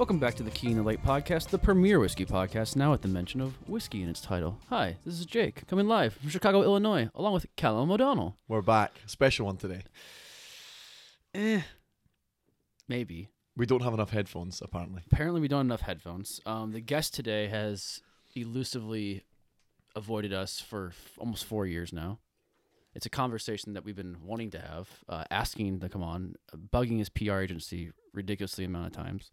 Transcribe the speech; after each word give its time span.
Welcome 0.00 0.18
back 0.18 0.34
to 0.36 0.42
the 0.42 0.50
Key 0.50 0.70
in 0.70 0.78
the 0.78 0.82
Lake 0.82 1.02
podcast, 1.02 1.48
the 1.48 1.58
premier 1.58 2.00
whiskey 2.00 2.24
podcast, 2.24 2.74
now 2.74 2.94
at 2.94 3.02
the 3.02 3.06
mention 3.06 3.38
of 3.42 3.52
whiskey 3.68 4.02
in 4.02 4.08
its 4.08 4.22
title. 4.22 4.58
Hi, 4.70 4.96
this 5.04 5.20
is 5.20 5.26
Jake, 5.26 5.66
coming 5.66 5.86
live 5.86 6.14
from 6.14 6.30
Chicago, 6.30 6.62
Illinois, 6.62 7.10
along 7.14 7.34
with 7.34 7.44
Callum 7.54 7.90
O'Donnell. 7.90 8.34
We're 8.48 8.62
back. 8.62 8.92
Special 9.04 9.44
one 9.44 9.58
today. 9.58 9.82
Eh, 11.34 11.60
maybe. 12.88 13.28
We 13.58 13.66
don't 13.66 13.82
have 13.82 13.92
enough 13.92 14.08
headphones, 14.08 14.62
apparently. 14.62 15.02
Apparently, 15.12 15.38
we 15.38 15.48
don't 15.48 15.58
have 15.58 15.66
enough 15.66 15.82
headphones. 15.82 16.40
Um, 16.46 16.72
the 16.72 16.80
guest 16.80 17.12
today 17.12 17.48
has 17.48 18.00
elusively 18.34 19.24
avoided 19.94 20.32
us 20.32 20.60
for 20.60 20.92
f- 20.92 21.18
almost 21.18 21.44
four 21.44 21.66
years 21.66 21.92
now. 21.92 22.20
It's 22.94 23.04
a 23.04 23.10
conversation 23.10 23.74
that 23.74 23.84
we've 23.84 23.94
been 23.94 24.16
wanting 24.24 24.50
to 24.52 24.60
have, 24.60 24.88
uh, 25.10 25.24
asking 25.30 25.80
to 25.80 25.90
come 25.90 26.02
on, 26.02 26.36
bugging 26.72 27.00
his 27.00 27.10
PR 27.10 27.40
agency 27.40 27.90
ridiculously 28.14 28.64
amount 28.64 28.86
of 28.86 28.92
times. 28.94 29.30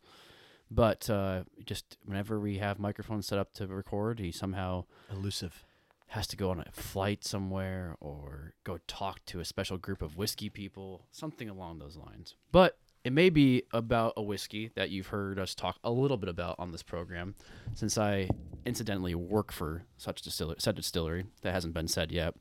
But 0.70 1.09
uh, 1.09 1.44
just 1.66 1.98
whenever 2.03 2.39
we 2.39 2.57
have 2.57 2.80
microphones 2.80 3.27
set 3.27 3.39
up 3.39 3.53
to 3.53 3.67
record, 3.67 4.20
he 4.20 4.31
somehow 4.31 4.85
Elusive. 5.12 5.63
has 6.08 6.27
to 6.27 6.38
go 6.38 6.49
on 6.52 6.59
a 6.59 6.71
flight 6.71 7.23
somewhere 7.23 7.95
or 7.99 8.53
go 8.63 8.80
talk 8.88 9.23
to 9.27 9.39
a 9.39 9.45
special 9.45 9.77
group 9.77 10.02
of 10.02 10.17
whiskey 10.17 10.49
people, 10.49 11.05
something 11.11 11.49
along 11.49 11.80
those 11.80 11.95
lines. 11.95 12.35
But 12.52 12.77
it 13.03 13.13
may 13.13 13.30
be 13.30 13.63
about 13.72 14.13
a 14.17 14.22
whiskey 14.22 14.72
that 14.75 14.89
you've 14.89 15.08
heard 15.08 15.39
us 15.39 15.55
talk 15.55 15.77
a 15.84 15.91
little 15.91 16.17
bit 16.17 16.27
about 16.30 16.55
on 16.59 16.72
this 16.72 16.84
program, 16.84 17.36
since 17.73 17.97
I 17.97 18.30
incidentally 18.66 19.16
work 19.16 19.53
for 19.53 19.86
such 19.97 20.22
distillery, 20.22 20.58
said 20.59 20.75
distillery 20.75 21.25
that 21.41 21.53
hasn't 21.53 21.73
been 21.73 21.88
said 21.88 22.11
yet. 22.11 22.34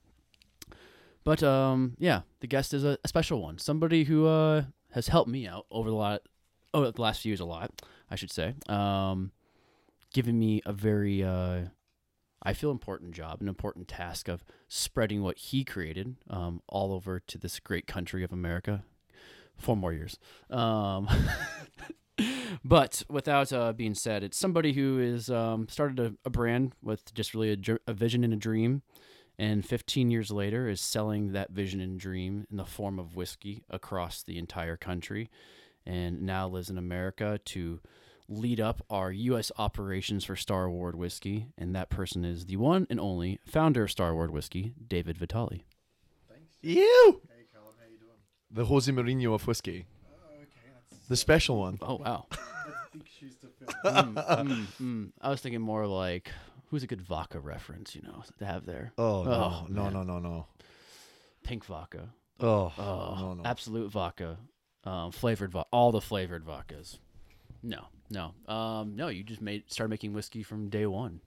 But 1.23 1.43
um, 1.43 1.95
yeah, 1.99 2.23
the 2.41 2.47
guest 2.49 2.75
is 2.75 2.85
a, 2.85 2.99
a 3.05 3.09
special 3.09 3.41
one, 3.43 3.59
somebody 3.59 4.05
who 4.05 4.27
uh, 4.27 4.65
has 4.93 5.09
helped 5.09 5.31
me 5.31 5.47
out 5.47 5.67
over 5.71 5.91
the 5.91 5.95
lot, 5.97 6.23
oh, 6.77 6.91
the 6.91 7.03
last 7.03 7.23
few 7.23 7.31
years 7.31 7.41
a 7.41 7.45
lot, 7.45 7.83
I 8.11 8.17
should 8.17 8.33
say. 8.33 8.55
Um, 8.69 9.33
giving 10.13 10.39
me 10.39 10.63
a 10.67 10.73
very 10.73 11.23
uh, 11.23 11.63
I 12.43 12.53
feel 12.53 12.71
important 12.71 13.13
job, 13.13 13.41
an 13.41 13.49
important 13.49 13.89
task 13.89 14.29
of 14.29 14.45
spreading 14.69 15.23
what 15.23 15.39
he 15.39 15.65
created 15.65 16.17
um, 16.31 16.63
all 16.69 16.93
over 16.93 17.19
to 17.19 17.39
this 17.39 17.59
great 17.59 17.87
country 17.87 18.23
of 18.23 18.33
America. 18.33 18.85
Four 19.57 19.77
more 19.77 19.93
years. 19.93 20.19
Um, 20.51 21.09
but 22.65 23.03
without 23.09 23.53
uh, 23.53 23.73
being 23.73 23.95
said, 23.95 24.23
it's 24.23 24.37
somebody 24.37 24.75
who 24.75 24.99
is 24.99 25.31
um, 25.31 25.67
started 25.69 25.99
a, 25.99 26.15
a 26.27 26.31
brand 26.31 26.75
with 26.83 27.13
just 27.15 27.35
really 27.35 27.53
a, 27.53 27.79
a 27.87 27.95
vision 27.95 28.23
and 28.23 28.35
a 28.35 28.37
dream, 28.37 28.83
and 29.39 29.65
15 29.65 30.11
years 30.11 30.31
later 30.31 30.69
is 30.69 30.81
selling 30.81 31.33
that 31.33 31.51
vision 31.51 31.81
and 31.81 31.99
dream 31.99 32.47
in 32.51 32.59
the 32.59 32.65
form 32.65 32.99
of 32.99 33.17
whiskey 33.17 33.65
across 33.71 34.23
the 34.23 34.37
entire 34.37 34.77
country, 34.77 35.31
and 35.87 36.23
now 36.23 36.49
lives 36.49 36.69
in 36.71 36.79
America 36.79 37.39
to 37.47 37.81
lead 38.29 38.61
up 38.61 38.85
our 38.91 39.13
U.S. 39.13 39.53
operations 39.57 40.25
for 40.25 40.35
Starward 40.37 40.97
Whiskey, 40.97 41.47
and 41.57 41.75
that 41.77 41.91
person 41.91 42.25
is 42.25 42.47
the 42.47 42.57
one 42.57 42.87
and 42.91 42.99
only 42.99 43.39
founder 43.47 43.85
of 43.85 43.91
Starward 43.91 44.31
Whiskey, 44.33 44.75
David 44.89 45.17
Vitale. 45.17 45.65
Thanks. 46.29 46.57
Ew! 46.63 47.21
Hey, 47.29 47.45
Callum, 47.53 47.75
how 47.79 47.85
you 47.91 47.99
doing? 47.99 48.19
The 48.51 48.65
Jose 48.65 48.91
Mourinho 48.91 49.35
of 49.35 49.47
whiskey. 49.47 49.87
Oh, 50.09 50.35
okay, 50.39 50.47
that's, 50.91 51.09
The 51.09 51.17
special 51.17 51.59
one. 51.59 51.79
Oh 51.83 51.97
wow! 51.97 52.27
that's 52.31 52.41
big 52.93 53.07
shoes 53.09 53.37
to. 53.37 53.47
Mm, 53.85 54.15
mm, 54.15 54.67
mm. 54.81 55.13
I 55.21 55.31
was 55.31 55.41
thinking 55.41 55.61
more 55.61 55.87
like 55.87 56.31
who's 56.71 56.83
a 56.83 56.87
good 56.87 57.03
vodka 57.03 57.39
reference, 57.41 57.95
you 57.95 58.03
know, 58.03 58.23
to 58.39 58.45
have 58.47 58.65
there. 58.67 58.93
Oh, 58.99 59.23
no. 59.25 59.31
Oh, 59.31 59.67
no, 59.69 59.83
man. 59.85 59.93
no, 59.93 60.03
no, 60.03 60.19
no. 60.19 60.47
Pink 61.45 61.65
vodka, 61.65 62.09
Oh, 62.41 62.73
oh, 62.79 63.17
no, 63.21 63.35
no. 63.35 63.43
absolute 63.45 63.91
vodka, 63.91 64.37
um, 64.87 65.11
flavored 65.13 65.51
vodka, 65.53 65.69
all 65.73 65.93
the 65.93 66.01
flavored 66.01 66.45
vodkas. 66.47 66.99
No, 67.63 67.87
no, 68.11 68.33
um, 68.53 68.95
no. 68.97 69.09
You 69.09 69.23
just 69.25 69.43
made 69.43 69.65
started 69.71 69.91
making 69.91 70.13
whiskey 70.15 70.43
from 70.43 70.69
day 70.69 70.87
one. 70.87 71.21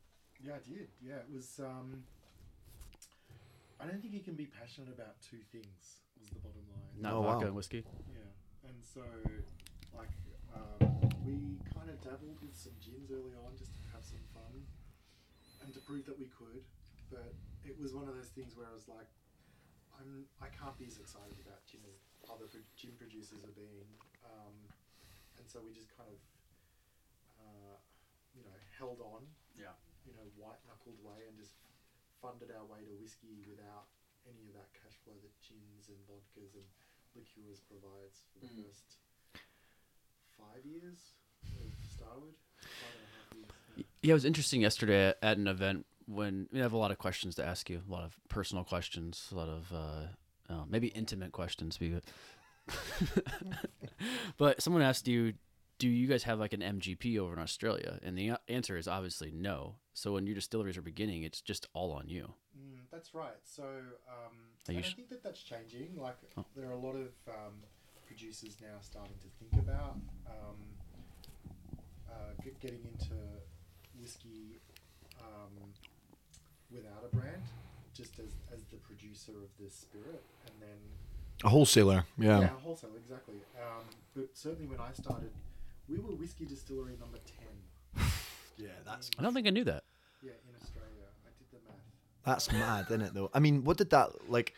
yeah, 0.44 0.54
I 0.54 0.70
did. 0.70 0.88
Yeah, 1.06 1.16
it 1.16 1.28
was. 1.34 1.60
Um, 1.60 2.04
I 3.80 3.86
don't 3.88 4.02
think 4.02 4.14
you 4.14 4.20
can 4.24 4.36
be 4.36 4.46
passionate 4.48 4.90
about 4.92 5.20
two 5.22 5.40
things. 5.52 6.00
Was 6.20 6.30
the 6.30 6.40
bottom 6.44 6.64
line. 6.72 7.00
Not 7.00 7.14
Oh, 7.14 7.22
vodka 7.24 7.40
wow. 7.40 7.48
and 7.48 7.56
whiskey. 7.56 7.84
Yeah, 8.12 8.68
and 8.68 8.76
so 8.84 9.02
like 9.96 10.12
um, 10.56 10.84
we 11.24 11.56
kind 11.76 11.88
of 11.90 11.96
dabbled 12.04 12.40
with 12.44 12.56
some 12.56 12.74
gins 12.84 13.08
early 13.12 13.32
on 13.48 13.56
just 13.58 13.72
to 13.76 13.80
have 13.96 14.04
some 14.04 14.20
fun 14.36 14.52
and 15.64 15.74
to 15.74 15.80
prove 15.88 16.06
that 16.08 16.20
we 16.20 16.28
could. 16.36 16.60
But 17.12 17.32
it 17.64 17.80
was 17.80 17.96
one 17.96 18.08
of 18.08 18.16
those 18.16 18.32
things 18.36 18.56
where 18.56 18.68
I 18.68 18.74
was 18.76 18.88
like, 18.92 19.08
I'm 19.96 20.28
I 20.44 20.48
can't 20.52 20.76
be 20.80 20.86
as 20.92 21.00
excited 21.00 21.40
about 21.40 21.64
gin 21.68 21.80
as 21.88 21.96
other 22.30 22.46
pro- 22.48 22.64
gin 22.78 22.94
producers 22.98 23.42
are 23.44 23.56
being, 23.58 23.90
um, 24.26 24.56
and 25.38 25.46
so 25.50 25.60
we 25.66 25.74
just 25.74 25.90
kind 25.98 26.10
of 26.10 26.20
uh, 27.42 27.76
you 28.38 28.44
know 28.46 28.56
held 28.78 29.02
on, 29.02 29.26
Yeah. 29.58 29.74
you 30.06 30.14
know 30.14 30.26
white 30.38 30.60
knuckled 30.70 30.98
way 31.04 31.26
and 31.28 31.36
just 31.38 31.54
funded 32.22 32.52
our 32.52 32.66
way 32.66 32.84
to 32.86 32.94
whiskey 33.02 33.42
without 33.50 33.88
any 34.28 34.48
of 34.52 34.54
that 34.56 34.70
cash 34.76 34.96
flow 35.04 35.16
that 35.22 35.34
gins 35.42 35.90
and 35.90 35.98
vodkas 36.08 36.54
and 36.56 36.68
liqueurs 37.16 37.60
provides 37.66 38.24
for 38.34 38.40
the 38.46 38.52
Mm. 38.52 38.66
first 38.68 38.98
five 40.38 40.66
years 40.66 41.14
of 41.60 41.72
Starward. 41.96 42.36
Five 42.62 42.94
and 42.96 43.04
a 43.04 43.12
half 43.16 43.28
years. 43.36 43.86
yeah. 44.04 44.12
It 44.12 44.14
was 44.14 44.26
interesting 44.26 44.62
yesterday 44.62 45.08
at, 45.10 45.18
at 45.22 45.38
an 45.38 45.48
event 45.48 45.86
when 46.06 46.48
we 46.52 46.60
have 46.60 46.74
a 46.74 46.78
lot 46.78 46.92
of 46.92 46.98
questions 46.98 47.36
to 47.36 47.46
ask 47.46 47.70
you, 47.70 47.82
a 47.88 47.92
lot 47.92 48.04
of 48.04 48.18
personal 48.30 48.64
questions, 48.64 49.30
a 49.32 49.36
lot 49.36 49.48
of 49.50 49.72
uh, 49.74 50.08
uh, 50.50 50.64
maybe 50.68 50.88
intimate 50.88 51.32
questions. 51.32 51.78
Be 51.78 51.96
but 54.38 54.62
someone 54.62 54.82
asked 54.84 55.08
you, 55.08 55.34
"Do 55.78 55.88
you 55.90 56.08
guys 56.08 56.24
have 56.24 56.40
like 56.40 56.54
an 56.54 56.62
MGP 56.62 57.18
over 57.20 57.34
in 57.34 57.40
Australia?" 57.40 58.00
And 58.04 58.18
the 58.18 58.34
answer 58.48 58.78
is 58.78 58.88
obviously 58.88 59.32
no. 59.32 59.76
So 59.94 60.14
when 60.14 60.26
your 60.28 60.36
distilleries 60.36 60.78
are 60.78 60.82
beginning, 60.82 61.24
it's 61.24 61.42
just 61.42 61.68
all 61.74 61.92
on 61.92 62.08
you. 62.08 62.34
Mm, 62.58 62.80
that's 62.92 63.14
right. 63.14 63.36
So 63.44 63.64
um, 63.64 64.36
Are 64.68 64.72
you 64.74 64.78
and 64.78 64.86
I 64.86 64.88
sh- 64.90 64.96
think 64.96 65.10
that 65.10 65.24
that's 65.24 65.42
changing. 65.42 65.98
Like 65.98 66.18
Oh. 66.38 66.46
there 66.56 66.68
are 66.70 66.74
a 66.74 66.80
lot 66.80 66.96
of 66.96 67.10
um, 67.28 67.54
producers 68.08 68.58
now 68.62 68.78
starting 68.82 69.16
to 69.22 69.28
think 69.40 69.64
about 69.68 69.98
um, 70.28 70.58
uh, 72.10 72.34
getting 72.62 72.80
into 72.86 73.16
whiskey 74.00 74.60
um, 75.22 75.52
without 76.72 77.04
a 77.12 77.16
brand, 77.16 77.42
just 78.00 78.18
as, 78.20 78.32
as 78.54 78.64
the 78.72 78.78
producer 78.78 79.32
of 79.32 79.50
the 79.60 79.70
spirit, 79.70 80.24
and 80.46 80.54
then 80.62 80.78
A 81.44 81.50
wholesaler. 81.50 82.06
Yeah. 82.18 82.40
yeah, 82.40 82.48
wholesale 82.64 82.92
exactly. 82.98 83.36
Um, 83.62 83.84
but 84.16 84.30
certainly 84.34 84.68
when 84.68 84.80
I 84.80 84.92
started, 84.94 85.32
we 85.90 85.98
were 86.00 86.16
whiskey 86.16 86.46
distillery 86.46 86.96
number 87.00 87.18
ten. 87.26 88.06
Yeah, 88.58 88.68
that's 88.86 89.10
I 89.18 89.24
don't 89.24 89.34
think 89.34 89.48
I 89.48 89.52
knew 89.52 89.64
that. 89.64 89.84
Yeah, 90.22 90.32
in 90.32 90.54
Australia, 90.62 91.08
I 91.26 91.30
did 91.40 91.48
the 91.50 91.66
math. 91.66 91.80
that's 92.26 92.52
mad, 92.52 92.88
isn't 92.90 93.02
it? 93.02 93.14
Though. 93.14 93.30
I 93.34 93.40
mean, 93.40 93.64
what 93.64 93.78
did 93.78 93.90
that 93.92 94.30
like? 94.30 94.54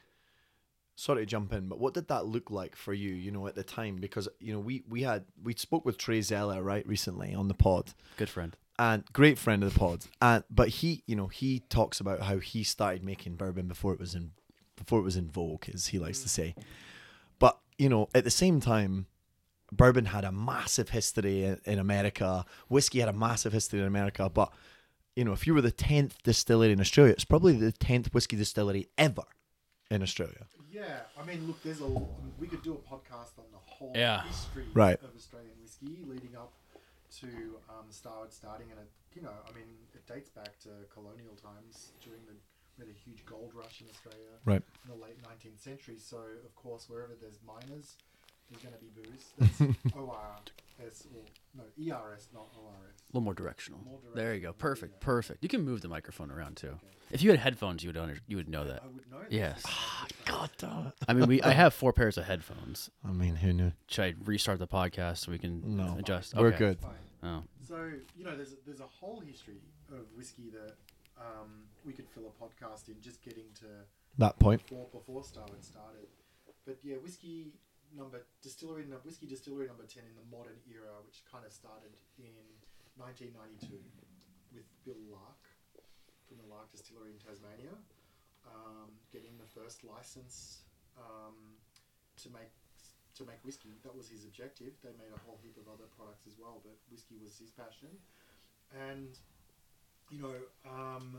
Sorry 0.95 1.21
to 1.21 1.25
jump 1.27 1.53
in, 1.53 1.67
but 1.67 1.79
what 1.79 1.93
did 1.93 2.07
that 2.07 2.25
look 2.25 2.49
like 2.49 2.75
for 2.75 2.93
you? 2.93 3.13
You 3.13 3.29
know, 3.31 3.45
at 3.45 3.53
the 3.53 3.63
time, 3.63 3.97
because 3.97 4.27
you 4.39 4.53
know 4.53 4.59
we 4.59 4.81
we 4.89 5.03
had 5.03 5.25
we 5.43 5.53
spoke 5.53 5.85
with 5.85 5.99
Trey 5.99 6.21
Zoeller 6.21 6.63
right 6.63 6.87
recently 6.87 7.35
on 7.35 7.47
the 7.47 7.53
pod, 7.53 7.93
Good 8.17 8.29
friend. 8.29 8.55
And 8.81 9.03
great 9.13 9.37
friend 9.37 9.63
of 9.63 9.71
the 9.71 9.79
pod. 9.79 10.05
And 10.23 10.43
but 10.49 10.69
he, 10.69 11.03
you 11.05 11.15
know, 11.15 11.27
he 11.27 11.59
talks 11.69 11.99
about 11.99 12.23
how 12.23 12.39
he 12.39 12.63
started 12.63 13.03
making 13.03 13.35
bourbon 13.35 13.67
before 13.67 13.93
it 13.93 13.99
was 13.99 14.15
in 14.15 14.31
before 14.75 14.97
it 14.97 15.03
was 15.03 15.15
in 15.15 15.29
vogue, 15.29 15.69
as 15.71 15.87
he 15.87 15.99
likes 15.99 16.21
to 16.21 16.27
mm. 16.27 16.31
say. 16.31 16.55
But 17.37 17.59
you 17.77 17.89
know, 17.89 18.09
at 18.15 18.23
the 18.23 18.31
same 18.31 18.59
time, 18.59 19.05
bourbon 19.71 20.05
had 20.05 20.23
a 20.23 20.31
massive 20.31 20.89
history 20.89 21.43
in, 21.43 21.61
in 21.63 21.77
America. 21.77 22.43
Whiskey 22.69 23.01
had 23.01 23.09
a 23.09 23.13
massive 23.13 23.53
history 23.53 23.79
in 23.81 23.85
America. 23.85 24.31
But 24.33 24.51
you 25.15 25.25
know, 25.25 25.33
if 25.33 25.45
you 25.45 25.53
were 25.53 25.61
the 25.61 25.71
tenth 25.71 26.17
distillery 26.23 26.71
in 26.71 26.81
Australia, 26.81 27.13
it's 27.13 27.25
probably 27.25 27.53
the 27.53 27.71
tenth 27.71 28.11
whiskey 28.15 28.35
distillery 28.35 28.89
ever 28.97 29.23
in 29.91 30.01
Australia. 30.01 30.47
Yeah, 30.71 31.01
I 31.21 31.23
mean, 31.23 31.45
look, 31.45 31.61
there's 31.61 31.81
a. 31.81 31.85
I 31.85 31.87
mean, 31.89 32.33
we 32.39 32.47
could 32.47 32.63
do 32.63 32.73
a 32.73 32.77
podcast 32.91 33.37
on 33.37 33.45
the 33.51 33.59
whole 33.59 33.91
Yeah. 33.93 34.23
history 34.23 34.65
Right. 34.73 34.99
of 35.03 35.15
Australian 35.15 35.53
whiskey 35.61 35.99
leading 36.07 36.35
up 36.35 36.53
to 37.19 37.59
um, 37.69 37.89
Starward 37.89 38.31
starting, 38.31 38.71
and 38.71 38.79
it, 38.79 38.89
you 39.13 39.21
know, 39.21 39.33
I 39.47 39.51
mean, 39.53 39.67
it 39.93 40.07
dates 40.07 40.29
back 40.29 40.59
to 40.63 40.69
colonial 40.93 41.35
times 41.35 41.91
during 42.03 42.21
the 42.25 42.33
we 42.77 42.85
had 42.87 42.95
a 42.95 42.97
huge 42.97 43.25
gold 43.25 43.51
rush 43.53 43.81
in 43.81 43.87
Australia 43.91 44.39
Right. 44.45 44.61
in 44.83 44.89
the 44.89 44.95
late 44.95 45.19
19th 45.21 45.59
century. 45.59 45.97
So, 45.99 46.17
of 46.17 46.55
course, 46.55 46.89
wherever 46.89 47.13
there's 47.19 47.39
miners, 47.45 47.95
there's 48.51 48.61
going 48.63 48.75
to 48.75 48.79
be 48.79 48.91
booze. 48.93 49.33
That's 49.39 49.95
ORS, 49.95 51.07
or 51.13 51.21
no, 51.55 51.63
ERS, 51.79 52.27
not 52.33 52.47
ORS. 52.57 52.95
A 52.99 53.13
little 53.13 53.21
more 53.23 53.33
directional. 53.33 53.79
More 53.85 53.99
There 54.15 54.33
you 54.33 54.41
go. 54.41 54.53
Perfect. 54.53 54.93
yeah. 54.95 55.05
Perfect. 55.05 55.43
You 55.43 55.49
can 55.49 55.61
move 55.63 55.81
the 55.81 55.87
microphone 55.87 56.31
around 56.31 56.57
too. 56.57 56.67
Okay. 56.67 56.77
If 57.11 57.21
you 57.21 57.29
had 57.31 57.39
headphones, 57.39 57.83
you 57.83 57.89
would 57.89 57.97
under, 57.97 58.17
you 58.27 58.37
would 58.37 58.47
know 58.49 58.63
that. 58.65 58.81
I 58.83 58.87
would 58.87 59.11
know. 59.11 59.19
this. 59.19 59.31
Yes. 59.31 59.63
God 60.25 60.49
damn 60.57 60.87
it. 60.87 60.93
I 61.07 61.13
mean, 61.13 61.27
we 61.27 61.41
I 61.41 61.51
have 61.51 61.73
four 61.73 61.91
pairs 61.93 62.17
of 62.17 62.23
headphones. 62.25 62.89
I 63.07 63.11
mean, 63.11 63.35
who 63.35 63.51
knew? 63.53 63.71
Should 63.87 64.03
I 64.05 64.13
restart 64.23 64.59
the 64.59 64.67
podcast 64.67 65.17
so 65.17 65.31
we 65.31 65.37
can 65.39 65.75
No. 65.75 65.95
adjust? 65.99 66.35
We're 66.35 66.47
Okay. 66.47 66.57
good. 66.57 66.79
Fine. 66.79 66.91
Oh, 67.23 67.43
So 67.67 67.91
you 68.17 68.23
know, 68.23 68.35
there's 68.35 68.53
a, 68.53 68.55
there's 68.65 68.79
a 68.79 68.87
whole 68.87 69.19
history 69.19 69.57
of 69.91 70.05
whiskey 70.15 70.49
that 70.51 70.73
um, 71.19 71.63
we 71.85 71.91
could 71.93 72.07
fill 72.09 72.23
a 72.39 72.43
podcast 72.43 72.87
in 72.87 72.95
just 73.01 73.21
getting 73.21 73.43
to 73.59 73.65
That 74.17 74.39
point. 74.39 74.63
before 74.65 74.87
before 74.91 75.23
Starward 75.23 75.63
started. 75.63 76.07
But 76.65 76.77
yeah, 76.81 76.95
whiskey 76.95 77.51
number 77.95 78.23
distillery 78.41 78.85
whiskey 79.03 79.27
distillery 79.27 79.67
number 79.67 79.85
ten 79.85 80.03
in 80.03 80.15
the 80.15 80.27
modern 80.31 80.57
era, 80.69 80.95
which 81.05 81.23
kind 81.27 81.45
of 81.45 81.51
started 81.51 81.91
in 82.17 82.31
1992 82.97 83.79
with 84.53 84.67
Bill 84.83 84.99
Lark 85.11 85.41
from 86.27 86.37
the 86.39 86.47
Lark 86.47 86.71
Distillery 86.71 87.11
in 87.11 87.19
Tasmania, 87.19 87.75
um, 88.47 88.87
getting 89.11 89.35
the 89.39 89.47
first 89.47 89.83
license 89.83 90.63
um, 90.97 91.35
to 92.23 92.29
make 92.29 92.51
to 93.15 93.25
make 93.25 93.43
whiskey. 93.43 93.75
That 93.83 93.95
was 93.95 94.07
his 94.09 94.23
objective. 94.23 94.71
They 94.83 94.95
made 94.97 95.11
a 95.13 95.19
whole 95.25 95.39
heap 95.43 95.57
of 95.57 95.67
other 95.67 95.87
products 95.97 96.27
as 96.27 96.35
well, 96.39 96.61
but 96.63 96.75
whiskey 96.89 97.15
was 97.21 97.37
his 97.37 97.51
passion. 97.51 97.89
And 98.71 99.17
you 100.09 100.21
know, 100.21 100.35
um, 100.69 101.17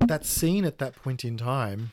that 0.00 0.24
scene 0.24 0.64
at 0.64 0.78
that 0.78 0.96
point 0.96 1.24
in 1.24 1.36
time 1.36 1.92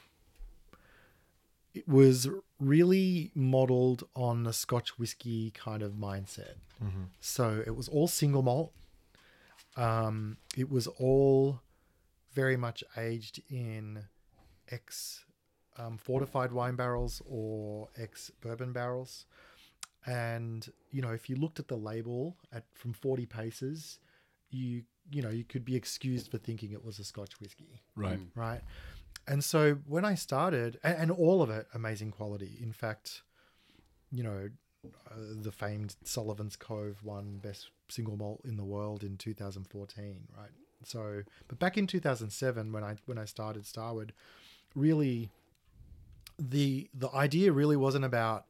it 1.73 1.87
was 1.87 2.29
really 2.59 3.31
modeled 3.33 4.03
on 4.15 4.45
a 4.45 4.53
Scotch 4.53 4.97
whiskey 4.99 5.51
kind 5.51 5.81
of 5.81 5.93
mindset. 5.93 6.55
Mm-hmm. 6.83 7.03
So 7.19 7.63
it 7.65 7.75
was 7.75 7.87
all 7.87 8.07
single 8.07 8.43
malt. 8.43 8.73
Um, 9.75 10.37
it 10.55 10.69
was 10.69 10.87
all 10.87 11.61
very 12.33 12.57
much 12.57 12.83
aged 12.97 13.41
in 13.49 14.03
ex 14.69 15.25
um, 15.77 15.97
fortified 15.97 16.51
wine 16.51 16.75
barrels 16.75 17.21
or 17.27 17.89
ex 17.97 18.31
bourbon 18.41 18.71
barrels. 18.71 19.25
And 20.05 20.67
you 20.91 21.01
know, 21.01 21.11
if 21.11 21.29
you 21.29 21.35
looked 21.35 21.59
at 21.59 21.67
the 21.67 21.77
label 21.77 22.35
at 22.51 22.65
from 22.73 22.93
forty 22.93 23.25
paces, 23.25 23.99
you 24.51 24.83
you 25.11 25.21
know 25.21 25.29
you 25.29 25.43
could 25.43 25.65
be 25.65 25.75
excused 25.75 26.29
for 26.29 26.37
thinking 26.37 26.71
it 26.71 26.83
was 26.83 26.99
a 26.99 27.03
Scotch 27.03 27.39
whiskey 27.39 27.81
Right. 27.95 28.19
Right? 28.35 28.61
And 29.27 29.43
so 29.43 29.75
when 29.87 30.05
I 30.05 30.15
started, 30.15 30.79
and, 30.83 30.95
and 30.97 31.11
all 31.11 31.41
of 31.41 31.49
it 31.49 31.67
amazing 31.73 32.11
quality. 32.11 32.57
In 32.61 32.73
fact, 32.73 33.21
you 34.11 34.23
know, 34.23 34.49
uh, 34.85 35.15
the 35.41 35.51
famed 35.51 35.95
Sullivan's 36.03 36.55
Cove 36.55 37.03
won 37.03 37.37
best 37.37 37.69
single 37.89 38.17
malt 38.17 38.41
in 38.43 38.57
the 38.57 38.65
world 38.65 39.03
in 39.03 39.17
2014, 39.17 40.27
right? 40.37 40.49
So, 40.83 41.23
but 41.47 41.59
back 41.59 41.77
in 41.77 41.87
2007, 41.87 42.71
when 42.71 42.83
I 42.83 42.95
when 43.05 43.17
I 43.17 43.25
started 43.25 43.65
Starward, 43.65 44.11
really, 44.75 45.29
the 46.37 46.89
the 46.93 47.09
idea 47.13 47.51
really 47.51 47.77
wasn't 47.77 48.03
about 48.05 48.45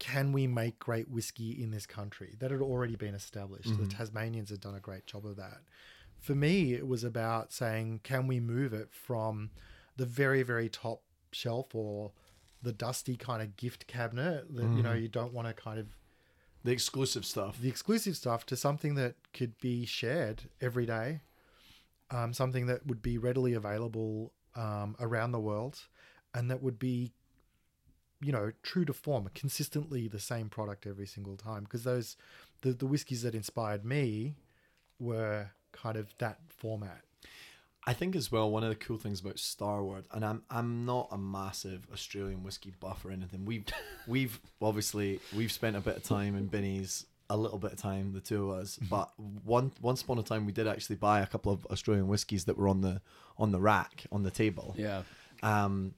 can 0.00 0.32
we 0.32 0.46
make 0.46 0.78
great 0.78 1.08
whiskey 1.08 1.60
in 1.60 1.70
this 1.70 1.86
country 1.86 2.36
that 2.38 2.50
had 2.50 2.60
already 2.60 2.94
been 2.96 3.14
established. 3.14 3.76
The 3.76 3.84
Mhm. 3.84 3.96
Tasmanians 3.96 4.50
had 4.50 4.60
done 4.60 4.76
a 4.76 4.80
great 4.80 5.06
job 5.06 5.26
of 5.26 5.36
that 5.36 5.60
for 6.20 6.34
me, 6.34 6.74
it 6.74 6.86
was 6.86 7.04
about 7.04 7.52
saying, 7.52 8.00
can 8.02 8.26
we 8.26 8.40
move 8.40 8.72
it 8.72 8.88
from 8.92 9.50
the 9.96 10.06
very, 10.06 10.42
very 10.42 10.68
top 10.68 11.02
shelf 11.32 11.74
or 11.74 12.12
the 12.62 12.72
dusty 12.72 13.16
kind 13.16 13.40
of 13.42 13.56
gift 13.56 13.86
cabinet 13.86 14.44
that 14.54 14.64
you 14.64 14.82
know 14.82 14.92
you 14.92 15.06
don't 15.08 15.32
want 15.32 15.46
to 15.46 15.54
kind 15.54 15.78
of 15.78 15.86
The 16.64 16.72
exclusive 16.72 17.24
stuff. 17.24 17.60
the 17.60 17.68
exclusive 17.68 18.16
stuff 18.16 18.46
to 18.46 18.56
something 18.56 18.94
that 18.96 19.14
could 19.32 19.58
be 19.60 19.86
shared 19.86 20.42
every 20.60 20.86
day, 20.86 21.20
um, 22.10 22.32
something 22.32 22.66
that 22.66 22.86
would 22.86 23.00
be 23.02 23.16
readily 23.16 23.54
available 23.54 24.32
um, 24.56 24.96
around 24.98 25.32
the 25.32 25.38
world, 25.38 25.78
and 26.34 26.50
that 26.50 26.60
would 26.62 26.78
be, 26.80 27.12
you 28.20 28.32
know, 28.32 28.50
true 28.62 28.84
to 28.84 28.92
form, 28.92 29.28
consistently 29.34 30.08
the 30.08 30.18
same 30.18 30.48
product 30.48 30.84
every 30.84 31.06
single 31.06 31.36
time. 31.36 31.62
Because 31.62 31.84
those, 31.84 32.16
the 32.62 32.72
the 32.72 32.86
whiskies 32.86 33.22
that 33.22 33.34
inspired 33.36 33.84
me, 33.84 34.34
were 34.98 35.50
kind 35.80 35.96
of 35.96 36.14
that 36.18 36.38
format. 36.48 37.00
I 37.86 37.94
think 37.94 38.14
as 38.16 38.30
well 38.30 38.50
one 38.50 38.62
of 38.64 38.68
the 38.68 38.74
cool 38.74 38.98
things 38.98 39.20
about 39.20 39.38
Starward, 39.38 40.04
and 40.12 40.24
I'm 40.24 40.42
I'm 40.50 40.84
not 40.84 41.08
a 41.10 41.16
massive 41.18 41.86
Australian 41.92 42.42
whiskey 42.42 42.72
buff 42.80 43.04
or 43.04 43.10
anything. 43.10 43.44
We've 43.46 43.64
we've 44.06 44.38
obviously 44.60 45.20
we've 45.34 45.52
spent 45.52 45.76
a 45.76 45.80
bit 45.80 45.96
of 45.96 46.02
time 46.02 46.36
in 46.36 46.46
Binny's, 46.48 47.06
a 47.30 47.36
little 47.36 47.58
bit 47.58 47.72
of 47.72 47.78
time, 47.78 48.12
the 48.12 48.20
two 48.20 48.50
of 48.50 48.58
us. 48.58 48.78
But 48.90 49.10
one 49.44 49.72
once 49.80 50.02
upon 50.02 50.18
a 50.18 50.22
time 50.22 50.44
we 50.44 50.52
did 50.52 50.66
actually 50.66 50.96
buy 50.96 51.20
a 51.20 51.26
couple 51.26 51.50
of 51.52 51.64
Australian 51.66 52.08
whiskies 52.08 52.44
that 52.44 52.58
were 52.58 52.68
on 52.68 52.82
the 52.82 53.00
on 53.38 53.52
the 53.52 53.60
rack 53.60 54.04
on 54.12 54.22
the 54.22 54.30
table. 54.30 54.74
Yeah. 54.76 55.02
Um, 55.42 55.94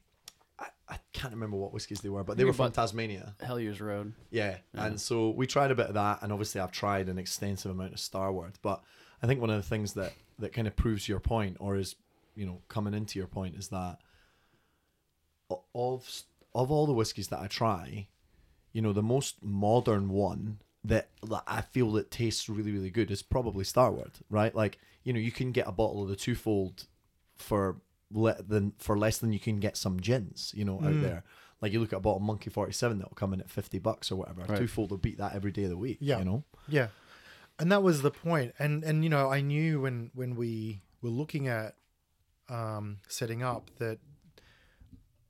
I, 0.61 0.67
I 0.91 0.97
can't 1.13 1.33
remember 1.33 1.57
what 1.57 1.73
whiskies 1.73 2.03
they 2.03 2.09
were, 2.11 2.23
but 2.23 2.37
they 2.37 2.45
were 2.45 2.53
from 2.53 2.67
about- 2.67 2.75
Tasmania. 2.75 3.35
Hellyers 3.43 3.81
Road. 3.81 4.13
Yeah. 4.31 4.59
Yeah. 4.75 4.85
And 4.85 5.01
so 5.01 5.31
we 5.31 5.47
tried 5.47 5.71
a 5.71 5.75
bit 5.75 5.87
of 5.87 5.95
that, 5.95 6.23
and 6.23 6.31
obviously 6.31 6.61
I've 6.61 6.71
tried 6.73 7.09
an 7.09 7.19
extensive 7.19 7.71
amount 7.73 7.95
of 7.95 7.99
Starward. 8.01 8.59
But 8.63 8.83
I 9.23 9.27
think 9.27 9.41
one 9.41 9.51
of 9.51 9.57
the 9.57 9.69
things 9.69 9.93
that 9.95 10.13
that 10.39 10.53
kind 10.53 10.67
of 10.67 10.75
proves 10.77 11.09
your 11.09 11.21
point, 11.21 11.57
or 11.61 11.77
is 11.77 11.97
you 12.35 12.47
know 12.47 12.61
coming 12.69 12.95
into 12.95 13.19
your 13.19 13.29
point, 13.29 13.57
is 13.57 13.69
that 13.69 13.99
of 15.75 16.23
of 16.55 16.71
all 16.71 16.87
the 16.87 16.93
whiskies 16.93 17.29
that 17.29 17.41
I 17.41 17.47
try, 17.47 18.09
you 18.73 18.83
know, 18.83 18.93
the 18.93 19.03
most 19.03 19.37
modern 19.43 20.09
one 20.09 20.59
that, 20.85 21.09
that 21.29 21.43
I 21.47 21.61
feel 21.61 21.93
that 21.93 22.11
tastes 22.11 22.49
really 22.49 22.73
really 22.73 22.91
good 22.91 23.11
is 23.11 23.23
probably 23.23 23.65
Starward, 23.65 24.13
right? 24.29 24.55
Like 24.55 24.79
you 25.05 25.13
know, 25.13 25.19
you 25.21 25.33
can 25.33 25.53
get 25.53 25.67
a 25.69 25.73
bottle 25.73 26.03
of 26.03 26.09
the 26.09 26.17
twofold 26.17 26.85
for 27.37 27.77
le- 28.13 28.43
than 28.43 28.73
for 28.79 28.99
less 28.99 29.19
than 29.19 29.33
you 29.33 29.41
can 29.41 29.61
get 29.61 29.77
some 29.77 30.01
gins, 30.01 30.53
you 30.57 30.65
know, 30.65 30.77
out 30.77 30.93
Mm. 30.95 31.03
there. 31.03 31.25
Like 31.63 31.73
you 31.73 31.81
look 31.81 31.93
at 31.93 31.97
a 31.99 32.01
bottle 32.01 32.17
of 32.17 32.23
Monkey 32.23 32.49
Forty 32.49 32.73
Seven 32.73 32.99
that'll 32.99 33.15
come 33.15 33.35
in 33.35 33.41
at 33.41 33.51
fifty 33.51 33.79
bucks 33.79 34.11
or 34.11 34.17
whatever. 34.17 34.43
Right. 34.49 34.59
Twofold 34.59 34.91
will 34.91 34.99
beat 34.99 35.19
that 35.19 35.35
every 35.35 35.53
day 35.53 35.65
of 35.65 35.71
the 35.71 35.77
week. 35.77 35.99
Yeah. 36.01 36.19
you 36.19 36.25
know. 36.25 36.43
Yeah, 36.69 36.89
and 37.61 37.71
that 37.71 37.83
was 37.83 38.03
the 38.03 38.11
point. 38.11 38.55
And 38.59 38.83
and 38.83 39.05
you 39.05 39.11
know, 39.11 39.31
I 39.31 39.41
knew 39.41 39.81
when 39.83 40.11
when 40.15 40.35
we 40.35 40.83
were 41.03 41.11
looking 41.11 41.47
at 41.47 41.75
um, 42.49 42.99
setting 43.09 43.43
up 43.43 43.71
that 43.79 43.99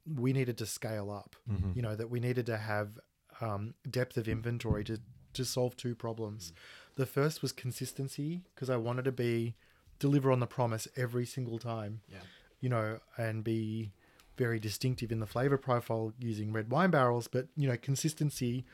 we 0.06 0.32
needed 0.32 0.56
to 0.58 0.66
scale 0.66 1.10
up. 1.10 1.36
Mhm. 1.50 1.76
You 1.76 1.82
know 1.82 1.94
that 1.96 2.08
we 2.10 2.20
needed 2.20 2.46
to 2.46 2.56
have 2.56 2.98
um, 3.40 3.74
depth 3.88 4.16
of 4.16 4.28
inventory 4.28 4.84
to 4.84 5.00
to 5.34 5.44
solve 5.44 5.76
two 5.76 5.94
problems. 5.94 6.52
The 6.96 7.06
first 7.06 7.42
was 7.42 7.52
consistency 7.52 8.42
because 8.54 8.68
I 8.70 8.76
wanted 8.76 9.04
to 9.04 9.12
be 9.12 9.54
deliver 9.98 10.32
on 10.32 10.40
the 10.40 10.46
promise 10.46 10.88
every 10.96 11.26
single 11.26 11.58
time. 11.58 12.00
Yeah. 12.08 12.18
You 12.60 12.68
know, 12.68 13.00
and 13.16 13.44
be 13.44 13.92
very 14.36 14.58
distinctive 14.58 15.12
in 15.12 15.20
the 15.20 15.26
flavor 15.26 15.58
profile 15.58 16.12
using 16.18 16.52
red 16.52 16.70
wine 16.70 16.90
barrels, 16.90 17.28
but 17.28 17.48
you 17.56 17.68
know, 17.68 17.76
consistency 17.76 18.64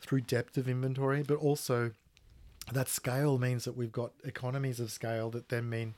through 0.00 0.22
depth 0.22 0.56
of 0.56 0.68
inventory, 0.68 1.22
but 1.22 1.36
also 1.36 1.92
that 2.74 2.88
scale 2.88 3.38
means 3.38 3.64
that 3.64 3.76
we've 3.76 3.92
got 3.92 4.12
economies 4.24 4.80
of 4.80 4.90
scale 4.90 5.30
that 5.30 5.48
then 5.48 5.68
mean, 5.68 5.94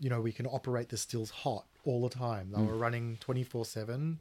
you 0.00 0.08
know, 0.10 0.20
we 0.20 0.32
can 0.32 0.46
operate 0.46 0.88
the 0.88 0.96
stills 0.96 1.30
hot 1.30 1.64
all 1.84 2.02
the 2.08 2.14
time. 2.14 2.52
They 2.54 2.62
were 2.62 2.76
running 2.76 3.16
24 3.20 3.64
7 3.64 4.18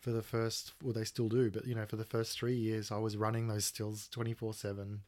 for 0.00 0.10
the 0.10 0.22
first, 0.22 0.72
well, 0.82 0.92
they 0.92 1.04
still 1.04 1.28
do, 1.28 1.50
but, 1.50 1.66
you 1.66 1.74
know, 1.74 1.84
for 1.84 1.96
the 1.96 2.04
first 2.04 2.38
three 2.38 2.54
years, 2.54 2.92
I 2.92 2.98
was 2.98 3.16
running 3.16 3.48
those 3.48 3.64
stills 3.64 4.06
24 4.08 4.54
7. 4.54 5.00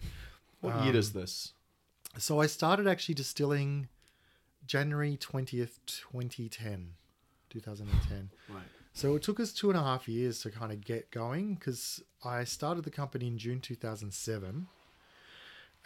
What 0.61 0.85
year 0.85 0.97
is 0.97 1.15
Um, 1.15 1.21
this? 1.21 1.53
So 2.19 2.41
I 2.41 2.47
started 2.47 2.89
actually 2.89 3.15
distilling 3.15 3.89
January 4.67 5.17
20th, 5.17 5.79
2010. 5.87 6.95
2010. 7.51 8.31
Right. 8.49 8.63
So 8.93 9.15
it 9.15 9.23
took 9.23 9.39
us 9.39 9.53
two 9.53 9.71
and 9.71 9.79
a 9.79 9.83
half 9.83 10.09
years 10.09 10.41
to 10.43 10.51
kind 10.51 10.73
of 10.73 10.85
get 10.85 11.11
going 11.13 11.55
because 11.55 12.03
I 12.25 12.45
started 12.45 12.85
the 12.85 12.91
company 12.91 13.29
in 13.29 13.39
June 13.39 13.61
2007. 13.61 14.67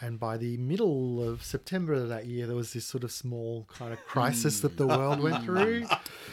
And 0.01 0.19
by 0.19 0.35
the 0.37 0.57
middle 0.57 1.23
of 1.23 1.41
September 1.43 1.93
of 1.93 2.09
that 2.09 2.25
year, 2.25 2.47
there 2.47 2.55
was 2.55 2.73
this 2.73 2.85
sort 2.85 3.03
of 3.05 3.11
small 3.13 3.65
kind 3.73 3.93
of 3.93 3.99
crisis 4.05 4.59
that 4.59 4.75
the 4.77 4.85
world 4.87 5.21
went 5.21 5.43
through. 5.45 5.85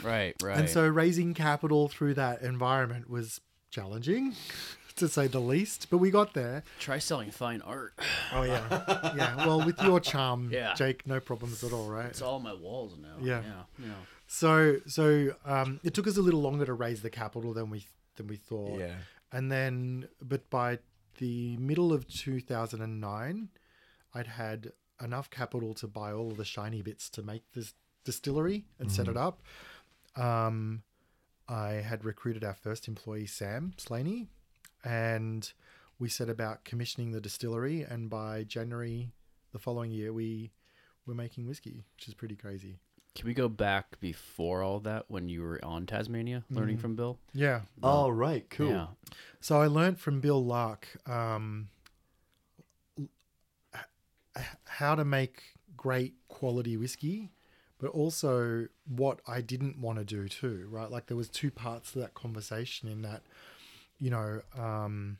Right, 0.03 0.35
right. 0.43 0.59
And 0.59 0.69
so 0.69 0.87
raising 0.87 1.33
capital 1.33 1.89
through 1.89 2.15
that 2.15 2.43
environment 2.43 3.09
was 3.09 3.41
challenging, 3.71 4.35
to 4.97 5.09
say 5.09 5.29
the 5.29 5.41
least. 5.41 5.89
But 5.91 5.99
we 5.99 6.11
got 6.11 6.35
there. 6.35 6.65
try 6.81 6.99
selling 6.99 7.31
fine 7.31 7.61
art. 7.63 7.95
Oh, 8.35 8.43
yeah. 8.43 9.13
Yeah. 9.17 9.37
Well, 9.47 9.65
with 9.65 9.81
your 9.83 10.01
charm, 10.01 10.49
Yeah. 10.51 10.75
Jake, 10.75 11.07
no 11.07 11.21
problems 11.21 11.63
at 11.63 11.73
all, 11.73 11.89
right? 11.89 12.07
It's 12.07 12.23
all 12.23 12.37
on 12.37 12.43
my 12.43 12.55
walls 12.55 12.97
now. 13.01 13.15
Yeah. 13.21 13.43
Yeah. 13.45 13.87
Yeah. 13.87 13.93
So, 14.27 14.79
so 14.87 15.35
um, 15.45 15.79
it 15.85 15.93
took 15.95 16.07
us 16.07 16.17
a 16.17 16.23
little 16.23 16.41
longer 16.41 16.65
to 16.65 16.73
raise 16.73 17.03
the 17.03 17.11
capital 17.11 17.53
than 17.53 17.69
we 17.71 17.85
than 18.17 18.27
we 18.27 18.37
thought. 18.37 18.79
Yeah. 18.81 18.95
And 19.31 19.53
then, 19.53 20.09
but 20.21 20.49
by 20.51 20.79
the 21.19 21.57
middle 21.57 21.93
of 21.93 22.09
2009, 22.09 23.49
I'd 24.15 24.27
had 24.27 24.73
enough 25.03 25.31
capital 25.31 25.75
to 25.75 25.87
buy 25.87 26.13
all 26.13 26.31
of 26.31 26.37
the 26.37 26.45
shiny 26.45 26.83
bits 26.83 27.09
to 27.11 27.23
make 27.23 27.43
this 27.53 27.75
distillery 28.05 28.65
and 28.79 28.91
set 28.91 29.09
it 29.09 29.17
up. 29.17 29.43
Um, 30.17 30.83
I 31.49 31.73
had 31.73 32.05
recruited 32.05 32.45
our 32.45 32.55
first 32.55 32.89
employee, 32.89 33.27
Sam 33.27 33.73
Slaney, 33.77 34.29
and 34.85 35.51
we 35.99 36.09
set 36.09 36.29
about 36.29 36.65
commissioning 36.65 37.13
the 37.13 37.21
distillery. 37.21 37.83
And 37.83 38.11
by 38.11 38.45
January 38.45 39.11
the 39.53 39.59
following 39.59 39.91
year, 39.91 40.13
we 40.13 40.51
were 41.07 41.15
making 41.15 41.47
whiskey, 41.47 41.85
which 41.97 42.09
is 42.09 42.15
pretty 42.15 42.37
crazy. 42.37 42.79
Can 43.15 43.27
we 43.27 43.35
go 43.35 43.49
back 43.49 44.01
before 44.01 44.63
all 44.63 44.81
that 44.81 45.05
when 45.09 45.29
you 45.29 45.43
were 45.43 45.63
on 45.65 45.85
Tasmania 45.87 46.45
learning 46.51 46.79
Mhm. 46.79 46.81
from 46.81 46.97
Bill? 46.97 47.19
Yeah. 47.35 47.63
Oh, 47.83 48.09
right. 48.09 48.49
Cool. 48.49 48.69
Yeah. 48.71 48.87
So 49.41 49.61
I 49.61 49.67
learned 49.67 50.01
from 50.01 50.21
Bill 50.21 50.43
Lark 50.43 50.89
um, 51.07 51.69
h- 53.75 53.81
h- 54.37 54.45
how 54.65 54.95
to 54.95 55.05
make 55.05 55.55
great 55.77 56.15
quality 56.29 56.77
whiskey, 56.77 57.31
but 57.79 57.89
also 57.91 58.69
what 58.87 59.21
I 59.27 59.41
didn't 59.43 59.79
want 59.79 59.99
to 59.99 60.05
do 60.05 60.29
too. 60.29 60.67
Right, 60.71 60.91
like 60.91 61.07
there 61.07 61.17
was 61.17 61.29
two 61.29 61.51
parts 61.51 61.93
to 61.93 61.99
that 62.01 62.15
conversation. 62.15 62.89
In 62.89 63.03
that, 63.03 63.23
you 63.99 64.09
know, 64.11 64.41
um, 64.57 65.19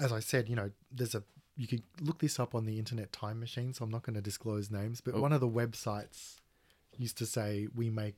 as 0.00 0.12
I 0.12 0.20
said, 0.20 0.48
you 0.48 0.56
know, 0.56 0.70
there's 0.90 1.14
a 1.14 1.22
you 1.60 1.66
could 1.66 1.82
look 2.00 2.20
this 2.20 2.40
up 2.40 2.54
on 2.54 2.64
the 2.64 2.78
internet 2.78 3.12
time 3.12 3.38
machine, 3.38 3.74
so 3.74 3.84
I'm 3.84 3.90
not 3.90 4.02
going 4.02 4.14
to 4.14 4.22
disclose 4.22 4.70
names, 4.70 5.02
but 5.02 5.14
Oh. 5.14 5.20
one 5.20 5.30
of 5.30 5.42
the 5.42 5.48
websites 5.48 6.36
used 6.96 7.18
to 7.18 7.26
say 7.26 7.68
we 7.74 7.90
make 7.90 8.14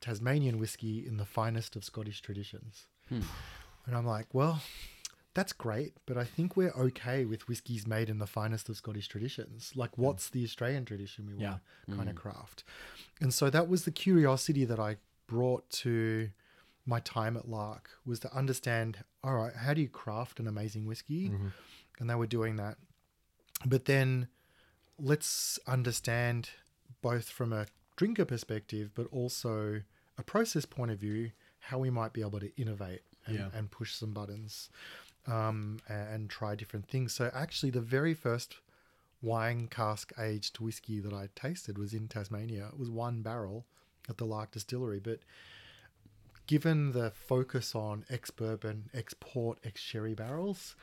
Tasmanian 0.00 0.58
whiskey 0.58 1.06
in 1.06 1.18
the 1.18 1.26
finest 1.26 1.76
of 1.76 1.84
Scottish 1.84 2.22
traditions. 2.22 2.86
Hmm. 3.10 3.20
And 3.84 3.94
I'm 3.94 4.06
like, 4.06 4.32
well, 4.32 4.62
that's 5.34 5.52
great, 5.52 5.92
but 6.06 6.16
I 6.16 6.24
think 6.24 6.56
we're 6.56 6.72
okay 6.72 7.26
with 7.26 7.46
whiskies 7.46 7.86
made 7.86 8.08
in 8.08 8.20
the 8.20 8.26
finest 8.26 8.70
of 8.70 8.78
Scottish 8.78 9.08
traditions. 9.08 9.72
Like, 9.76 9.94
hmm. 9.94 10.02
what's 10.04 10.30
the 10.30 10.42
Australian 10.42 10.86
tradition 10.86 11.26
we 11.26 11.34
want 11.34 11.60
to 11.60 11.90
hmm. 11.90 11.96
kind 11.98 12.08
of 12.08 12.16
craft? 12.16 12.64
And 13.20 13.34
so 13.34 13.50
that 13.50 13.68
was 13.68 13.84
the 13.84 13.90
curiosity 13.90 14.64
that 14.64 14.80
I 14.80 14.96
brought 15.26 15.68
to 15.84 16.30
my 16.86 17.00
time 17.00 17.36
at 17.36 17.50
Lark 17.50 17.90
was 18.06 18.18
to 18.20 18.34
understand, 18.34 19.04
all 19.22 19.34
right, 19.34 19.54
how 19.54 19.74
do 19.74 19.82
you 19.82 19.88
craft 19.88 20.40
an 20.40 20.46
amazing 20.46 20.86
whiskey? 20.86 21.28
Mm-hmm. 21.28 21.48
And 21.98 22.08
they 22.10 22.14
were 22.14 22.26
doing 22.26 22.56
that. 22.56 22.76
But 23.64 23.86
then 23.86 24.28
let's 24.98 25.58
understand 25.66 26.50
both 27.02 27.28
from 27.28 27.52
a 27.52 27.66
drinker 27.96 28.24
perspective, 28.24 28.90
but 28.94 29.06
also 29.10 29.82
a 30.18 30.22
process 30.22 30.64
point 30.64 30.90
of 30.90 30.98
view, 30.98 31.30
how 31.60 31.78
we 31.78 31.90
might 31.90 32.12
be 32.12 32.20
able 32.20 32.40
to 32.40 32.54
innovate 32.60 33.02
and, 33.26 33.36
Yeah. 33.36 33.48
and 33.54 33.70
push 33.70 33.94
some 33.94 34.12
buttons 34.12 34.68
um, 35.26 35.80
a- 35.88 35.92
and, 35.92 36.30
try 36.30 36.54
different 36.54 36.86
things. 36.88 37.12
So 37.12 37.30
actually, 37.34 37.70
the 37.70 37.80
very 37.80 38.14
first 38.14 38.58
wine 39.20 39.66
cask 39.66 40.12
aged 40.18 40.60
whiskey 40.60 41.00
that 41.00 41.12
I 41.12 41.28
tasted 41.34 41.78
was 41.78 41.92
in 41.92 42.06
Tasmania. 42.06 42.68
It 42.68 42.78
was 42.78 42.90
one 42.90 43.22
barrel 43.22 43.66
at 44.08 44.18
the 44.18 44.24
Lark 44.24 44.52
Distillery, 44.52 45.00
but 45.00 45.18
given 46.46 46.92
the 46.92 47.10
focus 47.10 47.74
on 47.74 48.04
ex 48.08 48.30
bourbon, 48.30 48.88
ex 48.94 49.14
port, 49.18 49.58
ex 49.64 49.80
sherry 49.80 50.14
barrels, 50.14 50.76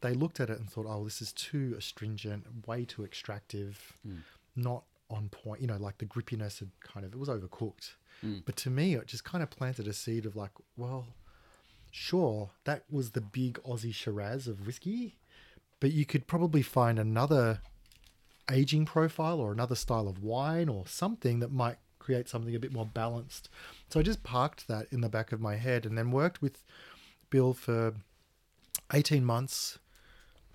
they 0.00 0.12
looked 0.12 0.40
at 0.40 0.50
it 0.50 0.58
and 0.58 0.70
thought, 0.70 0.86
oh, 0.88 1.04
this 1.04 1.22
is 1.22 1.32
too 1.32 1.74
astringent, 1.78 2.44
way 2.66 2.84
too 2.84 3.04
extractive, 3.04 3.94
mm. 4.06 4.18
not 4.56 4.84
on 5.08 5.28
point. 5.28 5.60
You 5.60 5.66
know, 5.68 5.76
like 5.76 5.98
the 5.98 6.06
grippiness 6.06 6.58
had 6.58 6.70
kind 6.80 7.04
of, 7.06 7.12
it 7.12 7.18
was 7.18 7.28
overcooked. 7.28 7.94
Mm. 8.24 8.42
But 8.44 8.56
to 8.56 8.70
me, 8.70 8.94
it 8.94 9.06
just 9.06 9.24
kind 9.24 9.42
of 9.42 9.50
planted 9.50 9.88
a 9.88 9.92
seed 9.92 10.26
of 10.26 10.36
like, 10.36 10.50
well, 10.76 11.06
sure, 11.90 12.50
that 12.64 12.84
was 12.90 13.12
the 13.12 13.20
big 13.20 13.54
Aussie 13.62 13.94
Shiraz 13.94 14.46
of 14.46 14.66
whiskey, 14.66 15.16
but 15.80 15.92
you 15.92 16.04
could 16.04 16.26
probably 16.26 16.62
find 16.62 16.98
another 16.98 17.60
aging 18.50 18.84
profile 18.84 19.40
or 19.40 19.52
another 19.52 19.74
style 19.74 20.08
of 20.08 20.22
wine 20.22 20.68
or 20.68 20.86
something 20.86 21.40
that 21.40 21.52
might 21.52 21.78
create 21.98 22.28
something 22.28 22.54
a 22.54 22.58
bit 22.58 22.72
more 22.72 22.86
balanced. 22.86 23.48
So 23.88 24.00
I 24.00 24.02
just 24.02 24.22
parked 24.22 24.68
that 24.68 24.86
in 24.90 25.00
the 25.00 25.08
back 25.08 25.32
of 25.32 25.40
my 25.40 25.56
head 25.56 25.86
and 25.86 25.96
then 25.96 26.10
worked 26.10 26.42
with 26.42 26.64
Bill 27.30 27.54
for 27.54 27.94
18 28.92 29.24
months 29.24 29.78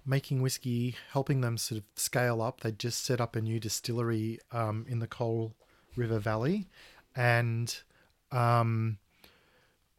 making 0.05 0.41
whiskey, 0.41 0.95
helping 1.13 1.41
them 1.41 1.57
sort 1.57 1.79
of 1.79 1.83
scale 1.95 2.41
up. 2.41 2.61
They 2.61 2.71
just 2.71 3.03
set 3.03 3.19
up 3.19 3.35
a 3.35 3.41
new 3.41 3.59
distillery 3.59 4.39
um, 4.51 4.85
in 4.87 4.99
the 4.99 5.07
Coal 5.07 5.55
River 5.95 6.19
Valley 6.19 6.67
and 7.15 7.75
um, 8.31 8.97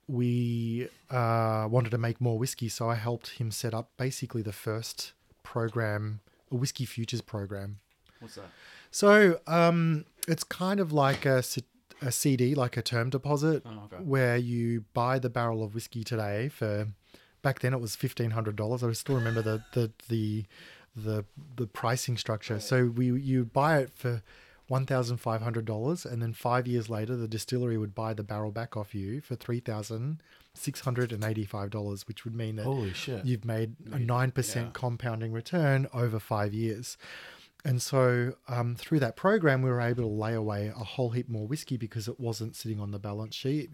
we 0.09 0.89
uh, 1.11 1.67
wanted 1.71 1.91
to 1.91 1.99
make 1.99 2.21
more 2.21 2.39
whiskey. 2.39 2.69
So 2.69 2.89
I 2.89 2.95
helped 2.95 3.31
him 3.31 3.51
set 3.51 3.75
up 3.75 3.91
basically 3.97 4.43
the 4.43 4.53
first 4.53 5.13
program, 5.43 6.21
a 6.53 6.57
whiskey 6.57 6.85
futures 6.85 7.21
program. 7.23 7.79
What's 8.21 8.37
that? 8.37 8.45
So 8.91 9.41
um, 9.47 10.05
it's 10.29 10.45
kind 10.45 10.79
of 10.81 10.93
like 10.93 11.27
a, 11.27 11.43
a 12.03 12.13
CD, 12.13 12.55
like 12.55 12.77
a 12.77 12.83
term 12.83 13.11
deposit, 13.11 13.63
Oh, 13.67 13.85
okay. 13.93 14.03
where 14.03 14.37
you 14.37 14.85
buy 14.95 15.19
the 15.19 15.31
barrel 15.31 15.63
of 15.65 15.75
whiskey 15.75 16.05
today 16.05 16.49
for. 16.49 16.89
Back 17.43 17.61
then, 17.61 17.73
it 17.73 17.81
was 17.81 17.97
fifteen 17.97 18.33
hundred 18.33 18.57
dollars. 18.57 18.83
I 18.83 18.93
still 18.93 19.15
remember 19.15 19.43
the 19.43 19.63
the 19.73 19.93
the 20.09 20.45
the, 20.97 21.25
the 21.57 21.67
pricing 21.67 22.17
structure. 22.17 22.59
So 22.59 22.87
we 22.87 23.13
you 23.21 23.45
buy 23.45 23.79
it 23.79 23.91
for 23.95 24.23
one 24.69 24.87
thousand 24.87 25.19
five 25.19 25.43
hundred 25.43 25.65
dollars, 25.65 26.05
and 26.05 26.21
then 26.21 26.33
five 26.33 26.67
years 26.67 26.89
later, 26.89 27.17
the 27.17 27.29
distillery 27.29 27.79
would 27.79 27.95
buy 27.95 28.15
the 28.15 28.25
barrel 28.25 28.51
back 28.51 28.77
off 28.77 28.95
you 28.95 29.21
for 29.21 29.37
three 29.37 29.61
thousand 29.61 30.23
six 30.55 30.81
hundred 30.81 31.13
and 31.13 31.23
eighty 31.23 31.45
five 31.45 31.71
dollars, 31.71 32.09
which 32.09 32.25
would 32.25 32.35
mean 32.35 32.57
that 32.57 32.65
Holy 32.65 32.93
shit. 32.93 33.25
you've 33.25 33.45
made 33.45 33.77
a 33.93 33.99
nine 33.99 34.31
percent 34.31 34.73
compounding 34.73 35.33
return 35.33 35.87
over 35.93 36.19
five 36.19 36.53
years. 36.55 36.97
And 37.65 37.83
so 37.83 38.35
um, 38.49 38.77
through 38.77 39.01
that 39.01 39.17
program, 39.17 39.61
we 39.61 39.71
were 39.71 39.81
able 39.81 40.05
to 40.05 40.09
lay 40.09 40.35
away 40.35 40.69
a 40.69 40.85
whole 40.85 41.11
heap 41.11 41.29
more 41.29 41.47
whiskey 41.47 41.77
because 41.77 42.07
it 42.07 42.21
wasn't 42.21 42.55
sitting 42.55 42.79
on 42.79 42.93
the 42.93 42.99
balance 42.99 43.35
sheet, 43.35 43.71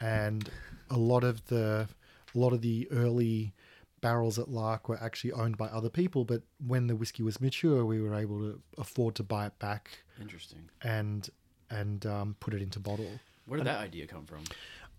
and 0.00 0.50
a 0.90 0.98
lot 0.98 1.24
of 1.24 1.46
the 1.46 1.88
a 2.34 2.38
lot 2.38 2.52
of 2.52 2.60
the 2.60 2.88
early 2.90 3.52
barrels 4.00 4.38
at 4.38 4.48
Lark 4.48 4.88
were 4.88 4.98
actually 5.02 5.32
owned 5.32 5.56
by 5.56 5.66
other 5.66 5.90
people. 5.90 6.24
But 6.24 6.42
when 6.64 6.86
the 6.86 6.96
whiskey 6.96 7.22
was 7.22 7.40
mature, 7.40 7.84
we 7.84 8.00
were 8.00 8.14
able 8.14 8.38
to 8.38 8.60
afford 8.78 9.14
to 9.16 9.22
buy 9.22 9.46
it 9.46 9.58
back 9.58 9.98
Interesting. 10.20 10.68
and 10.82 11.28
and 11.70 12.06
um, 12.06 12.36
put 12.40 12.54
it 12.54 12.62
into 12.62 12.80
bottle. 12.80 13.10
Where 13.46 13.58
did 13.58 13.66
that 13.66 13.78
idea 13.80 14.06
come 14.06 14.24
from? 14.24 14.44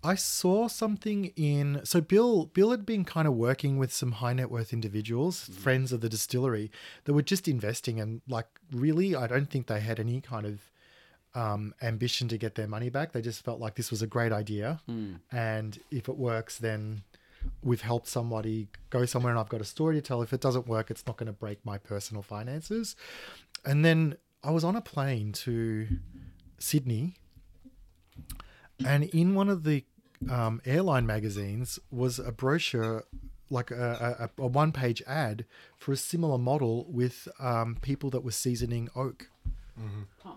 I 0.02 0.16
saw 0.16 0.68
something 0.70 1.34
in 1.36 1.82
so 1.84 2.00
Bill 2.00 2.46
Bill 2.46 2.72
had 2.72 2.86
been 2.86 3.04
kind 3.04 3.28
of 3.28 3.34
working 3.34 3.78
with 3.78 3.92
some 3.92 4.14
high 4.14 4.34
net 4.34 4.50
worth 4.50 4.72
individuals, 4.72 5.44
friends 5.44 5.92
of 5.92 6.00
the 6.02 6.08
distillery, 6.10 6.72
that 7.04 7.14
were 7.14 7.22
just 7.22 7.48
investing 7.48 8.00
and 8.00 8.22
like 8.28 8.48
really 8.72 9.16
I 9.16 9.28
don't 9.28 9.50
think 9.50 9.68
they 9.68 9.82
had 9.82 10.00
any 10.00 10.22
kind 10.22 10.46
of 10.46 10.62
um, 11.36 11.76
ambition 11.82 12.28
to 12.30 12.38
get 12.38 12.56
their 12.56 12.68
money 12.68 12.90
back. 12.90 13.12
They 13.12 13.22
just 13.22 13.44
felt 13.44 13.60
like 13.60 13.76
this 13.76 13.92
was 13.92 14.02
a 14.02 14.08
great 14.08 14.32
idea, 14.32 14.80
and 15.32 15.78
if 15.92 16.08
it 16.08 16.18
works, 16.18 16.58
then 16.58 17.04
we've 17.64 17.82
helped 17.82 18.08
somebody 18.08 18.68
go 18.90 19.06
somewhere, 19.06 19.32
and 19.32 19.40
I've 19.40 19.50
got 19.50 19.62
a 19.62 19.66
story 19.66 19.96
to 19.96 20.02
tell. 20.02 20.22
If 20.22 20.34
it 20.34 20.42
doesn't 20.42 20.68
work, 20.68 20.92
it's 20.92 21.06
not 21.06 21.18
going 21.18 21.28
to 21.28 21.34
break 21.34 21.66
my 21.66 21.78
personal 21.78 22.24
finances. 22.24 22.96
And 23.66 23.84
then 23.84 24.18
I 24.44 24.52
was 24.52 24.64
on 24.64 24.76
a 24.76 24.82
plane 24.82 25.32
to 25.34 25.88
Sydney 26.58 27.16
and 28.86 29.04
in 29.06 29.36
one 29.36 29.50
of 29.50 29.64
the 29.64 29.84
um, 30.30 30.62
airline 30.66 31.06
magazines 31.06 31.80
was 31.92 32.20
a 32.20 32.32
brochure 32.32 33.06
like 33.50 33.72
a, 33.72 34.30
a, 34.38 34.44
a 34.44 34.48
one 34.48 34.72
page 34.72 35.02
ad 35.08 35.46
for 35.78 35.92
a 35.92 35.98
similar 35.98 36.38
model 36.38 36.86
with 36.90 37.28
um, 37.40 37.78
people 37.82 38.10
that 38.12 38.24
were 38.24 38.32
seasoning 38.32 38.90
oak 38.96 39.30
Huh. 40.24 40.32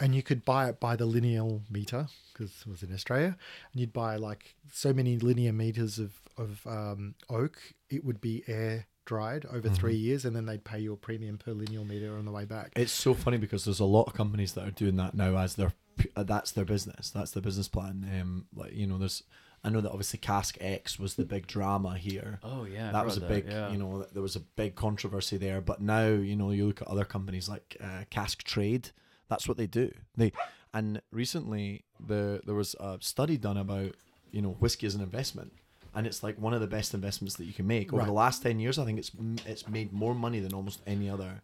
And 0.00 0.14
you 0.14 0.22
could 0.22 0.44
buy 0.44 0.68
it 0.68 0.80
by 0.80 0.96
the 0.96 1.06
lineal 1.06 1.62
meter 1.70 2.06
because 2.32 2.64
it 2.66 2.70
was 2.70 2.82
in 2.82 2.92
australia 2.92 3.36
and 3.72 3.80
you'd 3.80 3.92
buy 3.92 4.16
like 4.16 4.54
so 4.72 4.92
many 4.92 5.18
linear 5.18 5.52
meters 5.52 5.98
of, 5.98 6.12
of 6.36 6.66
um, 6.66 7.14
oak 7.28 7.58
it 7.88 8.04
would 8.04 8.20
be 8.20 8.42
air 8.46 8.86
dried 9.06 9.44
over 9.46 9.68
three 9.68 9.96
years 9.96 10.24
and 10.24 10.36
then 10.36 10.46
they'd 10.46 10.62
pay 10.62 10.78
you 10.78 10.92
a 10.92 10.96
premium 10.96 11.36
per 11.36 11.50
lineal 11.52 11.84
meter 11.84 12.16
on 12.16 12.24
the 12.24 12.30
way 12.30 12.44
back 12.44 12.72
It's 12.76 12.92
so 12.92 13.12
funny 13.12 13.38
because 13.38 13.64
there's 13.64 13.80
a 13.80 13.84
lot 13.84 14.04
of 14.04 14.14
companies 14.14 14.52
that 14.52 14.66
are 14.66 14.70
doing 14.70 14.96
that 14.96 15.14
now 15.14 15.36
as 15.36 15.56
their 15.56 15.72
uh, 16.16 16.22
that's 16.22 16.52
their 16.52 16.64
business. 16.64 17.10
That's 17.10 17.32
their 17.32 17.42
business 17.42 17.68
plan. 17.68 18.08
Um, 18.20 18.46
like 18.54 18.72
you 18.72 18.86
know, 18.86 18.98
there's 18.98 19.22
I 19.62 19.68
know 19.68 19.80
that 19.80 19.90
obviously 19.90 20.18
Cask 20.18 20.56
X 20.60 20.98
was 20.98 21.14
the 21.14 21.24
big 21.24 21.46
drama 21.46 21.96
here. 21.96 22.40
Oh 22.42 22.64
yeah, 22.64 22.92
that 22.92 23.04
was 23.04 23.16
a 23.16 23.20
forgot 23.20 23.34
big, 23.34 23.46
yeah. 23.48 23.70
you 23.70 23.78
know, 23.78 24.06
there 24.12 24.22
was 24.22 24.36
a 24.36 24.40
big 24.40 24.74
controversy 24.74 25.36
there. 25.36 25.60
But 25.60 25.80
now, 25.80 26.06
you 26.06 26.36
know, 26.36 26.50
you 26.50 26.66
look 26.66 26.82
at 26.82 26.88
other 26.88 27.04
companies 27.04 27.48
like 27.48 27.76
uh, 27.82 28.04
Cask 28.10 28.42
Trade. 28.42 28.90
That's 29.30 29.48
what 29.48 29.56
they 29.56 29.66
do. 29.66 29.90
They 30.16 30.32
and 30.74 31.00
recently 31.10 31.84
the 32.06 32.40
there 32.44 32.54
was 32.54 32.74
a 32.78 32.98
study 33.00 33.36
done 33.38 33.56
about 33.56 33.94
you 34.32 34.42
know 34.42 34.50
whiskey 34.60 34.86
as 34.86 34.94
an 34.94 35.00
investment, 35.00 35.52
and 35.94 36.06
it's 36.06 36.22
like 36.22 36.36
one 36.38 36.52
of 36.54 36.60
the 36.60 36.66
best 36.66 36.92
investments 36.94 37.36
that 37.36 37.44
you 37.46 37.52
can 37.54 37.66
make 37.66 37.92
over 37.92 38.00
Right. 38.00 38.06
the 38.06 38.12
last 38.12 38.42
ten 38.42 38.60
years. 38.60 38.78
I 38.78 38.84
think 38.84 38.98
it's 38.98 39.10
it's 39.46 39.66
made 39.68 39.92
more 39.92 40.14
money 40.14 40.40
than 40.40 40.52
almost 40.52 40.80
any 40.86 41.08
other 41.08 41.40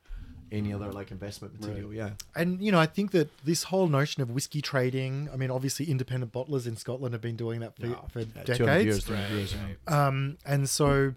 any 0.52 0.72
other 0.72 0.92
like 0.92 1.10
investment 1.10 1.60
material. 1.60 1.92
Yeah. 1.92 2.10
And 2.36 2.62
you 2.62 2.70
know, 2.70 2.78
I 2.78 2.86
think 2.86 3.10
that 3.10 3.28
this 3.44 3.64
whole 3.64 3.88
notion 3.88 4.22
of 4.22 4.30
whiskey 4.30 4.62
trading. 4.62 5.28
I 5.32 5.36
mean, 5.36 5.50
obviously, 5.50 5.86
independent 5.90 6.32
bottlers 6.32 6.66
in 6.68 6.76
Scotland 6.76 7.14
have 7.14 7.20
been 7.22 7.34
doing 7.36 7.58
that 7.60 7.74
for, 7.76 7.88
for 8.10 8.20
Yeah, 8.20 8.42
200 8.44 8.44
decades. 8.44 8.84
years, 8.84 9.04
200 9.04 9.30
years, 9.34 9.54
yeah. 9.88 10.06
Um, 10.06 10.38
and 10.46 10.70
so 10.70 11.14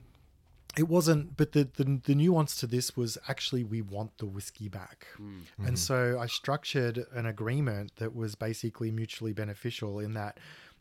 it 0.78 0.88
wasn't. 0.88 1.36
But 1.38 1.52
the, 1.54 1.68
the 1.76 2.02
the 2.04 2.16
nuance 2.16 2.56
to 2.58 2.68
this 2.68 2.96
was 2.96 3.18
actually 3.28 3.64
we 3.64 3.82
want 3.82 4.18
the 4.18 4.26
whiskey 4.26 4.70
back. 4.70 5.08
And 5.66 5.78
so 5.78 6.20
I 6.20 6.28
structured 6.28 7.06
an 7.14 7.26
agreement 7.26 7.96
that 7.98 8.16
was 8.16 8.36
basically 8.36 8.92
mutually 8.92 9.34
beneficial 9.34 10.00
in 10.00 10.14
that 10.14 10.40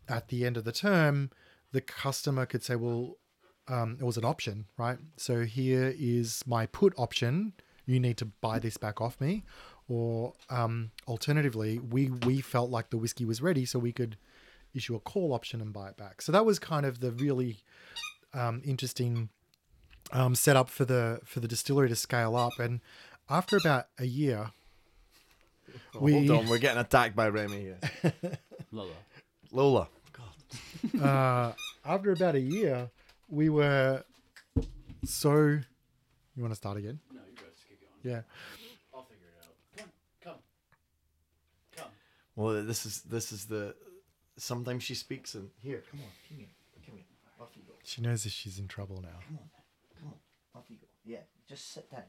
at 0.08 0.28
the 0.28 0.44
end 0.46 0.56
of 0.56 0.64
the 0.64 0.72
term, 0.72 1.30
the 1.72 1.80
customer 1.80 2.46
could 2.46 2.62
say, 2.62 2.76
well, 2.76 3.16
um, 3.68 3.98
it 4.00 4.04
was 4.04 4.16
an 4.16 4.24
option, 4.24 4.66
right? 4.78 4.98
So 5.16 5.44
here 5.44 5.94
is 5.98 6.42
my 6.46 6.66
put 6.66 6.94
option. 6.96 7.52
You 7.84 8.00
need 8.00 8.16
to 8.18 8.24
buy 8.24 8.58
this 8.58 8.76
back 8.78 9.00
off 9.00 9.20
me. 9.20 9.44
Or 9.88 10.32
um, 10.50 10.90
alternatively, 11.06 11.78
we, 11.78 12.08
we 12.08 12.40
felt 12.40 12.70
like 12.70 12.90
the 12.90 12.98
whiskey 12.98 13.24
was 13.24 13.40
ready, 13.42 13.64
so 13.64 13.78
we 13.78 13.92
could 13.92 14.16
issue 14.74 14.94
a 14.94 15.00
call 15.00 15.32
option 15.32 15.60
and 15.60 15.72
buy 15.72 15.88
it 15.88 15.96
back. 15.96 16.22
So 16.22 16.32
that 16.32 16.44
was 16.44 16.58
kind 16.58 16.84
of 16.86 17.00
the 17.00 17.10
really 17.10 17.58
um, 18.34 18.62
interesting 18.64 19.30
um, 20.12 20.34
set 20.34 20.56
up 20.56 20.68
for 20.70 20.84
the 20.84 21.20
for 21.24 21.40
the 21.40 21.48
distillery 21.48 21.88
to 21.88 21.96
scale 21.96 22.36
up. 22.36 22.58
And 22.58 22.80
after 23.28 23.56
about 23.56 23.86
a 23.98 24.04
year, 24.06 24.50
we 26.00 26.26
Hold 26.26 26.30
on, 26.44 26.48
we're 26.48 26.58
getting 26.58 26.80
attacked 26.80 27.16
by 27.16 27.28
Remy 27.28 27.60
here. 27.60 27.78
Lola. 28.72 28.92
Lola. 29.52 29.88
God. 30.12 31.02
uh, 31.02 31.52
after 31.84 32.12
about 32.12 32.34
a 32.34 32.40
year, 32.40 32.90
we 33.28 33.48
were 33.48 34.04
so. 35.04 35.60
You 36.36 36.42
want 36.42 36.52
to 36.52 36.56
start 36.56 36.76
again? 36.76 37.00
No, 37.12 37.20
you 37.28 37.34
guys 37.36 37.46
keep 37.68 37.80
going. 37.80 38.14
Yeah. 38.14 38.20
I'll 38.94 39.02
figure 39.02 39.26
it 39.26 39.44
out. 39.44 39.54
Come 39.76 39.86
on, 39.86 40.32
come. 40.32 40.42
Come. 41.76 41.90
Well, 42.36 42.62
this 42.62 42.86
is 42.86 43.02
this 43.02 43.32
is 43.32 43.46
the. 43.46 43.74
Sometimes 44.36 44.84
she 44.84 44.94
speaks 44.94 45.34
and 45.34 45.50
here. 45.60 45.82
Come 45.90 46.00
on, 46.00 46.10
come 46.28 46.38
here, 46.38 46.46
come 46.86 46.94
here. 46.94 47.04
Off 47.40 47.48
you 47.56 47.62
go. 47.66 47.72
She 47.82 48.00
knows 48.02 48.22
that 48.22 48.30
she's 48.30 48.58
in 48.60 48.68
trouble 48.68 49.00
now. 49.02 49.18
Come 49.26 49.38
on, 49.40 49.48
come 49.98 50.08
on. 50.10 50.60
Off 50.60 50.70
you 50.70 50.76
go. 50.76 50.86
Yeah, 51.04 51.18
just 51.48 51.72
sit 51.72 51.90
down. 51.90 52.00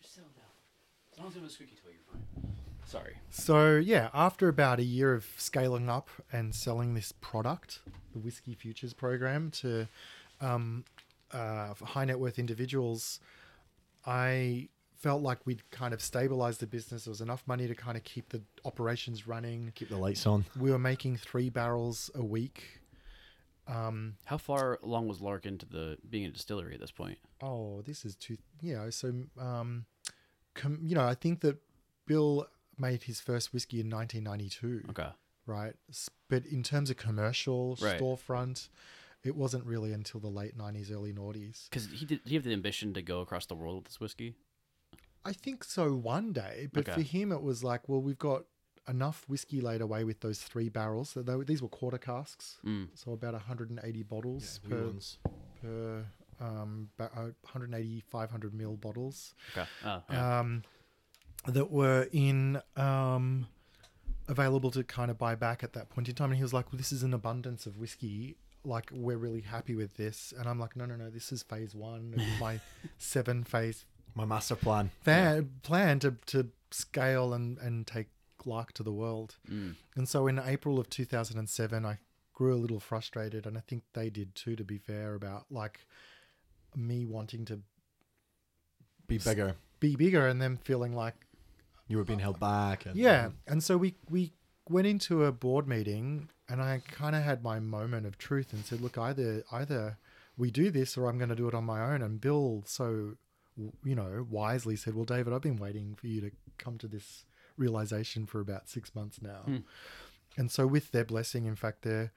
Just 0.00 0.14
settle 0.14 0.30
down. 0.30 0.44
As 1.12 1.18
long 1.18 1.28
as 1.28 1.36
I'm 1.36 1.44
a 1.44 1.50
squeaky 1.50 1.76
toy, 1.76 1.90
you're 1.90 2.00
fine. 2.10 2.22
Sorry. 2.86 3.16
So 3.30 3.76
yeah, 3.76 4.10
after 4.14 4.48
about 4.48 4.78
a 4.78 4.84
year 4.84 5.12
of 5.12 5.26
scaling 5.36 5.88
up 5.88 6.08
and 6.32 6.54
selling 6.54 6.94
this 6.94 7.12
product, 7.20 7.80
the 8.12 8.20
Whiskey 8.20 8.54
Futures 8.54 8.94
program 8.94 9.50
to 9.52 9.88
um, 10.40 10.84
uh, 11.32 11.74
high 11.82 12.04
net 12.04 12.18
worth 12.18 12.38
individuals, 12.38 13.20
I 14.06 14.68
felt 14.96 15.22
like 15.22 15.38
we'd 15.44 15.68
kind 15.70 15.92
of 15.92 16.00
stabilized 16.00 16.60
the 16.60 16.66
business. 16.66 17.04
There 17.04 17.10
was 17.10 17.20
enough 17.20 17.42
money 17.46 17.66
to 17.66 17.74
kind 17.74 17.96
of 17.96 18.04
keep 18.04 18.28
the 18.28 18.42
operations 18.64 19.26
running. 19.26 19.72
Keep 19.74 19.90
the 19.90 19.98
lights 19.98 20.26
on. 20.26 20.44
We 20.58 20.70
were 20.70 20.78
making 20.78 21.16
three 21.16 21.50
barrels 21.50 22.10
a 22.14 22.24
week. 22.24 22.80
Um, 23.68 24.16
How 24.26 24.38
far 24.38 24.78
along 24.82 25.08
was 25.08 25.20
Lark 25.20 25.44
into 25.46 25.66
the 25.66 25.98
being 26.08 26.24
a 26.26 26.30
distillery 26.30 26.74
at 26.74 26.80
this 26.80 26.92
point? 26.92 27.18
oh, 27.42 27.82
this 27.82 28.04
is 28.04 28.14
too, 28.16 28.36
you 28.62 28.74
know, 28.74 28.88
so, 28.90 29.12
um, 29.38 29.84
com- 30.54 30.80
you 30.82 30.94
know, 30.94 31.04
I 31.04 31.14
think 31.14 31.40
that 31.40 31.58
Bill 32.06 32.46
made 32.78 33.02
his 33.04 33.20
first 33.20 33.52
whiskey 33.52 33.80
in 33.80 33.90
1992. 33.90 34.84
Okay. 34.90 35.10
right? 35.46 35.74
S- 35.88 36.08
But 36.28 36.44
in 36.46 36.62
terms 36.62 36.90
of 36.90 36.96
commercial 36.96 37.76
Right. 37.80 38.00
storefront, 38.00 38.68
it 39.22 39.36
wasn't 39.36 39.64
really 39.64 39.92
until 39.92 40.18
the 40.20 40.28
late 40.30 40.56
'90s, 40.56 40.90
early 40.90 41.12
noughties. 41.12 41.68
Because 41.68 41.86
he 41.88 42.04
did. 42.06 42.20
He 42.24 42.34
have 42.36 42.44
the 42.44 42.52
ambition 42.52 42.94
to 42.94 43.02
go 43.02 43.20
across 43.20 43.46
the 43.46 43.54
world 43.56 43.76
with 43.76 43.84
this 43.86 44.00
whiskey. 44.00 44.34
I 45.24 45.32
think 45.32 45.64
so 45.64 45.92
one 45.94 46.32
day, 46.32 46.68
but 46.72 46.88
Okay. 46.88 47.00
for 47.02 47.06
him, 47.06 47.32
it 47.32 47.42
was 47.42 47.62
like, 47.64 47.88
well, 47.88 48.00
we've 48.00 48.18
got 48.18 48.44
enough 48.88 49.24
whiskey 49.28 49.60
laid 49.60 49.80
away 49.80 50.04
with 50.04 50.20
those 50.20 50.40
three 50.40 50.68
barrels. 50.68 51.10
So 51.10 51.22
they, 51.22 51.36
these 51.44 51.62
were 51.62 51.68
quarter 51.68 51.98
casks, 51.98 52.58
Mm. 52.64 52.88
so 52.94 53.12
about 53.12 53.34
180 53.34 54.02
bottles 54.04 54.60
Yeah, 54.64 54.70
per 54.70 54.84
ones. 54.86 55.18
per 55.60 56.04
um, 56.40 56.90
ba- 56.98 57.10
uh, 57.16 57.30
180 57.42 58.00
500 58.08 58.52
ml 58.52 58.80
bottles. 58.80 59.34
Okay. 59.52 59.66
Oh, 59.84 60.02
yeah. 60.10 60.40
um, 60.40 60.62
that 61.46 61.70
were 61.70 62.08
in 62.12 62.60
um, 62.76 63.46
available 64.28 64.70
to 64.72 64.82
kind 64.84 65.10
of 65.10 65.18
buy 65.18 65.34
back 65.34 65.62
at 65.64 65.72
that 65.74 65.88
point 65.90 66.08
in 66.08 66.14
time. 66.14 66.30
And 66.30 66.36
he 66.36 66.42
was 66.42 66.52
like, 66.52 66.72
"Well, 66.72 66.76
this 66.78 66.92
is 66.92 67.02
an 67.02 67.14
abundance 67.14 67.66
of 67.66 67.78
whiskey. 67.78 68.36
Like, 68.64 68.90
we're 68.92 69.16
really 69.16 69.42
happy 69.42 69.74
with 69.74 69.96
this." 69.96 70.34
And 70.36 70.48
I'm 70.48 70.58
like, 70.58 70.76
"No, 70.76 70.84
no, 70.86 70.96
no. 70.96 71.08
This 71.10 71.32
is 71.32 71.42
phase 71.42 71.74
one 71.74 72.14
of 72.16 72.22
my 72.40 72.60
seven 72.98 73.44
phase 73.44 73.84
My 74.14 74.24
master 74.24 74.56
plan. 74.56 74.90
fa- 75.00 75.46
plan 75.62 76.00
to 76.00 76.16
to 76.26 76.48
scale 76.70 77.32
and 77.32 77.58
and 77.58 77.86
take 77.86 78.08
Lark 78.44 78.72
to 78.74 78.82
the 78.82 78.92
world." 78.92 79.36
Mm. 79.48 79.76
And 79.94 80.08
so 80.08 80.26
in 80.26 80.38
April 80.38 80.78
of 80.78 80.90
2007, 80.90 81.86
I 81.86 81.98
grew 82.34 82.54
a 82.54 82.60
little 82.60 82.80
frustrated, 82.80 83.46
and 83.46 83.56
I 83.56 83.60
think 83.60 83.84
they 83.94 84.10
did 84.10 84.34
too. 84.34 84.56
To 84.56 84.64
be 84.64 84.78
fair, 84.78 85.14
about 85.14 85.46
like 85.50 85.86
me 86.74 87.06
wanting 87.06 87.44
to 87.46 87.60
Be 89.06 89.18
bigger. 89.18 89.56
be 89.80 89.96
bigger 89.96 90.26
and 90.26 90.42
them 90.42 90.58
feeling 90.58 90.94
like 90.94 91.14
You 91.88 91.96
were 91.96 92.04
being 92.04 92.18
held 92.18 92.40
back. 92.40 92.86
And, 92.86 92.96
Yeah, 92.96 93.30
and 93.46 93.62
so 93.62 93.76
we 93.78 93.94
we 94.10 94.32
went 94.68 94.86
into 94.86 95.24
a 95.24 95.32
board 95.32 95.68
meeting, 95.68 96.28
and 96.48 96.60
I 96.60 96.82
kind 96.88 97.14
of 97.14 97.22
had 97.22 97.42
my 97.42 97.60
moment 97.60 98.06
of 98.06 98.18
truth 98.18 98.52
and 98.52 98.64
said, 98.64 98.80
"Look, 98.80 98.98
either 98.98 99.44
either 99.52 99.98
we 100.36 100.50
do 100.50 100.70
this, 100.70 100.96
or 100.96 101.08
I'm 101.08 101.18
going 101.18 101.30
to 101.30 101.36
do 101.36 101.48
it 101.48 101.54
on 101.54 101.64
my 101.64 101.80
own." 101.92 102.02
And 102.02 102.20
Bill, 102.20 102.64
so 102.66 103.16
you 103.84 103.94
know, 103.94 104.26
wisely 104.28 104.76
said, 104.76 104.94
"Well, 104.94 105.04
David, 105.04 105.32
I've 105.32 105.40
been 105.42 105.56
waiting 105.56 105.94
for 105.94 106.08
you 106.08 106.20
to 106.20 106.30
come 106.58 106.78
to 106.78 106.88
this 106.88 107.24
realization 107.56 108.26
for 108.26 108.40
about 108.40 108.68
six 108.68 108.94
months 108.94 109.20
now." 109.22 109.42
Hmm. 109.44 109.56
And 110.36 110.50
so, 110.50 110.66
with 110.66 110.90
their 110.92 111.04
blessing, 111.04 111.46
in 111.46 111.56
fact, 111.56 111.82
they're 111.82 112.12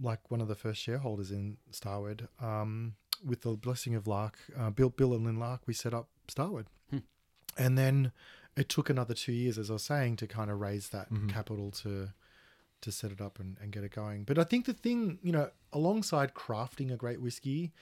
like 0.00 0.30
one 0.30 0.40
of 0.40 0.48
the 0.48 0.56
first 0.56 0.80
shareholders 0.80 1.30
in 1.30 1.56
Starward. 1.70 2.28
Um, 2.40 2.96
with 3.24 3.42
the 3.42 3.50
blessing 3.56 3.94
of 3.94 4.06
Lark, 4.08 4.36
uh, 4.58 4.70
Bill, 4.70 4.90
Bill 4.90 5.14
and 5.14 5.24
Lynn 5.24 5.38
Lark, 5.38 5.62
we 5.66 5.72
set 5.74 5.94
up 5.94 6.08
Starward, 6.28 6.66
Hmm. 6.90 6.98
and 7.56 7.78
then 7.78 8.12
it 8.56 8.68
took 8.68 8.90
another 8.90 9.14
two 9.14 9.32
years, 9.32 9.56
as 9.56 9.70
I 9.70 9.74
was 9.74 9.84
saying, 9.84 10.16
to 10.16 10.26
kind 10.26 10.50
of 10.50 10.60
raise 10.60 10.88
that 10.90 11.10
Mhm. 11.10 11.28
capital 11.28 11.70
to 11.82 12.12
to 12.80 12.92
set 12.92 13.10
it 13.10 13.18
up 13.20 13.40
and, 13.40 13.56
and 13.62 13.72
get 13.72 13.82
it 13.82 13.92
going. 13.92 14.24
But 14.24 14.38
I 14.38 14.44
think 14.44 14.66
the 14.66 14.74
thing, 14.74 15.18
you 15.22 15.32
know, 15.32 15.50
alongside 15.72 16.34
crafting 16.34 16.92
a 16.92 16.96
great 16.98 17.18
whiskey, 17.18 17.72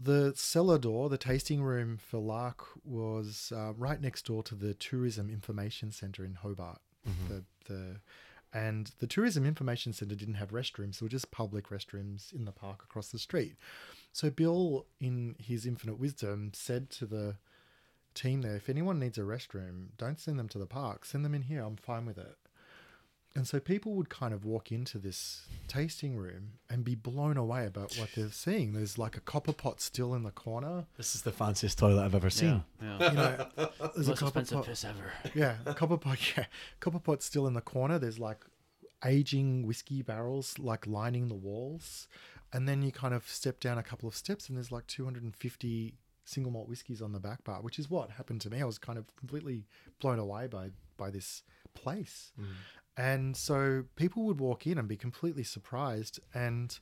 the 0.00 0.32
cellar 0.36 0.78
door, 0.78 1.08
the 1.08 1.18
tasting 1.18 1.62
room 1.62 1.96
for 1.98 2.18
Lark, 2.18 2.64
was 2.84 3.52
uh, 3.54 3.72
right 3.74 4.00
next 4.00 4.26
door 4.26 4.42
to 4.44 4.54
the 4.54 4.74
Tourism 4.74 5.28
Information 5.28 5.90
Centre 5.90 6.24
in 6.24 6.34
Hobart. 6.34 6.80
Mhm. 7.06 7.28
The 7.28 7.44
the 7.72 8.00
and 8.52 8.92
the 8.98 9.06
Tourism 9.06 9.44
Information 9.44 9.92
Centre 9.92 10.14
didn't 10.14 10.34
have 10.34 10.50
restrooms; 10.50 10.98
they 10.98 11.04
were 11.04 11.10
just 11.10 11.30
public 11.30 11.68
restrooms 11.68 12.32
in 12.32 12.44
the 12.44 12.52
park 12.52 12.82
across 12.82 13.10
the 13.10 13.18
street. 13.18 13.56
So 14.12 14.30
Bill, 14.30 14.86
in 15.00 15.36
his 15.38 15.66
infinite 15.66 15.98
wisdom, 15.98 16.52
said 16.54 16.90
to 16.90 17.06
the 17.06 17.36
team 18.14 18.40
there, 18.42 18.56
if 18.56 18.68
anyone 18.68 18.98
needs 18.98 19.18
a 19.18 19.22
restroom, 19.22 19.88
don't 19.96 20.18
send 20.18 20.38
them 20.38 20.48
to 20.48 20.58
the 20.58 20.66
park. 20.66 21.04
Send 21.04 21.24
them 21.24 21.34
in 21.34 21.42
here. 21.42 21.62
I'm 21.62 21.76
fine 21.76 22.06
with 22.06 22.18
it. 22.18 22.36
And 23.38 23.46
so 23.46 23.60
people 23.60 23.92
would 23.94 24.08
kind 24.08 24.34
of 24.34 24.44
walk 24.44 24.72
into 24.72 24.98
this 24.98 25.46
tasting 25.68 26.16
room 26.16 26.54
and 26.68 26.84
be 26.84 26.96
blown 26.96 27.36
away 27.36 27.66
about 27.66 27.94
what 27.96 28.08
they're 28.16 28.32
seeing. 28.32 28.72
There's 28.72 28.98
like 28.98 29.16
a 29.16 29.20
copper 29.20 29.52
pot 29.52 29.80
still 29.80 30.12
in 30.16 30.24
the 30.24 30.32
corner. 30.32 30.86
This 30.96 31.14
is 31.14 31.22
the 31.22 31.30
fanciest 31.30 31.78
toilet 31.78 32.04
I've 32.04 32.16
ever 32.16 32.30
seen. 32.30 32.64
Yeah. 32.82 32.98
yeah. 32.98 33.10
You 33.10 33.16
know, 33.16 33.46
there's 33.94 34.08
a 34.08 34.10
Most 34.10 34.18
copper 34.18 34.40
expensive 34.40 34.56
pot. 34.56 34.66
piss 34.66 34.84
ever. 34.84 35.12
Yeah, 35.36 35.54
a 35.66 35.72
copper 35.72 35.96
pot. 35.98 36.18
Yeah, 36.36 36.46
copper 36.80 36.98
pot 36.98 37.22
still 37.22 37.46
in 37.46 37.54
the 37.54 37.60
corner. 37.60 38.00
There's 38.00 38.18
like 38.18 38.44
aging 39.04 39.64
whiskey 39.64 40.02
barrels 40.02 40.58
like 40.58 40.88
lining 40.88 41.28
the 41.28 41.36
walls, 41.36 42.08
and 42.52 42.68
then 42.68 42.82
you 42.82 42.90
kind 42.90 43.14
of 43.14 43.28
step 43.28 43.60
down 43.60 43.78
a 43.78 43.84
couple 43.84 44.08
of 44.08 44.16
steps, 44.16 44.48
and 44.48 44.56
there's 44.56 44.72
like 44.72 44.88
250 44.88 45.94
single 46.24 46.50
malt 46.50 46.68
whiskies 46.68 47.00
on 47.00 47.12
the 47.12 47.20
back 47.20 47.44
bar, 47.44 47.62
which 47.62 47.78
is 47.78 47.88
what 47.88 48.10
happened 48.10 48.40
to 48.40 48.50
me. 48.50 48.60
I 48.60 48.64
was 48.64 48.78
kind 48.78 48.98
of 48.98 49.14
completely 49.14 49.68
blown 50.00 50.18
away 50.18 50.48
by 50.48 50.70
by 50.96 51.10
this 51.10 51.44
place, 51.74 52.32
mm. 52.38 52.46
And 52.98 53.36
so 53.36 53.84
people 53.94 54.24
would 54.24 54.40
walk 54.40 54.66
in 54.66 54.76
and 54.76 54.88
be 54.88 54.96
completely 54.96 55.44
surprised, 55.44 56.18
and 56.34 56.78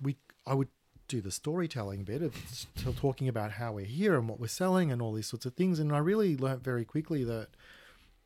we 0.00 0.16
I 0.46 0.54
would 0.54 0.68
do 1.08 1.20
the 1.20 1.30
storytelling 1.30 2.04
bit 2.04 2.22
of 2.22 2.34
talking 2.96 3.28
about 3.28 3.52
how 3.52 3.72
we're 3.72 3.84
here 3.84 4.16
and 4.16 4.28
what 4.28 4.40
we're 4.40 4.46
selling 4.46 4.90
and 4.90 5.02
all 5.02 5.12
these 5.12 5.26
sorts 5.26 5.44
of 5.44 5.54
things. 5.54 5.78
And 5.78 5.92
I 5.92 5.98
really 5.98 6.36
learnt 6.36 6.62
very 6.64 6.84
quickly 6.84 7.24
that, 7.24 7.48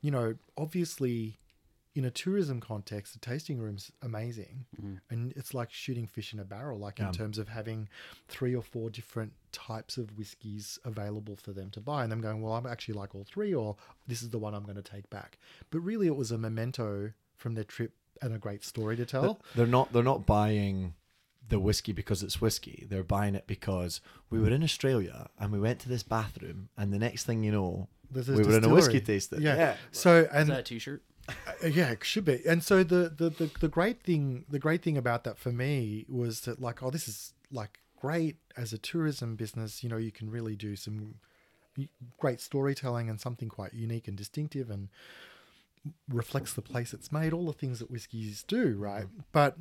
you 0.03 0.11
know, 0.11 0.35
obviously 0.57 1.39
in 1.95 2.05
a 2.05 2.11
tourism 2.11 2.61
context, 2.61 3.13
the 3.13 3.19
tasting 3.21 3.59
room's 3.59 3.93
amazing. 4.03 4.67
Mhm. 4.83 5.01
And 5.11 5.33
it's 5.37 5.55
like 5.55 5.71
shooting 5.73 6.07
fish 6.07 6.33
in 6.33 6.41
a 6.41 6.45
barrel, 6.45 6.79
like 6.79 6.99
Yeah. 6.99 7.07
in 7.09 7.13
terms 7.15 7.39
of 7.39 7.49
having 7.49 7.89
three 8.27 8.55
or 8.55 8.63
four 8.63 8.91
different 8.91 9.33
types 9.53 9.97
of 9.97 10.19
whiskies 10.19 10.79
available 10.85 11.37
for 11.37 11.53
them 11.53 11.71
to 11.71 11.81
buy. 11.81 12.03
And 12.03 12.11
them 12.11 12.21
going, 12.21 12.43
well, 12.43 12.55
I'm 12.55 12.67
actually 12.67 12.95
like 12.95 13.15
all 13.15 13.23
three, 13.25 13.55
or 13.55 13.77
this 14.09 14.23
is 14.23 14.31
the 14.31 14.39
one 14.39 14.55
I'm 14.55 14.65
going 14.65 14.75
to 14.77 14.83
take 14.83 15.09
back. 15.09 15.39
But 15.71 15.81
really, 15.81 16.09
it 16.09 16.17
was 16.17 16.33
a 16.33 16.39
memento 16.39 17.13
from 17.37 17.55
their 17.55 17.65
trip 17.65 17.93
and 18.21 18.35
a 18.35 18.39
great 18.39 18.65
story 18.65 18.97
to 18.97 19.07
tell. 19.07 19.41
They're 19.55 19.67
not. 19.67 19.93
They're 19.93 20.03
not 20.03 20.27
buying 20.27 20.95
the 21.49 21.61
whiskey 21.61 21.93
because 21.93 22.23
it's 22.23 22.41
whiskey. 22.41 22.87
They're 22.89 23.05
buying 23.05 23.35
it 23.35 23.47
because 23.47 24.01
we 24.31 24.41
were 24.41 24.49
in 24.51 24.63
Australia 24.65 25.29
and 25.39 25.53
we 25.53 25.61
went 25.61 25.79
to 25.81 25.89
this 25.89 26.03
bathroom, 26.03 26.71
and 26.77 26.93
the 26.93 26.99
next 26.99 27.25
thing 27.25 27.45
you 27.45 27.53
know, 27.53 27.89
There's 28.11 28.29
we 28.29 28.43
were 28.43 28.57
in 28.57 28.65
a 28.65 28.69
whiskey 28.69 29.01
tasting. 29.01 29.43
Yeah. 29.43 29.77
So 29.93 30.21
Is 30.23 30.29
and 30.33 30.49
that 30.51 30.61
a 30.61 30.63
T-shirt? 30.63 31.03
Uh, 31.29 31.67
yeah, 31.67 31.91
it 31.91 32.05
should 32.05 32.25
be. 32.25 32.41
And 32.47 32.63
so 32.63 32.83
the, 32.83 33.13
the 33.17 33.31
the 33.31 33.51
the 33.61 33.69
great 33.69 34.03
thing 34.03 34.45
the 34.49 34.59
great 34.59 34.83
thing 34.83 34.97
about 34.99 35.25
that 35.25 35.39
for 35.39 35.53
me 35.53 36.05
was 36.09 36.43
that 36.43 36.61
like 36.61 36.83
oh 36.83 36.91
this 36.91 37.09
is 37.09 37.33
like 37.51 37.81
great 37.99 38.37
as 38.57 38.73
a 38.73 38.79
tourism 38.79 39.37
business. 39.37 39.83
You 39.83 39.89
know 39.89 39.97
you 39.97 40.13
can 40.13 40.31
really 40.31 40.57
do 40.57 40.77
some 40.77 41.15
great 42.19 42.41
storytelling 42.41 43.09
and 43.09 43.21
something 43.21 43.49
quite 43.49 43.75
unique 43.75 44.07
and 44.07 44.17
distinctive 44.17 44.71
and 44.71 44.89
reflects 46.09 46.55
the 46.55 46.63
place 46.63 46.95
it's 46.95 47.11
made. 47.11 47.33
All 47.33 47.47
the 47.47 47.53
things 47.53 47.79
that 47.79 47.91
whiskies 47.91 48.43
do, 48.43 48.77
right? 48.79 49.07
But 49.33 49.57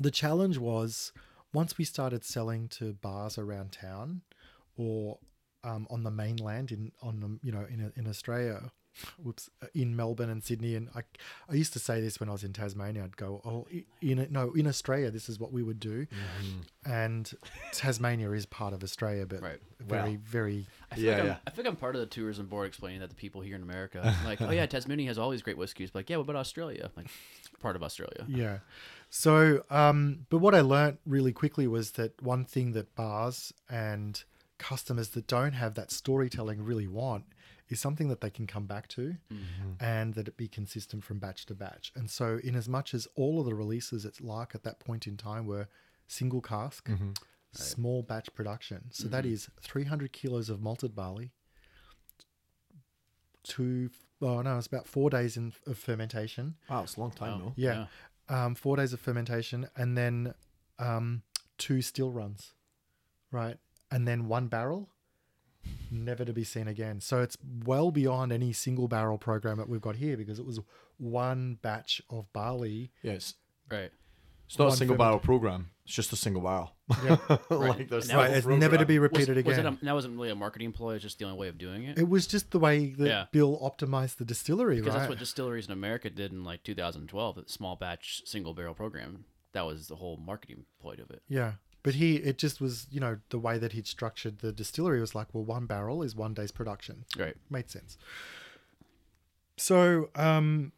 the 0.00 0.10
challenge 0.10 0.58
was 0.58 1.12
once 1.52 1.78
we 1.78 1.84
started 1.84 2.24
selling 2.24 2.68
to 2.68 2.94
bars 2.94 3.38
around 3.38 3.72
town 3.72 4.22
or 4.76 5.18
um, 5.64 5.86
on 5.90 6.02
the 6.02 6.10
mainland 6.10 6.72
in 6.72 6.92
on 7.02 7.38
you 7.42 7.52
know 7.52 7.66
in 7.70 7.92
in 7.96 8.08
Australia, 8.08 8.72
whoops, 9.22 9.48
uh, 9.62 9.66
in 9.74 9.96
Melbourne 9.96 10.30
and 10.30 10.42
Sydney, 10.42 10.74
and 10.74 10.88
I, 10.94 11.02
I 11.48 11.54
used 11.54 11.72
to 11.74 11.78
say 11.78 12.00
this 12.00 12.20
when 12.20 12.28
I 12.28 12.32
was 12.32 12.44
in 12.44 12.52
Tasmania. 12.52 13.04
I'd 13.04 13.16
go, 13.16 13.40
oh, 13.44 13.66
i- 13.72 13.84
in 14.00 14.26
no, 14.30 14.52
in 14.52 14.66
Australia, 14.66 15.10
this 15.10 15.28
is 15.28 15.38
what 15.40 15.52
we 15.52 15.62
would 15.62 15.80
do, 15.80 16.06
and 16.84 17.32
Tasmania 17.72 18.30
is 18.32 18.46
part 18.46 18.74
of 18.74 18.82
Australia, 18.82 19.26
but 19.26 19.40
Right. 19.42 19.60
very, 19.80 20.10
Well. 20.10 20.18
very, 20.24 20.66
I 20.90 20.94
feel, 20.96 21.04
Yeah, 21.04 21.10
like 21.12 21.20
I'm, 21.20 21.26
yeah. 21.26 21.36
I 21.46 21.50
feel 21.50 21.64
like 21.64 21.70
I'm 21.72 21.76
part 21.76 21.94
of 21.96 22.00
the 22.00 22.06
tourism 22.06 22.46
board 22.46 22.66
explaining 22.66 23.00
that 23.00 23.10
to 23.10 23.16
people 23.16 23.40
here 23.40 23.56
in 23.56 23.62
America. 23.62 24.14
Like, 24.24 24.40
oh 24.40 24.50
yeah, 24.50 24.66
Tasmania 24.66 25.06
has 25.08 25.18
all 25.18 25.30
these 25.30 25.42
great 25.42 25.56
whiskeys. 25.58 25.90
Like, 25.94 26.10
yeah, 26.10 26.16
what 26.16 26.24
about 26.24 26.36
Australia? 26.36 26.90
Like, 26.96 27.06
part 27.60 27.76
of 27.76 27.82
Australia. 27.82 28.24
yeah. 28.28 28.58
So, 29.10 29.62
um, 29.68 30.26
but 30.30 30.38
what 30.38 30.54
I 30.54 30.60
learnt 30.62 30.98
really 31.04 31.32
quickly 31.32 31.66
was 31.66 31.92
that 31.92 32.20
one 32.22 32.44
thing 32.46 32.72
that 32.72 32.94
bars 32.94 33.52
and 33.68 34.22
customers 34.58 35.08
that 35.10 35.26
don't 35.26 35.52
have 35.52 35.74
that 35.74 35.90
storytelling 35.90 36.62
really 36.64 36.86
want 36.86 37.24
is 37.72 37.80
something 37.80 38.08
that 38.08 38.20
they 38.20 38.30
can 38.30 38.46
come 38.46 38.66
back 38.66 38.86
to 38.88 39.16
and 39.80 40.14
that 40.14 40.28
it 40.28 40.36
be 40.36 40.48
consistent 40.48 41.02
from 41.04 41.18
batch 41.18 41.46
to 41.46 41.54
batch. 41.54 41.92
And 41.96 42.10
so, 42.10 42.38
in 42.44 42.54
as 42.54 42.68
much 42.68 42.94
as 42.94 43.08
all 43.16 43.40
of 43.40 43.46
the 43.46 43.54
releases 43.54 44.04
at 44.06 44.20
Lark 44.20 44.54
at 44.54 44.62
that 44.64 44.78
point 44.78 45.06
in 45.06 45.16
time 45.16 45.46
were 45.46 45.66
single 46.06 46.40
cask, 46.40 46.88
small 47.52 48.02
batch 48.02 48.28
production. 48.34 48.84
So 48.90 49.08
that 49.08 49.26
is 49.26 49.48
300 49.60 50.12
kilos 50.12 50.48
of 50.50 50.60
malted 50.62 50.94
barley, 50.94 51.32
two, 53.42 53.90
oh 54.20 54.42
no, 54.42 54.58
it's 54.58 54.66
about 54.66 54.86
four 54.86 55.10
days 55.10 55.36
in, 55.36 55.52
of 55.66 55.78
fermentation. 55.78 56.54
Wow, 56.70 56.82
it's 56.84 56.96
a 56.96 57.00
long 57.00 57.10
time 57.10 57.32
Wow. 57.32 57.38
though. 57.46 57.52
Yeah. 57.56 57.86
Um, 58.28 58.54
four 58.54 58.76
days 58.76 58.92
of 58.92 59.00
fermentation 59.00 59.68
and 59.76 59.96
then 59.98 60.34
um, 60.78 61.22
two 61.58 61.82
still 61.82 62.10
runs, 62.10 62.52
right? 63.30 63.56
And 63.90 64.06
then 64.08 64.28
one 64.28 64.46
barrel, 64.48 64.88
never 65.90 66.24
to 66.24 66.32
be 66.32 66.44
seen 66.44 66.68
again. 66.68 67.00
So 67.00 67.20
it's 67.22 67.36
well 67.64 67.90
beyond 67.90 68.32
any 68.32 68.52
single 68.52 68.88
barrel 68.88 69.18
program 69.18 69.58
that 69.58 69.68
we've 69.68 69.80
got 69.80 69.96
here 69.96 70.16
because 70.16 70.38
it 70.38 70.46
was 70.46 70.60
one 70.98 71.58
batch 71.62 72.00
of 72.10 72.32
barley. 72.32 72.90
Yes, 73.02 73.34
Right. 73.70 73.90
it's 74.46 74.58
not 74.58 74.68
a 74.68 74.76
single 74.76 74.96
ferment- 74.96 74.98
barrel 74.98 75.18
program. 75.18 75.70
It's 75.84 75.94
just 75.94 76.12
a 76.12 76.16
single 76.16 76.42
barrel. 76.42 76.72
Yeah. 77.04 77.16
like 77.50 77.88
there's 77.88 78.04
And 78.08 78.12
no 78.12 78.18
Right, 78.18 78.30
it's 78.30 78.46
never 78.46 78.76
to 78.78 78.86
be 78.86 78.98
Was, 78.98 79.10
repeated 79.10 79.44
was 79.44 79.56
it 79.58 79.60
again. 79.66 79.78
a, 79.82 79.84
that 79.84 79.92
wasn't 79.94 80.14
really 80.16 80.30
a 80.30 80.34
marketing 80.36 80.72
ploy. 80.72 80.94
It's 80.94 81.02
just 81.02 81.18
the 81.18 81.24
only 81.24 81.38
way 81.38 81.48
of 81.48 81.58
doing 81.58 81.84
it. 81.84 81.98
it 81.98 82.08
was 82.08 82.26
just 82.26 82.50
the 82.52 82.58
way 82.60 82.86
that 82.90 83.06
Yeah. 83.06 83.24
Bill 83.32 83.58
optimized 83.58 84.16
the 84.16 84.24
distillery, 84.24 84.76
because 84.76 84.92
right? 84.94 85.00
that's 85.00 85.08
what 85.10 85.18
distilleries 85.18 85.66
in 85.66 85.72
America 85.72 86.08
did 86.10 86.30
in 86.32 86.44
like 86.44 86.62
2012, 86.62 87.34
the 87.34 87.44
small 87.46 87.74
batch 87.76 88.22
single 88.26 88.54
barrel 88.54 88.74
program. 88.74 89.24
That 89.52 89.66
was 89.66 89.88
the 89.88 89.96
whole 89.96 90.16
marketing 90.18 90.64
ploy 90.80 90.92
of 91.02 91.10
it. 91.10 91.22
Yeah. 91.28 91.52
But 91.82 91.94
he, 91.94 92.16
it 92.16 92.38
just 92.38 92.60
was, 92.60 92.86
you 92.90 93.00
know, 93.00 93.18
the 93.30 93.38
way 93.38 93.58
that 93.58 93.72
he'd 93.72 93.86
structured 93.86 94.38
the 94.38 94.52
distillery 94.52 95.00
was 95.00 95.14
like, 95.14 95.28
well, 95.32 95.44
one 95.44 95.66
barrel 95.66 96.02
is 96.02 96.14
one 96.14 96.32
day's 96.32 96.52
production. 96.52 97.04
Right. 97.18 97.34
Made 97.50 97.70
sense. 97.70 97.98
So, 99.56 100.10
um, 100.14 100.72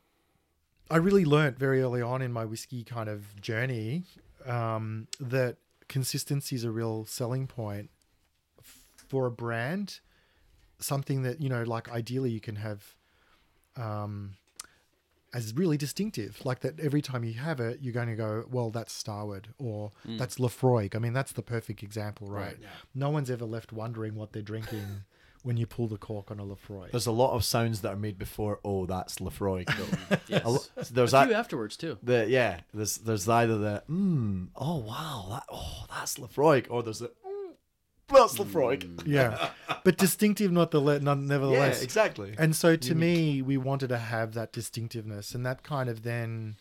I 0.90 0.96
really 0.96 1.24
learnt 1.24 1.58
very 1.58 1.82
early 1.82 2.02
on 2.02 2.22
in 2.22 2.32
my 2.32 2.44
whiskey 2.44 2.84
kind 2.84 3.08
of 3.08 3.40
journey 3.40 4.04
um, 4.46 5.08
that 5.20 5.56
consistency 5.88 6.56
is 6.56 6.64
a 6.64 6.70
real 6.70 7.04
selling 7.04 7.46
point 7.46 7.90
for 8.96 9.26
a 9.26 9.30
brand. 9.30 10.00
Something 10.78 11.22
that, 11.22 11.40
you 11.40 11.48
know, 11.48 11.62
like 11.62 11.90
ideally 11.90 12.30
you 12.30 12.40
can 12.40 12.56
have 12.56 12.94
um, 13.76 14.36
as 15.34 15.52
really 15.54 15.76
distinctive. 15.76 16.40
Like 16.44 16.60
that 16.60 16.78
every 16.80 17.02
time 17.02 17.24
you 17.24 17.34
have 17.34 17.60
it, 17.60 17.80
you're 17.82 17.92
going 17.92 18.08
to 18.08 18.14
go, 18.16 18.44
well, 18.50 18.70
that's 18.70 18.92
Starward 18.92 19.48
or 19.58 19.92
that's 20.06 20.36
Laphroaig. 20.36 20.94
I 20.94 20.98
mean, 21.00 21.12
that's 21.12 21.32
the 21.32 21.42
perfect 21.42 21.82
example, 21.82 22.28
right? 22.30 22.44
Right, 22.46 22.56
yeah. 22.62 22.68
No 22.94 23.10
one's 23.10 23.30
ever 23.30 23.44
left 23.44 23.72
wondering 23.72 24.14
what 24.14 24.32
they're 24.32 24.42
drinking 24.42 25.02
when 25.42 25.56
you 25.58 25.66
pull 25.66 25.88
the 25.88 25.98
cork 25.98 26.30
on 26.30 26.38
a 26.40 26.44
Laphroaig. 26.44 26.90
There's 26.92 27.06
a 27.06 27.12
lot 27.12 27.32
of 27.34 27.44
sounds 27.44 27.80
that 27.82 27.92
are 27.92 27.96
made 27.96 28.18
before. 28.18 28.60
Oh, 28.64 28.86
that's 28.86 29.16
Laphroaig. 29.16 29.68
Yes. 30.28 30.44
A 30.44 30.48
lo- 30.50 30.58
there's 30.90 31.12
a 31.12 31.16
that. 31.16 31.26
few 31.26 31.34
afterwards 31.36 31.76
too. 31.76 31.98
The 32.02 32.26
yeah, 32.28 32.60
there's 32.72 32.96
there's 32.98 33.28
either 33.28 33.58
the 33.58 33.82
mm, 33.90 34.48
oh 34.56 34.78
wow 34.78 35.26
that 35.30 35.44
oh 35.52 35.84
that's 35.90 36.16
Laphroaig 36.16 36.66
or 36.70 36.82
there's 36.82 37.00
the 37.00 37.10
mm, 38.14 38.20
that's 38.20 38.38
Laphroaig. 38.38 39.06
yeah, 39.06 39.50
but 39.84 39.96
distinctive, 39.98 40.50
not 40.52 40.70
the 40.70 40.80
le- 40.80 41.00
Yeah, 41.00 41.14
nevertheless. 41.14 41.82
exactly. 41.82 42.34
And 42.38 42.54
so 42.56 42.76
to 42.76 42.94
me, 42.94 43.42
we 43.42 43.56
wanted 43.56 43.88
to 43.88 43.98
have 43.98 44.34
that 44.34 44.52
distinctiveness, 44.52 45.34
and 45.34 45.44
that 45.46 45.62
kind 45.62 45.88
of 45.88 46.02
then, 46.02 46.56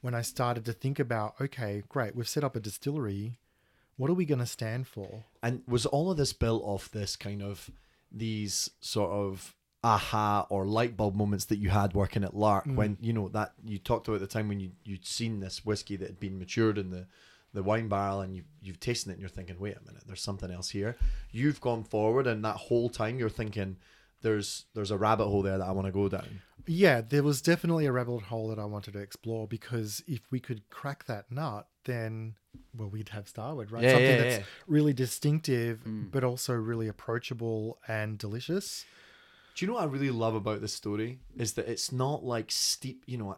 when 0.00 0.14
I 0.14 0.22
started 0.22 0.64
to 0.66 0.72
think 0.72 0.98
about, 0.98 1.34
okay, 1.40 1.82
great, 1.88 2.14
we've 2.16 2.28
set 2.28 2.44
up 2.44 2.56
a 2.56 2.60
distillery. 2.60 3.38
What 3.96 4.10
are 4.10 4.14
we 4.14 4.24
going 4.24 4.40
to 4.40 4.46
stand 4.46 4.88
for? 4.88 5.24
And 5.42 5.62
was 5.68 5.86
all 5.86 6.10
of 6.10 6.16
this 6.16 6.32
built 6.32 6.62
off 6.64 6.90
this 6.90 7.14
kind 7.14 7.40
of 7.42 7.70
these 8.10 8.68
sort 8.80 9.10
of 9.10 9.54
aha 9.84 10.46
or 10.48 10.64
light 10.66 10.96
bulb 10.96 11.14
moments 11.14 11.44
that 11.46 11.58
you 11.58 11.68
had 11.68 11.92
working 11.94 12.24
at 12.24 12.34
Lark 12.34 12.64
Mm. 12.64 12.74
when 12.76 12.96
you 13.00 13.12
know 13.12 13.28
that 13.28 13.52
you 13.64 13.78
talked 13.78 14.08
about 14.08 14.20
the 14.20 14.26
time 14.26 14.48
when 14.48 14.58
you 14.58 14.70
you'd 14.84 15.04
seen 15.06 15.40
this 15.40 15.64
whiskey 15.64 15.94
that 15.96 16.06
had 16.08 16.18
been 16.20 16.38
matured 16.38 16.78
in 16.78 16.90
the 16.90 17.06
the 17.54 17.62
wine 17.62 17.88
barrel 17.88 18.20
and 18.20 18.36
you 18.36 18.42
you've 18.60 18.80
tasted 18.80 19.10
it 19.10 19.12
and 19.14 19.20
you're 19.20 19.28
thinking 19.28 19.58
wait 19.58 19.76
a 19.76 19.86
minute 19.86 20.02
there's 20.06 20.22
something 20.22 20.50
else 20.50 20.70
here 20.70 20.96
you've 21.30 21.60
gone 21.60 21.82
forward 21.82 22.26
and 22.26 22.44
that 22.44 22.56
whole 22.56 22.90
time 22.90 23.18
you're 23.18 23.30
thinking 23.30 23.76
there's 24.22 24.64
there's 24.74 24.90
a 24.90 24.98
rabbit 24.98 25.26
hole 25.26 25.42
there 25.42 25.58
that 25.58 25.66
I 25.66 25.70
want 25.70 25.86
to 25.86 25.92
go 25.92 26.08
down 26.08 26.42
Yeah, 26.66 27.02
there 27.02 27.22
was 27.22 27.40
definitely 27.42 27.86
a 27.86 27.92
rabbit 27.92 28.22
hole 28.22 28.48
that 28.48 28.58
I 28.58 28.64
wanted 28.64 28.94
to 28.94 28.98
explore 28.98 29.46
because 29.46 30.02
if 30.08 30.22
we 30.30 30.40
could 30.40 30.68
crack 30.70 31.04
that 31.04 31.30
nut, 31.30 31.68
then 31.84 32.34
well, 32.76 32.88
we'd 32.88 33.10
have 33.10 33.28
Starward, 33.28 33.70
right? 33.70 33.82
Yeah, 33.82 33.92
Something 33.92 34.10
yeah, 34.10 34.16
that's 34.16 34.38
yeah. 34.38 34.44
really 34.66 34.92
distinctive, 34.92 35.80
hmm. 35.80 36.04
but 36.10 36.24
also 36.24 36.54
really 36.54 36.88
approachable 36.88 37.78
and 37.86 38.18
delicious. 38.18 38.84
Do 39.54 39.64
you 39.64 39.70
know 39.70 39.74
what 39.74 39.84
I 39.84 39.86
really 39.86 40.10
love 40.10 40.34
about 40.34 40.60
this 40.60 40.72
story 40.72 41.20
is 41.36 41.52
that 41.52 41.68
it's 41.68 41.92
not 41.92 42.24
like 42.24 42.50
steep. 42.50 43.04
You 43.06 43.18
know, 43.18 43.36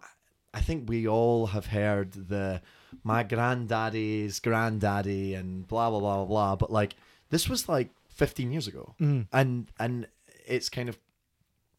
I 0.55 0.61
think 0.61 0.89
we 0.89 1.07
all 1.07 1.49
have 1.49 1.67
heard 1.67 2.13
the 2.13 2.63
my 3.05 3.23
granddaddy's 3.23 4.41
granddaddy 4.41 5.35
and 5.35 5.67
blah 5.67 5.91
blah 5.91 6.01
blah 6.01 6.17
blah 6.17 6.25
blah. 6.27 6.57
But 6.57 6.71
like 6.71 6.97
this 7.31 7.49
was 7.49 7.69
like 7.69 7.91
15 8.09 8.53
years 8.53 8.67
ago, 8.67 8.95
mm. 9.01 9.27
and 9.33 9.71
and 9.79 10.09
it's 10.47 10.69
kind 10.69 10.89
of 10.89 10.99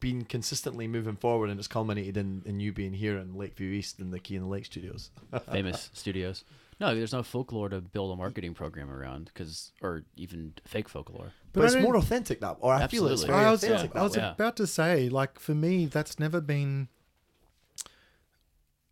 been 0.00 0.24
consistently 0.24 0.86
moving 0.86 1.16
forward, 1.16 1.50
and 1.50 1.58
it's 1.58 1.68
culminated 1.68 2.16
in, 2.16 2.42
in 2.46 2.60
you 2.60 2.72
being 2.72 2.92
here 2.92 3.18
in 3.18 3.36
Lakeview 3.36 3.72
East 3.72 3.98
in 3.98 4.10
the 4.10 4.18
Key 4.18 4.36
in 4.36 4.42
the 4.42 4.48
Lake 4.48 4.64
Studios. 4.64 5.10
Famous 5.50 5.90
studios. 5.92 6.44
No, 6.80 6.94
there's 6.94 7.12
no 7.12 7.24
folklore 7.24 7.68
to 7.70 7.80
build 7.80 8.12
a 8.12 8.16
marketing 8.16 8.54
program 8.54 8.90
around, 8.90 9.30
because 9.34 9.72
or 9.82 10.04
even 10.16 10.54
fake 10.64 10.88
folklore. 10.88 11.32
But, 11.52 11.62
I 11.62 11.66
it's 11.66 11.76
more 11.76 11.96
authentic 11.96 12.40
that, 12.40 12.58
or 12.60 12.72
I 12.72 12.86
feel 12.86 13.06
it's 13.06 13.22
Absolutely. 13.22 13.34
very 13.34 13.46
I 13.46 13.50
was, 13.50 13.64
authentic. 13.64 13.96
I 13.96 14.02
was 14.02 14.16
way. 14.16 14.22
Yeah. 14.22 14.32
about 14.32 14.56
to 14.56 14.66
say, 14.66 15.08
like 15.08 15.40
for 15.40 15.54
me, 15.54 15.86
that's 15.86 16.20
never 16.20 16.40
been. 16.40 16.88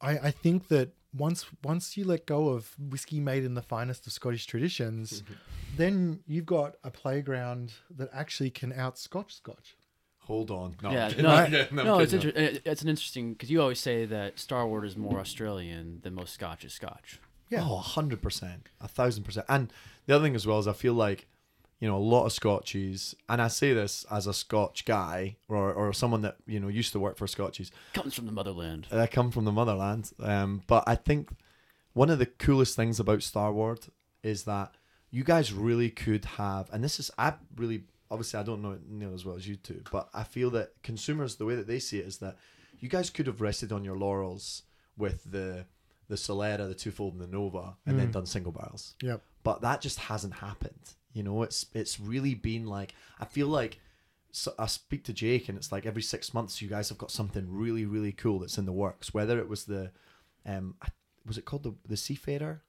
I 0.00 0.18
I 0.18 0.30
think 0.32 0.66
that 0.68 0.90
once 1.14 1.46
once 1.62 1.96
you 1.96 2.04
let 2.04 2.26
go 2.26 2.48
of 2.48 2.74
whiskey 2.78 3.20
made 3.20 3.44
in 3.44 3.54
the 3.54 3.62
finest 3.62 4.06
of 4.06 4.12
Scottish 4.12 4.46
traditions, 4.46 5.22
then 5.76 6.20
you've 6.26 6.46
got 6.46 6.76
a 6.84 6.90
playground 6.90 7.72
that 7.90 8.08
actually 8.12 8.50
can 8.50 8.72
out 8.72 8.98
Scotch 8.98 9.34
Scotch. 9.34 9.76
Hold 10.20 10.50
on, 10.50 10.74
no, 10.82 10.90
yeah, 10.90 11.04
I'm 11.04 11.10
kidding. 11.10 11.24
no, 11.24 11.66
I'm 11.70 11.76
no, 11.86 11.98
it's 12.00 12.12
kidding. 12.12 12.30
inter- 12.30 12.60
it's 12.64 12.82
an 12.82 12.88
interesting 12.88 13.32
because 13.32 13.50
you 13.50 13.60
always 13.62 13.78
say 13.78 14.04
that 14.06 14.38
Starward's 14.40 14.92
is 14.92 14.96
more 14.96 15.20
Australian 15.20 16.00
than 16.02 16.14
most 16.14 16.34
Scotch 16.34 16.64
is 16.64 16.72
Scotch. 16.72 17.20
Yeah. 17.48 17.60
Oh, 17.62 17.76
hundred 17.76 18.22
percent, 18.22 18.68
a 18.80 18.88
thousand 18.88 19.22
percent. 19.22 19.46
And 19.48 19.72
the 20.06 20.16
other 20.16 20.24
thing 20.24 20.34
as 20.34 20.46
well 20.46 20.58
is 20.58 20.66
I 20.66 20.72
feel 20.72 20.94
like, 20.94 21.28
you 21.80 21.86
know, 21.88 21.96
a 21.96 21.98
lot 21.98 22.24
of 22.24 22.32
Scotchies, 22.32 23.14
and 23.28 23.40
I 23.42 23.48
say 23.48 23.72
this 23.74 24.04
as 24.10 24.26
a 24.26 24.32
Scotch 24.32 24.84
guy 24.84 25.36
or 25.48 25.72
or 25.72 25.92
someone 25.92 26.22
that 26.22 26.36
you 26.46 26.58
know 26.60 26.68
used 26.68 26.92
to 26.92 27.00
work 27.00 27.16
for 27.18 27.26
Scotchies. 27.26 27.70
Comes 27.92 28.14
from 28.14 28.26
the 28.26 28.32
motherland. 28.32 28.86
I 28.90 29.06
come 29.06 29.30
from 29.30 29.44
the 29.44 29.52
motherland. 29.52 30.10
Um, 30.20 30.62
but 30.66 30.84
I 30.86 30.94
think 30.94 31.30
one 31.92 32.10
of 32.10 32.18
the 32.18 32.26
coolest 32.26 32.76
things 32.76 32.98
about 33.00 33.22
Starward's 33.22 33.90
is 34.22 34.44
that 34.44 34.74
you 35.10 35.22
guys 35.24 35.52
really 35.52 35.90
could 35.90 36.24
have, 36.24 36.68
and 36.72 36.82
this 36.82 36.98
is 36.98 37.10
I 37.18 37.34
really 37.56 37.84
obviously 38.10 38.40
I 38.40 38.42
don't 38.42 38.62
know 38.62 38.72
it 38.72 38.88
near 38.88 39.12
as 39.12 39.24
well 39.24 39.36
as 39.36 39.46
you 39.46 39.56
two, 39.56 39.82
but 39.92 40.08
I 40.14 40.22
feel 40.24 40.50
that 40.50 40.72
consumers 40.82 41.36
the 41.36 41.44
way 41.44 41.56
that 41.56 41.66
they 41.66 41.78
see 41.78 41.98
it 41.98 42.06
is 42.06 42.18
that 42.18 42.36
you 42.80 42.88
guys 42.88 43.10
could 43.10 43.26
have 43.26 43.40
rested 43.40 43.72
on 43.72 43.84
your 43.84 43.96
laurels 43.96 44.62
with 44.96 45.30
the 45.30 45.66
the 46.08 46.14
Solera, 46.16 46.68
the 46.68 46.74
twofold, 46.74 47.14
and 47.14 47.22
the 47.22 47.26
Nova, 47.26 47.76
and 47.84 47.98
then 47.98 48.10
done 48.12 48.26
single 48.26 48.52
barrels 48.52 48.94
Yep. 49.02 49.20
but 49.42 49.60
that 49.62 49.80
just 49.80 49.98
hasn't 49.98 50.34
happened. 50.34 50.94
You 51.16 51.22
know, 51.22 51.42
it's 51.42 51.64
it's 51.72 51.98
really 51.98 52.34
been 52.34 52.66
like 52.66 52.94
I 53.18 53.24
feel 53.24 53.46
like 53.48 53.80
so 54.32 54.52
I 54.58 54.66
speak 54.66 55.02
to 55.04 55.14
Jake, 55.14 55.48
and 55.48 55.56
it's 55.56 55.72
like 55.72 55.86
every 55.86 56.02
six 56.02 56.34
months 56.34 56.60
you 56.60 56.68
guys 56.68 56.90
have 56.90 56.98
got 56.98 57.10
something 57.10 57.46
really 57.48 57.86
really 57.86 58.12
cool 58.12 58.38
that's 58.40 58.58
in 58.58 58.66
the 58.66 58.72
works. 58.72 59.14
Whether 59.14 59.38
it 59.38 59.48
was 59.48 59.64
the, 59.64 59.92
um, 60.44 60.74
was 61.26 61.38
it 61.38 61.46
called 61.46 61.62
the 61.62 61.74
the 61.88 61.96
Seafarer? 61.96 62.62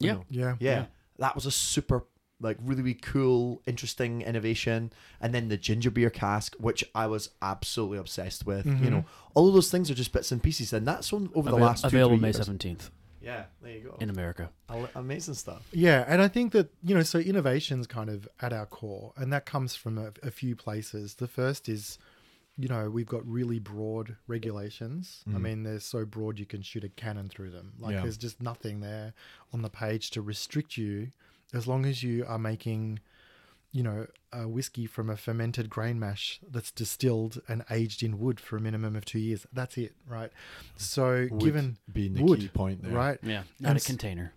Yeah. 0.00 0.12
No. 0.12 0.24
Yeah. 0.28 0.56
yeah, 0.60 0.70
Yeah. 0.80 0.86
that 1.18 1.34
was 1.34 1.46
a 1.46 1.50
super 1.50 2.04
like 2.40 2.58
really 2.62 2.82
really 2.82 2.94
cool, 2.94 3.62
interesting 3.66 4.20
innovation. 4.20 4.92
And 5.18 5.32
then 5.32 5.48
the 5.48 5.56
ginger 5.56 5.90
beer 5.90 6.10
cask, 6.10 6.54
which 6.56 6.84
I 6.94 7.06
was 7.06 7.30
absolutely 7.40 7.96
obsessed 7.96 8.44
with. 8.44 8.66
You 8.66 8.90
know, 8.90 9.04
all 9.32 9.48
of 9.48 9.54
those 9.54 9.70
things 9.70 9.90
are 9.90 9.94
just 9.94 10.12
bits 10.12 10.30
and 10.30 10.42
pieces, 10.42 10.74
and 10.74 10.86
that's 10.86 11.10
on 11.10 11.30
over 11.34 11.48
the 11.50 11.56
last 11.56 11.82
two 11.82 11.86
available 11.86 12.16
three 12.18 12.22
May 12.22 12.32
seventeenth 12.32 12.90
Yeah, 13.24 13.44
there 13.62 13.72
you 13.72 13.80
go. 13.88 13.96
in 14.00 14.10
America. 14.10 14.50
Amazing 14.94 15.34
stuff. 15.34 15.66
Yeah, 15.72 16.04
and 16.06 16.20
I 16.20 16.28
think 16.28 16.52
that 16.52 16.70
you 16.82 16.94
know, 16.94 17.02
so 17.02 17.18
innovation's 17.18 17.86
kind 17.86 18.10
of 18.10 18.28
at 18.40 18.52
our 18.52 18.66
core, 18.66 19.12
and 19.16 19.32
that 19.32 19.46
comes 19.46 19.74
from 19.74 19.96
a, 19.98 20.12
a 20.22 20.30
few 20.30 20.54
places. 20.54 21.14
The 21.14 21.28
first 21.28 21.68
is 21.68 21.98
you 22.56 22.68
know, 22.68 22.88
we've 22.88 23.08
got 23.08 23.26
really 23.26 23.58
broad 23.58 24.14
regulations. 24.28 25.24
I 25.26 25.30
Mhm. 25.30 25.40
mean, 25.42 25.62
they're 25.64 25.80
so 25.80 26.04
broad 26.04 26.38
you 26.38 26.46
can 26.46 26.62
shoot 26.62 26.84
a 26.84 26.88
cannon 26.88 27.28
through 27.28 27.50
them. 27.50 27.72
Like, 27.80 27.94
Yeah. 27.94 28.02
there's 28.02 28.16
just 28.16 28.40
nothing 28.40 28.78
there 28.78 29.12
on 29.52 29.62
the 29.62 29.68
page 29.70 30.10
to 30.12 30.22
restrict 30.22 30.76
you 30.76 31.10
as 31.52 31.66
long 31.66 31.84
as 31.84 32.04
you 32.04 32.24
are 32.26 32.38
making, 32.38 33.00
you 33.74 33.82
know, 33.82 34.06
a 34.32 34.46
whiskey 34.46 34.86
from 34.86 35.10
a 35.10 35.16
fermented 35.16 35.68
grain 35.68 35.98
mash 35.98 36.38
that's 36.48 36.70
distilled 36.70 37.40
and 37.48 37.64
aged 37.70 38.04
in 38.04 38.20
wood 38.20 38.38
for 38.38 38.56
a 38.56 38.60
minimum 38.60 38.94
of 38.94 39.04
two 39.04 39.18
years. 39.18 39.46
That's 39.52 39.76
it, 39.76 39.94
right? 40.06 40.30
So, 40.76 41.26
Wood 41.28 41.40
given 41.40 41.78
being 41.92 42.14
the 42.14 42.22
wood, 42.22 42.38
key 42.38 42.48
point 42.48 42.82
there. 42.84 42.92
right? 42.92 43.18
Yeah, 43.22 43.42
not 43.58 43.70
And 43.70 43.76
a 43.78 43.80
s- 43.80 43.86
container. 43.86 44.32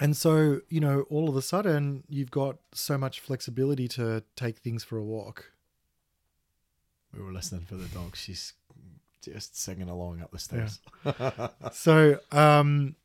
And 0.00 0.16
so, 0.16 0.62
you 0.68 0.80
know, 0.80 1.02
all 1.10 1.28
of 1.28 1.36
a 1.36 1.42
sudden, 1.42 2.02
you've 2.08 2.32
got 2.32 2.56
so 2.72 2.98
much 2.98 3.20
flexibility 3.20 3.86
to 3.88 4.24
take 4.34 4.58
things 4.58 4.82
for 4.82 4.96
a 4.98 5.04
walk. 5.04 5.52
We 7.16 7.22
were 7.22 7.32
listening 7.32 7.60
for 7.66 7.76
the 7.76 7.86
dog. 7.86 8.16
She's 8.16 8.54
just 9.22 9.56
singing 9.56 9.88
along 9.88 10.20
up 10.22 10.32
the 10.32 10.38
stairs. 10.40 10.80
So, 11.72 12.18
um, 12.32 12.96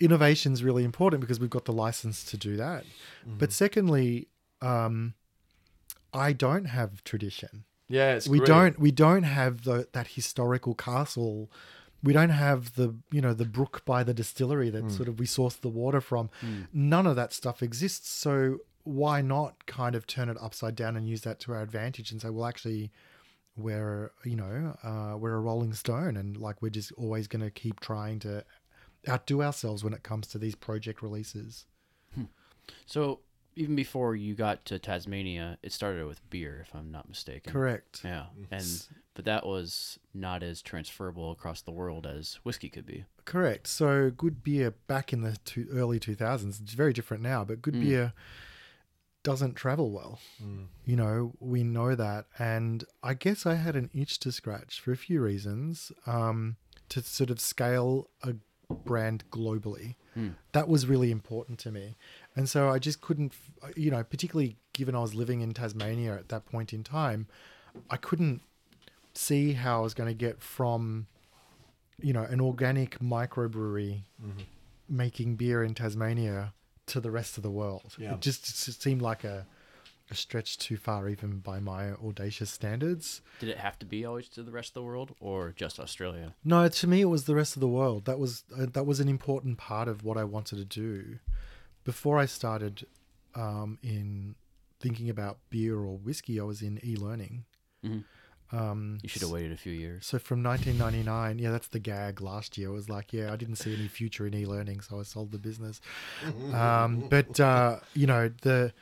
is 0.00 0.62
really 0.62 0.84
important 0.84 1.20
because 1.22 1.40
we've 1.40 1.48
got 1.48 1.64
the 1.64 1.72
license 1.72 2.24
to 2.24 2.36
do 2.36 2.56
that. 2.56 2.84
But 3.26 3.52
secondly, 3.52 4.28
um, 4.64 5.14
I 6.12 6.32
don't 6.32 6.66
have 6.66 7.04
tradition. 7.04 7.64
yeah, 7.88 8.18
we 8.28 8.38
great. 8.38 8.46
don't. 8.48 8.78
We 8.78 8.90
don't 8.90 9.24
have 9.24 9.64
the, 9.64 9.88
that 9.92 10.08
historical 10.08 10.74
castle. 10.74 11.50
We 12.02 12.12
don't 12.12 12.30
have 12.30 12.74
the 12.74 12.94
you 13.10 13.20
know 13.20 13.34
the 13.34 13.44
brook 13.44 13.82
by 13.84 14.02
the 14.04 14.14
distillery 14.14 14.70
that 14.70 14.90
sort 14.90 15.08
of 15.08 15.18
we 15.18 15.26
source 15.26 15.54
the 15.56 15.68
water 15.68 16.00
from. 16.00 16.30
None 16.72 17.06
of 17.06 17.16
that 17.16 17.32
stuff 17.32 17.62
exists. 17.62 18.10
So 18.10 18.58
why 18.84 19.22
not 19.22 19.66
kind 19.66 19.94
of 19.94 20.06
turn 20.06 20.28
it 20.28 20.36
upside 20.40 20.76
down 20.76 20.96
and 20.96 21.08
use 21.08 21.22
that 21.22 21.40
to 21.40 21.52
our 21.52 21.62
advantage 21.62 22.10
and 22.12 22.20
say, 22.20 22.28
well, 22.28 22.46
actually, 22.46 22.90
we're 23.56 24.12
you 24.24 24.36
know 24.36 24.76
uh, 24.82 25.16
we're 25.16 25.34
a 25.34 25.40
rolling 25.40 25.72
stone 25.72 26.16
and 26.16 26.36
like 26.36 26.60
we're 26.60 26.68
just 26.68 26.92
always 26.92 27.26
going 27.26 27.42
to 27.42 27.50
keep 27.50 27.80
trying 27.80 28.18
to 28.18 28.44
outdo 29.08 29.42
ourselves 29.42 29.82
when 29.84 29.92
it 29.92 30.02
comes 30.02 30.26
to 30.26 30.38
these 30.38 30.54
project 30.54 31.02
releases. 31.02 31.66
So 32.86 33.20
even 33.56 33.76
before 33.76 34.16
you 34.16 34.34
got 34.34 34.64
to 34.66 34.78
Tasmania, 34.78 35.58
it 35.62 35.72
started 35.72 36.06
with 36.06 36.28
beer, 36.30 36.64
if 36.66 36.74
I'm 36.74 36.90
not 36.90 37.08
mistaken. 37.08 37.52
Correct. 37.52 38.00
Yeah, 38.04 38.26
and 38.50 38.86
but 39.14 39.24
that 39.24 39.46
was 39.46 39.98
not 40.12 40.42
as 40.42 40.60
transferable 40.60 41.30
across 41.30 41.62
the 41.62 41.70
world 41.70 42.06
as 42.06 42.40
whiskey 42.42 42.68
could 42.68 42.86
be. 42.86 43.04
Correct. 43.24 43.66
So 43.68 44.10
good 44.10 44.42
beer 44.42 44.72
back 44.86 45.12
in 45.12 45.22
the 45.22 45.36
two, 45.44 45.68
early 45.72 46.00
2000s, 46.00 46.60
it's 46.60 46.74
very 46.74 46.92
different 46.92 47.22
now, 47.22 47.44
but 47.44 47.62
good 47.62 47.74
mm. 47.74 47.82
beer 47.82 48.12
doesn't 49.22 49.54
travel 49.54 49.90
well. 49.90 50.18
Mm. 50.42 50.66
You 50.84 50.96
know, 50.96 51.32
we 51.38 51.62
know 51.62 51.94
that. 51.94 52.26
And 52.38 52.84
I 53.02 53.14
guess 53.14 53.46
I 53.46 53.54
had 53.54 53.76
an 53.76 53.90
itch 53.94 54.18
to 54.20 54.32
scratch 54.32 54.80
for 54.80 54.92
a 54.92 54.96
few 54.96 55.20
reasons 55.20 55.92
um, 56.06 56.56
to 56.88 57.00
sort 57.02 57.30
of 57.30 57.40
scale 57.40 58.10
a 58.22 58.34
brand 58.84 59.24
globally. 59.30 59.94
Hmm. 60.14 60.30
That 60.52 60.68
was 60.68 60.86
really 60.86 61.10
important 61.10 61.58
to 61.60 61.72
me. 61.72 61.96
And 62.36 62.48
so 62.48 62.68
I 62.68 62.78
just 62.78 63.00
couldn't, 63.00 63.32
you 63.76 63.90
know, 63.90 64.02
particularly 64.02 64.56
given 64.72 64.94
I 64.94 65.00
was 65.00 65.14
living 65.14 65.40
in 65.40 65.54
Tasmania 65.54 66.14
at 66.14 66.28
that 66.30 66.46
point 66.46 66.72
in 66.72 66.82
time, 66.82 67.28
I 67.90 67.96
couldn't 67.96 68.40
see 69.14 69.52
how 69.52 69.78
I 69.78 69.82
was 69.82 69.94
going 69.94 70.08
to 70.08 70.14
get 70.14 70.40
from 70.42 71.06
you 72.00 72.12
know, 72.12 72.24
an 72.24 72.40
organic 72.40 72.98
microbrewery 72.98 74.02
making 74.88 75.36
beer 75.36 75.62
in 75.62 75.74
Tasmania 75.74 76.52
to 76.86 77.00
the 77.00 77.10
rest 77.10 77.36
of 77.36 77.42
the 77.42 77.50
world. 77.50 77.94
Yeah. 77.98 78.14
It 78.14 78.20
just 78.20 78.44
s- 78.44 78.76
seemed 78.76 79.00
like 79.00 79.24
a, 79.24 79.46
a 80.10 80.14
stretch 80.14 80.58
too 80.58 80.76
far, 80.76 81.08
even 81.08 81.38
by 81.38 81.60
my 81.60 81.92
audacious 81.92 82.50
standards. 82.50 83.22
Did 83.40 83.48
it 83.48 83.58
have 83.58 83.78
to 83.78 83.86
be 83.86 84.04
always 84.04 84.28
to 84.30 84.42
the 84.42 84.50
rest 84.50 84.70
of 84.70 84.74
the 84.74 84.82
world, 84.82 85.14
or 85.20 85.52
just 85.56 85.78
Australia? 85.80 86.34
No, 86.44 86.68
to 86.68 86.86
me, 86.86 87.00
it 87.00 87.06
was 87.06 87.24
the 87.24 87.34
rest 87.34 87.56
of 87.56 87.60
the 87.60 87.68
world. 87.68 88.04
That 88.04 88.18
was 88.18 88.44
uh, 88.58 88.66
that 88.72 88.84
was 88.84 89.00
an 89.00 89.08
important 89.08 89.56
part 89.56 89.88
of 89.88 90.04
what 90.04 90.18
I 90.18 90.24
wanted 90.24 90.58
to 90.58 90.64
do. 90.64 91.18
Before 91.84 92.18
I 92.18 92.26
started 92.26 92.86
um, 93.34 93.78
in 93.82 94.34
thinking 94.80 95.08
about 95.10 95.38
beer 95.50 95.76
or 95.76 95.96
whiskey, 95.96 96.38
I 96.40 96.44
was 96.44 96.62
in 96.62 96.80
e-learning. 96.84 97.44
Mhm. 97.84 98.04
Um, 98.52 98.98
You 99.02 99.08
should 99.08 99.22
have 99.22 99.30
waited 99.30 99.52
a 99.52 99.56
few 99.56 99.72
years. 99.72 100.06
So 100.06 100.18
from 100.18 100.42
1999, 100.42 101.38
yeah, 101.38 101.50
that's 101.50 101.68
the 101.68 101.78
gag 101.80 102.20
last 102.20 102.56
year. 102.56 102.68
It 102.68 102.72
was 102.72 102.88
like, 102.88 103.12
yeah, 103.12 103.32
I 103.32 103.36
didn't 103.36 103.56
see 103.56 103.74
any 103.74 103.88
future 103.88 104.26
in 104.26 104.34
e-learning, 104.34 104.80
so 104.82 105.00
I 105.00 105.02
sold 105.02 105.32
the 105.32 105.38
business. 105.38 105.80
Um, 106.54 107.08
but 107.08 107.40
uh, 107.40 107.80
you 107.94 108.06
know, 108.06 108.30
the, 108.42 108.72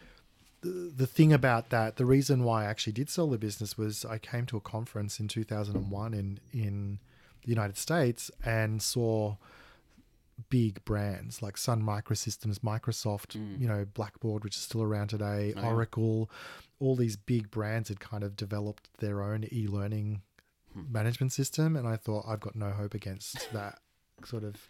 the 0.61 0.93
the 0.97 1.07
thing 1.07 1.33
about 1.33 1.71
that, 1.71 1.97
the 1.97 2.05
reason 2.05 2.45
why 2.45 2.65
I 2.65 2.67
actually 2.67 2.93
did 2.93 3.09
sell 3.09 3.29
the 3.29 3.39
business 3.39 3.79
was 3.79 4.05
I 4.05 4.19
came 4.19 4.45
to 4.47 4.57
a 4.57 4.61
conference 4.61 5.19
in 5.19 5.29
2001 5.29 6.13
in 6.15 6.39
in 6.53 6.99
the 7.45 7.49
United 7.49 7.77
States 7.79 8.31
and 8.45 8.83
saw 8.83 9.37
big 10.49 10.85
brands 10.85 11.43
like 11.43 11.57
Sun 11.57 11.83
Microsystems, 11.83 12.59
Microsoft, 12.61 13.35
you 13.61 13.67
know, 13.69 13.85
Blackboard, 13.85 14.45
which 14.45 14.57
is 14.57 14.63
still 14.63 14.83
around 14.83 15.09
today, 15.09 15.53
Oh, 15.57 15.61
yeah. 15.61 15.69
Oracle, 15.69 16.31
all 16.81 16.97
these 16.97 17.17
big 17.17 17.51
brands 17.51 17.89
had 17.89 18.01
kind 18.01 18.25
of 18.25 18.37
developed 18.37 18.89
their 18.99 19.23
own 19.23 19.47
e-learning 19.53 20.23
management 20.75 21.33
system, 21.33 21.77
and 21.77 21.87
I 21.87 21.97
thought 21.97 22.25
I've 22.27 22.41
got 22.41 22.57
no 22.57 22.71
hope 22.71 22.95
against 22.95 23.51
that 23.53 23.79
sort 24.25 24.45
of 24.45 24.69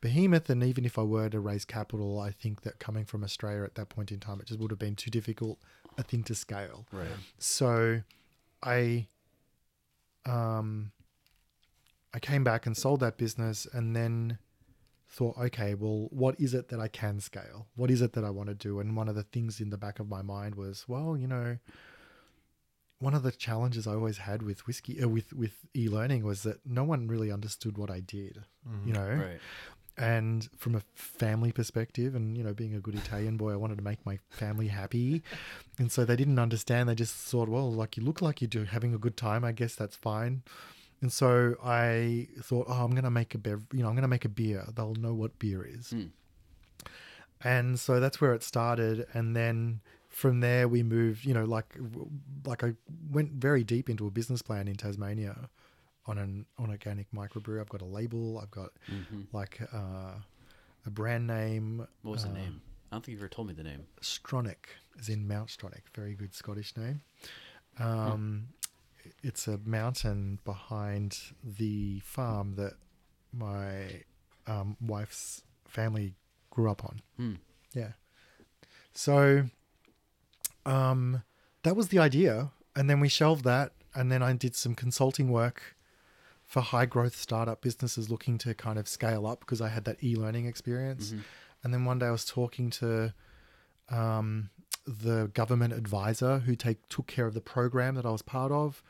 behemoth. 0.00 0.48
And 0.50 0.62
even 0.64 0.84
if 0.84 0.98
I 0.98 1.02
were 1.02 1.28
to 1.28 1.40
raise 1.40 1.64
capital, 1.64 2.18
I 2.18 2.30
think 2.30 2.62
that 2.62 2.78
coming 2.78 3.04
from 3.04 3.22
Australia 3.22 3.64
at 3.64 3.74
that 3.74 3.88
point 3.88 4.10
in 4.12 4.20
time, 4.20 4.40
it 4.40 4.46
just 4.46 4.60
would 4.60 4.70
have 4.70 4.78
been 4.78 4.96
too 4.96 5.10
difficult 5.10 5.58
a 5.98 6.02
thing 6.02 6.22
to 6.24 6.34
scale. 6.34 6.86
Right. 6.92 7.06
So 7.38 8.00
I 8.62 9.06
um 10.24 10.92
I 12.14 12.18
came 12.18 12.44
back 12.44 12.66
and 12.66 12.76
sold 12.76 13.00
that 13.00 13.16
business 13.16 13.66
and 13.72 13.96
then 13.96 14.38
thought, 15.12 15.36
okay, 15.36 15.74
well, 15.74 16.08
what 16.10 16.40
is 16.40 16.54
it 16.54 16.68
that 16.68 16.80
I 16.80 16.88
can 16.88 17.20
scale? 17.20 17.66
What 17.76 17.90
is 17.90 18.00
it 18.00 18.14
that 18.14 18.24
I 18.24 18.30
want 18.30 18.48
to 18.48 18.54
do? 18.54 18.80
And 18.80 18.96
one 18.96 19.08
of 19.10 19.14
the 19.14 19.22
things 19.24 19.60
in 19.60 19.68
the 19.70 19.76
back 19.76 20.00
of 20.00 20.08
my 20.08 20.22
mind 20.22 20.54
was, 20.54 20.86
well, 20.88 21.16
you 21.18 21.26
know, 21.28 21.58
one 22.98 23.14
of 23.14 23.22
the 23.22 23.32
challenges 23.32 23.86
I 23.86 23.94
always 23.94 24.18
had 24.18 24.42
with 24.42 24.66
whiskey, 24.66 25.02
uh, 25.02 25.08
with 25.08 25.32
with 25.32 25.52
e-learning, 25.74 26.24
was 26.24 26.44
that 26.44 26.64
no 26.64 26.84
one 26.84 27.08
really 27.08 27.32
understood 27.32 27.76
what 27.76 27.90
I 27.90 28.00
did. 28.00 28.44
You 28.86 28.92
know, 28.92 29.08
Right. 29.08 29.40
and 29.98 30.48
from 30.56 30.74
a 30.76 30.80
family 30.94 31.52
perspective 31.52 32.14
and 32.14 32.38
you 32.38 32.42
know 32.42 32.54
being 32.54 32.74
a 32.74 32.80
good 32.80 32.94
italian 32.94 33.36
boy 33.36 33.52
i 33.52 33.56
wanted 33.56 33.76
to 33.76 33.84
make 33.84 34.06
my 34.06 34.18
family 34.30 34.68
happy 34.68 35.22
and 35.78 35.92
so 35.92 36.02
they 36.06 36.16
didn't 36.16 36.38
understand 36.38 36.88
they 36.88 36.94
just 36.94 37.14
thought 37.14 37.46
well 37.46 37.70
like 37.70 37.98
you 37.98 38.02
look 38.02 38.22
like 38.22 38.40
you're 38.40 38.48
do- 38.48 38.64
having 38.64 38.94
a 38.94 38.98
good 38.98 39.18
time 39.18 39.44
i 39.44 39.52
guess 39.52 39.74
that's 39.74 39.94
fine 39.94 40.42
and 41.02 41.12
so 41.12 41.54
i 41.62 42.26
thought 42.40 42.64
oh 42.68 42.84
i'm 42.84 42.92
going 42.92 43.04
to 43.04 43.10
make 43.10 43.34
a 43.34 43.38
bev- 43.38 43.66
you 43.72 43.80
know 43.82 43.88
i'm 43.88 43.94
going 43.94 44.02
to 44.02 44.08
make 44.08 44.24
a 44.24 44.28
beer 44.30 44.64
they'll 44.74 44.94
know 44.94 45.12
what 45.12 45.38
beer 45.38 45.62
is 45.64 45.90
Hmm. 45.90 46.06
and 47.42 47.78
so 47.78 48.00
that's 48.00 48.20
where 48.20 48.32
it 48.34 48.42
started 48.42 49.06
and 49.12 49.36
then 49.36 49.80
from 50.08 50.40
there 50.40 50.68
we 50.68 50.82
moved 50.82 51.24
you 51.24 51.34
know 51.34 51.44
like 51.44 51.76
like 52.46 52.62
i 52.64 52.72
went 53.10 53.32
very 53.32 53.64
deep 53.64 53.88
into 53.90 54.06
a 54.06 54.10
business 54.10 54.42
plan 54.42 54.68
in 54.68 54.76
tasmania 54.76 55.48
on 56.06 56.18
an 56.18 56.46
on 56.58 56.70
organic 56.70 57.10
microbrew 57.12 57.60
i've 57.60 57.68
got 57.68 57.82
a 57.82 57.86
label 57.86 58.38
i've 58.42 58.50
got 58.50 58.70
hmm 58.88 59.22
like 59.32 59.60
uh, 59.72 60.14
a 60.84 60.90
brand 60.90 61.26
name. 61.26 61.86
What 62.02 62.12
was 62.12 62.24
the 62.24 62.30
uh, 62.30 62.34
name? 62.34 62.60
I 62.90 62.96
don't 62.96 63.04
think 63.04 63.12
you've 63.14 63.20
ever 63.22 63.28
told 63.28 63.46
me 63.48 63.54
the 63.54 63.62
name. 63.62 63.86
Stronach, 64.02 64.66
as 64.98 65.08
in 65.08 65.26
Mount 65.28 65.48
Stronach. 65.48 65.84
Very 65.94 66.14
good 66.14 66.34
Scottish 66.34 66.76
name. 66.76 67.00
Um, 67.78 68.48
It's 69.22 69.46
a 69.46 69.58
mountain 69.64 70.38
behind 70.44 71.18
the 71.42 72.00
farm 72.00 72.54
that 72.56 72.74
my 73.32 74.02
um, 74.46 74.76
wife's 74.80 75.42
family 75.66 76.14
grew 76.50 76.70
up 76.70 76.84
on. 76.84 77.00
Hmm. 77.16 77.34
Yeah. 77.74 77.92
So 78.94 79.44
um, 80.66 81.22
that 81.62 81.76
was 81.76 81.88
the 81.88 81.98
idea. 81.98 82.50
And 82.74 82.90
then 82.90 83.00
we 83.00 83.08
shelved 83.08 83.44
that. 83.44 83.72
And 83.94 84.10
then 84.10 84.22
I 84.22 84.32
did 84.32 84.56
some 84.56 84.74
consulting 84.74 85.30
work 85.30 85.76
for 86.44 86.60
high 86.60 86.86
growth 86.86 87.16
startup 87.16 87.62
businesses 87.62 88.10
looking 88.10 88.38
to 88.38 88.54
kind 88.54 88.78
of 88.78 88.88
scale 88.88 89.26
up 89.26 89.40
because 89.40 89.60
I 89.60 89.68
had 89.68 89.84
that 89.84 90.02
e 90.02 90.16
learning 90.16 90.46
experience. 90.46 91.12
And 91.62 91.72
then 91.72 91.84
one 91.84 91.98
day 91.98 92.06
I 92.06 92.10
was 92.10 92.24
talking 92.24 92.70
to 92.70 93.14
um, 93.90 94.50
the 94.86 95.30
government 95.32 95.72
advisor 95.72 96.40
who 96.40 96.56
take 96.56 96.88
took 96.88 97.06
care 97.06 97.26
of 97.26 97.34
the 97.34 97.40
program 97.40 97.94
that 97.94 98.04
I 98.04 98.10
was 98.10 98.22
part 98.22 98.50
of. 98.52 98.82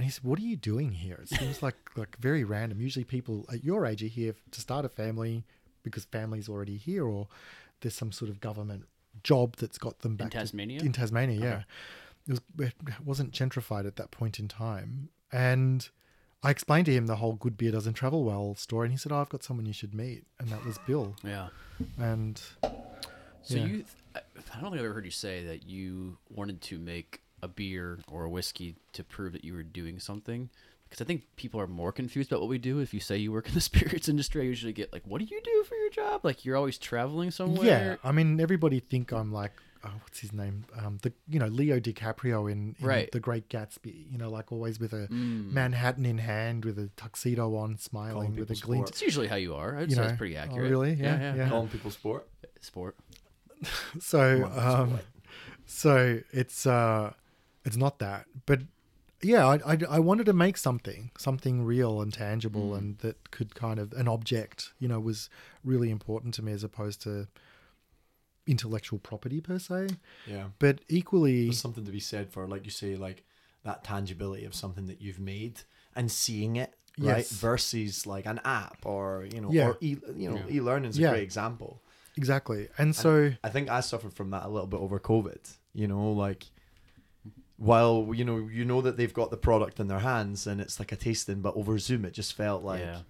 And 0.00 0.06
he 0.06 0.10
said, 0.10 0.24
"What 0.24 0.38
are 0.38 0.42
you 0.42 0.56
doing 0.56 0.92
here? 0.92 1.18
It 1.22 1.28
seems 1.28 1.62
like 1.62 1.74
like 1.94 2.16
very 2.18 2.42
random. 2.42 2.80
Usually, 2.80 3.04
people 3.04 3.44
at 3.52 3.62
your 3.62 3.84
age 3.84 4.02
are 4.02 4.06
here 4.06 4.34
to 4.50 4.58
start 4.62 4.86
a 4.86 4.88
family 4.88 5.44
because 5.82 6.06
family's 6.06 6.48
already 6.48 6.78
here, 6.78 7.04
or 7.04 7.28
there's 7.82 7.96
some 7.96 8.10
sort 8.10 8.30
of 8.30 8.40
government 8.40 8.84
job 9.22 9.56
that's 9.56 9.76
got 9.76 9.98
them 9.98 10.16
back 10.16 10.30
to- 10.30 10.38
Tasmania? 10.38 10.80
in 10.80 10.92
Tasmania, 10.94 11.38
yeah, 11.38 11.62
it 12.26 12.40
was 12.56 12.70
it 12.70 12.72
wasn't 13.04 13.32
gentrified 13.32 13.86
at 13.86 13.96
that 13.96 14.10
point 14.10 14.38
in 14.38 14.48
time, 14.48 15.10
and 15.30 15.90
I 16.42 16.48
explained 16.50 16.86
to 16.86 16.94
him 16.94 17.06
the 17.06 17.16
whole 17.16 17.34
"good 17.34 17.58
beer 17.58 17.70
doesn't 17.70 17.92
travel 17.92 18.24
well" 18.24 18.54
story, 18.54 18.86
and 18.86 18.92
he 18.94 18.96
said, 18.96 19.12
"Oh, 19.12 19.20
I've 19.20 19.28
got 19.28 19.42
someone 19.42 19.66
you 19.66 19.74
should 19.74 19.92
meet," 19.94 20.24
and 20.38 20.48
that 20.48 20.64
was 20.64 20.78
Bill. 20.86 21.14
Yeah. 21.22 21.48
And 21.98 22.40
So 23.42 23.56
Yeah. 23.56 23.66
you, 23.66 23.84
I 24.14 24.20
I 24.54 24.60
don't 24.62 24.70
think 24.70 24.80
I've 24.80 24.86
ever 24.86 24.94
heard 24.94 25.04
you 25.04 25.10
say 25.10 25.44
that 25.44 25.66
you 25.66 26.16
wanted 26.30 26.62
to 26.62 26.78
make 26.78 27.20
a 27.42 27.48
beer 27.48 27.98
or 28.10 28.24
a 28.24 28.30
whiskey 28.30 28.76
to 28.92 29.04
prove 29.04 29.32
that 29.32 29.44
you 29.44 29.54
were 29.54 29.62
doing 29.62 29.98
something. 29.98 30.50
Because 30.88 31.00
I 31.04 31.06
think 31.06 31.22
people 31.36 31.60
are 31.60 31.68
more 31.68 31.92
confused 31.92 32.32
about 32.32 32.40
what 32.40 32.48
we 32.50 32.58
do. 32.58 32.80
If 32.80 32.92
you 32.92 32.98
say 32.98 33.16
you 33.16 33.30
work 33.30 33.46
in 33.48 33.54
the 33.54 33.60
spirits 33.70 34.08
industry, 34.08 34.42
I 34.42 34.44
usually 34.46 34.72
get 34.72 34.92
like, 34.92 35.02
"What 35.06 35.20
do 35.20 35.24
you 35.24 35.40
do 35.42 35.64
for 35.68 35.76
your 35.76 35.90
job?" 35.90 36.24
Like 36.24 36.44
you're 36.44 36.56
always 36.56 36.78
traveling 36.78 37.30
somewhere. 37.30 37.66
Yeah, 37.66 37.96
I 38.02 38.10
mean, 38.10 38.40
everybody 38.40 38.80
think 38.80 39.12
I'm 39.12 39.32
like, 39.32 39.52
oh, 39.84 39.92
what's 40.02 40.18
his 40.18 40.32
name? 40.32 40.64
Um, 40.76 40.98
the 41.02 41.12
you 41.28 41.38
know 41.38 41.46
Leo 41.46 41.78
DiCaprio 41.78 42.50
in, 42.50 42.74
in 42.80 42.84
Right. 42.86 43.08
The 43.12 43.20
Great 43.20 43.48
Gatsby. 43.48 44.10
You 44.10 44.18
know, 44.18 44.30
like 44.30 44.50
always 44.50 44.80
with 44.80 44.92
a 44.92 45.06
Mm. 45.06 45.52
Manhattan 45.52 46.04
in 46.04 46.18
hand, 46.18 46.64
with 46.64 46.76
a 46.76 46.88
tuxedo 46.96 47.54
on, 47.54 47.78
smiling 47.78 48.34
with 48.34 48.50
a 48.50 48.54
people 48.54 48.66
glint. 48.74 48.88
It's 48.88 49.00
usually 49.00 49.28
how 49.28 49.36
you 49.36 49.54
are. 49.54 49.76
I'd 49.78 49.90
You 49.90 49.94
say 49.94 50.02
know, 50.02 50.08
it's 50.08 50.18
pretty 50.18 50.36
oh, 50.36 50.40
accurate. 50.40 50.70
really? 50.72 50.94
Yeah, 50.94 51.36
yeah. 51.36 51.48
Calling 51.48 51.68
people 51.68 51.92
sport. 51.92 52.26
Sport. 52.60 52.96
So, 54.00 54.40
Come 54.42 54.52
on, 54.58 54.80
um, 54.80 55.00
so 55.66 56.20
it's 56.32 56.66
uh, 56.66 57.12
it's 57.64 57.76
not 57.76 57.98
that, 57.98 58.26
but 58.46 58.62
yeah, 59.22 59.46
I, 59.46 59.56
I, 59.74 59.78
I 59.90 59.98
wanted 59.98 60.24
to 60.26 60.32
make 60.32 60.56
something, 60.56 61.10
something 61.18 61.62
real 61.64 62.00
and 62.00 62.12
tangible, 62.12 62.70
Mm. 62.70 62.78
and 62.78 62.98
that 62.98 63.30
could 63.30 63.54
kind 63.54 63.78
of 63.78 63.92
an 63.92 64.08
object, 64.08 64.72
you 64.78 64.88
know, 64.88 64.98
was 64.98 65.28
really 65.62 65.90
important 65.90 66.32
to 66.34 66.42
me 66.42 66.52
as 66.52 66.64
opposed 66.64 67.02
to 67.02 67.28
intellectual 68.46 68.98
property 68.98 69.40
per 69.40 69.58
se. 69.58 69.88
Yeah. 70.26 70.46
But 70.58 70.80
equally, 70.88 71.44
There's 71.44 71.58
something 71.60 71.84
to 71.84 71.92
be 71.92 72.00
said 72.00 72.30
for, 72.30 72.46
like 72.46 72.64
you 72.64 72.70
say, 72.70 72.96
like 72.96 73.24
that 73.64 73.84
tangibility 73.84 74.44
of 74.44 74.54
something 74.54 74.86
that 74.86 75.00
you've 75.02 75.20
made 75.20 75.60
and 75.94 76.10
seeing 76.10 76.56
it, 76.56 76.74
right? 76.98 77.18
Yes. 77.18 77.30
Versus 77.32 78.06
like 78.06 78.26
an 78.26 78.40
app 78.44 78.78
or 78.86 79.26
you 79.32 79.40
know, 79.40 79.50
Yeah. 79.52 79.68
or 79.68 79.78
e, 79.80 79.96
you 80.16 80.30
know, 80.30 80.36
Yeah. 80.48 80.54
e-learning 80.56 80.90
is 80.90 80.98
a 80.98 81.02
Yeah. 81.02 81.10
great 81.10 81.22
example. 81.22 81.82
exactly, 82.16 82.68
and 82.76 82.94
so 82.94 83.32
I 83.44 83.48
think 83.50 83.70
I 83.70 83.80
suffered 83.80 84.12
from 84.12 84.30
that 84.30 84.44
a 84.44 84.48
little 84.48 84.66
bit 84.66 84.80
over 84.80 84.98
COVID. 84.98 85.56
You 85.72 85.86
know, 85.86 86.10
like 86.12 86.50
while 87.60 88.08
you 88.14 88.24
know 88.24 88.48
you 88.50 88.64
know 88.64 88.80
that 88.80 88.96
they've 88.96 89.12
got 89.12 89.30
the 89.30 89.36
product 89.36 89.78
in 89.78 89.86
their 89.86 89.98
hands 89.98 90.46
and 90.46 90.62
it's 90.62 90.78
like 90.78 90.92
a 90.92 90.96
tasting, 90.96 91.42
but 91.42 91.54
over 91.54 91.78
Zoom 91.78 92.06
it 92.06 92.12
just 92.12 92.32
felt 92.32 92.64
like 92.64 92.80
yeah. 92.80 93.00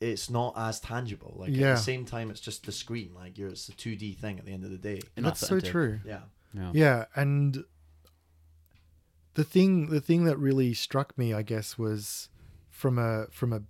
it's 0.00 0.28
not 0.28 0.52
as 0.56 0.80
tangible. 0.80 1.34
Like 1.38 1.50
at 1.50 1.56
the 1.56 1.76
same 1.76 2.04
time, 2.04 2.28
it's 2.30 2.40
just 2.40 2.66
the 2.66 2.72
screen. 2.72 3.12
Like 3.14 3.38
you're 3.38 3.50
it's 3.50 3.68
a 3.68 3.72
two 3.72 3.94
D 3.94 4.14
thing 4.14 4.40
at 4.40 4.44
the 4.44 4.52
end 4.52 4.64
of 4.64 4.70
the 4.72 4.78
day. 4.78 5.00
And 5.16 5.24
that's 5.24 5.46
so 5.46 5.60
true. 5.60 6.00
Yeah. 6.04 6.20
Yeah. 6.52 6.70
Yeah, 6.74 7.04
and 7.14 7.64
the 9.34 9.44
thing 9.44 9.90
the 9.90 10.00
thing 10.00 10.24
that 10.24 10.38
really 10.38 10.74
struck 10.74 11.16
me, 11.16 11.32
I 11.32 11.42
guess, 11.42 11.78
was 11.78 12.28
from 12.68 12.98
a 12.98 13.26
from 13.30 13.52
a 13.52 13.62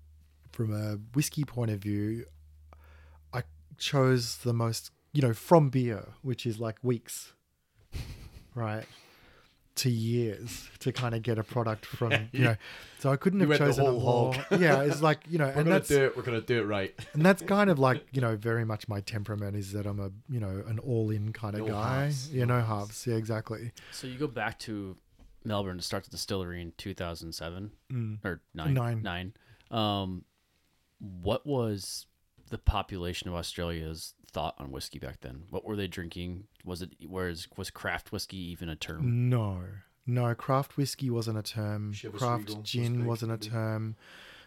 from 0.52 0.72
a 0.72 0.98
whiskey 1.14 1.44
point 1.44 1.70
of 1.70 1.80
view, 1.80 2.24
I 3.34 3.42
chose 3.76 4.38
the 4.38 4.54
most 4.54 4.90
you 5.12 5.20
know 5.20 5.34
from 5.34 5.68
beer, 5.68 6.14
which 6.22 6.46
is 6.46 6.58
like 6.58 6.78
weeks, 6.82 7.34
right, 8.54 8.86
to 9.76 9.90
years 9.90 10.68
to 10.80 10.92
kind 10.92 11.14
of 11.14 11.22
get 11.22 11.38
a 11.38 11.42
product 11.42 11.86
from 11.86 12.12
you 12.32 12.44
know. 12.44 12.56
So 12.98 13.10
I 13.12 13.16
couldn't 13.16 13.40
You 13.40 13.48
have 13.48 13.60
went 13.60 13.60
the 13.60 13.66
chosen 13.82 13.84
a 13.86 13.90
whole 13.90 14.00
more. 14.00 14.34
hog. 14.34 14.60
Yeah, 14.60 14.82
it's 14.82 15.02
like 15.02 15.20
you 15.28 15.38
know, 15.38 15.44
We're 15.46 15.50
and 15.52 15.64
gonna 15.64 15.70
that's 15.70 15.88
do 15.88 16.04
it. 16.04 16.16
We're 16.16 16.22
gonna 16.22 16.40
do 16.40 16.60
it 16.60 16.64
right. 16.64 16.94
and 17.12 17.24
that's 17.24 17.42
kind 17.42 17.70
of 17.70 17.78
like 17.78 18.04
you 18.12 18.20
know 18.20 18.36
very 18.36 18.64
much 18.64 18.88
my 18.88 19.00
temperament 19.00 19.54
is 19.56 19.72
that 19.72 19.86
I'm 19.86 20.00
a 20.00 20.10
you 20.28 20.40
know 20.40 20.62
an 20.66 20.78
all 20.80 21.10
in 21.10 21.32
kind 21.32 21.54
of 21.54 21.60
No 21.66 21.72
guy. 21.72 22.04
halves, 22.04 22.32
Yeah, 22.32 22.44
no 22.46 22.58
no 22.58 22.64
halves. 22.64 22.88
halves. 22.88 23.06
Yeah, 23.06 23.14
exactly. 23.16 23.72
So 23.92 24.06
you 24.06 24.18
go 24.18 24.26
back 24.26 24.58
to 24.60 24.96
Melbourne 25.44 25.76
to 25.76 25.82
start 25.82 26.04
the 26.04 26.10
distillery 26.10 26.60
in 26.62 26.72
2007 26.78 27.70
Mm. 27.92 28.24
or 28.24 28.40
nine. 28.54 28.74
Nine. 28.74 29.02
Nine. 29.02 29.32
Um, 29.70 30.24
what 30.98 31.46
was 31.46 32.06
the 32.50 32.58
population 32.58 33.28
of 33.28 33.34
Australia's 33.34 34.14
thought 34.32 34.54
on 34.58 34.70
whiskey 34.70 34.98
back 34.98 35.20
then? 35.20 35.44
What 35.50 35.64
were 35.64 35.76
they 35.76 35.86
drinking? 35.86 36.44
Was 36.64 36.82
it 36.82 36.90
whereas 37.08 37.48
was 37.56 37.70
craft 37.70 38.12
whiskey 38.12 38.36
even 38.50 38.68
a 38.68 38.76
term? 38.76 39.28
No, 39.28 39.62
no, 40.06 40.34
craft 40.34 40.76
whiskey 40.76 41.10
wasn't 41.10 41.38
a 41.38 41.42
term. 41.42 41.92
Chivas 41.92 42.18
craft 42.18 42.48
Regal 42.48 42.62
gin 42.62 42.96
big, 42.98 43.06
wasn't 43.06 43.32
a 43.32 43.38
term. 43.38 43.96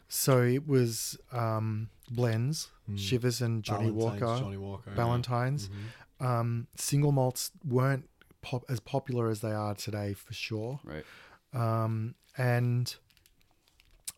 So 0.07 0.41
it 0.41 0.67
was 0.67 1.17
um, 1.31 1.89
blends, 2.09 2.69
Mm. 2.89 2.95
Chivas 2.97 3.41
and 3.41 3.61
Johnny 3.63 3.91
Ballantine's, 3.91 4.21
Walker, 4.21 4.41
Johnny 4.43 4.57
Walker. 4.57 4.89
yeah. 4.89 4.95
Ballantine's. 4.95 5.69
Mhm. 5.69 6.25
Um, 6.25 6.67
single 6.75 7.11
malts 7.11 7.51
weren't 7.63 8.09
pop- 8.41 8.65
as 8.67 8.79
popular 8.79 9.29
as 9.29 9.41
they 9.41 9.51
are 9.51 9.75
today 9.75 10.13
for 10.13 10.33
sure. 10.33 10.79
Right. 10.83 11.05
Um, 11.53 12.15
and 12.37 12.95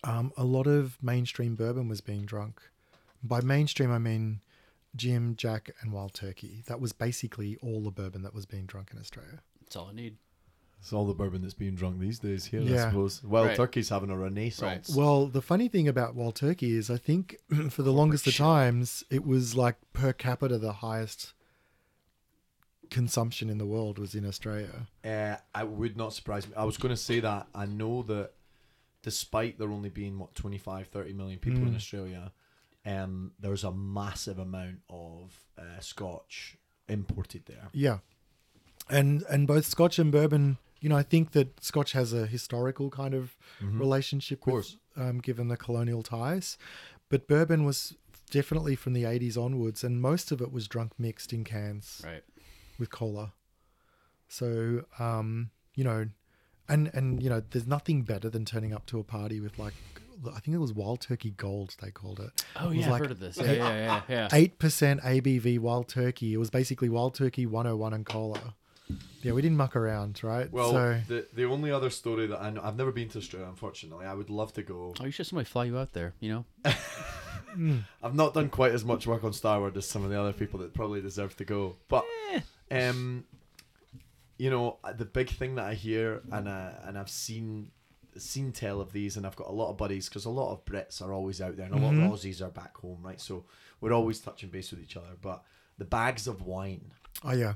um, 0.04 0.32
a 0.38 0.44
lot 0.46 0.68
of 0.68 0.98
mainstream 1.04 1.56
bourbon 1.56 1.88
was 1.88 2.02
being 2.02 2.26
drunk. 2.26 2.62
By 3.24 3.42
mainstream, 3.42 3.92
I 3.92 4.00
mean 4.00 4.42
Jim, 4.96 5.36
Jack, 5.36 5.72
and 5.82 5.92
Wild 5.94 6.14
Turkey. 6.14 6.64
That 6.68 6.82
was 6.82 6.92
basically 6.92 7.58
all 7.62 7.82
the 7.82 7.92
bourbon 7.92 8.24
that 8.24 8.34
was 8.34 8.46
being 8.46 8.66
drunk 8.66 8.90
in 8.94 9.00
Australia. 9.00 9.42
That's 9.62 9.76
all 9.76 9.88
I 9.90 9.94
need. 9.94 10.18
It's 10.80 10.92
all 10.92 11.06
the 11.06 11.14
bourbon 11.14 11.44
that's 11.44 11.54
being 11.54 11.76
drunk 11.76 12.00
these 12.00 12.18
days 12.18 12.46
here, 12.46 12.62
I 12.64 12.90
suppose. 12.90 13.24
Wild 13.24 13.48
Right. 13.50 13.56
Turkey's 13.56 13.90
having 13.90 14.10
a 14.10 14.18
renaissance. 14.18 14.90
Well, 14.96 15.28
the 15.28 15.42
funny 15.42 15.68
thing 15.68 15.88
about 15.88 16.16
Wild 16.16 16.34
Turkey 16.36 16.76
is, 16.76 16.90
I 16.90 16.98
think 16.98 17.38
for 17.70 17.84
the 17.84 17.94
longest 17.94 18.26
of 18.26 18.36
times, 18.36 19.04
it 19.12 19.24
was 19.24 19.56
like 19.56 19.76
per 19.94 20.12
capita 20.12 20.58
the 20.58 20.74
highest 20.74 21.34
consumption 22.90 23.50
in 23.50 23.58
the 23.58 23.66
world 23.66 23.98
was 24.00 24.16
in 24.16 24.26
Australia. 24.26 24.88
Uh, 25.06 25.36
I 25.56 25.64
would 25.64 25.96
not 25.96 26.14
surprise 26.14 26.48
me. 26.48 26.54
I 26.58 26.66
was 26.66 26.78
going 26.78 26.94
to 26.94 26.98
say 27.02 27.20
that. 27.22 27.48
I 27.56 27.66
know 27.66 28.02
that 28.04 28.32
despite 29.04 29.58
there 29.58 29.72
only 29.72 29.90
being, 29.90 30.20
what, 30.20 30.36
25, 30.36 30.88
30 30.88 31.14
million 31.14 31.40
people 31.40 31.62
in 31.62 31.72
Mm. 31.74 31.76
Australia, 31.76 32.32
um, 32.86 33.32
there's 33.40 33.64
a 33.64 33.72
massive 33.72 34.40
amount 34.40 34.80
of 34.90 35.34
uh, 35.58 35.80
Scotch 35.80 36.58
imported 36.88 37.46
there. 37.46 37.68
Yeah, 37.74 38.00
and 38.90 39.24
and 39.30 39.48
both 39.48 39.66
Scotch 39.66 40.00
and 40.00 40.12
bourbon. 40.12 40.58
You 40.80 40.90
know, 40.90 40.98
I 40.98 41.04
think 41.04 41.32
that 41.34 41.64
Scotch 41.64 41.92
has 41.92 42.12
a 42.12 42.26
historical 42.26 42.90
kind 42.90 43.14
of 43.14 43.38
Mhm. 43.62 43.80
relationship 43.80 44.40
Of 44.40 44.46
course. 44.46 44.78
with, 44.96 45.04
um, 45.06 45.20
given 45.20 45.48
the 45.48 45.56
colonial 45.58 46.02
ties, 46.02 46.58
but 47.08 47.28
bourbon 47.28 47.66
was 47.66 47.96
definitely 48.32 48.76
from 48.76 48.94
the 48.94 49.06
80s 49.06 49.38
onwards, 49.38 49.84
and 49.84 50.02
most 50.02 50.32
of 50.32 50.42
it 50.42 50.52
was 50.52 50.68
drunk 50.68 50.94
mixed 50.98 51.34
in 51.34 51.44
cans. 51.44 52.02
Right. 52.04 52.24
with 52.80 52.90
cola. 52.90 53.34
So, 54.28 54.86
um, 54.98 55.52
you 55.76 55.84
know, 55.84 56.08
and 56.68 56.90
and 56.96 57.22
you 57.22 57.30
know, 57.30 57.42
there's 57.52 57.68
nothing 57.68 58.02
better 58.04 58.30
than 58.30 58.44
turning 58.46 58.74
up 58.74 58.86
to 58.88 59.00
a 59.00 59.04
party 59.04 59.40
with 59.40 59.60
like, 59.60 59.74
I 60.28 60.40
think 60.40 60.56
it 60.56 60.60
was 60.60 60.74
Wild 60.74 61.02
Turkey 61.02 61.32
Gold 61.32 61.76
they 61.82 61.92
called 61.92 62.20
it. 62.20 62.46
Oh 62.56 62.66
It 62.66 62.68
was 62.70 62.78
yeah, 62.78 62.86
I've 62.86 62.92
like 62.92 63.02
heard 63.02 63.12
of 63.12 63.20
this. 63.20 63.38
Yeah, 63.38 63.52
yeah, 63.52 63.74
yeah, 63.74 64.02
yeah. 64.10 64.30
Eight 64.34 64.60
percent 64.60 65.02
ABV 65.02 65.60
Wild 65.60 65.88
Turkey. 65.88 66.34
It 66.34 66.38
was 66.38 66.50
basically 66.50 66.90
Wild 66.90 67.16
Turkey 67.16 67.46
101 67.46 67.94
and 67.94 68.06
cola. 68.06 68.56
Yeah, 69.22 69.34
we 69.34 69.42
didn't 69.42 69.58
muck 69.58 69.76
around, 69.76 70.24
right? 70.24 70.52
Well, 70.52 70.72
so 70.72 71.02
the 71.08 71.28
the 71.34 71.46
only 71.46 71.72
other 71.72 71.90
story 71.90 72.28
that 72.28 72.42
I 72.42 72.50
know, 72.50 72.62
I've 72.64 72.76
never 72.76 72.92
been 72.92 73.10
to 73.10 73.20
Australia, 73.20 73.48
unfortunately. 73.48 74.06
I 74.06 74.14
would 74.14 74.30
love 74.30 74.54
to 74.54 74.64
go. 74.64 74.94
Oh, 75.00 75.06
you 75.06 75.12
should 75.12 75.28
somebody 75.28 75.46
fly 75.46 75.66
you 75.66 75.78
out 75.78 75.94
there. 75.94 76.14
You 76.20 76.30
know. 76.32 76.74
mm, 77.56 77.84
I've 78.04 78.16
not 78.16 78.34
done 78.34 78.50
quite 78.50 78.72
as 78.72 78.84
much 78.84 79.06
work 79.06 79.24
on 79.24 79.34
Starward 79.34 79.78
as 79.78 79.88
some 79.88 80.04
of 80.04 80.10
the 80.10 80.20
other 80.20 80.34
people 80.34 80.60
that 80.60 80.74
probably 80.74 81.02
deserve 81.02 81.36
to 81.38 81.46
go. 81.46 81.76
But 81.88 82.04
um, 82.72 83.26
you 84.38 84.50
know, 84.50 84.78
uh, 84.84 84.94
the 84.94 85.06
big 85.06 85.30
thing 85.30 85.56
that 85.56 85.66
I 85.66 85.76
hear 85.76 86.22
and 86.32 86.50
I, 86.50 86.74
and 86.86 86.98
I've 86.98 87.10
seen 87.10 87.70
seen 88.18 88.52
tell 88.52 88.82
of 88.82 88.92
these, 88.94 89.18
and 89.18 89.26
I've 89.26 89.36
got 89.36 89.48
a 89.48 89.52
lot 89.54 89.70
of 89.70 89.78
buddies 89.78 90.08
because 90.10 90.26
a 90.26 90.30
lot 90.30 90.52
of 90.52 90.66
Brits 90.66 91.02
are 91.02 91.14
always 91.14 91.42
out 91.42 91.56
there, 91.58 91.66
and 91.66 91.76
a 91.76 91.78
lot 91.80 91.94
Mhm. 91.94 92.06
of 92.06 92.12
Aussies 92.20 92.42
are 92.42 92.50
back 92.50 92.76
home, 92.78 93.00
right? 93.02 93.20
So 93.22 93.46
we're 93.80 93.94
always 93.94 94.20
touching 94.20 94.50
base 94.50 94.72
with 94.72 94.82
each 94.82 94.98
other. 94.98 95.16
But 95.22 95.44
the 95.78 95.86
bags 95.86 96.28
of 96.28 96.42
wine. 96.42 96.92
oh 97.24 97.32
yeah, 97.34 97.54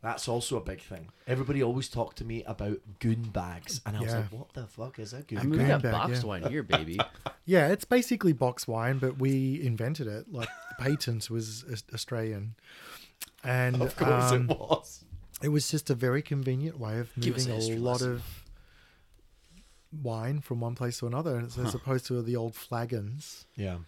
That's 0.00 0.28
also 0.28 0.56
a 0.56 0.60
big 0.60 0.80
thing. 0.80 1.08
Everybody 1.26 1.62
always 1.62 1.88
talked 1.88 2.18
to 2.18 2.24
me 2.24 2.44
about 2.44 2.78
goon 3.00 3.22
bags, 3.30 3.80
and 3.84 3.96
I 3.96 4.00
was 4.00 4.10
Yeah. 4.12 4.18
like, 4.20 4.32
"What 4.32 4.52
the 4.54 4.66
fuck 4.66 4.98
is 5.00 5.12
a 5.12 5.22
goon 5.22 5.38
I 5.38 5.42
bag?" 5.42 5.50
mean, 5.50 5.60
we 5.60 5.66
got 5.66 5.82
bag, 5.82 5.92
boxed 5.92 6.22
yeah. 6.22 6.28
wine 6.28 6.42
here, 6.48 6.62
baby. 6.62 6.98
yeah. 7.44 7.68
It's 7.68 7.84
basically 7.84 8.32
box 8.32 8.66
wine, 8.68 8.98
but 8.98 9.18
we 9.18 9.60
invented 9.60 10.06
it. 10.06 10.32
Like 10.32 10.48
the 10.78 10.84
patent 10.84 11.28
was 11.30 11.64
Australian, 11.92 12.54
and 13.44 13.80
Of 13.82 13.96
course 13.96 14.32
um, 14.32 14.50
it 14.50 14.58
was. 14.58 15.04
It 15.42 15.48
was 15.50 15.70
just 15.70 15.88
a 15.90 15.94
very 15.94 16.22
convenient 16.22 16.78
way 16.80 16.98
of 16.98 17.16
moving 17.16 17.48
a 17.48 17.54
a, 17.54 17.76
lot 17.78 17.92
lesson. 18.00 18.12
of 18.14 18.37
wine 19.92 20.40
from 20.40 20.60
one 20.60 20.74
place 20.74 20.98
to 20.98 21.06
another. 21.06 21.36
And 21.36 21.46
as 21.46 21.74
opposed 21.74 22.06
to 22.06 22.22
the 22.22 22.36
old 22.36 22.54
flagons, 22.54 23.46
Yeah. 23.56 23.78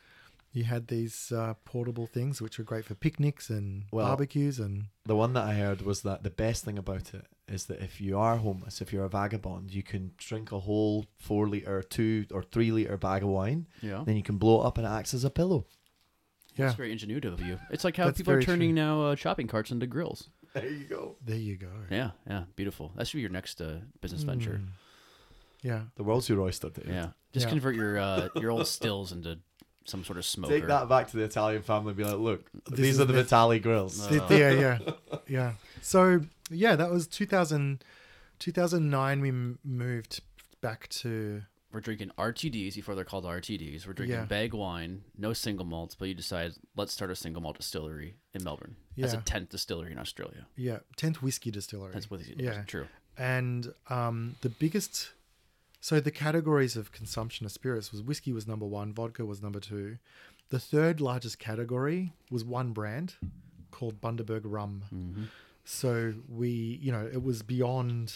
you 0.52 0.64
had 0.64 0.88
these 0.88 1.30
uh, 1.32 1.54
portable 1.64 2.06
things 2.06 2.40
which 2.42 2.58
were 2.58 2.64
great 2.64 2.84
for 2.84 2.94
picnics 2.94 3.50
and 3.50 3.84
Well- 3.92 4.06
barbecues. 4.06 4.58
And 4.58 4.86
The 5.04 5.16
one 5.16 5.32
that 5.34 5.44
I 5.44 5.54
heard 5.54 5.82
was 5.82 6.02
that 6.02 6.22
the 6.22 6.30
best 6.30 6.64
thing 6.64 6.78
about 6.78 7.14
it 7.14 7.26
is 7.48 7.66
that 7.66 7.80
if 7.82 8.00
you 8.00 8.16
are 8.18 8.36
homeless, 8.36 8.80
if 8.80 8.92
you're 8.92 9.04
a 9.04 9.08
vagabond, 9.08 9.72
you 9.72 9.82
can 9.82 10.12
drink 10.16 10.52
a 10.52 10.60
whole 10.60 11.06
four 11.18 11.48
liter, 11.48 11.82
two 11.82 12.26
or 12.32 12.42
three 12.42 12.70
liter 12.70 12.96
bag 12.96 13.22
of 13.22 13.28
wine, 13.28 13.66
Yeah. 13.82 14.04
then 14.06 14.16
you 14.16 14.22
can 14.22 14.38
blow 14.38 14.62
it 14.62 14.66
up 14.66 14.78
and 14.78 14.86
it 14.86 14.90
acts 14.90 15.14
as 15.14 15.24
a 15.24 15.30
pillow. 15.30 15.66
yeah, 16.56 16.66
That's 16.66 16.76
very 16.76 16.94
ingenuitive 16.96 17.32
of 17.32 17.40
you. 17.40 17.58
It's 17.70 17.84
like 17.84 17.96
how 17.96 18.06
That's 18.06 18.18
people 18.18 18.32
are 18.32 18.36
very 18.36 18.44
true. 18.44 18.54
turning 18.54 18.74
now 18.74 19.02
uh, 19.02 19.14
shopping 19.16 19.46
carts 19.46 19.70
into 19.70 19.86
grills. 19.86 20.30
There 20.52 20.68
you 20.68 20.84
go. 20.84 21.16
there 21.24 21.36
you 21.38 21.56
go. 21.56 21.70
Yeah, 21.90 22.10
yeah, 22.28 22.44
beautiful. 22.56 22.92
That 22.96 23.06
should 23.06 23.18
be 23.18 23.22
your 23.22 23.30
next 23.30 23.60
uh, 23.60 23.78
business 24.00 24.24
venture. 24.24 24.60
Yeah. 25.62 25.82
The 25.96 26.02
world's 26.04 26.28
your 26.28 26.40
oyster, 26.40 26.70
Dave. 26.70 26.86
Yeah, 26.88 27.10
just 27.32 27.46
Yeah. 27.46 27.50
convert 27.50 27.74
your 27.76 27.98
uh, 27.98 28.28
your 28.36 28.50
old 28.50 28.66
stills 28.66 29.12
into 29.12 29.38
some 29.86 30.04
sort 30.04 30.18
of 30.18 30.24
smoker. 30.24 30.54
Take 30.54 30.66
that 30.68 30.88
back 30.88 31.08
to 31.10 31.16
the 31.16 31.24
Italian 31.24 31.62
family 31.62 31.90
and 31.90 31.96
be 31.96 32.04
like, 32.04 32.18
look, 32.18 32.50
This 32.68 32.78
these 32.80 32.94
is 32.94 33.00
are 33.00 33.04
the 33.06 33.12
the- 33.14 33.22
Vitale 33.24 33.58
grills. 33.58 34.10
No. 34.10 34.18
Th- 34.28 34.40
yeah, 34.40 34.50
yeah, 34.52 35.18
yeah. 35.26 35.52
So 35.82 36.20
yeah, 36.50 36.76
that 36.76 36.90
was 36.90 37.06
2000, 37.06 37.82
2009 38.38 39.20
we 39.20 39.28
m- 39.28 39.58
moved 39.64 40.20
back 40.60 40.88
to 40.88 41.42
We're 41.72 41.80
drinking 41.80 42.10
RTDs 42.18 42.74
before 42.74 42.94
they're 42.96 43.04
called 43.04 43.24
RTDs. 43.24 43.86
We're 43.86 43.92
drinking 43.92 44.18
Yeah. 44.18 44.24
bag 44.24 44.54
wine, 44.54 45.02
no 45.16 45.32
single 45.32 45.64
malts, 45.64 45.94
but 45.94 46.08
you 46.08 46.14
decide 46.14 46.52
let's 46.76 46.92
start 46.92 47.10
a 47.10 47.16
single 47.16 47.40
malt 47.42 47.56
distillery 47.58 48.16
in 48.34 48.42
Melbourne. 48.42 48.76
As 49.00 49.12
a 49.14 49.16
Yeah. 49.16 49.22
tenth 49.24 49.50
distillery 49.50 49.92
in 49.92 49.98
Australia. 49.98 50.46
yeah 50.56 50.78
10th 50.96 51.16
whiskey 51.22 51.50
distillery. 51.50 51.92
That's 51.94 52.10
what 52.10 52.20
it 52.20 52.34
Yeah. 52.40 52.62
True. 52.66 52.86
and 53.16 53.72
um, 53.88 54.36
the 54.42 54.48
biggest 54.48 55.12
so 55.80 55.98
the 56.00 56.10
categories 56.10 56.76
of 56.76 56.92
consumption 56.92 57.46
of 57.46 57.52
spirits 57.52 57.90
was 57.92 58.02
whiskey 58.02 58.32
was 58.32 58.46
number 58.46 58.66
one 58.66 58.92
vodka 58.92 59.24
was 59.24 59.40
number 59.42 59.60
two 59.60 59.98
the 60.50 60.58
third 60.58 61.00
largest 61.00 61.38
category 61.38 62.12
was 62.30 62.44
one 62.44 62.72
brand 62.72 63.14
called 63.70 64.00
bundaberg 64.00 64.42
rum 64.44 64.82
Mm-hmm. 64.94 65.24
so 65.64 66.14
we 66.28 66.50
you 66.82 66.92
know 66.92 67.08
it 67.12 67.22
was 67.22 67.42
beyond 67.42 68.14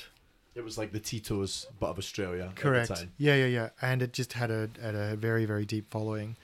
It 0.54 0.62
was 0.64 0.76
like 0.78 0.92
the 0.92 1.00
Tito's, 1.00 1.66
but 1.80 1.88
of 1.90 1.98
Australia. 1.98 2.52
correct 2.54 2.90
At 2.90 2.96
the 2.96 3.02
time. 3.04 3.12
yeah 3.18 3.34
yeah 3.34 3.46
yeah 3.58 3.68
and 3.82 4.02
it 4.02 4.12
just 4.12 4.32
had 4.34 4.50
a 4.50 4.68
had 4.80 4.94
a 4.94 5.16
very 5.16 5.44
very 5.46 5.64
deep 5.64 5.90
following 5.90 6.36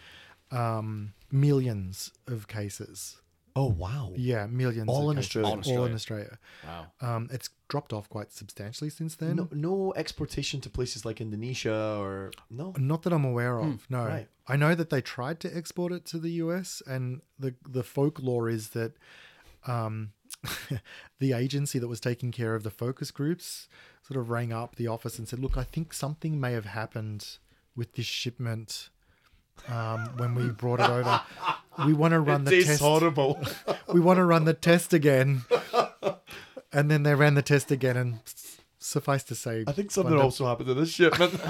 um 0.51 1.13
millions 1.31 2.13
of 2.27 2.49
cases 2.49 3.17
Oh 3.61 3.71
wow. 3.85 4.07
yeah 4.31 4.45
millions 4.63 4.89
All 4.93 5.11
in 5.11 5.17
cases. 5.17 5.29
Australia? 5.29 5.49
All 5.51 5.59
in 5.61 5.79
all 5.79 5.85
in 5.91 5.95
Australia. 6.01 6.33
australia 6.35 6.39
Wow. 6.69 6.83
um 7.09 7.23
it's 7.37 7.49
dropped 7.73 7.93
off 7.97 8.07
quite 8.17 8.31
substantially 8.43 8.91
since 9.01 9.13
then 9.23 9.35
No, 9.41 9.47
no 9.71 9.75
exportation 10.03 10.59
to 10.65 10.69
places 10.79 11.01
like 11.09 11.19
Indonesia 11.29 11.79
or 12.05 12.13
no. 12.61 12.67
Not 12.93 13.01
that 13.05 13.13
I'm 13.17 13.25
aware 13.33 13.57
of. 13.67 13.73
no, 13.97 14.03
right. 14.17 14.29
I 14.53 14.57
know 14.63 14.73
that 14.81 14.89
they 14.93 15.03
tried 15.17 15.39
to 15.45 15.49
export 15.61 15.91
it 15.99 16.03
to 16.13 16.19
the 16.25 16.33
US, 16.45 16.69
and 16.95 17.05
the 17.45 17.51
the 17.77 17.85
folklore 17.95 18.47
is 18.59 18.65
that 18.79 18.93
um, 19.75 19.95
the 21.19 21.33
agency 21.45 21.79
that 21.79 21.89
was 21.95 22.01
taking 22.01 22.31
care 22.41 22.55
of 22.59 22.63
the 22.63 22.71
focus 22.85 23.11
groups 23.11 23.69
sort 24.07 24.19
of 24.21 24.31
rang 24.37 24.53
up 24.53 24.71
the 24.77 24.89
office 24.97 25.19
and 25.19 25.29
said, 25.29 25.39
"Look, 25.45 25.57
I 25.57 25.67
think 25.75 25.93
something 25.93 26.33
may 26.41 26.53
have 26.59 26.67
happened 26.83 27.23
with 27.77 27.91
this 27.97 28.07
shipment." 28.07 28.89
Um, 29.69 30.11
when 30.17 30.35
we 30.35 30.49
brought 30.49 30.81
it 30.81 30.89
over, 30.91 31.21
we 31.87 31.93
want 31.93 32.13
to 32.13 32.21
run 32.21 32.45
the 32.45 32.63
test. 32.65 32.81
horrible. 32.81 33.41
We 33.93 33.99
want 34.01 34.19
to 34.19 34.25
run 34.25 34.45
the 34.45 34.55
test 34.55 34.93
again, 34.93 35.43
and 36.73 36.91
then 36.91 37.03
they 37.03 37.15
ran 37.15 37.35
the 37.35 37.43
test 37.43 37.71
again, 37.73 37.97
and 37.97 38.21
suffice 38.79 39.25
to 39.25 39.35
say, 39.35 39.65
I 39.67 39.73
think 39.73 39.91
something 39.91 40.15
Bundaberg- 40.15 40.23
also 40.23 40.47
happened 40.47 40.69
to 40.69 40.75
this 40.75 40.91
shipment. 40.91 41.33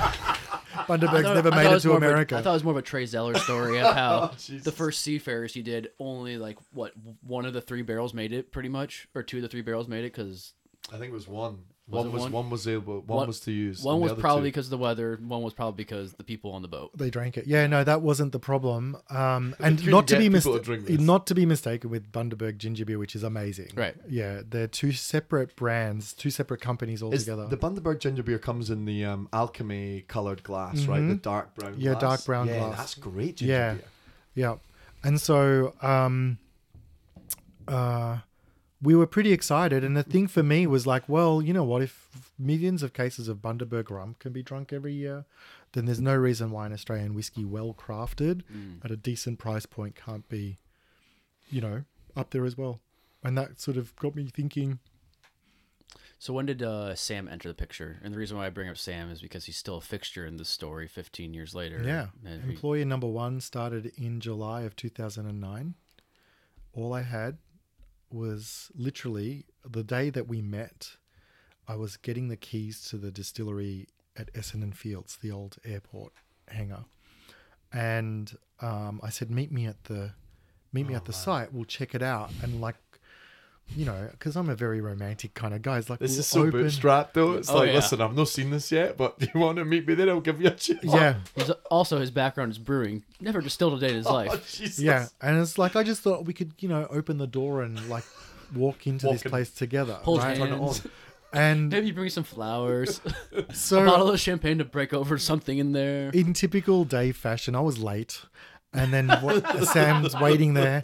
Bundaberg's 0.89 1.03
I 1.15 1.23
thought- 1.23 1.35
never 1.35 1.51
I 1.53 1.57
made 1.57 1.63
thought 1.65 1.71
it 1.71 1.75
was 1.75 1.83
to 1.83 1.89
more 1.89 1.97
of 1.99 2.03
a- 2.03 2.07
America. 2.07 2.37
I 2.39 2.43
thought 2.43 2.51
it 2.51 2.55
was 2.55 2.65
more 2.65 2.73
of 2.73 2.77
a 2.79 2.83
Trey 2.83 3.05
Zoeller 3.07 3.35
story 3.35 3.79
of 3.81 3.95
how 3.95 4.29
Jesus. 4.39 4.65
the 4.65 4.73
first 4.73 5.03
seafarers 5.03 5.53
he 5.55 5.63
did 5.63 5.91
only 5.99 6.39
like 6.39 6.59
what 6.73 6.93
one 7.23 7.45
of 7.45 7.53
the 7.53 7.61
three 7.61 7.83
barrels 7.83 8.15
made 8.15 8.33
it 8.33 8.51
pretty 8.53 8.69
much, 8.71 9.07
or 9.15 9.23
two 9.23 9.37
of 9.39 9.43
the 9.43 9.49
three 9.49 9.63
barrels 9.63 9.87
made 9.89 10.05
it 10.05 10.13
because 10.15 10.55
I 10.93 10.97
think 10.97 11.11
it 11.11 11.15
was 11.15 11.29
one. 11.29 11.59
Was 11.91 12.05
one 12.05 12.12
was 12.12 12.22
one? 12.22 12.32
one 12.32 12.51
was 12.51 12.68
able. 12.68 13.01
One, 13.01 13.18
One- 13.18 13.26
was 13.26 13.41
to 13.41 13.53
use. 13.53 13.82
one 13.82 14.01
was 14.01 14.12
probably 14.12 14.43
two- 14.43 14.53
because 14.53 14.66
of 14.66 14.70
the 14.70 14.78
weather, 14.78 15.18
one 15.20 15.43
was 15.43 15.53
probably 15.55 15.76
because 15.76 16.12
the 16.14 16.24
people 16.24 16.53
on 16.53 16.62
the 16.62 16.68
boat. 16.68 16.91
they 16.97 17.11
drank 17.11 17.36
it. 17.36 17.47
Yeah, 17.47 17.66
no, 17.66 17.82
that 17.84 18.01
wasn't 18.03 18.32
the 18.32 18.38
problem. 18.38 18.97
Um, 19.11 19.55
and 19.59 19.78
couldn't 19.82 20.07
to 20.07 20.16
be 20.18 20.28
people 20.30 20.55
mis- 20.55 20.86
to 20.86 20.99
not 20.99 21.26
to 21.26 21.34
be 21.34 21.45
mistaken 21.47 21.91
with 21.91 22.12
Bundaberg 22.12 22.59
ginger 22.59 22.84
beer, 22.84 22.99
which 22.99 23.16
is 23.16 23.22
amazing. 23.22 23.70
Right. 23.74 23.97
Yeah, 24.09 24.43
they're 24.49 24.66
two 24.68 24.93
separate 24.93 25.57
brands, 25.57 26.12
two 26.12 26.30
separate 26.30 26.61
companies 26.61 26.99
Is 26.99 27.03
altogether. 27.03 27.47
the 27.49 27.57
Bundaberg 27.57 27.99
ginger 28.01 28.22
beer 28.22 28.38
comes 28.38 28.70
in 28.70 28.84
the 28.84 29.05
um, 29.05 29.28
alchemy 29.32 30.05
colored 30.07 30.43
glass, 30.43 30.84
right? 30.86 31.01
The 31.07 31.14
dark 31.16 31.55
brown. 31.55 31.72
Mm-hmm. 31.72 31.80
Yeah, 31.82 31.91
glass. 31.93 32.01
dark 32.03 32.24
brown 32.24 32.47
yeah, 32.49 32.59
glass. 32.59 32.76
That's 32.78 32.95
great 32.95 33.36
ginger 33.36 33.53
Yeah. 33.53 33.74
beer. 33.74 33.84
Yeah. 34.34 34.55
And 35.03 35.20
so 35.20 35.74
um 35.82 36.38
uh 37.68 38.18
we 38.83 38.95
were 38.95 39.07
pretty 39.07 39.33
excited 39.33 39.85
and 39.85 39.97
the 39.97 40.03
thing 40.03 40.26
for 40.26 40.43
me 40.43 40.66
was 40.66 40.87
like, 40.87 41.09
well, 41.09 41.43
you 41.43 41.53
know 41.53 41.64
what, 41.64 41.83
if 41.83 42.09
millions 42.39 42.83
of 42.83 42.93
cases 42.95 43.28
of 43.28 43.39
Bundaberg 43.39 43.91
rum 43.91 44.16
can 44.18 44.33
be 44.33 44.43
drunk 44.43 44.72
every 44.72 44.95
year, 44.95 45.24
then 45.72 45.85
there's 45.85 46.01
no 46.01 46.16
reason 46.16 46.51
why 46.51 46.66
an 46.66 46.72
Australian 46.72 47.14
whiskey 47.14 47.45
well 47.45 47.74
crafted 47.74 48.43
at 48.83 48.91
a 48.91 48.97
decent 48.97 49.39
price 49.39 49.66
point 49.66 49.95
can't 49.95 50.28
be, 50.28 50.57
you 51.51 51.61
know, 51.61 51.85
up 52.16 52.31
there 52.31 52.45
as 52.45 52.57
well. 52.57 52.81
And 53.22 53.37
that 53.37 53.61
sort 53.61 53.76
of 53.76 53.95
got 53.97 54.14
me 54.16 54.26
thinking, 54.35 54.78
So 56.18 56.33
when 56.33 56.47
did 56.47 56.62
uh, 56.62 56.95
Sam 56.95 57.28
enter 57.28 57.49
the 57.49 57.55
picture? 57.55 57.99
And 58.03 58.14
the 58.14 58.18
reason 58.18 58.37
why 58.39 58.47
I 58.47 58.51
bring 58.51 58.68
up 58.68 58.78
Sam 58.78 59.11
is 59.11 59.20
because 59.20 59.45
he's 59.45 59.57
still 59.59 59.76
a 59.76 59.81
fixture 59.83 60.24
in 60.26 60.39
this 60.39 60.49
story 60.49 60.89
15 60.89 61.35
years 61.35 61.55
later. 61.55 61.83
yeah, 61.85 62.07
employee 62.49 62.85
number 62.87 63.07
one 63.07 63.41
started 63.43 63.93
in 63.99 64.20
July 64.20 64.62
of 64.62 64.74
2009. 64.76 65.74
All 66.72 66.93
I 66.95 67.03
had 67.03 67.39
was 68.13 68.71
literally 68.75 69.47
the 69.69 69.85
day 69.85 70.11
that 70.11 70.27
we 70.29 70.43
met. 70.43 70.97
I 71.69 71.77
was 71.77 71.97
getting 71.97 72.29
the 72.29 72.37
keys 72.37 72.83
to 72.91 72.97
the 72.97 73.11
distillery 73.11 73.89
at 74.17 74.33
Essendon 74.35 74.75
Fields, 74.75 75.19
the 75.21 75.31
old 75.31 75.59
airport 75.65 76.13
hangar, 76.49 76.85
and 77.73 78.37
um, 78.61 79.01
I 79.03 79.11
said, 79.11 79.31
"Meet 79.31 79.53
me 79.53 79.67
at 79.67 79.85
the, 79.85 80.13
meet 80.73 80.87
me 80.87 80.95
at 80.95 81.05
the 81.05 81.13
site. 81.13 81.53
We'll 81.53 81.65
check 81.65 81.95
it 81.95 82.03
out." 82.03 82.31
And 82.43 82.61
like, 82.61 82.77
you 83.77 83.85
know, 83.85 84.09
because 84.11 84.37
I'm 84.37 84.49
a 84.49 84.55
very 84.55 84.81
romantic 84.81 85.35
kind 85.35 85.55
of 85.55 85.62
guy. 85.62 85.79
It's 85.79 85.89
like 85.89 85.99
This 86.01 86.18
is 86.18 86.27
so 86.27 86.43
open- 86.47 86.64
bootstrapped 86.64 87.12
though. 87.14 87.33
It's 87.35 87.49
Oh, 87.51 87.59
like, 87.59 87.68
yeah. 87.68 87.75
listen, 87.75 88.01
I've 88.01 88.14
not 88.16 88.29
seen 88.29 88.51
this 88.51 88.71
yet, 88.73 88.97
but 88.97 89.18
do 89.18 89.29
you 89.35 89.41
want 89.41 89.59
to 89.59 89.64
meet 89.64 89.87
me 89.87 89.95
there? 89.95 90.09
I'll 90.11 90.21
give 90.21 90.41
you 90.41 90.49
a 90.49 90.53
chance. 90.53 90.81
Yeah, 90.83 91.14
he's 91.37 91.51
also 91.71 91.99
his 92.01 92.11
background 92.11 92.53
is 92.53 92.59
brewing. 92.59 93.05
Never 93.21 93.41
distilled 93.41 93.75
a 93.75 93.79
day 93.81 93.91
in 93.91 93.97
his 93.97 94.07
Oh, 94.07 94.14
life. 94.14 94.53
Jesus. 94.59 94.79
Yeah, 94.81 95.07
and 95.21 95.39
it's 95.41 95.57
like 95.59 95.77
I 95.77 95.83
just 95.83 96.03
thought 96.03 96.25
we 96.25 96.33
could, 96.35 96.53
you 96.59 96.68
know, 96.68 96.87
open 96.91 97.18
the 97.18 97.27
door 97.27 97.62
and 97.62 97.89
like 97.89 98.05
walk 98.55 98.87
into 98.87 99.07
this 99.09 99.23
in- 99.25 99.31
place 99.31 99.51
together, 99.51 99.95
Hold 100.03 100.18
right? 100.21 100.37
hands. 100.37 100.87
And 101.33 101.68
Maybe 101.71 101.93
bring 101.93 102.11
some 102.11 102.25
flowers, 102.25 103.01
so, 103.53 103.85
a 103.85 103.87
bottle 103.87 104.11
of 104.11 104.18
champagne 104.18 104.59
to 104.59 104.64
break 104.64 104.93
over 104.93 105.16
something 105.16 105.59
in 105.59 105.71
there. 105.71 106.11
in 106.11 106.33
typical 106.33 106.85
Dave 106.85 107.16
fashion, 107.16 107.55
I 107.55 107.61
was 107.61 107.79
late, 107.79 108.23
and 108.73 108.93
then 108.93 109.09
what, 109.21 109.64
Sam's 109.68 110.14
waiting 110.14 110.55
there, 110.55 110.83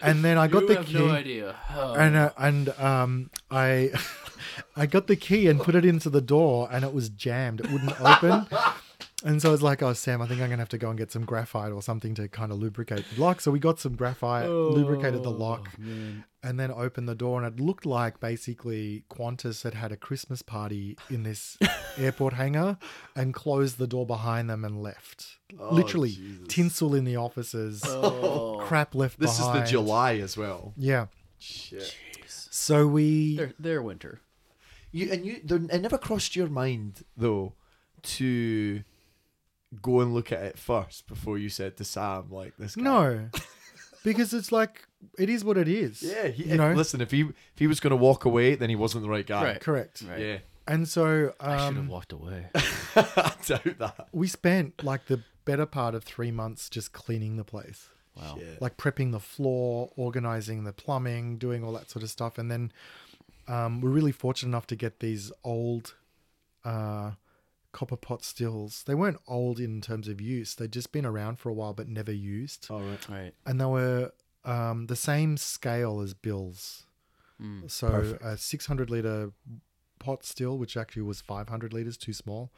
and 0.00 0.24
then 0.24 0.38
I 0.38 0.46
got 0.46 0.62
you 0.62 0.68
the 0.68 0.74
have 0.76 0.86
key, 0.86 0.94
no 0.94 1.10
idea. 1.10 1.56
Oh. 1.74 1.94
and 1.94 2.16
uh, 2.16 2.30
and 2.38 2.68
um, 2.78 3.30
I, 3.50 3.90
I 4.76 4.86
got 4.86 5.06
the 5.06 5.16
key 5.16 5.48
and 5.48 5.60
put 5.60 5.74
it 5.74 5.84
into 5.84 6.10
the 6.10 6.20
door, 6.20 6.68
and 6.70 6.84
it 6.84 6.92
was 6.92 7.08
jammed; 7.08 7.60
it 7.60 7.70
wouldn't 7.70 8.00
open. 8.00 8.46
And 9.26 9.40
so 9.40 9.48
I 9.48 9.52
was 9.52 9.62
like, 9.62 9.82
"Oh, 9.82 9.94
Sam, 9.94 10.20
I 10.20 10.26
think 10.26 10.40
I'm 10.42 10.50
gonna 10.50 10.60
have 10.60 10.68
to 10.68 10.78
go 10.78 10.90
and 10.90 10.98
get 10.98 11.10
some 11.10 11.24
graphite 11.24 11.72
or 11.72 11.80
something 11.82 12.14
to 12.16 12.28
kind 12.28 12.52
of 12.52 12.58
lubricate 12.58 13.04
the 13.14 13.20
lock." 13.20 13.40
So 13.40 13.50
we 13.50 13.58
got 13.58 13.80
some 13.80 13.96
graphite, 13.96 14.48
lubricated 14.48 15.22
the 15.22 15.30
oh, 15.30 15.32
lock, 15.32 15.70
Oh, 15.78 15.82
man. 15.82 16.24
and 16.42 16.60
then 16.60 16.70
opened 16.70 17.08
the 17.08 17.14
door 17.14 17.42
and 17.42 17.52
it 17.52 17.58
looked 17.58 17.86
like 17.86 18.20
basically 18.20 19.04
Qantas 19.10 19.62
had 19.62 19.72
had 19.74 19.92
a 19.92 19.96
Christmas 19.96 20.42
party 20.42 20.98
in 21.08 21.22
this 21.22 21.56
airport 21.96 22.34
hangar 22.34 22.76
and 23.16 23.32
closed 23.32 23.78
the 23.78 23.86
door 23.86 24.04
behind 24.06 24.50
them 24.50 24.62
and 24.62 24.82
left. 24.82 25.38
Oh, 25.58 25.72
Literally 25.74 26.10
Jesus. 26.10 26.48
tinsel 26.48 26.94
in 26.94 27.04
the 27.04 27.16
offices, 27.16 27.82
Oh, 27.86 28.60
crap 28.66 28.94
left 28.94 29.18
This 29.18 29.38
behind. 29.38 29.64
is 29.64 29.64
the 29.64 29.70
July 29.70 30.16
as 30.18 30.36
well. 30.36 30.74
Yeah. 30.76 31.06
Shit. 31.38 31.96
jeez. 32.20 32.48
So 32.50 32.86
we 32.86 33.36
They're, 33.36 33.54
they're 33.58 33.82
winter. 33.82 34.20
You 34.92 35.10
and 35.10 35.24
you. 35.24 35.40
It 35.48 35.80
never 35.80 35.96
crossed 35.98 36.36
your 36.36 36.48
mind 36.48 37.04
though 37.16 37.54
to 38.02 38.82
go 39.82 40.00
and 40.00 40.14
look 40.14 40.32
at 40.32 40.42
it 40.42 40.58
first 40.58 41.06
before 41.06 41.38
you 41.38 41.48
said 41.48 41.76
to 41.78 41.84
Sam 41.84 42.30
like 42.30 42.56
this. 42.56 42.76
Guy. 42.76 42.82
no. 42.82 43.28
because 44.04 44.32
it's 44.34 44.52
like 44.52 44.86
it 45.18 45.28
is 45.28 45.44
what 45.44 45.56
it 45.56 45.68
is. 45.68 46.02
Yeah. 46.02 46.28
He, 46.28 46.44
you 46.44 46.56
know. 46.56 46.72
Listen, 46.72 47.00
if 47.00 47.10
he 47.10 47.22
if 47.22 47.34
he 47.56 47.66
was 47.66 47.80
going 47.80 47.90
to 47.90 47.96
walk 47.96 48.24
away, 48.24 48.54
then 48.54 48.68
he 48.68 48.76
wasn't 48.76 49.02
the 49.04 49.10
right 49.10 49.26
guy. 49.26 49.44
Right. 49.44 49.60
Correct. 49.60 50.02
Right. 50.08 50.20
Yeah. 50.20 50.38
And 50.66 50.88
so 50.88 51.34
I 51.40 51.58
should 51.58 51.76
have 51.76 51.78
um, 51.78 51.88
walked 51.88 52.12
away. 52.12 52.46
I 52.54 53.32
doubt 53.46 53.78
that. 53.78 54.08
we 54.12 54.28
spent 54.28 54.82
like 54.82 55.06
the 55.06 55.22
better 55.44 55.66
part 55.66 55.94
of 55.94 56.04
3 56.04 56.30
months 56.30 56.70
just 56.70 56.92
cleaning 56.92 57.36
the 57.36 57.44
place. 57.44 57.90
Wow. 58.16 58.36
Shit. 58.38 58.62
like 58.62 58.76
prepping 58.76 59.12
the 59.12 59.20
floor, 59.20 59.90
organizing 59.96 60.64
the 60.64 60.72
plumbing, 60.72 61.36
doing 61.36 61.64
all 61.64 61.72
that 61.72 61.90
sort 61.90 62.02
of 62.02 62.10
stuff. 62.10 62.38
And 62.38 62.50
then 62.50 62.72
um, 63.48 63.80
we're 63.80 63.90
really 63.90 64.12
fortunate 64.12 64.50
enough 64.50 64.66
to 64.68 64.76
get 64.76 65.00
these 65.00 65.32
old 65.42 65.94
uh, 66.64 67.12
copper 67.74 67.96
pot 67.96 68.24
stills. 68.24 68.84
They 68.86 68.94
weren't 68.94 69.18
old 69.28 69.60
in 69.60 69.82
terms 69.82 70.08
of 70.08 70.20
use; 70.20 70.54
they'd 70.54 70.72
just 70.72 70.92
been 70.92 71.04
around 71.04 71.38
for 71.38 71.50
a 71.50 71.52
while 71.52 71.74
but 71.74 71.88
never 71.88 72.12
used. 72.12 72.68
All 72.70 72.80
right. 72.80 73.08
Right. 73.08 73.34
And 73.44 73.60
they 73.60 73.66
were 73.66 74.12
um, 74.44 74.86
the 74.86 74.96
same 74.96 75.36
scale 75.36 76.00
as 76.00 76.14
Bill's. 76.14 76.86
Mm. 77.42 77.70
So 77.70 77.88
Perfect. 77.90 78.24
a 78.24 78.38
600 78.38 78.90
liter 78.90 79.32
pot 79.98 80.24
still, 80.24 80.56
which 80.56 80.76
actually 80.76 81.02
was 81.02 81.20
500 81.20 81.72
liters, 81.72 81.96
too 81.96 82.12
small. 82.12 82.52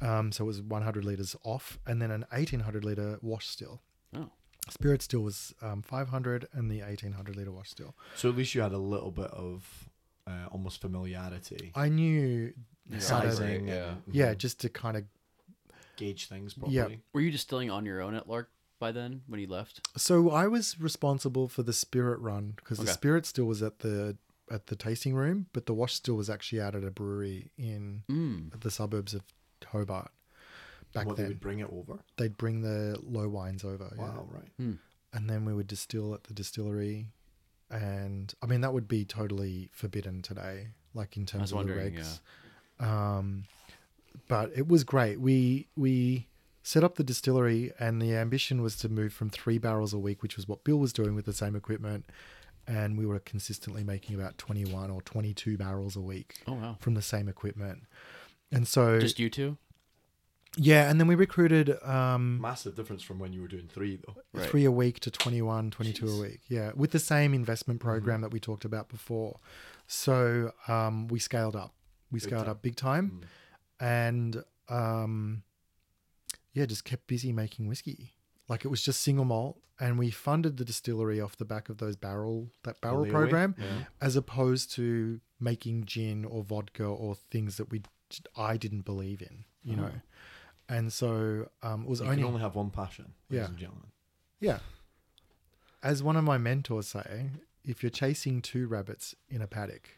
Um, 0.00 0.32
so 0.32 0.44
it 0.44 0.46
was 0.46 0.62
100 0.62 1.04
liters 1.04 1.36
off, 1.44 1.78
and 1.86 2.00
then 2.00 2.10
an 2.10 2.24
1800 2.30 2.84
liter 2.84 3.18
wash 3.22 3.46
still. 3.46 3.80
Oh. 4.16 4.30
Spirit 4.68 5.02
still 5.02 5.20
was 5.20 5.54
um, 5.62 5.82
500 5.82 6.46
and 6.52 6.70
the 6.70 6.80
1800 6.80 7.36
liter 7.36 7.52
wash 7.52 7.70
still. 7.70 7.96
So 8.14 8.28
at 8.28 8.36
least 8.36 8.54
you 8.54 8.60
had 8.60 8.72
a 8.72 8.78
little 8.78 9.10
bit 9.10 9.30
of 9.30 9.88
uh, 10.26 10.46
almost 10.50 10.80
familiarity. 10.80 11.72
I 11.74 11.88
knew 11.88 12.52
Yeah. 12.90 12.98
Sizing, 12.98 13.68
yeah. 13.68 13.94
and 14.06 14.14
yeah, 14.14 14.34
just 14.34 14.60
to 14.60 14.68
kind 14.68 14.96
of. 14.96 15.04
gauge 15.96 16.28
things 16.28 16.54
Yeah. 16.66 16.88
Were 17.12 17.20
you 17.20 17.30
distilling 17.30 17.70
on 17.70 17.84
your 17.84 18.00
own 18.00 18.14
at 18.14 18.26
Lark 18.28 18.50
by 18.78 18.90
then 18.90 19.22
when 19.26 19.38
you 19.40 19.46
left? 19.46 19.86
So 19.96 20.30
I 20.30 20.46
was 20.46 20.80
responsible 20.80 21.46
for 21.48 21.62
the 21.62 21.72
spirit 21.74 22.18
run 22.20 22.52
because 22.56 22.78
Okay. 22.78 22.86
the 22.86 22.92
spirit 22.92 23.26
still 23.26 23.44
was 23.46 23.62
at 23.62 23.80
the 23.80 24.16
at 24.50 24.66
the 24.66 24.74
tasting 24.76 25.14
room, 25.14 25.46
but 25.52 25.66
the 25.66 25.74
wash 25.74 25.94
still 25.94 26.16
was 26.16 26.28
actually 26.28 26.60
out 26.60 26.74
at 26.74 26.82
a 26.82 26.90
brewery 26.90 27.52
in 27.56 28.02
Mm. 28.08 28.60
the 28.60 28.70
suburbs 28.70 29.14
of 29.14 29.22
Hobart. 29.64 30.10
Back 30.92 31.06
what 31.06 31.16
they'd 31.18 31.38
bring 31.38 31.60
it 31.60 31.68
over. 31.70 32.00
they'd 32.16 32.36
bring 32.36 32.62
the 32.62 32.98
low 33.02 33.28
wines 33.28 33.62
over. 33.64 33.92
yeah. 33.96 34.02
Wow, 34.02 34.28
right. 34.28 34.50
and 35.12 35.30
then 35.30 35.44
we 35.44 35.54
would 35.54 35.68
distill 35.68 36.14
at 36.14 36.24
the 36.24 36.34
distillery 36.34 37.06
and 37.70 38.34
i 38.42 38.46
mean 38.46 38.60
that 38.62 38.72
would 38.72 38.88
be 38.88 39.04
totally 39.04 39.68
forbidden 39.72 40.22
today 40.22 40.68
like 40.94 41.16
in 41.16 41.22
I 41.22 41.26
terms 41.26 41.42
was 41.42 41.52
of 41.52 41.66
the 41.68 41.72
wondering, 41.74 41.94
regs 41.94 42.18
um 42.80 43.44
but 44.28 44.50
it 44.56 44.66
was 44.68 44.82
great 44.84 45.20
we 45.20 45.68
we 45.76 46.26
set 46.62 46.84
up 46.84 46.96
the 46.96 47.04
distillery 47.04 47.72
and 47.78 48.00
the 48.02 48.14
ambition 48.14 48.62
was 48.62 48.76
to 48.76 48.88
move 48.88 49.12
from 49.12 49.30
three 49.30 49.58
barrels 49.58 49.92
a 49.92 49.98
week 49.98 50.22
which 50.22 50.36
was 50.36 50.46
what 50.48 50.62
bill 50.64 50.78
was 50.78 50.92
doing 50.92 51.14
with 51.14 51.24
the 51.26 51.32
same 51.32 51.54
equipment 51.56 52.04
and 52.66 52.96
we 52.98 53.06
were 53.06 53.18
consistently 53.18 53.82
making 53.82 54.14
about 54.14 54.36
21 54.38 54.90
or 54.90 55.00
22 55.02 55.56
barrels 55.56 55.96
a 55.96 56.00
week 56.00 56.36
Oh 56.46 56.52
wow. 56.54 56.76
from 56.80 56.94
the 56.94 57.02
same 57.02 57.28
equipment 57.28 57.82
and 58.52 58.66
so 58.68 59.00
Just 59.00 59.18
you 59.18 59.30
two? 59.30 59.56
yeah 60.56 60.90
and 60.90 61.00
then 61.00 61.06
we 61.06 61.14
recruited 61.14 61.80
um 61.84 62.40
Massive 62.40 62.74
difference 62.76 63.02
from 63.02 63.18
when 63.18 63.32
you 63.32 63.40
were 63.40 63.48
doing 63.48 63.68
three, 63.68 63.98
though. 64.04 64.16
Right. 64.32 64.48
three 64.48 64.64
a 64.64 64.70
week 64.72 65.00
to 65.00 65.10
21 65.10 65.70
22 65.70 66.04
Jeez. 66.04 66.18
a 66.18 66.20
week 66.20 66.40
yeah 66.48 66.72
with 66.74 66.90
the 66.90 66.98
same 66.98 67.34
investment 67.34 67.80
Mm-hmm. 67.80 67.88
program 67.88 68.20
that 68.20 68.32
we 68.32 68.40
talked 68.40 68.64
about 68.64 68.88
before 68.88 69.38
so 69.86 70.52
um, 70.68 71.08
we 71.08 71.18
scaled 71.18 71.56
up 71.56 71.72
we 72.10 72.18
Big 72.18 72.22
scaled 72.28 72.42
time. 72.44 72.50
up 72.50 72.62
big 72.62 72.76
time 72.76 73.20
Mm. 73.22 73.26
and 73.86 74.44
um, 74.68 75.42
yeah 76.52 76.66
just 76.66 76.84
kept 76.84 77.06
busy 77.06 77.32
making 77.32 77.66
whiskey 77.68 78.12
like 78.48 78.64
it 78.64 78.68
was 78.68 78.82
just 78.82 79.00
single 79.02 79.24
malt 79.24 79.58
and 79.78 79.98
we 79.98 80.10
funded 80.10 80.56
the 80.58 80.64
distillery 80.64 81.20
off 81.20 81.36
the 81.36 81.44
back 81.44 81.68
of 81.68 81.78
those 81.78 81.96
barrel 81.96 82.50
that 82.64 82.80
barrel 82.80 83.04
layaway? 83.06 83.10
program 83.10 83.54
Yeah. 83.58 83.84
as 84.00 84.16
opposed 84.16 84.70
to 84.72 85.20
making 85.38 85.86
gin 85.86 86.24
or 86.24 86.42
vodka 86.44 86.84
or 86.84 87.14
things 87.14 87.56
that 87.56 87.70
we 87.70 87.82
I 88.36 88.56
didn't 88.56 88.82
believe 88.82 89.22
in 89.22 89.44
you 89.62 89.76
know 89.76 89.92
and 90.68 90.92
so 90.92 91.48
um, 91.62 91.82
it 91.82 91.88
was 91.88 92.00
You 92.00 92.06
only 92.06 92.16
can 92.18 92.26
only 92.26 92.40
have 92.40 92.54
one 92.54 92.70
passion, 92.70 93.12
ladies 93.28 93.42
Yeah. 93.42 93.48
and 93.48 93.58
gentlemen. 93.58 93.90
yeah. 94.38 94.58
As 95.82 96.02
one 96.02 96.16
of 96.16 96.22
my 96.24 96.38
mentors 96.38 96.86
say, 96.88 97.30
if 97.64 97.82
you're 97.82 97.90
chasing 97.90 98.40
two 98.42 98.68
rabbits 98.68 99.14
in 99.28 99.40
a 99.42 99.46
paddock, 99.48 99.88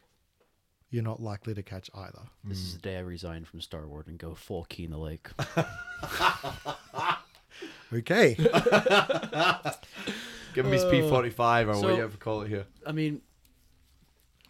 you're 0.93 1.03
not 1.03 1.21
likely 1.21 1.53
to 1.55 1.63
catch 1.65 1.91
either. 1.95 2.23
This 2.45 2.59
Mm. 2.61 2.63
is 2.63 2.73
the 2.75 2.79
day 2.81 2.97
I 2.99 3.01
resign 3.01 3.45
from 3.45 3.61
Starward 3.61 4.07
and 4.07 4.19
go 4.19 4.35
full 4.35 4.65
key 4.67 4.85
in 4.85 4.91
the 4.93 4.99
lake. 4.99 5.29
Okay. 7.93 8.35
Give 10.55 10.65
me 10.65 10.73
his 10.73 10.85
P45 10.85 11.69
or 11.69 11.75
so- 11.75 11.81
whatever 11.83 12.13
you 12.13 12.19
call 12.19 12.41
it 12.43 12.49
here. 12.49 12.65
I 12.87 12.93
mean, 12.93 13.21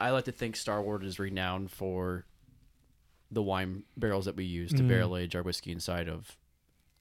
I 0.00 0.10
like 0.10 0.24
to 0.26 0.32
think 0.32 0.54
Starward 0.56 1.02
is 1.04 1.18
renowned 1.18 1.70
for 1.72 2.24
the 3.32 3.42
wine 3.42 3.82
barrels 3.96 4.26
that 4.26 4.36
we 4.36 4.44
use 4.44 4.70
to 4.72 4.82
Mm. 4.82 4.88
barrel 4.88 5.16
age 5.16 5.34
our 5.34 5.42
whiskey 5.42 5.72
inside 5.72 6.08
of. 6.08 6.36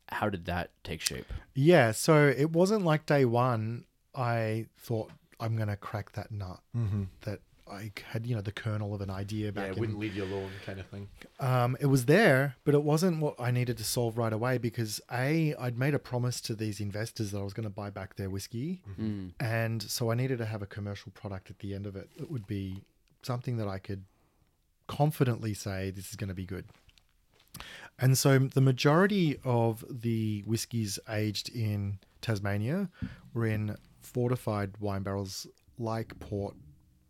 How 0.10 0.30
did 0.30 0.46
that 0.46 0.72
take 0.84 1.00
shape? 1.02 1.32
yeah. 1.54 1.92
So 1.92 2.28
it 2.28 2.52
wasn't 2.52 2.84
like 2.84 3.06
day 3.06 3.24
one, 3.24 3.86
I 4.16 4.66
thought 4.78 5.12
I'm 5.40 5.56
going 5.56 5.70
to 5.70 5.78
crack 5.78 6.14
that 6.14 6.32
nut 6.32 6.60
Mm-hmm. 6.76 7.04
that 7.22 7.40
I 7.72 7.92
had, 8.12 8.26
you 8.28 8.36
know, 8.36 8.42
the 8.42 8.52
kernel 8.52 8.94
of 8.94 9.02
an 9.02 9.10
idea 9.10 9.52
Yeah, 9.56 9.64
it 9.64 9.78
wouldn't 9.78 9.98
leave 9.98 10.16
you 10.16 10.24
alone, 10.26 10.52
kind 10.66 10.80
of 10.80 10.88
thing. 10.88 11.08
um, 11.40 11.78
it 11.80 11.86
was 11.86 12.06
there, 12.06 12.56
but 12.66 12.74
it 12.76 12.84
wasn't 12.84 13.20
what 13.22 13.36
I 13.40 13.50
needed 13.52 13.78
to 13.78 13.84
solve 13.84 14.18
right 14.18 14.34
away 14.34 14.58
because 14.58 15.00
a 15.12 15.56
I'd 15.56 15.78
made 15.78 15.94
a 15.94 16.00
promise 16.00 16.42
to 16.42 16.56
these 16.56 16.80
investors 16.82 17.32
that 17.32 17.40
I 17.40 17.44
was 17.44 17.54
going 17.54 17.64
to 17.64 17.70
buy 17.84 17.90
back 17.90 18.16
their 18.18 18.30
whiskey, 18.30 18.82
Mm. 19.00 19.32
and 19.40 19.82
so 19.82 20.12
I 20.12 20.16
needed 20.16 20.38
to 20.40 20.46
have 20.46 20.62
a 20.62 20.68
commercial 20.68 21.12
product 21.14 21.50
at 21.50 21.60
the 21.60 21.74
end 21.74 21.86
of 21.86 21.96
it. 21.96 22.10
It 22.18 22.30
would 22.30 22.46
be 22.48 22.84
something 23.24 23.58
that 23.58 23.68
I 23.68 23.80
could 23.80 24.04
confidently 24.88 25.54
say 25.54 25.92
this 25.92 26.10
is 26.10 26.16
going 26.16 26.28
to 26.30 26.34
be 26.36 26.46
good. 26.46 26.66
And 28.00 28.18
so 28.18 28.38
the 28.40 28.62
majority 28.62 29.38
of 29.44 29.84
the 29.90 30.42
whiskies 30.46 30.98
aged 31.08 31.50
in 31.50 32.00
Tasmania 32.22 32.90
were 33.34 33.46
in 33.46 33.78
fortified 34.02 34.72
wine 34.80 35.04
barrels 35.04 35.46
like 35.78 36.20
port, 36.20 36.56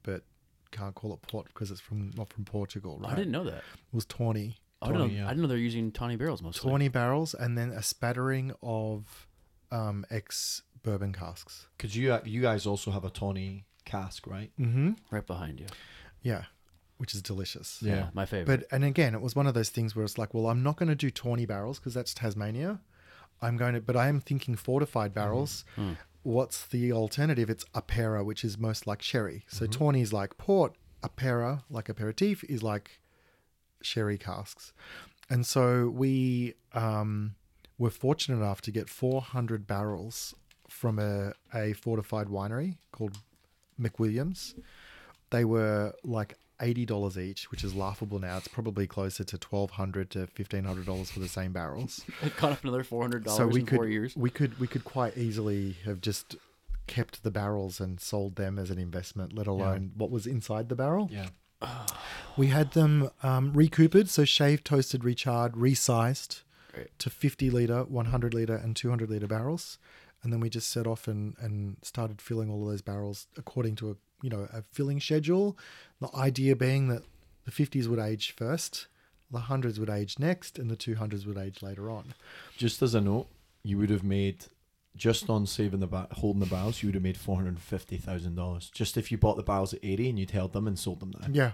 but 0.03 0.23
can't 0.71 0.95
call 0.95 1.13
it 1.13 1.21
port 1.21 1.47
because 1.47 1.71
it's 1.71 1.81
from 1.81 2.11
not 2.15 2.31
from 2.31 2.45
Portugal, 2.45 2.99
right? 3.01 3.13
I 3.13 3.15
didn't 3.15 3.31
know 3.31 3.43
that. 3.43 3.57
It 3.57 3.93
was 3.93 4.05
tawny. 4.05 4.57
I 4.81 4.87
don't 4.87 4.95
know. 4.97 5.01
Tawny, 5.05 5.17
yeah. 5.17 5.25
I 5.25 5.29
didn't 5.29 5.43
know 5.43 5.47
they're 5.47 5.57
using 5.57 5.91
tawny 5.91 6.15
barrels 6.15 6.41
mostly. 6.41 6.69
Tawny 6.69 6.87
barrels 6.87 7.33
and 7.33 7.57
then 7.57 7.69
a 7.71 7.83
spattering 7.83 8.53
of 8.63 9.27
um, 9.71 10.05
ex 10.09 10.63
bourbon 10.83 11.13
casks. 11.13 11.67
Because 11.77 11.95
you 11.95 12.17
you 12.25 12.41
guys 12.41 12.65
also 12.65 12.91
have 12.91 13.05
a 13.05 13.09
tawny 13.09 13.65
cask, 13.85 14.27
right? 14.27 14.51
Mm-hmm. 14.59 14.91
right 15.11 15.25
behind 15.25 15.59
you. 15.59 15.67
Yeah, 16.21 16.45
which 16.97 17.13
is 17.13 17.21
delicious. 17.21 17.79
Yeah. 17.81 18.09
my 18.13 18.25
favorite. 18.25 18.61
But 18.61 18.75
and 18.75 18.83
again, 18.83 19.13
it 19.13 19.21
was 19.21 19.35
one 19.35 19.47
of 19.47 19.53
those 19.53 19.69
things 19.69 19.95
where 19.95 20.05
it's 20.05 20.17
like, 20.17 20.33
well, 20.33 20.47
I'm 20.47 20.63
not 20.63 20.77
going 20.77 20.89
to 20.89 20.95
do 20.95 21.09
tawny 21.09 21.45
barrels 21.45 21.79
because 21.79 21.93
that's 21.93 22.13
Tasmania. 22.13 22.79
I'm 23.41 23.57
going 23.57 23.73
to, 23.73 23.81
but 23.81 23.95
I 23.95 24.07
am 24.07 24.19
thinking 24.19 24.55
fortified 24.55 25.13
barrels. 25.13 25.65
Mm. 25.77 25.97
What's 26.23 26.65
the 26.65 26.91
alternative? 26.93 27.49
It's 27.49 27.65
apera, 27.73 28.23
which 28.23 28.43
is 28.43 28.57
most 28.57 28.85
like 28.85 29.01
sherry. 29.01 29.43
So 29.47 29.65
Mm-hmm. 29.65 29.71
tawny 29.71 30.01
is 30.01 30.13
like 30.13 30.37
port. 30.37 30.75
Apera, 31.03 31.63
like 31.69 31.89
aperitif, 31.89 32.43
is 32.43 32.61
like 32.61 32.99
sherry 33.81 34.17
casks. 34.17 34.71
And 35.29 35.45
so 35.45 35.89
we 35.89 36.53
um, 36.73 37.35
were 37.77 37.89
fortunate 37.89 38.37
enough 38.37 38.61
to 38.61 38.71
get 38.71 38.87
400 38.89 39.65
barrels 39.65 40.35
from 40.69 40.99
a, 40.99 41.33
a 41.53 41.73
fortified 41.73 42.27
winery 42.27 42.77
called 42.91 43.17
McWilliams. 43.79 44.53
They 45.31 45.43
were 45.45 45.93
like 46.03 46.35
eighty 46.61 46.85
dollars 46.85 47.17
each, 47.17 47.49
which 47.51 47.63
is 47.63 47.73
laughable 47.75 48.19
now. 48.19 48.37
It's 48.37 48.47
probably 48.47 48.87
closer 48.87 49.23
to 49.23 49.37
twelve 49.37 49.71
hundred 49.71 50.09
to 50.11 50.27
fifteen 50.27 50.63
hundred 50.63 50.85
dollars 50.85 51.09
for 51.11 51.19
the 51.19 51.27
same 51.27 51.51
barrels. 51.51 52.03
They've 52.21 52.35
gone 52.37 52.53
up 52.53 52.63
another 52.63 52.83
four 52.83 53.01
hundred 53.01 53.23
dollars 53.23 53.37
So 53.37 53.47
we 53.47 53.61
in 53.61 53.65
could 53.65 53.75
four 53.77 53.87
years. 53.87 54.15
we 54.15 54.29
could 54.29 54.59
we 54.59 54.67
could 54.67 54.83
quite 54.83 55.17
easily 55.17 55.77
have 55.85 56.01
just 56.01 56.35
kept 56.87 57.23
the 57.23 57.31
barrels 57.31 57.79
and 57.79 57.99
sold 57.99 58.35
them 58.35 58.57
as 58.59 58.69
an 58.69 58.77
investment, 58.77 59.33
let 59.33 59.47
alone 59.47 59.91
what 59.95 60.11
was 60.11 60.25
inside 60.27 60.69
the 60.69 60.75
barrel. 60.75 61.09
Yeah. 61.11 61.27
We 62.37 62.47
had 62.47 62.71
them 62.71 63.09
um, 63.23 63.51
recoopered, 63.53 64.07
so 64.07 64.23
shaved, 64.23 64.63
toasted, 64.65 65.01
recharred, 65.01 65.51
resized 65.53 66.43
Right. 66.75 66.87
to 66.99 67.09
50 67.09 67.49
litre, 67.49 67.83
100 67.83 68.33
litre, 68.33 68.55
and 68.55 68.73
200 68.73 69.09
litre 69.09 69.27
barrels. 69.27 69.77
And 70.23 70.31
then 70.31 70.39
we 70.39 70.49
just 70.49 70.69
set 70.69 70.87
off 70.87 71.05
and, 71.09 71.35
and 71.41 71.75
started 71.81 72.21
filling 72.21 72.49
all 72.49 72.63
of 72.63 72.69
those 72.69 72.81
barrels 72.81 73.27
according 73.37 73.75
to 73.77 73.91
a 73.91 73.95
you 74.21 74.29
know 74.29 74.47
a 74.53 74.63
filling 74.71 74.99
schedule. 74.99 75.57
The 75.99 76.09
idea 76.15 76.55
being 76.55 76.87
that 76.89 77.03
the 77.45 77.51
50s 77.51 77.87
would 77.87 77.99
age 77.99 78.31
first, 78.31 78.87
the 79.31 79.39
hundreds 79.39 79.79
would 79.79 79.89
age 79.89 80.17
next, 80.19 80.57
and 80.59 80.69
the 80.69 80.75
200s 80.75 81.25
would 81.25 81.37
age 81.37 81.61
later 81.61 81.89
on. 81.89 82.13
Just 82.57 82.81
as 82.81 82.93
a 82.95 83.01
note, 83.01 83.27
you 83.63 83.77
would 83.77 83.89
have 83.89 84.03
made 84.03 84.45
just 84.95 85.29
on 85.29 85.45
saving 85.45 85.79
the 85.79 85.87
ba- 85.87 86.07
holding 86.11 86.39
the 86.41 86.45
barrels, 86.45 86.81
you 86.83 86.87
would 86.87 86.95
have 86.95 87.03
made 87.03 87.15
four 87.17 87.37
hundred 87.37 87.57
fifty 87.59 87.97
thousand 87.97 88.35
dollars. 88.35 88.69
Just 88.73 88.97
if 88.97 89.11
you 89.11 89.17
bought 89.17 89.37
the 89.37 89.43
barrels 89.43 89.73
at 89.73 89.79
eighty 89.83 90.09
and 90.09 90.19
you'd 90.19 90.31
held 90.31 90.51
them 90.53 90.67
and 90.67 90.77
sold 90.77 90.99
them 90.99 91.13
now. 91.19 91.27
Yeah, 91.31 91.51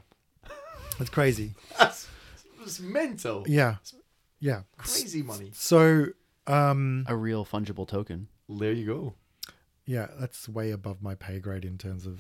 that's 0.98 1.10
crazy. 1.12 1.54
That's 1.78 2.08
it's 2.64 2.80
mental. 2.80 3.46
Yeah, 3.48 3.76
yeah, 4.40 4.62
Crazy 4.78 5.22
money. 5.24 5.52
So 5.54 6.08
um, 6.48 7.06
A 7.08 7.16
real 7.16 7.46
fungible 7.46 7.88
token. 7.88 8.28
There 8.50 8.72
you 8.74 8.86
go. 8.86 9.14
yeah, 9.86 10.08
that's 10.20 10.50
way 10.50 10.72
above 10.72 11.02
my 11.04 11.14
pay 11.16 11.40
grade 11.40 11.64
in 11.64 11.78
terms 11.78 12.06
of 12.08 12.20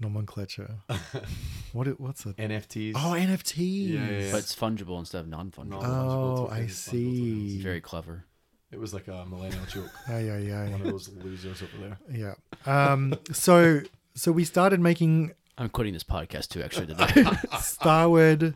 nomenclature. 0.00 0.76
what 1.72 1.88
it, 1.88 2.00
what's 2.00 2.26
it? 2.26 2.36
NFTs. 2.36 2.92
Oh, 2.94 3.14
NFTs. 3.16 3.88
Yeah, 3.88 4.10
yeah, 4.10 4.18
yeah. 4.18 4.32
But 4.32 4.38
it's 4.38 4.54
fungible 4.54 4.98
instead 4.98 5.20
of 5.20 5.28
non-fungible. 5.28 5.70
No. 5.70 5.80
Oh, 5.82 6.48
I 6.50 6.60
tokens, 6.60 6.70
fungible 6.70 6.70
see. 6.72 7.54
It's 7.54 7.62
very 7.62 7.80
clever. 7.80 8.24
It 8.70 8.78
was 8.78 8.92
like 8.92 9.08
a 9.08 9.24
millennial 9.24 9.64
joke. 9.66 9.90
Yeah, 10.08 10.18
yeah, 10.18 10.38
yeah, 10.38 10.68
One 10.70 10.80
of 10.82 10.86
those 10.86 11.08
losers 11.08 11.62
over 11.62 11.78
there. 11.78 11.98
yeah. 12.10 12.34
Um, 12.66 13.14
so 13.32 13.80
so 14.14 14.30
we 14.32 14.44
started 14.44 14.80
making 14.80 15.32
I'm 15.56 15.68
quitting 15.68 15.92
this 15.94 16.04
podcast 16.04 16.48
too. 16.48 16.62
Actually, 16.62 16.86
today. 16.86 17.24
Starward. 17.60 18.54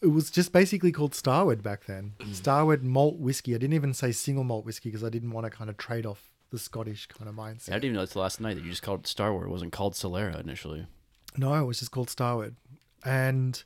It 0.00 0.08
was 0.08 0.30
just 0.30 0.52
basically 0.52 0.92
called 0.92 1.14
Starward 1.14 1.62
back 1.62 1.86
then. 1.86 2.12
Mm. 2.18 2.34
Starward 2.34 2.82
malt 2.84 3.18
whiskey. 3.18 3.54
I 3.54 3.58
didn't 3.58 3.74
even 3.74 3.94
say 3.94 4.12
single 4.12 4.44
malt 4.44 4.66
whiskey 4.66 4.90
because 4.90 5.04
I 5.04 5.08
didn't 5.08 5.30
want 5.30 5.44
to 5.44 5.50
kind 5.50 5.70
of 5.70 5.76
trade 5.76 6.04
off 6.04 6.30
the 6.54 6.60
Scottish 6.60 7.06
kind 7.06 7.28
of 7.28 7.34
mindset. 7.34 7.70
I 7.70 7.72
didn't 7.74 7.84
even 7.84 7.96
know 7.96 8.02
it's 8.02 8.16
last 8.16 8.40
night 8.40 8.54
that 8.54 8.64
you 8.64 8.70
just 8.70 8.82
called 8.82 9.00
it 9.00 9.06
Starward. 9.06 9.46
It 9.46 9.50
wasn't 9.50 9.72
called 9.72 9.94
Solera 9.94 10.40
initially. 10.40 10.86
No, 11.36 11.52
it 11.54 11.64
was 11.64 11.78
just 11.80 11.90
called 11.90 12.08
Starward, 12.10 12.54
and 13.04 13.62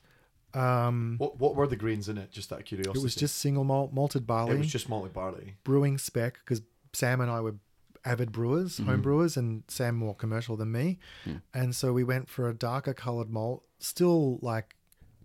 um, 0.55 1.16
What 1.18 1.39
what 1.39 1.55
were 1.55 1.66
the 1.66 1.76
grains 1.76 2.09
in 2.09 2.16
it? 2.18 2.30
Just 2.30 2.53
out 2.53 2.61
of 2.61 2.64
curiosity. 2.64 2.99
it 2.99 3.03
was 3.03 3.14
just 3.14 3.36
single 3.36 3.64
malt 3.64 3.93
malted 3.93 4.26
barley. 4.26 4.55
It 4.55 4.59
was 4.59 4.72
just 4.72 4.89
malted 4.89 5.12
barley. 5.12 5.55
brewing 5.64 5.99
spec 5.99 6.39
because 6.45 6.62
Sam 6.95 7.20
and 7.20 7.30
I 7.30 7.41
were 7.41 7.57
avid 8.05 8.32
brewers, 8.32 8.78
home 8.78 8.86
Mhm. 9.01 9.03
brewers, 9.03 9.36
and 9.36 9.64
Sam 9.68 9.95
more 9.97 10.14
commercial 10.14 10.57
than 10.57 10.72
me. 10.72 10.99
Mm. 11.26 11.43
And 11.53 11.76
so 11.76 11.93
we 11.93 12.05
went 12.05 12.28
for 12.30 12.49
a 12.49 12.55
darker 12.55 12.95
colored 12.95 13.28
malt, 13.28 13.64
still 13.78 14.39
like 14.41 14.74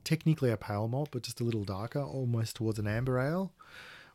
technically 0.04 0.50
a 0.50 0.58
pale 0.58 0.90
malt, 0.90 1.10
but 1.12 1.22
just 1.24 1.40
a 1.40 1.46
little 1.46 1.64
darker, 1.64 2.02
almost 2.02 2.58
towards 2.58 2.78
an 2.80 2.88
amber 2.88 3.18
ale. 3.20 3.54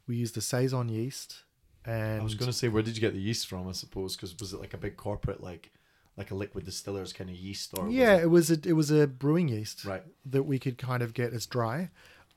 We 0.06 0.16
used 0.16 0.36
a 0.36 0.42
saison 0.42 0.90
yeast, 0.90 1.44
and 1.88 2.20
I 2.20 2.24
was 2.24 2.34
going 2.34 2.50
to 2.50 2.56
say, 2.56 2.68
where 2.68 2.82
did 2.82 2.94
you 2.96 3.00
get 3.00 3.14
the 3.14 3.20
yeast 3.20 3.46
from? 3.48 3.68
I 3.68 3.72
suppose 3.72 4.14
because 4.16 4.38
was 4.38 4.52
it 4.52 4.60
like 4.60 4.74
a 4.74 4.78
big 4.78 4.96
corporate 4.96 5.42
like 5.42 5.70
like 6.16 6.30
a 6.32 6.34
liquid 6.34 6.64
distiller's 6.64 7.12
kind 7.12 7.30
of 7.30 7.36
yeast, 7.36 7.76
or 7.78 7.84
was 7.84 7.94
yeah, 7.94 8.16
it- 8.16 8.24
it 8.24 8.26
was 8.26 8.50
a 8.50 8.58
it 8.64 8.72
was 8.72 8.90
a 8.90 9.06
brewing 9.06 9.48
yeast 9.48 9.84
Right. 9.84 10.02
that 10.26 10.42
we 10.42 10.58
could 10.58 10.76
kind 10.78 11.02
of 11.02 11.14
get 11.14 11.32
as 11.32 11.46
dry, 11.46 11.90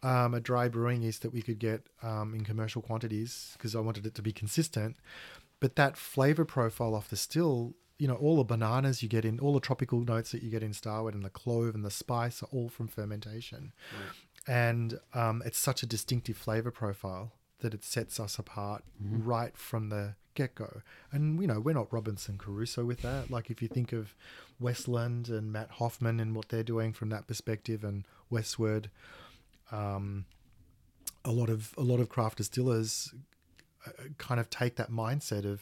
um, 0.03 0.33
a 0.35 0.39
dry 0.39 0.67
brewing 0.69 1.01
yeast 1.01 1.21
that 1.23 1.33
we 1.33 1.41
could 1.41 1.57
get 1.59 1.87
um, 2.03 2.33
in 2.35 2.43
commercial 2.43 2.81
quantities 2.81 3.51
because 3.57 3.75
I 3.75 3.79
wanted 3.79 4.05
it 4.05 4.13
to 4.15 4.21
be 4.21 4.31
consistent. 4.31 4.95
But 5.59 5.75
that 5.75 5.97
flavor 5.97 6.45
profile 6.45 6.93
off 6.95 7.09
the 7.09 7.15
still, 7.15 7.73
you 7.99 8.07
know, 8.07 8.15
all 8.15 8.37
the 8.37 8.43
bananas 8.43 9.01
you 9.03 9.09
get 9.09 9.25
in, 9.25 9.39
all 9.39 9.53
the 9.53 9.59
tropical 9.59 9.99
notes 10.01 10.31
that 10.31 10.41
you 10.43 10.49
get 10.51 10.63
in 10.63 10.73
Starward, 10.73 11.13
and 11.15 11.23
the 11.25 11.29
clove 11.29 11.73
and 11.75 11.83
the 11.85 11.91
spice 11.91 12.41
are 12.43 12.49
all 12.51 12.69
from 12.69 12.87
fermentation, 12.87 13.73
and 14.47 14.99
um, 15.13 15.41
it's 15.45 15.59
such 15.59 15.83
a 15.83 15.85
distinctive 15.85 16.37
flavor 16.37 16.71
profile 16.71 17.33
that 17.61 17.73
it 17.73 17.83
sets 17.83 18.19
us 18.19 18.37
apart 18.37 18.83
right 18.99 19.57
from 19.57 19.89
the 19.89 20.15
get 20.35 20.55
go. 20.55 20.81
And 21.11 21.41
you 21.41 21.47
know, 21.47 21.59
we're 21.59 21.73
not 21.73 21.91
Robinson 21.91 22.37
Crusoe 22.37 22.85
with 22.85 23.01
that. 23.01 23.29
Like 23.29 23.49
if 23.49 23.61
you 23.61 23.67
think 23.67 23.93
of 23.93 24.15
Westland 24.59 25.29
and 25.29 25.51
Matt 25.51 25.71
Hofmann 25.71 26.19
and 26.19 26.35
what 26.35 26.49
they're 26.49 26.63
doing 26.63 26.93
from 26.93 27.09
that 27.09 27.27
perspective, 27.27 27.83
and 27.83 28.05
Westward, 28.29 28.89
um, 29.71 30.25
a 31.25 31.31
lot 31.31 31.49
of 31.49 31.73
a 31.77 31.81
lot 31.81 31.99
of 31.99 32.09
craft 32.09 32.37
distillers 32.37 33.13
uh, 33.85 33.91
kind 34.17 34.39
of 34.39 34.49
take 34.49 34.75
that 34.75 34.91
mindset 34.91 35.45
of. 35.45 35.61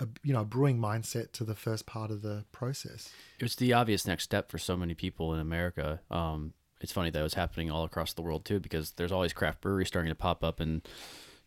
A, 0.00 0.08
you 0.24 0.32
know, 0.32 0.42
brewing 0.42 0.78
mindset 0.78 1.30
to 1.32 1.44
the 1.44 1.54
first 1.54 1.86
part 1.86 2.10
of 2.10 2.22
the 2.22 2.44
process. 2.50 3.12
It's 3.38 3.54
the 3.54 3.72
obvious 3.74 4.04
next 4.04 4.24
step 4.24 4.50
for 4.50 4.58
so 4.58 4.76
many 4.76 4.94
people 4.94 5.32
in 5.32 5.38
America. 5.38 6.00
Um, 6.10 6.54
it's 6.82 6.92
funny 6.92 7.10
that 7.10 7.18
it 7.18 7.22
was 7.22 7.34
happening 7.34 7.70
all 7.70 7.84
across 7.84 8.12
the 8.12 8.22
world 8.22 8.44
too, 8.44 8.60
because 8.60 8.92
there's 8.92 9.12
always 9.12 9.32
craft 9.32 9.60
breweries 9.60 9.88
starting 9.88 10.10
to 10.10 10.16
pop 10.16 10.42
up 10.42 10.60
in, 10.60 10.82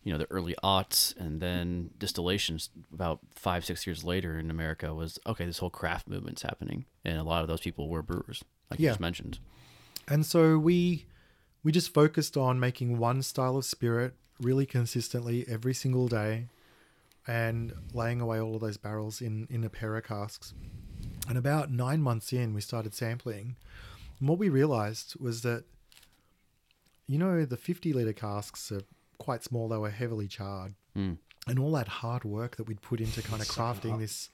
you 0.02 0.12
know, 0.12 0.18
the 0.18 0.26
early 0.30 0.54
aughts, 0.64 1.14
and 1.16 1.40
then 1.40 1.90
distillations 1.98 2.70
about 2.92 3.20
five, 3.34 3.64
six 3.64 3.86
years 3.86 4.02
later 4.02 4.38
in 4.38 4.50
America 4.50 4.94
was 4.94 5.18
okay. 5.26 5.44
This 5.44 5.58
whole 5.58 5.70
craft 5.70 6.08
movement's 6.08 6.42
happening, 6.42 6.86
and 7.04 7.18
a 7.18 7.22
lot 7.22 7.42
of 7.42 7.48
those 7.48 7.60
people 7.60 7.88
were 7.88 8.02
brewers, 8.02 8.42
like 8.70 8.80
you 8.80 8.88
just 8.88 9.00
mentioned. 9.00 9.38
And 10.08 10.24
so 10.24 10.58
we 10.58 11.04
we 11.62 11.72
just 11.72 11.92
focused 11.92 12.36
on 12.36 12.58
making 12.58 12.98
one 12.98 13.22
style 13.22 13.56
of 13.56 13.64
spirit 13.64 14.14
really 14.40 14.66
consistently 14.66 15.44
every 15.48 15.74
single 15.74 16.08
day 16.08 16.46
and 17.26 17.72
laying 17.92 18.20
away 18.20 18.40
all 18.40 18.54
of 18.54 18.60
those 18.60 18.76
barrels 18.76 19.20
in 19.20 19.48
in 19.50 19.64
a 19.64 19.68
pair 19.68 19.96
of 19.96 20.04
casks. 20.04 20.54
And 21.28 21.36
about 21.36 21.72
9 21.72 22.00
months 22.00 22.32
in 22.32 22.54
we 22.54 22.60
started 22.60 22.94
sampling. 22.94 23.56
And 24.20 24.28
what 24.28 24.38
we 24.38 24.48
realized 24.48 25.14
was 25.20 25.42
that 25.42 25.64
you 27.06 27.18
know 27.18 27.44
the 27.44 27.56
50 27.56 27.92
liter 27.92 28.12
casks 28.12 28.72
are 28.72 28.82
quite 29.18 29.42
small 29.42 29.68
they 29.68 29.76
were 29.76 29.90
heavily 29.90 30.28
charred. 30.28 30.74
Mm. 30.96 31.18
And 31.48 31.58
all 31.58 31.72
that 31.72 31.88
hard 31.88 32.24
work 32.24 32.56
that 32.56 32.64
we'd 32.64 32.82
put 32.82 33.00
into 33.00 33.22
kind 33.30 33.40
of 33.40 33.48
crafting 33.48 33.98
this 33.98 34.30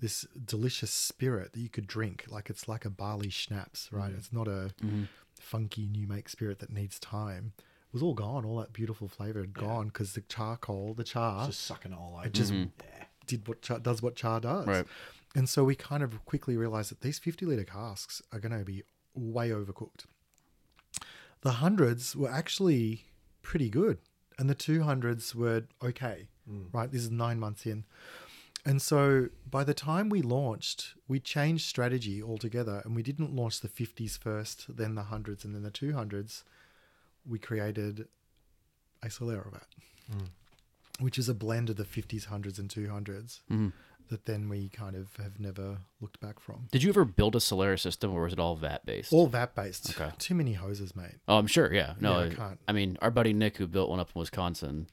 this 0.00 0.26
delicious 0.44 0.90
spirit 0.90 1.52
that 1.52 1.60
you 1.60 1.68
could 1.68 1.86
drink 1.86 2.24
like 2.28 2.50
it's 2.50 2.68
like 2.68 2.84
a 2.84 2.90
barley 2.90 3.30
schnapps 3.30 3.88
right 3.90 4.10
hmm. 4.10 4.16
it's 4.16 4.32
not 4.32 4.46
a 4.46 4.70
mm-hmm. 4.80 5.02
funky 5.34 5.88
new 5.88 6.06
make 6.06 6.28
spirit 6.28 6.60
that 6.60 6.70
needs 6.70 6.98
time 7.00 7.52
it 7.58 7.92
was 7.92 8.02
all 8.02 8.14
gone 8.14 8.44
all 8.44 8.58
that 8.58 8.72
beautiful 8.72 9.08
flavor 9.08 9.40
had 9.40 9.52
gone 9.52 9.86
because 9.86 10.12
the 10.12 10.20
charcoal 10.22 10.94
the 10.94 11.02
char 11.02 11.46
just 11.46 11.66
sucking 11.66 11.92
it 11.92 11.98
all 11.98 12.16
out. 12.18 12.26
it 12.26 12.32
just 12.32 12.52
mm-hmm. 12.52 12.70
yeah. 12.80 13.04
did 13.26 13.48
what 13.48 13.60
char 13.60 13.78
does 13.80 14.00
what 14.00 14.14
char 14.14 14.40
does 14.40 14.66
Right. 14.66 14.86
and 15.34 15.48
so 15.48 15.64
we 15.64 15.74
kind 15.74 16.02
of 16.02 16.24
quickly 16.24 16.56
realized 16.56 16.92
that 16.92 17.00
these 17.00 17.18
50 17.18 17.44
liter 17.46 17.64
casks 17.64 18.22
are 18.32 18.38
going 18.38 18.56
to 18.56 18.64
be 18.64 18.84
way 19.18 19.50
overcooked. 19.50 20.04
The 21.42 21.52
hundreds 21.52 22.16
were 22.16 22.30
actually 22.30 23.04
pretty 23.42 23.70
good 23.70 23.98
and 24.38 24.48
the 24.48 24.54
200s 24.54 25.34
were 25.34 25.64
okay 25.82 26.28
right? 26.72 26.90
This 26.90 27.02
is 27.02 27.10
nine 27.10 27.38
months 27.38 27.66
in. 27.66 27.84
And 28.64 28.82
so 28.82 29.28
by 29.48 29.64
the 29.64 29.74
time 29.74 30.08
we 30.08 30.20
launched, 30.22 30.94
we 31.06 31.20
changed 31.20 31.66
strategy 31.66 32.22
altogether 32.22 32.82
and 32.84 32.94
we 32.94 33.02
didn't 33.02 33.34
launch 33.34 33.60
the 33.60 33.68
50s 33.68 34.18
first, 34.18 34.66
then 34.76 34.94
the 34.94 35.04
100s, 35.04 35.44
and 35.44 35.54
then 35.54 35.62
the 35.62 35.70
200s. 35.70 36.42
We 37.26 37.38
created 37.38 38.08
a 39.02 39.08
Solera 39.08 39.50
vat, 39.52 39.66
which 40.98 41.18
is 41.18 41.28
a 41.28 41.34
blend 41.34 41.70
of 41.70 41.76
the 41.76 41.84
50s, 41.84 42.26
100s, 42.26 42.58
and 42.58 42.68
200s 42.70 43.40
Mhm. 43.50 43.72
That 44.08 44.24
then 44.24 44.48
we 44.48 44.68
kind 44.70 44.96
of 44.96 45.14
have 45.16 45.38
never 45.38 45.78
looked 46.00 46.18
back 46.20 46.40
from. 46.40 46.66
Did 46.70 46.82
you 46.82 46.88
ever 46.88 47.04
build 47.04 47.36
a 47.36 47.40
Solera 47.40 47.78
system, 47.78 48.12
or 48.12 48.22
was 48.22 48.32
it 48.32 48.38
all 48.38 48.56
vat 48.56 48.86
based? 48.86 49.12
All 49.12 49.26
vat 49.26 49.54
based. 49.54 49.90
Okay. 49.90 50.10
Too 50.18 50.34
many 50.34 50.54
hoses, 50.54 50.96
mate. 50.96 51.16
Oh, 51.28 51.36
I'm 51.38 51.46
sure. 51.46 51.72
Yeah. 51.72 51.94
No, 52.00 52.12
Yeah, 52.12 52.18
I 52.18 52.26
I, 52.26 52.30
can't. 52.34 52.60
I 52.68 52.72
mean, 52.72 52.96
our 53.02 53.10
buddy 53.10 53.32
Nick, 53.32 53.58
who 53.58 53.66
built 53.66 53.90
one 53.90 54.00
up 54.00 54.10
in 54.14 54.18
Wisconsin, 54.18 54.86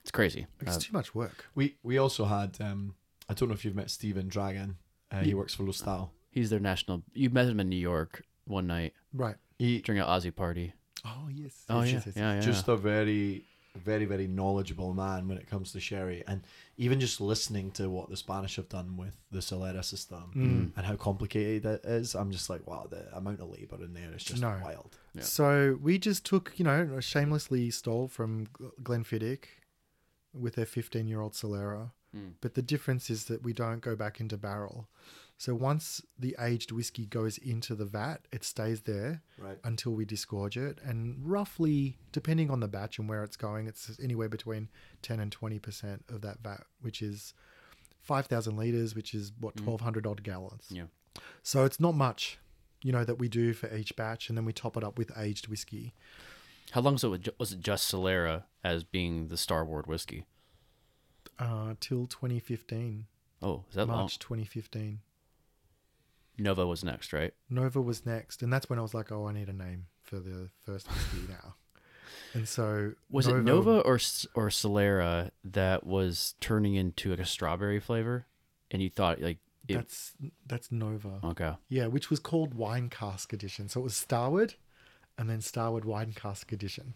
it's 0.00 0.10
crazy. 0.10 0.46
It's 0.60 0.76
Uh, 0.76 0.80
too 0.80 0.92
much 0.92 1.14
work. 1.14 1.46
We 1.54 1.76
we 1.82 1.98
also 1.98 2.24
had 2.26 2.56
um 2.60 2.94
I 3.28 3.34
don't 3.34 3.48
know 3.48 3.54
if 3.54 3.64
you've 3.64 3.74
met 3.74 3.90
Stephen 3.90 4.28
Dragon. 4.28 4.76
Uh, 5.10 5.20
he 5.20 5.34
works 5.34 5.54
for 5.54 5.64
Lustau. 5.64 6.10
he's 6.30 6.50
their 6.50 6.60
national. 6.60 7.02
You 7.12 7.30
met 7.30 7.48
him 7.48 7.58
in 7.60 7.68
New 7.68 7.76
York 7.76 8.22
one 8.44 8.66
night 8.66 8.92
Right. 9.12 9.36
He 9.58 9.80
during 9.80 10.00
an 10.00 10.06
Aussie 10.06 10.34
party. 10.34 10.72
Oh, 11.04 11.28
yes. 11.32 11.64
Oh 11.68 11.82
yes, 11.82 11.88
yeah, 11.90 11.94
yes, 11.96 12.06
yes, 12.06 12.16
yeah, 12.16 12.34
yeah. 12.34 12.40
just 12.40 12.68
a 12.68 12.76
very 12.76 13.44
very 13.76 14.04
very 14.04 14.26
knowledgeable 14.26 14.92
man 14.94 15.28
when 15.28 15.38
it 15.38 15.48
comes 15.48 15.72
to 15.72 15.80
sherry 15.80 16.22
and 16.26 16.42
even 16.76 16.98
just 17.00 17.20
listening 17.20 17.70
to 17.72 17.88
what 17.88 18.08
the 18.10 18.16
Spanish 18.16 18.56
have 18.56 18.68
done 18.68 18.96
with 18.96 19.16
the 19.30 19.38
Solera 19.40 19.84
system 19.84 20.24
Mm. 20.34 20.72
and 20.76 20.86
how 20.86 20.96
complicated 20.96 21.64
it 21.64 21.84
is 21.84 22.14
I'm 22.14 22.30
just 22.30 22.48
like 22.50 22.66
wow 22.66 22.86
the 22.90 23.14
amount 23.16 23.40
of 23.40 23.48
labor 23.50 23.82
in 23.84 23.94
there 23.94 24.12
is 24.14 24.24
just 24.24 24.40
No. 24.42 24.58
wild 24.62 24.96
Yeah. 25.14 25.22
So 25.22 25.78
we 25.80 25.98
just 25.98 26.24
took, 26.26 26.52
you 26.58 26.64
know, 26.64 27.00
shamelessly 27.00 27.70
stole 27.70 28.06
from 28.08 28.46
Glenfiddich 28.82 29.44
with 30.34 30.54
their 30.56 30.66
15 30.66 31.06
year 31.06 31.20
old 31.20 31.32
Solera. 31.32 31.92
Mm. 32.14 32.32
But 32.40 32.54
the 32.54 32.62
difference 32.62 33.08
is 33.10 33.24
that 33.26 33.42
we 33.42 33.52
don't 33.52 33.80
go 33.80 33.96
back 33.96 34.20
into 34.20 34.36
barrel. 34.36 34.88
So 35.38 35.54
once 35.54 36.00
the 36.18 36.34
aged 36.40 36.72
whiskey 36.72 37.04
goes 37.04 37.36
into 37.36 37.74
the 37.74 37.84
vat, 37.84 38.26
it 38.32 38.42
stays 38.42 38.82
there 38.82 39.22
right 39.38 39.58
until 39.64 39.92
we 39.92 40.06
disgorge 40.06 40.56
it. 40.56 40.78
And 40.82 41.18
roughly, 41.22 41.98
depending 42.12 42.50
on 42.50 42.60
the 42.60 42.68
batch 42.68 42.98
and 42.98 43.06
where 43.08 43.22
it's 43.22 43.36
going, 43.36 43.66
it's 43.66 43.98
anywhere 44.02 44.30
between 44.30 44.68
10 45.02 45.20
and 45.20 45.36
20% 45.36 46.00
of 46.08 46.22
that 46.22 46.38
vat, 46.42 46.64
which 46.80 47.02
is 47.02 47.34
5,000 48.00 48.56
liters, 48.56 48.94
which 48.94 49.12
is 49.12 49.32
what, 49.38 49.56
1,200 49.60 50.06
odd 50.06 50.22
gallons. 50.22 50.68
Yeah. 50.70 50.84
So 51.42 51.64
it's 51.64 51.80
not 51.80 51.94
much, 51.94 52.38
you 52.82 52.92
know, 52.92 53.04
that 53.04 53.18
we 53.18 53.28
do 53.28 53.52
for 53.52 53.74
each 53.74 53.94
batch. 53.94 54.30
And 54.30 54.38
then 54.38 54.46
we 54.46 54.54
top 54.54 54.76
it 54.78 54.84
up 54.84 54.96
with 54.96 55.12
aged 55.18 55.48
whiskey. 55.48 55.92
How 56.70 56.80
long 56.80 56.94
was 56.94 57.04
it? 57.04 57.38
Was 57.38 57.52
it 57.52 57.60
just 57.60 57.92
Solera 57.92 58.44
as 58.64 58.84
being 58.84 59.28
the 59.28 59.36
Starward 59.36 59.86
whiskey? 59.86 60.24
Uh, 61.38 61.74
till 61.78 62.06
2015, 62.06 63.06
Oh, 63.42 63.64
is 63.68 63.74
that 63.76 63.86
long? 63.86 63.98
March 63.98 64.18
2015. 64.18 65.00
Nova 66.38 66.66
was 66.66 66.84
next, 66.84 67.12
right? 67.12 67.32
Nova 67.50 67.80
was 67.80 68.04
next, 68.06 68.42
and 68.42 68.52
that's 68.52 68.68
when 68.68 68.78
I 68.78 68.82
was 68.82 68.94
like, 68.94 69.10
"Oh, 69.12 69.26
I 69.28 69.32
need 69.32 69.48
a 69.48 69.52
name 69.52 69.86
for 70.02 70.18
the 70.18 70.50
first 70.64 70.88
whiskey 70.88 71.26
now." 71.28 71.54
And 72.34 72.46
so 72.48 72.92
Was 73.10 73.26
it 73.26 73.42
Nova 73.42 73.80
or 73.80 73.94
or 74.34 74.48
Solera 74.48 75.30
that 75.44 75.86
was 75.86 76.34
turning 76.40 76.74
into 76.74 77.10
like 77.10 77.20
a 77.20 77.24
strawberry 77.24 77.80
flavor, 77.80 78.26
and 78.70 78.82
you 78.82 78.90
thought 78.90 79.20
like 79.20 79.38
it, 79.68 79.74
That's 79.74 80.12
that's 80.46 80.70
Nova. 80.70 81.20
okay, 81.24 81.54
Yeah, 81.68 81.86
which 81.86 82.10
was 82.10 82.20
called 82.20 82.54
Wine 82.54 82.88
Cask 82.90 83.32
Edition. 83.32 83.68
So 83.68 83.80
it 83.80 83.84
was 83.84 83.96
Starward, 83.96 84.54
and 85.18 85.28
then 85.30 85.40
Starward 85.40 85.84
Wine 85.84 86.12
Cask 86.14 86.52
Edition. 86.52 86.94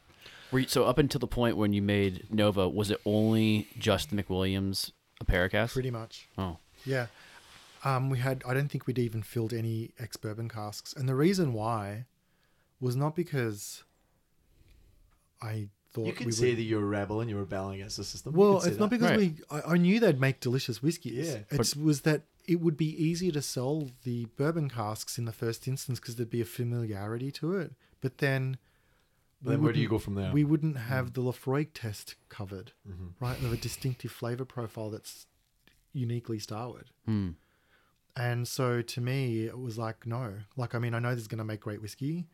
Were 0.53 0.59
you, 0.61 0.69
so 0.69 0.85
up 0.85 0.99
until 0.99 1.19
the 1.21 1.27
point 1.27 1.57
when 1.57 1.73
you 1.73 1.81
made 1.83 2.27
Nova, 2.31 2.69
was 2.69 2.91
it 2.91 3.01
only 3.07 3.67
just 3.79 4.11
McWilliams 4.15 4.93
apera 5.25 5.51
cask? 5.51 5.73
Pretty 5.73 5.91
much. 5.91 6.29
Oh, 6.37 6.59
Yeah. 6.85 7.07
Um, 7.85 8.11
we 8.11 8.19
had. 8.19 8.43
I 8.47 8.53
don't 8.55 8.69
think 8.71 8.87
we'd 8.87 8.99
even 8.99 9.23
filled 9.23 9.53
any 9.53 9.93
ex 9.99 10.17
bourbon 10.17 10.49
casks, 10.49 10.93
and 10.93 11.09
the 11.09 11.15
reason 11.15 11.53
why 11.53 12.05
was 12.81 12.95
not 12.97 13.15
because 13.17 13.85
I 15.43 15.69
thought 15.93 16.07
you 16.07 16.13
could 16.13 16.27
we 16.27 16.33
say 16.33 16.51
would, 16.51 16.59
that 16.59 16.63
you're 16.63 16.83
a 16.83 16.85
rebel 16.87 17.21
and 17.21 17.29
you're 17.31 17.41
rebelling 17.41 17.77
against 17.77 17.97
the 17.97 18.05
system 18.05 18.35
Well, 18.35 18.59
it's 18.63 18.79
not 18.79 18.91
that. 18.91 18.99
because 19.01 19.11
Right. 19.11 19.19
we. 19.19 19.35
I, 19.51 19.73
I 19.75 19.77
knew 19.77 19.99
they'd 20.01 20.21
make 20.21 20.41
delicious 20.41 20.83
whiskeys. 20.83 21.29
Yeah. 21.29 21.39
it 21.51 21.77
was 21.77 22.03
that 22.03 22.23
it 22.47 22.61
would 22.61 22.77
be 22.77 22.91
easier 23.03 23.33
to 23.33 23.43
sell 23.43 23.89
the 24.05 24.27
bourbon 24.37 24.69
casks 24.69 25.19
in 25.19 25.25
the 25.25 25.33
first 25.33 25.67
instance 25.69 26.01
because 26.01 26.17
there'd 26.17 26.31
be 26.31 26.41
a 26.41 26.45
familiarity 26.47 27.31
to 27.33 27.57
it. 27.57 27.73
But 28.01 28.19
then, 28.19 28.59
But 29.43 29.51
then 29.53 29.63
where 29.63 29.73
do 29.73 29.81
you 29.81 29.89
go 29.89 29.99
from 29.99 30.15
there 30.17 30.33
We 30.33 30.43
wouldn't 30.45 30.77
have 30.77 31.13
the 31.13 31.23
Laphroaig 31.23 31.69
test 31.75 32.15
covered, 32.29 32.73
Mm-hmm. 32.89 33.25
right? 33.25 33.39
Of 33.43 33.53
a 33.53 33.57
distinctive 33.57 34.11
flavor 34.11 34.45
profile 34.45 34.91
that's 34.91 35.27
uniquely 35.93 36.39
Starward. 36.39 36.91
hmm. 37.07 37.31
And 38.21 38.47
so 38.47 38.83
to 38.83 39.01
me, 39.01 39.47
it 39.47 39.59
was 39.59 39.79
like, 39.79 40.07
no. 40.07 40.35
Like, 40.57 40.75
I 40.75 40.79
mean, 40.79 40.95
I 40.95 40.99
know 40.99 41.11
this 41.15 41.23
is 41.23 41.29
going 41.29 41.39
to 41.39 41.45
make 41.45 41.61
great 41.61 41.81
whiskey. 41.81 42.27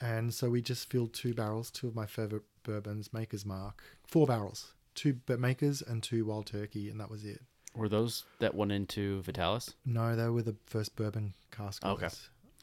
And 0.00 0.32
so 0.32 0.48
we 0.50 0.62
just 0.62 0.90
filled 0.90 1.12
two 1.12 1.34
barrels, 1.34 1.70
two 1.70 1.88
of 1.88 1.94
my 1.94 2.06
favorite 2.06 2.42
bourbons, 2.62 3.12
Maker's 3.12 3.44
Mark, 3.44 3.82
four 4.06 4.26
barrels, 4.26 4.72
two 4.94 5.18
Makers 5.38 5.82
and 5.82 6.02
two 6.02 6.24
Wild 6.24 6.46
Turkey, 6.46 6.88
and 6.90 6.98
that 7.00 7.10
was 7.10 7.24
it. 7.24 7.40
were 7.74 7.88
those 7.88 8.24
that 8.38 8.54
went 8.54 8.72
into 8.72 9.20
Vitalis? 9.22 9.74
No, 9.84 10.14
they 10.16 10.28
were 10.28 10.42
the 10.42 10.56
first 10.66 10.96
bourbon 10.96 11.34
cask 11.50 11.84
Okay. 11.84 12.08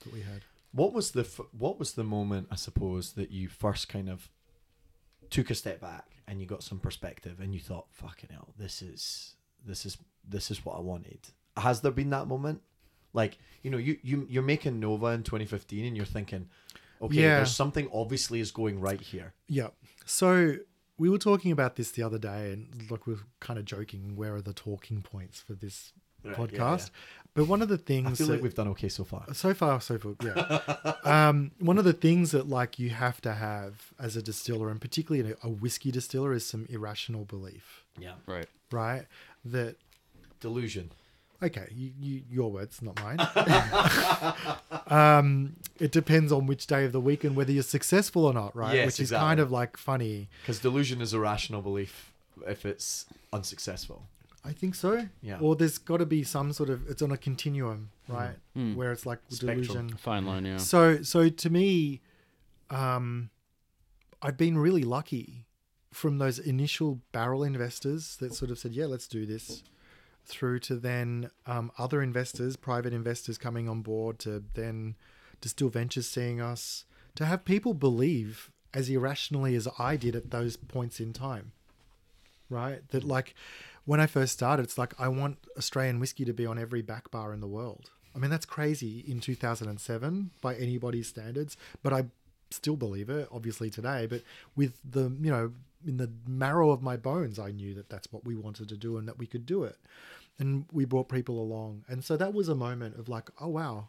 that 0.04 0.14
we 0.14 0.22
had. 0.22 0.42
What 0.72 0.94
was 0.94 1.12
the 1.12 1.22
f- 1.22 1.48
what 1.58 1.78
was 1.80 1.94
the 1.94 2.04
moment 2.04 2.48
I 2.50 2.56
suppose 2.56 3.14
that 3.14 3.30
you 3.32 3.50
first 3.50 3.90
kind 3.90 4.10
of 4.10 4.30
took 5.30 5.50
a 5.50 5.56
step 5.56 5.82
back 5.82 6.06
and 6.28 6.40
you 6.40 6.46
got 6.48 6.64
some 6.64 6.80
perspective 6.80 7.40
and 7.42 7.54
you 7.54 7.60
thought, 7.60 7.88
"Fucking 7.92 8.30
hell, 8.32 8.54
this 8.58 8.82
is 8.82 9.36
this 9.66 9.86
is 9.86 9.98
this 10.28 10.50
is 10.50 10.64
what 10.66 10.78
I 10.78 10.82
wanted," 10.82 11.28
has 11.58 11.82
there 11.82 11.92
been 11.92 12.10
that 12.12 12.28
moment? 12.28 12.62
Like, 13.14 13.38
you 13.64 13.70
know, 13.72 13.78
you, 13.78 13.98
you 14.04 14.26
you're 14.30 14.44
making 14.44 14.80
Nova 14.80 15.08
in 15.08 15.24
2015 15.24 15.86
and 15.86 15.96
you're 15.98 16.06
thinking, 16.06 16.48
okay, 17.02 17.16
Yeah. 17.16 17.38
there's 17.38 17.56
something 17.56 17.90
obviously 17.94 18.40
is 18.40 18.52
going 18.52 18.80
right 18.80 19.02
here. 19.02 19.34
Yeah. 19.48 19.68
So 20.06 20.56
we 20.98 21.10
were 21.10 21.18
talking 21.18 21.52
about 21.52 21.76
this 21.76 21.92
the 21.92 22.04
other 22.04 22.18
day, 22.20 22.54
and 22.54 22.90
look, 22.90 23.08
we 23.08 23.16
are 23.16 23.20
kind 23.40 23.60
of 23.60 23.66
joking. 23.66 24.16
Where 24.16 24.36
are 24.36 24.42
the 24.42 24.54
talking 24.54 25.02
points 25.02 25.40
for 25.42 25.54
this 25.54 25.94
Right, 26.24 26.38
yeah, 26.38 26.60
podcast? 26.60 26.92
But 27.34 27.48
one 27.48 27.62
of 27.62 27.70
the 27.70 27.78
things 27.78 28.12
I 28.12 28.16
feel 28.16 28.28
that, 28.28 28.34
like 28.34 28.44
we've 28.44 28.54
done 28.54 28.68
okay 28.70 28.90
so 28.90 29.04
far. 29.04 29.26
so 29.34 29.54
far, 29.54 29.82
so 29.82 29.98
far, 29.98 30.14
yeah. 30.24 30.94
um, 31.30 31.52
one 31.60 31.78
of 31.78 31.84
the 31.86 31.94
things 31.94 32.32
that 32.32 32.48
like 32.48 32.78
you 32.78 32.90
have 32.92 33.20
to 33.22 33.34
have 33.34 33.94
as 34.00 34.16
a 34.16 34.22
distiller, 34.22 34.70
and 34.70 34.80
particularly 34.80 35.32
a, 35.42 35.48
a 35.48 35.50
whiskey 35.50 35.92
distiller, 35.92 36.34
is 36.34 36.46
some 36.46 36.66
irrational 36.70 37.26
belief, 37.26 37.86
Yeah. 38.00 38.14
Right. 38.28 38.48
right? 38.72 39.06
That 39.46 39.78
Delusion. 40.40 40.92
Okay, 41.42 41.68
you, 41.76 41.92
you, 42.00 42.22
your 42.30 42.52
words, 42.52 42.82
not 42.82 43.00
mine. 43.02 43.18
um, 44.88 45.56
it 45.80 45.92
depends 45.92 46.32
on 46.32 46.46
which 46.48 46.68
day 46.68 46.86
of 46.86 46.92
the 46.92 47.02
week 47.02 47.24
and 47.24 47.36
whether 47.36 47.52
you're 47.52 47.64
successful 47.64 48.26
or 48.26 48.34
not, 48.34 48.56
right? 48.56 48.76
Yes, 48.76 48.86
Which 48.86 48.94
is 48.96 49.00
exactly. 49.12 49.28
kind 49.28 49.40
of 49.40 49.52
like 49.52 49.78
funny. 49.78 50.30
Because 50.42 50.60
delusion 50.60 51.02
is 51.02 51.14
a 51.14 51.20
rational 51.20 51.62
belief 51.62 52.14
if 52.48 52.66
it's 52.66 53.06
unsuccessful. 53.34 54.04
I 54.44 54.54
think 54.54 54.76
so. 54.76 55.08
Yeah. 55.22 55.38
Or 55.40 55.56
there's 55.56 55.78
got 55.78 55.98
to 55.98 56.06
be 56.06 56.24
some 56.24 56.52
sort 56.54 56.70
of 56.70 56.90
it's 56.90 57.02
on 57.02 57.12
a 57.12 57.18
continuum, 57.18 57.92
right? 58.08 58.36
Mm. 58.58 58.76
Where 58.76 58.92
it's 58.92 59.06
like 59.06 59.20
Spectrum. 59.30 59.62
delusion. 59.62 59.98
Fine 59.98 60.26
line, 60.26 60.46
yeah. 60.46 60.58
So 60.58 61.04
so 61.04 61.30
to 61.30 61.50
me, 61.50 62.02
um, 62.72 63.30
I've 64.22 64.38
been 64.38 64.58
really 64.58 64.84
lucky 64.84 65.46
from 65.94 66.18
those 66.18 66.40
initial 66.40 67.02
barrel 67.12 67.44
investors 67.44 68.16
that 68.18 68.34
sort 68.34 68.50
of 68.50 68.58
said, 68.58 68.72
yeah, 68.72 68.86
let's 68.86 69.08
do 69.08 69.26
this, 69.26 69.62
through 70.26 70.60
to 70.60 70.76
then 70.76 71.30
um, 71.46 71.72
other 71.78 72.02
investors, 72.02 72.56
private 72.56 72.94
investors 72.94 73.38
coming 73.38 73.68
on 73.68 73.82
board, 73.82 74.20
to 74.20 74.44
then 74.54 74.96
Distill 75.42 75.70
Ventures 75.70 76.08
seeing 76.08 76.40
us, 76.40 76.86
to 77.16 77.26
have 77.26 77.46
people 77.46 77.74
believe 77.74 78.52
as 78.74 78.90
irrationally 78.90 79.56
as 79.56 79.68
I 79.78 79.98
did 79.98 80.16
at 80.16 80.32
those 80.32 80.56
points 80.56 81.00
in 81.00 81.14
time. 81.14 81.52
Right? 82.50 82.88
That 82.90 83.04
like 83.04 83.34
when 83.86 84.00
I 84.00 84.08
first 84.08 84.34
started, 84.34 84.64
it's 84.64 84.78
like 84.78 84.94
I 85.00 85.08
want 85.08 85.38
Australian 85.58 86.00
whiskey 86.00 86.26
to 86.26 86.34
be 86.34 86.46
on 86.46 86.60
every 86.60 86.82
back 86.82 87.12
bar 87.12 87.34
in 87.34 87.42
the 87.42 87.48
world. 87.48 87.90
I 88.16 88.20
mean, 88.20 88.30
that's 88.30 88.46
crazy 88.46 89.00
in 89.08 89.22
2007 89.22 90.32
by 90.42 90.56
anybody's 90.56 91.08
standards, 91.08 91.56
but 91.82 91.94
I 91.94 92.06
still 92.50 92.76
believe 92.76 93.10
it, 93.10 93.30
obviously 93.32 93.70
today. 93.70 94.06
But 94.06 94.24
with 94.56 94.74
the, 94.84 95.04
you 95.22 95.32
know, 95.32 95.54
in 95.86 95.98
the 95.98 96.12
marrow 96.28 96.72
of 96.72 96.82
my 96.82 96.98
bones, 96.98 97.40
I 97.40 97.52
knew 97.52 97.74
that 97.76 97.90
that's 97.90 98.12
what 98.12 98.26
we 98.26 98.36
wanted 98.36 98.70
to 98.70 98.78
do 98.78 98.98
and 98.98 99.08
that 99.08 99.18
we 99.18 99.26
could 99.28 99.46
do 99.46 99.64
it. 99.64 99.78
And 100.40 100.66
we 100.72 100.86
brought 100.86 101.10
people 101.10 101.40
along. 101.40 101.84
And 101.88 102.04
so 102.04 102.18
that 102.18 102.34
was 102.34 102.50
a 102.50 102.56
moment 102.56 102.98
of 102.98 103.10
like, 103.10 103.30
oh, 103.40 103.48
wow, 103.50 103.88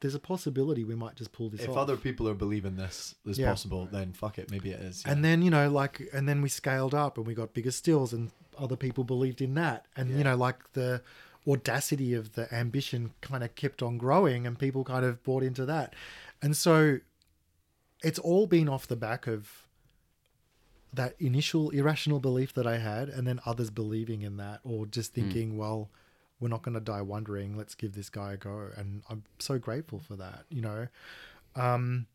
there's 0.00 0.14
a 0.14 0.18
possibility 0.20 0.84
we 0.84 0.94
might 0.94 1.16
just 1.16 1.32
pull 1.32 1.48
this 1.50 1.60
If 1.62 1.70
off. 1.70 1.76
other 1.76 1.96
people 1.96 2.28
are 2.28 2.34
believing 2.34 2.76
this 2.76 3.14
is 3.26 3.38
Yeah. 3.38 3.48
possible, 3.50 3.86
then 3.90 4.12
fuck 4.12 4.38
it, 4.38 4.50
maybe 4.50 4.70
it 4.70 4.80
is. 4.80 5.02
yeah. 5.04 5.12
And 5.12 5.24
then, 5.24 5.42
you 5.42 5.50
know, 5.50 5.70
like, 5.70 6.08
and 6.12 6.28
then 6.28 6.42
we 6.42 6.48
scaled 6.48 6.94
up 6.94 7.18
and 7.18 7.26
we 7.26 7.34
got 7.34 7.52
bigger 7.54 7.70
stills 7.70 8.12
and 8.12 8.30
other 8.58 8.76
people 8.76 9.04
believed 9.04 9.40
in 9.40 9.54
that. 9.54 9.86
And, 9.96 10.10
you 10.10 10.24
know, 10.24 10.36
like 10.36 10.72
the 10.72 11.02
audacity 11.46 12.14
of 12.14 12.34
the 12.34 12.52
ambition 12.54 13.12
kind 13.20 13.42
of 13.44 13.54
kept 13.54 13.82
on 13.82 13.98
growing 13.98 14.46
and 14.46 14.58
people 14.58 14.84
kind 14.84 15.04
of 15.04 15.22
bought 15.24 15.42
into 15.42 15.66
that. 15.66 15.94
And 16.40 16.56
so 16.56 16.98
it's 18.02 18.18
all 18.18 18.46
been 18.46 18.68
off 18.68 18.86
the 18.86 18.96
back 18.96 19.26
of 19.26 19.61
that 20.92 21.14
initial 21.18 21.70
irrational 21.70 22.20
belief 22.20 22.52
that 22.54 22.66
I 22.66 22.78
had 22.78 23.08
and 23.08 23.26
then 23.26 23.40
others 23.46 23.70
believing 23.70 24.22
in 24.22 24.36
that 24.36 24.60
or 24.62 24.84
just 24.86 25.14
thinking, 25.14 25.56
well, 25.56 25.88
we're 26.38 26.48
not 26.48 26.62
going 26.62 26.74
to 26.74 26.80
die 26.80 27.02
wondering. 27.02 27.56
Let's 27.56 27.74
give 27.74 27.94
this 27.94 28.10
guy 28.10 28.34
a 28.34 28.36
go. 28.36 28.68
And 28.76 29.02
I'm 29.08 29.22
so 29.38 29.58
grateful 29.58 30.00
for 30.00 30.16
that, 30.16 30.44
you 30.50 30.60
know. 30.60 30.88
Um, 31.54 32.06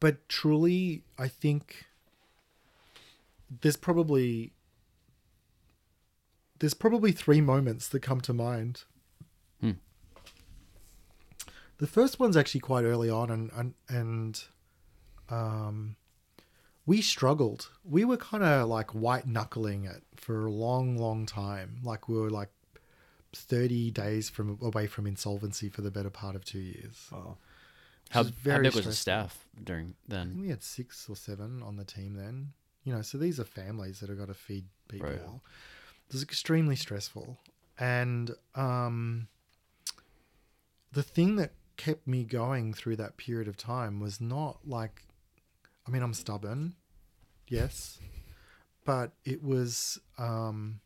but 0.00 0.28
truly, 0.28 1.04
I 1.18 1.28
think 1.28 1.86
there's 3.60 3.76
probably 3.76 4.52
there's 6.58 6.74
probably 6.74 7.12
three 7.12 7.40
moments 7.40 7.88
that 7.88 8.00
come 8.00 8.20
to 8.22 8.32
mind. 8.32 8.84
Hmm. 9.60 9.72
The 11.78 11.86
first 11.86 12.18
one's 12.18 12.36
actually 12.36 12.60
quite 12.60 12.84
early 12.84 13.10
on, 13.10 13.30
and 13.30 13.50
and, 13.54 13.74
and 13.88 14.44
um, 15.28 15.96
we 16.86 17.02
struggled. 17.02 17.68
We 17.84 18.04
were 18.04 18.16
kind 18.16 18.44
of 18.44 18.68
like 18.68 18.90
white 18.94 19.26
knuckling 19.26 19.84
it 19.84 20.02
for 20.14 20.46
a 20.46 20.50
long, 20.50 20.96
long 20.96 21.26
time. 21.26 21.80
Like 21.82 22.08
we 22.08 22.16
were 22.16 22.30
like 22.30 22.50
thirty 23.34 23.90
days 23.90 24.30
from 24.30 24.58
away 24.62 24.86
from 24.86 25.06
insolvency 25.06 25.68
for 25.68 25.82
the 25.82 25.90
better 25.90 26.10
part 26.10 26.36
of 26.36 26.44
two 26.44 26.60
years. 26.60 27.08
Wow. 27.12 27.36
How, 28.10 28.20
is 28.20 28.28
how 28.28 28.32
very 28.40 28.56
how 28.66 28.70
big 28.70 28.74
was 28.76 28.84
the 28.86 28.92
staff 28.92 29.46
during 29.62 29.94
I 30.08 30.14
think 30.14 30.28
then? 30.32 30.40
we 30.40 30.48
had 30.48 30.62
six 30.62 31.08
or 31.08 31.16
seven 31.16 31.62
on 31.62 31.76
the 31.76 31.84
team 31.84 32.14
then. 32.14 32.52
You 32.84 32.94
know, 32.94 33.02
so 33.02 33.18
these 33.18 33.40
are 33.40 33.44
families 33.44 33.98
that 33.98 34.08
have 34.08 34.18
got 34.18 34.28
to 34.28 34.34
feed 34.34 34.66
people. 34.86 35.08
Right. 35.08 35.18
It 35.18 36.12
was 36.12 36.22
extremely 36.22 36.76
stressful. 36.76 37.36
And 37.80 38.30
um, 38.54 39.26
the 40.92 41.02
thing 41.02 41.34
that 41.36 41.50
kept 41.76 42.06
me 42.06 42.22
going 42.22 42.72
through 42.72 42.96
that 42.96 43.16
period 43.16 43.48
of 43.48 43.56
time 43.56 43.98
was 43.98 44.20
not 44.20 44.60
like, 44.64 45.02
I 45.86 45.90
mean, 45.90 46.02
I'm 46.02 46.14
stubborn, 46.14 46.74
yes, 47.48 47.98
but 48.84 49.12
it 49.24 49.42
was 49.42 50.00
um, 50.18 50.80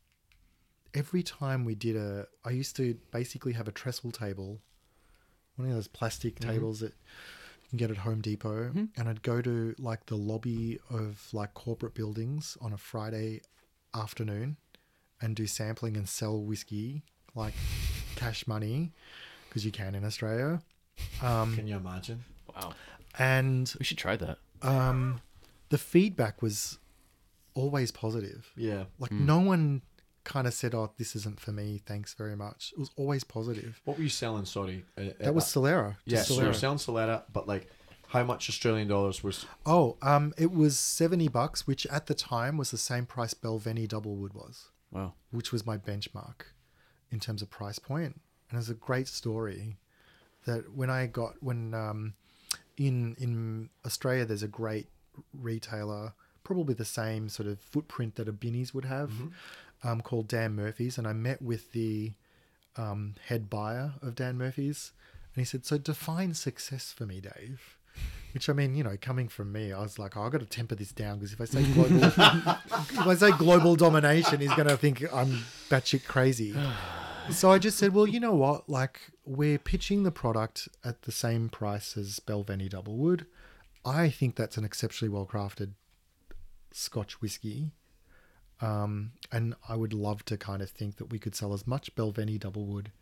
every 0.94 1.22
time 1.22 1.64
we 1.64 1.74
did 1.74 1.96
a, 1.96 2.26
I 2.44 2.50
used 2.50 2.76
to 2.76 2.96
basically 3.10 3.52
have 3.54 3.66
a 3.68 3.72
trestle 3.72 4.10
table, 4.10 4.60
one 5.56 5.68
of 5.68 5.74
those 5.74 5.88
plastic 5.88 6.38
tables 6.38 6.80
that 6.80 6.92
you 6.92 7.68
can 7.70 7.78
get 7.78 7.90
at 7.90 7.98
Home 7.98 8.20
Depot, 8.20 8.72
and 8.96 9.08
I'd 9.08 9.22
go 9.22 9.40
to 9.40 9.74
like 9.78 10.06
the 10.06 10.16
lobby 10.16 10.78
of 10.90 11.28
like 11.32 11.54
corporate 11.54 11.94
buildings 11.94 12.58
on 12.60 12.72
a 12.72 12.78
Friday 12.78 13.40
afternoon 13.94 14.56
and 15.22 15.34
do 15.36 15.46
sampling 15.46 15.96
and 15.96 16.08
sell 16.08 16.40
whiskey 16.42 17.02
like 17.34 17.54
cash 18.16 18.46
money 18.46 18.92
because 19.48 19.64
you 19.64 19.72
can 19.72 19.94
in 19.94 20.04
Australia. 20.04 20.60
Um, 21.22 21.56
Can 21.56 21.66
you 21.66 21.76
imagine? 21.76 22.24
Wow. 22.54 22.72
and 23.18 23.72
We 23.78 23.84
should 23.84 23.98
try 23.98 24.16
that. 24.16 24.38
Um, 24.62 25.20
the 25.68 25.78
feedback 25.78 26.42
was 26.42 26.78
always 27.54 27.90
positive. 27.90 28.50
Yeah. 28.56 28.84
Like 28.98 29.12
no 29.12 29.38
one 29.38 29.82
kind 30.24 30.46
of 30.46 30.54
said, 30.54 30.74
"Oh, 30.74 30.92
this 30.98 31.14
isn't 31.16 31.40
for 31.40 31.52
me. 31.52 31.80
Thanks 31.84 32.14
very 32.14 32.36
much." 32.36 32.72
It 32.72 32.78
was 32.78 32.90
always 32.96 33.24
positive. 33.24 33.80
What 33.84 33.96
were 33.96 34.02
you 34.02 34.08
selling? 34.08 34.44
Sorry. 34.44 34.84
Uh, 34.98 35.04
That 35.20 35.34
was 35.34 35.44
Solera. 35.44 35.96
yeah. 36.04 36.16
just 36.18 36.28
So 36.28 36.34
you're 36.42 36.52
Solera. 36.52 36.56
selling 36.56 36.78
Solera, 36.78 37.22
but 37.32 37.46
like, 37.48 37.68
how 38.08 38.22
much 38.24 38.48
Australian 38.48 38.88
dollars 38.88 39.22
was? 39.24 39.46
Oh, 39.64 39.96
um, 40.02 40.34
it 40.36 40.50
was 40.52 40.78
seventy 40.78 41.28
bucks, 41.28 41.66
which 41.66 41.86
at 41.86 42.06
the 42.06 42.14
time 42.14 42.56
was 42.56 42.70
the 42.70 42.78
same 42.78 43.06
price 43.06 43.34
Balvenie 43.34 43.88
Double 43.88 44.16
Wood 44.16 44.34
was, 44.34 44.70
Wow. 44.90 45.14
which 45.30 45.52
was 45.52 45.64
my 45.64 45.78
benchmark 45.78 46.42
in 47.10 47.18
terms 47.20 47.42
of 47.42 47.50
price 47.50 47.78
point. 47.78 48.20
And 48.50 48.58
it's 48.58 48.68
a 48.68 48.74
great 48.74 49.06
story 49.08 49.78
that 50.44 50.74
when 50.74 50.90
I 50.90 51.06
got 51.06 51.34
when 51.42 51.72
um, 51.74 52.14
in 52.80 53.14
in 53.18 53.68
Australia, 53.84 54.24
there's 54.24 54.42
a 54.42 54.48
great 54.48 54.88
retailer, 55.38 56.14
probably 56.42 56.74
the 56.74 56.84
same 56.84 57.28
sort 57.28 57.46
of 57.46 57.60
footprint 57.60 58.16
that 58.16 58.26
a 58.26 58.32
Binny's 58.32 58.72
would 58.72 58.86
have, 58.86 59.12
um, 59.84 60.00
called 60.00 60.28
Dan 60.28 60.56
Murphy's, 60.56 60.96
and 60.96 61.06
I 61.06 61.12
met 61.12 61.42
with 61.42 61.72
the 61.72 62.12
um, 62.76 63.16
head 63.26 63.50
buyer 63.50 63.92
of 64.00 64.14
Dan 64.14 64.38
Murphy's, 64.38 64.92
and 65.34 65.42
he 65.42 65.44
said, 65.44 65.66
"So 65.66 65.76
define 65.76 66.32
success 66.32 66.90
for 66.90 67.04
me, 67.04 67.20
Dave." 67.20 67.76
Which 68.32 68.48
I 68.48 68.52
mean, 68.52 68.76
you 68.76 68.84
know, 68.84 68.96
coming 68.98 69.28
from 69.28 69.50
me, 69.50 69.72
I 69.72 69.80
was 69.80 69.98
like, 69.98 70.16
oh, 70.16 70.22
I've 70.22 70.30
got 70.30 70.40
to 70.40 70.46
temper 70.46 70.76
this 70.76 70.92
down 70.92 71.18
because 71.18 71.32
if 71.32 71.40
I 71.40 71.46
say 71.46 71.64
global, 71.72 72.04
if 72.04 72.18
I 72.98 73.14
say 73.16 73.32
global 73.32 73.74
domination, 73.74 74.40
he's 74.40 74.54
going 74.54 74.68
to 74.68 74.76
think 74.76 75.02
I'm 75.12 75.42
batshit 75.68 76.04
crazy. 76.04 76.54
So 77.32 77.50
I 77.50 77.58
just 77.58 77.78
said, 77.78 77.94
well, 77.94 78.06
you 78.06 78.20
know 78.20 78.34
what? 78.34 78.68
Like, 78.68 79.00
we're 79.24 79.58
pitching 79.58 80.02
the 80.02 80.10
product 80.10 80.68
at 80.84 81.02
the 81.02 81.12
same 81.12 81.48
price 81.48 81.96
as 81.96 82.20
Balvenie 82.20 82.68
Double 82.68 82.96
Wood. 82.96 83.26
I 83.84 84.10
think 84.10 84.36
that's 84.36 84.58
an 84.58 84.64
exceptionally 84.64 85.12
well 85.12 85.26
crafted 85.26 85.70
Scotch 86.70 87.22
whiskey. 87.22 87.70
Um, 88.60 89.12
and 89.32 89.54
I 89.68 89.76
would 89.76 89.94
love 89.94 90.24
to 90.26 90.36
kind 90.36 90.60
of 90.60 90.68
think 90.68 90.96
that 90.96 91.06
we 91.06 91.18
could 91.18 91.34
sell 91.34 91.54
as 91.54 91.66
much 91.66 91.94
Balvenie 91.94 92.38
Double 92.38 92.66
Wood 92.66 92.92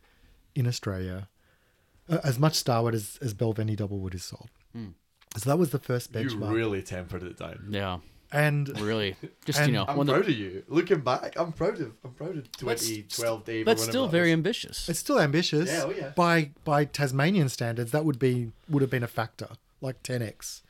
in 0.54 0.68
Australia, 0.68 1.28
uh, 2.08 2.18
as 2.22 2.38
much 2.38 2.54
Starward 2.54 2.94
as, 2.94 3.18
as 3.20 3.34
Balvenie 3.34 3.76
Doublewood 3.76 4.14
is 4.14 4.24
sold. 4.24 4.50
So 5.36 5.50
that 5.50 5.58
was 5.58 5.70
the 5.70 5.78
first 5.78 6.12
benchmark. 6.12 6.30
You 6.30 6.36
benchmark. 6.38 6.54
really 6.54 6.82
tempered 6.82 7.22
it 7.24 7.38
down. 7.38 7.68
Yeah. 7.70 7.98
And 8.32 8.68
Really. 8.80 9.16
Just, 9.44 9.58
And 9.60 9.68
you 9.68 9.74
know, 9.78 9.84
I'm 9.88 9.96
one 9.96 10.06
proud 10.06 10.20
of 10.20 10.26
the, 10.26 10.32
of 10.32 10.38
you. 10.38 10.62
Looking 10.68 11.00
back, 11.00 11.34
I'm 11.38 11.52
proud 11.52 11.80
of. 11.80 11.92
I'm 12.04 12.12
proud 12.12 12.36
of 12.36 12.44
That's- 12.60 12.86
2012 12.86 13.44
Dave. 13.44 13.66
that's 13.66 13.82
still 13.84 14.08
very 14.08 14.32
ambitious. 14.32 14.88
it's 14.88 14.98
still 14.98 15.18
ambitious. 15.20 15.68
Yeah, 15.70 15.84
oh 15.86 15.90
yeah. 15.90 16.10
By 16.16 16.50
by 16.64 16.84
Tasmanian 16.84 17.48
standards, 17.48 17.90
that 17.92 18.04
would 18.04 18.18
be 18.18 18.52
would 18.68 18.82
have 18.82 18.90
been 18.90 19.02
a 19.02 19.08
factor, 19.08 19.48
like 19.80 20.02
10x, 20.02 20.62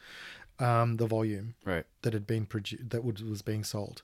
um, 0.60 0.96
the 0.96 1.06
volume 1.06 1.54
Right. 1.64 1.84
that 2.02 2.12
had 2.12 2.26
been 2.26 2.46
produced 2.46 2.90
that 2.90 3.02
would, 3.04 3.20
was 3.28 3.42
being 3.42 3.64
sold. 3.64 4.02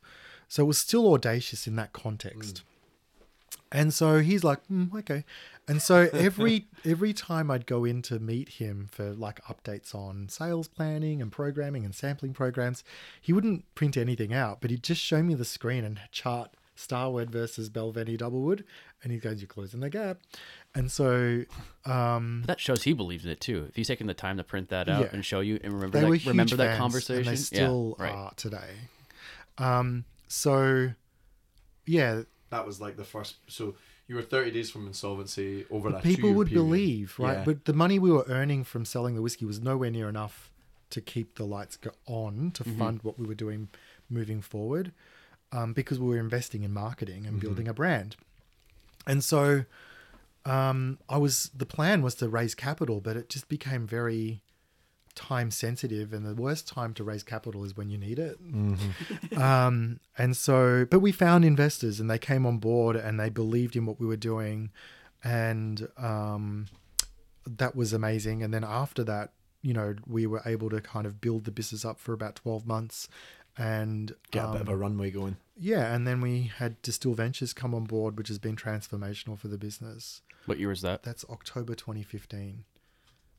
So 0.48 0.64
it 0.64 0.66
was 0.66 0.78
still 0.78 1.12
audacious 1.12 1.66
in 1.66 1.76
that 1.76 1.92
context. 1.92 2.62
And 3.72 3.92
so 3.92 4.20
he's 4.20 4.44
like, 4.44 4.60
mm, 4.70 4.94
okay. 5.00 5.24
And 5.66 5.80
so 5.80 6.08
every 6.12 6.66
every 6.84 7.12
time 7.12 7.50
I'd 7.50 7.66
go 7.66 7.84
in 7.84 8.02
to 8.02 8.18
meet 8.18 8.48
him 8.50 8.88
for 8.90 9.12
like 9.14 9.42
updates 9.44 9.94
on 9.94 10.28
sales 10.28 10.68
planning 10.68 11.22
and 11.22 11.32
programming 11.32 11.84
and 11.84 11.94
sampling 11.94 12.34
programs, 12.34 12.84
he 13.20 13.32
wouldn't 13.32 13.64
print 13.74 13.96
anything 13.96 14.34
out, 14.34 14.60
but 14.60 14.70
he'd 14.70 14.82
just 14.82 15.00
show 15.00 15.22
me 15.22 15.34
the 15.34 15.44
screen 15.44 15.84
and 15.84 16.00
chart 16.12 16.50
Starward 16.76 17.30
versus 17.30 17.70
Balvenie 17.70 18.18
Doublewood, 18.18 18.64
and 19.02 19.12
he 19.12 19.18
goes, 19.18 19.40
"You're 19.40 19.46
closing 19.46 19.80
the 19.80 19.88
gap." 19.90 20.18
And 20.74 20.90
so 20.90 21.44
um, 21.86 22.42
that 22.46 22.58
shows 22.58 22.82
he 22.82 22.92
believes 22.92 23.24
in 23.24 23.30
it 23.30 23.40
too. 23.40 23.66
If 23.68 23.76
he's 23.76 23.86
taking 23.86 24.08
the 24.08 24.14
time 24.14 24.38
to 24.38 24.44
print 24.44 24.70
that 24.70 24.88
out 24.88 25.02
Yeah. 25.02 25.08
and 25.12 25.24
show 25.24 25.38
you 25.40 25.60
and 25.62 25.72
remember 25.72 26.00
that, 26.00 26.26
remember 26.26 26.56
that 26.56 26.76
conversation, 26.78 27.30
they 27.30 27.36
still 27.36 27.94
yeah, 27.98 28.04
right. 28.06 28.14
are 28.14 28.34
today. 28.34 28.70
Um, 29.56 30.04
so 30.26 30.90
yeah, 31.86 32.22
That 32.50 32.66
was 32.66 32.80
like 32.80 32.96
the 32.96 33.04
first. 33.04 33.36
So 33.46 33.76
you 34.06 34.14
were 34.16 34.22
30 34.22 34.50
days 34.50 34.70
from 34.70 34.86
insolvency 34.86 35.64
over 35.70 35.90
that. 35.90 36.02
people 36.02 36.32
would 36.34 36.48
period. 36.48 36.64
believe, 36.64 37.14
right? 37.18 37.38
Yeah. 37.38 37.44
But 37.44 37.64
the 37.64 37.72
money 37.72 37.98
we 37.98 38.10
were 38.10 38.24
earning 38.28 38.64
from 38.64 38.84
selling 38.84 39.14
the 39.14 39.22
whiskey 39.22 39.44
was 39.44 39.60
nowhere 39.60 39.90
near 39.90 40.08
enough 40.08 40.50
to 40.90 41.00
keep 41.00 41.36
the 41.36 41.44
lights 41.44 41.78
on 42.06 42.50
to 42.54 42.64
Mm-hmm. 42.64 42.78
fund 42.78 43.00
what 43.02 43.18
we 43.18 43.26
were 43.26 43.34
doing 43.34 43.68
moving 44.10 44.40
forward, 44.42 44.92
um, 45.52 45.72
because 45.72 45.98
we 45.98 46.08
were 46.08 46.18
investing 46.18 46.62
in 46.64 46.72
marketing 46.72 47.20
Mm-hmm. 47.22 47.28
and 47.28 47.40
building 47.40 47.68
a 47.68 47.74
brand. 47.74 48.16
And 49.06 49.24
so, 49.24 49.64
um, 50.44 50.98
I 51.08 51.16
was 51.18 51.50
the 51.56 51.66
plan 51.66 52.02
was 52.02 52.14
to 52.16 52.28
raise 52.28 52.54
capital, 52.54 53.00
but 53.00 53.16
it 53.16 53.28
just 53.30 53.48
became 53.48 53.86
very 53.86 54.42
time 55.14 55.50
sensitive, 55.50 56.12
and 56.12 56.24
the 56.26 56.34
worst 56.34 56.66
time 56.68 56.94
to 56.94 57.04
raise 57.04 57.22
capital 57.22 57.64
is 57.64 57.76
when 57.76 57.88
you 57.90 57.98
need 57.98 58.18
it. 58.18 58.38
um, 59.36 60.00
and 60.18 60.36
so, 60.36 60.86
but 60.90 61.00
we 61.00 61.12
found 61.12 61.44
investors, 61.44 62.00
and 62.00 62.10
they 62.10 62.18
came 62.18 62.46
on 62.46 62.58
board, 62.58 62.96
and 62.96 63.18
they 63.18 63.28
believed 63.30 63.76
in 63.76 63.86
what 63.86 64.00
we 64.00 64.06
were 64.06 64.16
doing, 64.16 64.70
and 65.22 65.88
um, 65.96 66.66
that 67.46 67.74
was 67.74 67.92
amazing. 67.92 68.42
And 68.42 68.52
then 68.52 68.64
after 68.64 69.04
that, 69.04 69.32
you 69.62 69.72
know, 69.72 69.94
we 70.06 70.26
were 70.26 70.42
able 70.44 70.70
to 70.70 70.80
kind 70.80 71.06
of 71.06 71.20
build 71.20 71.44
the 71.44 71.50
business 71.50 71.84
up 71.84 71.98
for 71.98 72.12
about 72.12 72.36
twelve 72.36 72.66
months, 72.66 73.08
and 73.56 74.14
Get 74.30 74.44
a 74.44 74.52
bit 74.52 74.60
of 74.62 74.68
um, 74.68 74.74
a 74.74 74.76
runway 74.76 75.10
going. 75.10 75.36
yeah, 75.56 75.94
and 75.94 76.06
then 76.06 76.20
we 76.20 76.50
had 76.58 76.80
Distill 76.82 77.14
Ventures 77.14 77.52
come 77.52 77.74
on 77.74 77.84
board, 77.84 78.18
which 78.18 78.28
has 78.28 78.38
been 78.38 78.56
transformational 78.56 79.38
for 79.38 79.48
the 79.48 79.58
business. 79.58 80.20
What 80.46 80.58
year 80.58 80.68
was 80.68 80.82
that? 80.82 81.02
That's 81.04 81.24
October 81.30 81.74
2015. 81.74 82.64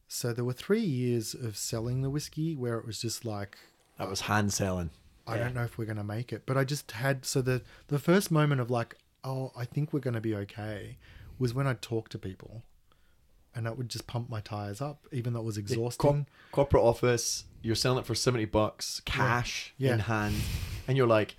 So 0.07 0.33
there 0.33 0.45
were 0.45 0.53
three 0.53 0.81
years 0.81 1.33
of 1.33 1.57
selling 1.57 2.01
the 2.01 2.09
whiskey 2.09 2.55
where 2.55 2.77
it 2.77 2.85
was 2.85 3.01
just 3.01 3.25
like, 3.25 3.57
That 3.97 4.09
was 4.09 4.21
hand 4.21 4.53
selling. 4.53 4.91
I 5.27 5.35
Yeah. 5.37 5.45
don't 5.45 5.55
know 5.55 5.63
if 5.63 5.77
we're 5.77 5.85
going 5.85 5.97
to 5.97 6.03
make 6.03 6.31
it. 6.31 6.43
But 6.45 6.57
I 6.57 6.63
just 6.63 6.91
had, 6.91 7.25
so 7.25 7.41
the, 7.41 7.61
the 7.87 7.97
first 7.99 8.29
moment 8.31 8.61
of 8.61 8.69
like, 8.69 8.95
oh, 9.23 9.51
I 9.57 9.65
think 9.65 9.91
we're 9.91 9.99
going 10.01 10.13
to 10.13 10.21
be 10.21 10.35
okay 10.35 10.97
was 11.39 11.53
when 11.53 11.65
I'd 11.67 11.81
talk 11.81 12.09
to 12.09 12.19
people. 12.19 12.61
And 13.55 13.65
that 13.65 13.77
would 13.77 13.89
just 13.89 14.05
pump 14.05 14.29
my 14.29 14.41
tires 14.41 14.81
up, 14.81 15.07
even 15.11 15.33
though 15.33 15.39
it 15.39 15.45
was 15.45 15.57
exhausting. 15.57 15.97
Corp- 15.97 16.27
corporate 16.51 16.83
office, 16.83 17.45
you're 17.61 17.73
selling 17.75 17.99
it 17.99 18.05
for 18.05 18.13
70 18.13 18.45
bucks, 18.45 19.01
cash 19.05 19.73
Yeah. 19.77 19.93
in 19.93 19.99
hand, 19.99 20.35
and 20.87 20.97
you're 20.97 21.07
like, 21.07 21.35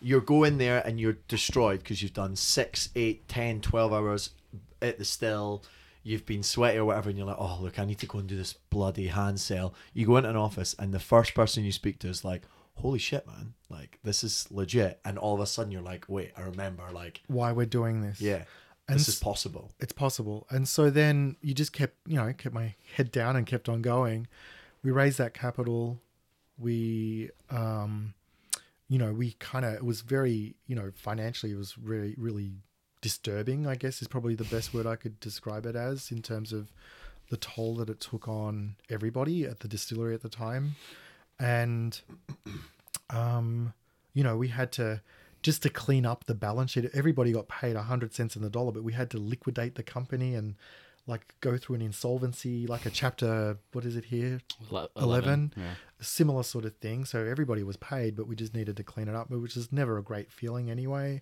you're 0.00 0.20
going 0.20 0.58
there 0.58 0.86
and 0.86 1.00
you're 1.00 1.16
destroyed 1.26 1.78
because 1.80 2.02
you've 2.02 2.12
done 2.12 2.36
six, 2.36 2.90
eight, 2.94 3.26
10, 3.28 3.62
12 3.62 3.92
hours 3.94 4.30
at 4.82 4.98
the 4.98 5.04
still. 5.06 5.64
You've 6.04 6.24
been 6.26 6.42
sweaty 6.44 6.78
or 6.78 6.84
whatever, 6.84 7.08
and 7.08 7.18
you're 7.18 7.26
like, 7.26 7.38
oh, 7.38 7.58
look, 7.60 7.78
I 7.78 7.84
need 7.84 7.98
to 7.98 8.06
go 8.06 8.18
and 8.20 8.28
do 8.28 8.36
this 8.36 8.52
bloody 8.52 9.08
hand 9.08 9.40
sale. 9.40 9.74
You 9.92 10.06
go 10.06 10.16
into 10.18 10.30
an 10.30 10.36
office, 10.36 10.74
and 10.78 10.92
the 10.94 11.00
first 11.00 11.34
person 11.34 11.64
you 11.64 11.72
speak 11.72 11.98
to 12.00 12.08
is 12.08 12.24
like, 12.24 12.42
holy 12.76 12.98
shit, 12.98 13.26
man. 13.26 13.54
Like, 13.70 13.98
this 14.04 14.22
is 14.22 14.46
legit. 14.50 15.00
And 15.04 15.16
all 15.18 15.34
of 15.34 15.40
a 15.40 15.46
sudden, 15.46 15.72
you're 15.72 15.80
like, 15.82 16.04
wait, 16.08 16.32
I 16.36 16.42
remember, 16.42 16.82
like, 16.92 17.22
Why 17.26 17.52
we're 17.52 17.66
doing 17.66 18.02
this. 18.02 18.20
yeah, 18.20 18.44
And 18.86 18.98
this 19.00 19.08
is 19.08 19.18
possible. 19.18 19.72
it's 19.80 19.92
possible. 19.94 20.46
And 20.50 20.68
so 20.68 20.90
then 20.90 21.36
you 21.40 21.54
just 21.54 21.72
kept, 21.72 21.94
you 22.06 22.16
know, 22.16 22.32
kept 22.36 22.54
my 22.54 22.74
head 22.96 23.10
down 23.10 23.34
and 23.36 23.46
kept 23.46 23.68
on 23.68 23.80
going. 23.80 24.26
We 24.82 24.90
raised 24.90 25.16
that 25.18 25.32
capital. 25.32 26.00
We, 26.58 27.30
um, 27.50 28.12
you 28.88 28.98
know, 28.98 29.12
we 29.12 29.32
kind 29.38 29.64
of, 29.64 29.74
it 29.74 29.84
was 29.84 30.02
very, 30.02 30.54
you 30.66 30.76
know, 30.76 30.90
financially, 30.94 31.52
it 31.52 31.56
was 31.56 31.78
really, 31.78 32.14
really 32.18 32.52
disturbing, 33.04 33.66
I 33.66 33.74
guess 33.74 34.00
is 34.00 34.08
probably 34.08 34.34
the 34.34 34.44
best 34.44 34.72
word 34.72 34.86
I 34.86 34.96
could 34.96 35.20
describe 35.20 35.66
it 35.66 35.76
as 35.76 36.10
in 36.10 36.22
terms 36.22 36.54
of 36.54 36.72
the 37.28 37.36
toll 37.36 37.74
that 37.76 37.90
it 37.90 38.00
took 38.00 38.26
on 38.26 38.76
everybody 38.88 39.44
at 39.44 39.60
the 39.60 39.68
distillery 39.68 40.14
at 40.14 40.22
the 40.22 40.30
time. 40.30 40.76
And, 41.38 42.00
um, 43.10 43.74
you 44.14 44.24
know, 44.24 44.38
we 44.38 44.48
had 44.48 44.72
to, 44.72 45.02
just 45.42 45.60
to 45.64 45.68
clean 45.68 46.06
up 46.06 46.24
the 46.24 46.34
balance 46.34 46.70
sheet. 46.70 46.88
Everybody 46.94 47.32
got 47.32 47.46
paid 47.46 47.76
a 47.76 47.82
hundred 47.82 48.14
cents 48.14 48.36
in 48.36 48.42
the 48.42 48.48
dollar, 48.48 48.72
but 48.72 48.82
we 48.82 48.94
had 48.94 49.10
to 49.10 49.18
liquidate 49.18 49.74
the 49.74 49.82
company 49.82 50.34
and 50.34 50.54
like 51.06 51.34
go 51.42 51.58
through 51.58 51.76
an 51.76 51.82
insolvency, 51.82 52.66
like 52.66 52.86
a 52.86 52.90
chapter. 52.90 53.58
What 53.72 53.84
is 53.84 53.96
it 53.96 54.06
here? 54.06 54.40
Ele- 54.72 54.88
11. 54.96 55.52
Yeah. 55.58 55.74
Similar 56.00 56.42
sort 56.42 56.64
of 56.64 56.74
thing. 56.76 57.04
So 57.04 57.22
everybody 57.22 57.62
was 57.62 57.76
paid, 57.76 58.16
but 58.16 58.26
we 58.26 58.34
just 58.34 58.54
needed 58.54 58.78
to 58.78 58.82
clean 58.82 59.08
it 59.08 59.14
up, 59.14 59.28
which 59.28 59.58
is 59.58 59.70
never 59.70 59.98
a 59.98 60.02
great 60.02 60.32
feeling 60.32 60.70
anyway. 60.70 61.20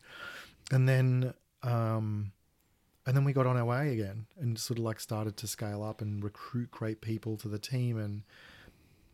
And 0.70 0.89
then, 0.89 1.35
um, 1.62 2.32
and 3.06 3.16
then 3.16 3.24
we 3.24 3.32
got 3.32 3.46
on 3.46 3.56
our 3.56 3.64
way 3.64 3.92
again 3.92 4.26
and 4.38 4.58
sort 4.58 4.78
of 4.78 4.84
like 4.84 5.00
started 5.00 5.36
to 5.38 5.46
scale 5.46 5.82
up 5.82 6.00
and 6.00 6.22
recruit 6.22 6.70
great 6.70 7.00
people 7.00 7.36
to 7.38 7.48
the 7.48 7.58
team 7.58 7.98
and 7.98 8.22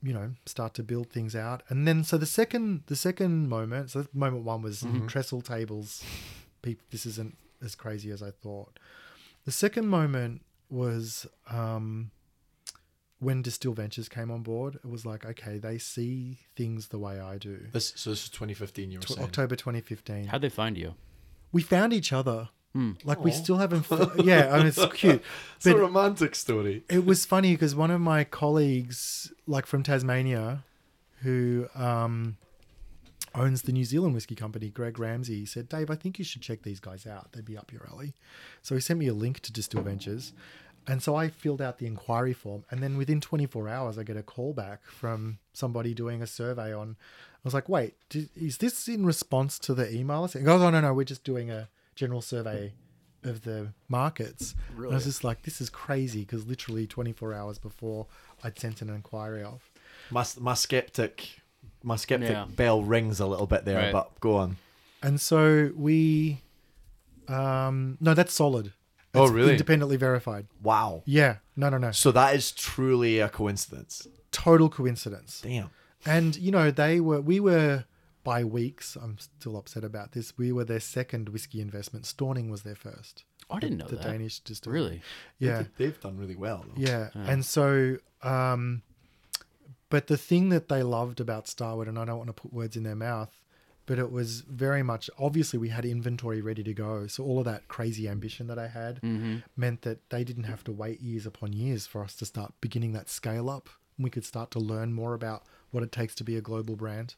you 0.03 0.13
know 0.13 0.33
start 0.47 0.75
to 0.75 0.83
build 0.83 1.11
things 1.11 1.35
out. 1.35 1.63
And 1.69 1.87
then 1.89 2.05
so 2.05 2.19
the 2.19 2.27
second 2.27 2.83
the 2.87 2.97
second 2.97 3.49
moment 3.49 3.91
so 3.91 4.07
moment 4.13 4.45
one 4.45 4.63
was 4.63 4.85
trestle 5.07 5.41
tables. 5.41 6.05
People 6.63 6.85
this 6.91 7.07
isn't 7.07 7.37
as 7.65 7.75
crazy 7.75 8.11
as 8.11 8.23
i 8.23 8.31
thought. 8.31 8.79
The 9.45 9.53
second 9.53 9.89
moment 9.89 10.43
was 10.71 11.27
um 11.51 12.11
when 13.21 13.43
distill 13.43 13.73
ventures 13.73 14.09
came 14.09 14.31
on 14.31 14.43
board. 14.43 14.77
It 14.77 14.87
was 14.89 15.05
like 15.07 15.25
okay 15.25 15.59
they 15.59 15.79
see 15.79 16.39
things 16.55 16.89
the 16.89 16.99
way 16.99 17.19
i 17.19 17.39
do. 17.39 17.59
This 17.73 17.93
So 17.97 18.11
this 18.11 18.25
is 18.25 18.29
2015, 18.29 18.91
you 18.93 18.99
were 18.99 19.03
Tw- 19.03 19.09
saying. 19.09 19.25
october 19.25 19.57
2015 19.57 20.27
How'd 20.27 20.43
they 20.43 20.49
find 20.51 20.77
you? 20.79 20.95
We 21.53 21.63
found 21.63 21.93
each 21.93 22.13
other 22.13 22.49
Hmm. 22.75 22.93
like 23.03 23.25
we 23.25 23.31
Aw. 23.31 23.35
still 23.35 23.57
haven't 23.57 23.83
fo- 23.91 24.13
yeah 24.23 24.53
i 24.53 24.59
mean 24.59 24.67
it's 24.67 24.85
cute 24.93 25.23
It's 25.57 25.65
a 25.67 25.73
but- 25.73 25.81
romantic 25.81 26.35
story. 26.35 26.85
it 26.91 27.07
was 27.07 27.25
funny 27.25 27.53
because 27.55 27.75
one 27.75 27.91
of 27.91 28.01
my 28.03 28.25
colleagues, 28.25 29.33
like 29.47 29.65
from 29.65 29.83
Tasmania, 29.83 30.65
who 31.23 31.67
um, 31.75 32.37
owns 33.35 33.63
the 33.63 33.73
New 33.73 33.85
Zealand 33.85 34.15
whiskey 34.15 34.35
company, 34.35 34.69
Greg 34.69 34.99
Ramsay, 34.99 35.47
said, 35.47 35.69
Dave, 35.69 35.91
I 35.91 35.95
think 35.95 36.19
you 36.19 36.25
should 36.27 36.43
check 36.43 36.63
these 36.63 36.79
guys 36.79 37.07
out. 37.07 37.33
They'd 37.33 37.45
be 37.45 37.57
up 37.57 37.73
your 37.73 37.87
alley. 37.91 38.15
So 38.63 38.75
he 38.75 38.81
sent 38.83 38.99
me 38.99 39.07
a 39.09 39.15
link 39.15 39.41
to 39.41 39.53
Distill 39.53 39.83
Ventures. 39.83 40.33
And 40.87 41.03
so 41.03 41.15
I 41.17 41.29
filled 41.29 41.61
out 41.61 41.79
the 41.79 41.87
inquiry 41.87 42.33
form. 42.33 42.65
And 42.71 42.83
then 42.83 42.97
within 42.97 43.21
24 43.21 43.69
hours, 43.69 43.99
I 43.99 44.03
get 44.05 44.17
a 44.17 44.23
call 44.23 44.53
back 44.53 44.85
from 44.87 45.39
somebody 45.53 45.95
doing 45.95 46.23
a 46.23 46.27
survey 46.27 46.73
on. 46.75 46.97
I 47.45 47.49
was 47.49 47.55
like, 47.55 47.69
wait, 47.69 47.95
did, 48.11 48.29
is 48.37 48.59
this 48.59 48.89
in 48.89 49.07
response 49.07 49.59
to 49.61 49.75
the 49.75 49.93
email? 49.95 50.27
He 50.27 50.41
goes, 50.41 50.61
oh, 50.61 50.71
no, 50.71 50.81
no, 50.81 50.93
we're 50.93 51.05
just 51.05 51.25
doing 51.25 51.51
a 51.51 51.69
general 51.95 52.21
survey 52.21 52.73
of 53.25 53.43
the 53.43 53.69
markets. 53.89 54.55
And 54.77 54.87
I 54.87 54.95
was 54.95 55.05
just 55.05 55.25
like, 55.25 55.43
this 55.43 55.61
is 55.61 55.71
crazy 55.71 56.21
because 56.21 56.47
literally 56.47 56.87
24 56.87 57.33
hours 57.35 57.59
before 57.59 58.07
I'd 58.45 58.59
sent 58.59 58.83
an 58.83 58.91
inquiry 58.91 59.43
off. 59.45 59.71
My 60.11 60.25
my 60.39 60.55
skeptic, 60.55 61.41
my 61.83 61.97
skeptic 61.97 62.31
Yeah. 62.31 62.47
bell 62.55 62.83
rings 62.83 63.21
a 63.21 63.27
little 63.27 63.47
bit 63.47 63.65
there, 63.65 63.77
Right. 63.79 63.93
but 63.93 64.19
go 64.21 64.37
on. 64.37 64.57
And 65.03 65.21
so 65.21 65.71
we, 65.77 66.43
um, 67.29 67.99
no, 68.01 68.15
that's 68.15 68.35
solid. 68.35 68.73
Oh, 69.15 69.25
It's 69.25 69.33
really? 69.33 69.53
Independently 69.53 69.97
verified. 69.97 70.47
Wow. 70.63 71.03
Yeah, 71.07 71.37
no, 71.57 71.69
no, 71.71 71.79
no. 71.79 71.93
So 71.93 72.13
that 72.13 72.35
is 72.35 72.53
truly 72.53 73.19
a 73.21 73.29
coincidence. 73.29 74.07
Total 74.33 74.69
coincidence. 74.69 75.41
Damn. 75.41 75.71
And 76.07 76.37
you 76.37 76.51
know, 76.51 76.71
they 76.71 77.01
were, 77.01 77.21
we 77.21 77.41
were 77.41 77.85
by 78.25 78.45
weeks. 78.45 78.97
I'm 78.97 79.19
still 79.19 79.57
upset 79.57 79.85
about 79.85 80.13
this. 80.13 80.37
We 80.37 80.53
were 80.53 80.65
their 80.65 80.81
second 80.81 81.29
whiskey 81.31 81.61
investment. 81.61 82.05
Stauning 82.05 82.51
was 82.51 82.63
their 82.63 82.75
first. 82.77 83.25
Oh, 83.51 83.57
I 83.57 83.61
didn't 83.61 83.79
know 83.79 83.87
the 83.87 83.97
that. 83.97 84.05
Danish 84.05 84.41
distillery. 84.41 84.81
Really? 84.81 85.03
Yeah. 85.39 85.63
They- 85.63 85.87
They've 85.87 86.01
done 86.01 86.19
really 86.19 86.37
well. 86.37 86.65
Though. 86.67 86.75
Yeah. 86.81 87.09
And 87.15 87.45
so, 87.45 87.97
um, 88.23 88.83
but 89.91 90.07
the 90.09 90.19
thing 90.19 90.51
that 90.51 90.69
they 90.69 90.83
loved 90.83 91.19
about 91.21 91.49
Starward, 91.49 91.89
and 91.89 91.99
I 91.99 92.05
don't 92.05 92.19
want 92.19 92.29
to 92.29 92.35
put 92.35 92.53
words 92.53 92.77
in 92.77 92.83
their 92.83 92.95
mouth, 92.97 93.41
but 93.87 93.99
it 93.99 94.13
was 94.13 94.43
very 94.43 94.83
much 94.83 95.09
obviously 95.19 95.59
we 95.59 95.71
had 95.71 95.87
inventory 95.87 96.43
ready 96.43 96.63
to 96.63 96.75
go. 96.75 97.07
So 97.07 97.25
all 97.25 97.39
of 97.39 97.47
that 97.47 97.69
crazy 97.69 98.07
ambition 98.07 98.47
that 98.49 98.59
I 98.59 98.69
had 98.69 99.01
meant 99.57 99.81
that 99.83 100.11
they 100.11 100.25
didn't 100.25 100.45
have 100.45 100.63
to 100.65 100.73
wait 100.73 101.01
years 101.01 101.25
upon 101.25 101.55
years 101.55 101.87
for 101.87 102.05
us 102.05 102.15
to 102.17 102.27
start 102.27 102.53
beginning 102.61 102.93
that 102.93 103.09
scale 103.09 103.49
up. 103.49 103.71
We 103.99 104.11
could 104.11 104.27
start 104.27 104.51
to 104.53 104.59
learn 104.59 104.93
more 104.93 105.15
about 105.15 105.45
what 105.71 105.83
it 105.83 105.93
takes 105.93 106.15
to 106.17 106.25
be 106.25 106.37
a 106.37 106.41
global 106.41 106.77
brand. 106.77 107.15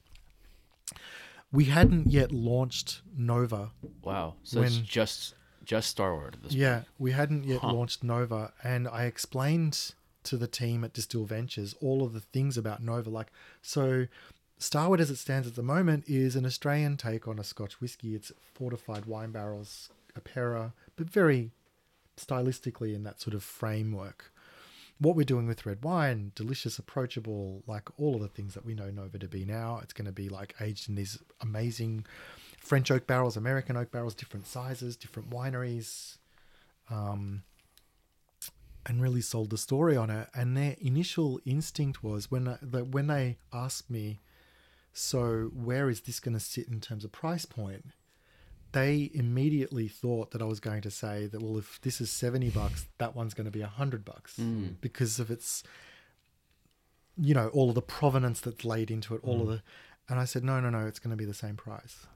We 1.53 1.65
hadn't 1.65 2.11
yet 2.11 2.31
launched 2.33 3.03
Nova 3.17 3.71
Wow. 4.03 4.35
So 4.45 4.63
it's 4.63 4.77
just 4.79 5.35
just 5.65 5.91
Starward 5.91 6.35
at 6.35 6.43
this 6.43 6.53
yeah, 6.55 6.83
we 6.99 7.13
hadn't 7.13 7.45
yet 7.45 7.61
Huh. 7.61 7.73
launched 7.73 8.03
Nova, 8.03 8.53
and 8.65 8.89
I 8.89 9.05
explained 9.05 9.93
to 10.25 10.37
the 10.37 10.47
team 10.49 10.85
at 10.85 10.93
Distill 10.93 11.25
Ventures 11.25 11.75
all 11.81 12.03
of 12.03 12.13
the 12.13 12.21
things 12.21 12.57
about 12.59 12.83
Nova. 12.83 13.09
Like, 13.11 13.31
so 13.63 14.07
Starward, 14.59 15.01
as 15.01 15.11
it 15.11 15.17
stands 15.17 15.47
at 15.47 15.55
the 15.55 15.63
moment, 15.63 16.05
is 16.09 16.35
an 16.37 16.45
Australian 16.45 16.97
take 16.97 17.27
on 17.29 17.39
a 17.39 17.45
Scotch 17.45 17.81
whiskey. 17.81 18.15
It's 18.15 18.33
fortified 18.55 19.07
wine 19.07 19.31
barrels 19.31 19.91
apera, 20.19 20.73
but 20.97 21.09
very 21.09 21.53
stylistically 22.17 22.95
in 22.95 23.03
that 23.05 23.21
sort 23.21 23.35
of 23.35 23.43
framework. 23.43 24.33
What 25.01 25.17
we're 25.17 25.25
doing 25.25 25.47
with 25.47 25.65
red 25.65 25.83
wine, 25.83 26.33
delicious, 26.35 26.79
approachable, 26.79 27.63
like 27.67 27.89
all 27.99 28.17
of 28.17 28.21
the 28.21 28.29
things 28.29 28.53
that 28.53 28.67
we 28.67 28.75
know 28.75 28.91
Nova 28.91 29.19
to 29.19 29.29
be 29.29 29.47
now. 29.47 29.81
It's 29.83 29.95
going 29.95 30.07
to 30.07 30.13
be 30.13 30.29
like 30.29 30.55
aged 30.61 30.91
in 30.91 30.95
these 30.95 31.19
amazing 31.41 32.05
French 32.59 32.91
oak 32.91 33.07
barrels, 33.07 33.37
American 33.37 33.79
oak 33.79 33.91
barrels, 33.91 34.15
different 34.15 34.47
sizes, 34.47 34.97
different 34.97 35.31
wineries, 35.31 36.19
um, 36.91 37.43
and 38.85 39.01
really 39.01 39.23
sold 39.23 39.49
the 39.49 39.57
story 39.57 39.97
on 39.97 40.11
it. 40.11 40.29
And 40.35 40.55
their 40.55 40.77
initial 40.81 41.41
instinct 41.47 42.05
was 42.05 42.31
when 42.31 42.47
I, 42.47 42.59
that 42.61 42.89
when 42.89 43.07
they 43.07 43.39
asked 43.55 43.89
me, 43.89 44.21
so 44.93 45.51
where 45.55 45.89
is 45.89 46.03
this 46.03 46.21
going 46.21 46.35
to 46.35 46.41
sit 46.41 46.69
in 46.69 46.81
terms 46.81 47.05
of 47.05 47.13
price 47.13 47.47
point? 47.47 47.87
They 48.73 49.11
immediately 49.15 49.89
thought 49.89 50.31
that 50.31 50.43
I 50.43 50.45
was 50.45 50.61
going 50.61 50.83
to 50.83 50.91
say 50.91 51.27
that 51.27 51.43
well, 51.43 51.59
if 51.59 51.81
this 51.83 52.01
is 52.01 52.11
seventy 52.11 52.51
bucks, 52.51 52.87
that 52.99 53.17
one's 53.17 53.35
going 53.35 53.47
to 53.47 53.51
be 53.51 53.63
a 53.63 53.67
hundred 53.67 54.05
bucks 54.05 54.37
hmm. 54.37 54.69
because 54.81 55.19
of 55.19 55.31
its, 55.31 55.63
you 57.17 57.35
know, 57.35 57.49
all 57.49 57.69
of 57.69 57.75
the 57.75 57.83
provenance 57.83 58.41
that's 58.41 58.65
laid 58.65 58.91
into 58.91 59.15
it, 59.15 59.21
all 59.25 59.41
of 59.41 59.47
hmm. 59.47 59.53
the. 59.55 59.63
And 60.09 60.19
I 60.19 60.25
said, 60.25 60.43
no, 60.43 60.59
no, 60.61 60.71
no, 60.71 60.87
it's 60.87 60.99
going 60.99 61.13
to 61.13 61.17
be 61.17 61.25
the 61.25 61.35
same 61.35 61.55
price. 61.57 62.07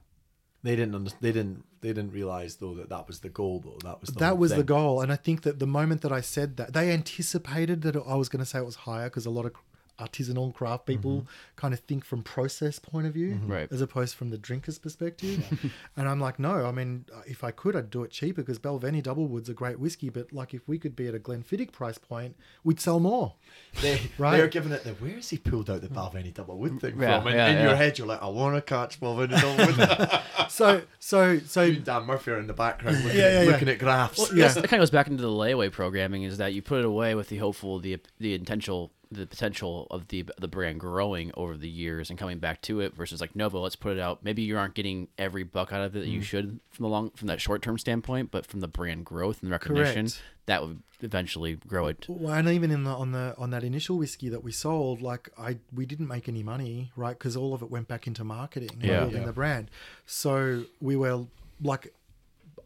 They 0.64 0.76
didn't. 0.76 0.94
Under, 0.94 1.10
they 1.20 1.32
didn't. 1.32 1.64
They 1.80 1.88
didn't 1.88 2.12
realize 2.12 2.56
though 2.56 2.74
that 2.74 2.88
that 2.88 3.06
was 3.06 3.20
the 3.20 3.28
goal. 3.28 3.60
Though 3.60 3.78
that 3.88 4.00
was 4.00 4.10
the 4.10 4.20
that 4.20 4.38
was 4.38 4.54
the 4.54 4.64
goal 4.64 5.02
and 5.02 5.12
i 5.12 5.16
think 5.16 5.42
that 5.42 5.58
the 5.58 5.66
moment 5.66 6.00
that 6.00 6.10
i 6.10 6.22
said 6.22 6.56
that 6.56 6.72
they 6.72 6.90
anticipated 6.90 7.82
that 7.82 7.94
i 7.96 8.14
was 8.14 8.30
going 8.30 8.40
to 8.40 8.46
say 8.46 8.58
it 8.58 8.64
was 8.64 8.76
higher 8.76 9.10
because 9.10 9.26
a 9.26 9.30
lot 9.30 9.44
of 9.44 9.52
artisanal 9.98 10.52
craft 10.52 10.86
people 10.86 11.18
mm-hmm. 11.18 11.28
kind 11.56 11.72
of 11.74 11.80
think 11.80 12.04
from 12.04 12.22
process 12.22 12.78
point 12.78 13.06
of 13.06 13.14
view 13.14 13.34
mm-hmm. 13.34 13.52
Right. 13.52 13.72
as 13.72 13.80
opposed 13.80 14.16
from 14.16 14.30
the 14.30 14.38
drinker's 14.38 14.78
perspective 14.78 15.44
and 15.96 16.08
i'm 16.08 16.20
like 16.20 16.38
no 16.38 16.66
i 16.66 16.72
mean 16.72 17.04
uh, 17.14 17.20
if 17.26 17.44
i 17.44 17.50
could 17.50 17.76
i'd 17.76 17.90
do 17.90 18.02
it 18.02 18.10
cheaper 18.10 18.42
because 18.42 18.58
Balvenie 18.58 19.02
doublewood's 19.02 19.48
a 19.48 19.54
great 19.54 19.78
whiskey 19.78 20.08
but 20.08 20.32
like 20.32 20.54
if 20.54 20.66
we 20.68 20.78
could 20.78 20.96
be 20.96 21.06
at 21.06 21.14
a 21.14 21.18
glenfiddich 21.18 21.72
price 21.72 21.98
point 21.98 22.36
we'd 22.64 22.80
sell 22.80 23.00
more 23.00 23.34
They, 23.82 24.00
Right. 24.18 24.36
They're 24.36 24.48
giving 24.48 24.72
it 24.72 24.84
the 24.84 24.92
where's 24.94 25.30
he 25.30 25.38
pulled 25.38 25.68
out 25.68 25.80
the 25.80 25.88
Balvenie 25.88 26.32
double 26.32 26.58
wood 26.58 26.80
thing 26.80 27.00
Yeah, 27.00 27.18
from? 27.18 27.28
And 27.28 27.36
yeah, 27.36 27.48
in 27.48 27.62
your 27.64 27.76
head, 27.76 27.98
you're 27.98 28.06
like, 28.06 28.22
I 28.22 28.28
want 28.28 28.54
to 28.54 28.62
catch 28.62 29.00
Balvenie 29.00 29.40
double 29.40 29.66
wood. 29.66 30.50
so 30.50 30.82
so 30.98 31.38
so 31.40 31.62
you 31.62 31.76
and 31.76 31.84
Dan 31.84 32.04
Murphy 32.04 32.30
are 32.30 32.38
in 32.38 32.46
the 32.46 32.52
background 32.54 33.02
looking, 33.02 33.18
Yeah, 33.18 33.24
at, 33.24 33.32
yeah, 33.32 33.42
yeah. 33.42 33.50
looking 33.50 33.68
at 33.68 33.78
graphs. 33.78 34.32
yeah 34.34 34.48
That 34.48 34.68
kind 34.68 34.74
of 34.74 34.80
goes 34.80 34.90
back 34.90 35.08
into 35.08 35.22
the 35.22 35.28
layaway 35.28 35.70
programming 35.70 36.22
is 36.22 36.38
that 36.38 36.54
you 36.54 36.62
put 36.62 36.78
it 36.78 36.84
away 36.84 37.14
with 37.14 37.28
the 37.28 37.38
hopeful, 37.38 37.78
the 37.80 37.98
the 38.18 38.34
intentional, 38.34 38.92
the 39.14 39.26
potential 39.26 39.86
of 39.90 40.08
the 40.08 40.24
the 40.38 40.48
brand 40.48 40.80
growing 40.80 41.32
over 41.34 41.56
the 41.56 41.68
years 41.68 42.10
and 42.10 42.18
coming 42.18 42.38
back 42.38 42.60
to 42.62 42.80
it 42.80 42.94
versus 42.94 43.20
like 43.20 43.34
Novo. 43.34 43.60
Let's 43.60 43.76
put 43.76 43.96
it 43.96 44.00
out. 44.00 44.22
Maybe 44.22 44.42
you 44.42 44.58
aren't 44.58 44.74
getting 44.74 45.08
every 45.18 45.42
buck 45.42 45.72
out 45.72 45.82
of 45.82 45.96
it 45.96 46.00
that 46.00 46.08
you 46.08 46.20
mm. 46.20 46.24
should 46.24 46.60
from 46.70 46.82
the 46.82 46.88
long 46.88 47.10
from 47.10 47.28
that 47.28 47.40
short 47.40 47.62
term 47.62 47.78
standpoint, 47.78 48.30
but 48.30 48.46
from 48.46 48.60
the 48.60 48.68
brand 48.68 49.04
growth 49.04 49.42
and 49.42 49.50
recognition, 49.50 50.06
Correct. 50.06 50.22
that 50.46 50.62
would 50.62 50.82
eventually 51.00 51.56
grow 51.56 51.86
it. 51.86 52.06
Well, 52.08 52.34
and 52.34 52.48
even 52.48 52.70
in 52.70 52.84
the 52.84 52.90
on 52.90 53.12
the 53.12 53.34
on 53.38 53.50
that 53.50 53.64
initial 53.64 53.98
whiskey 53.98 54.28
that 54.28 54.42
we 54.44 54.52
sold, 54.52 55.00
like 55.00 55.30
I 55.38 55.58
we 55.72 55.86
didn't 55.86 56.08
make 56.08 56.28
any 56.28 56.42
money, 56.42 56.92
right? 56.96 57.18
Because 57.18 57.36
all 57.36 57.54
of 57.54 57.62
it 57.62 57.70
went 57.70 57.88
back 57.88 58.06
into 58.06 58.24
marketing, 58.24 58.70
and 58.72 58.82
Yeah. 58.82 59.00
building 59.00 59.20
Yeah. 59.22 59.26
the 59.26 59.32
brand. 59.32 59.70
So 60.06 60.64
we 60.80 60.96
were 60.96 61.26
like 61.60 61.94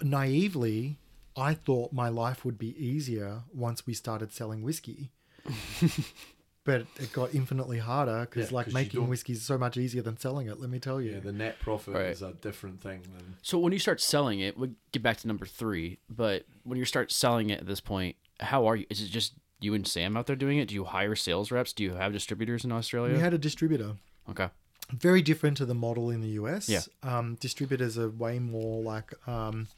naively, 0.02 0.98
I 1.36 1.54
thought 1.54 1.92
my 1.92 2.08
life 2.08 2.44
would 2.44 2.58
be 2.58 2.74
easier 2.82 3.42
once 3.52 3.86
we 3.86 3.94
started 3.94 4.32
selling 4.32 4.62
whiskey. 4.62 5.10
but 6.68 6.82
it 7.00 7.10
got 7.14 7.34
infinitely 7.34 7.78
harder 7.78 8.20
because 8.28 8.50
Yeah, 8.50 8.56
like 8.56 8.66
'cause 8.66 8.74
you 8.74 8.78
making 8.80 9.08
whiskey 9.08 9.32
is 9.32 9.40
so 9.42 9.56
much 9.56 9.78
easier 9.78 10.02
than 10.02 10.18
selling 10.18 10.48
it. 10.48 10.60
Let 10.60 10.68
me 10.68 10.78
tell 10.78 11.00
you. 11.00 11.12
Yeah, 11.12 11.20
the 11.20 11.32
net 11.32 11.58
profit 11.60 11.94
Right. 11.94 12.06
is 12.10 12.20
a 12.20 12.34
different 12.34 12.82
thing 12.82 13.00
than 13.16 13.36
So 13.40 13.58
when 13.58 13.72
you 13.72 13.78
start 13.78 14.02
selling 14.02 14.40
it, 14.40 14.58
we'll 14.58 14.74
get 14.92 15.02
back 15.02 15.16
to 15.18 15.26
number 15.26 15.46
three. 15.46 15.98
But 16.10 16.44
when 16.64 16.78
you 16.78 16.84
start 16.84 17.10
selling 17.10 17.48
it 17.48 17.60
at 17.60 17.66
this 17.66 17.80
point, 17.80 18.16
how 18.40 18.66
are 18.66 18.76
you? 18.76 18.84
Is 18.90 19.00
it 19.00 19.08
just 19.08 19.32
you 19.60 19.72
and 19.72 19.86
Sam 19.86 20.14
out 20.14 20.26
there 20.26 20.36
doing 20.36 20.58
it? 20.58 20.68
Do 20.68 20.74
you 20.74 20.84
hire 20.84 21.16
sales 21.16 21.50
reps? 21.50 21.72
Do 21.72 21.82
you 21.84 21.94
have 21.94 22.12
distributors 22.12 22.66
in 22.66 22.70
Australia? 22.72 23.14
we 23.14 23.20
had 23.20 23.32
a 23.32 23.38
distributor. 23.38 23.96
okay. 24.28 24.50
very 24.92 25.20
different 25.22 25.56
to 25.56 25.64
the 25.66 25.74
model 25.74 26.10
in 26.10 26.20
the 26.20 26.32
US. 26.42 26.68
Yeah. 26.68 26.82
Um, 27.02 27.36
distributors 27.40 27.96
are 27.98 28.10
way 28.10 28.38
more 28.38 28.82
like 28.82 29.12
um, 29.26 29.68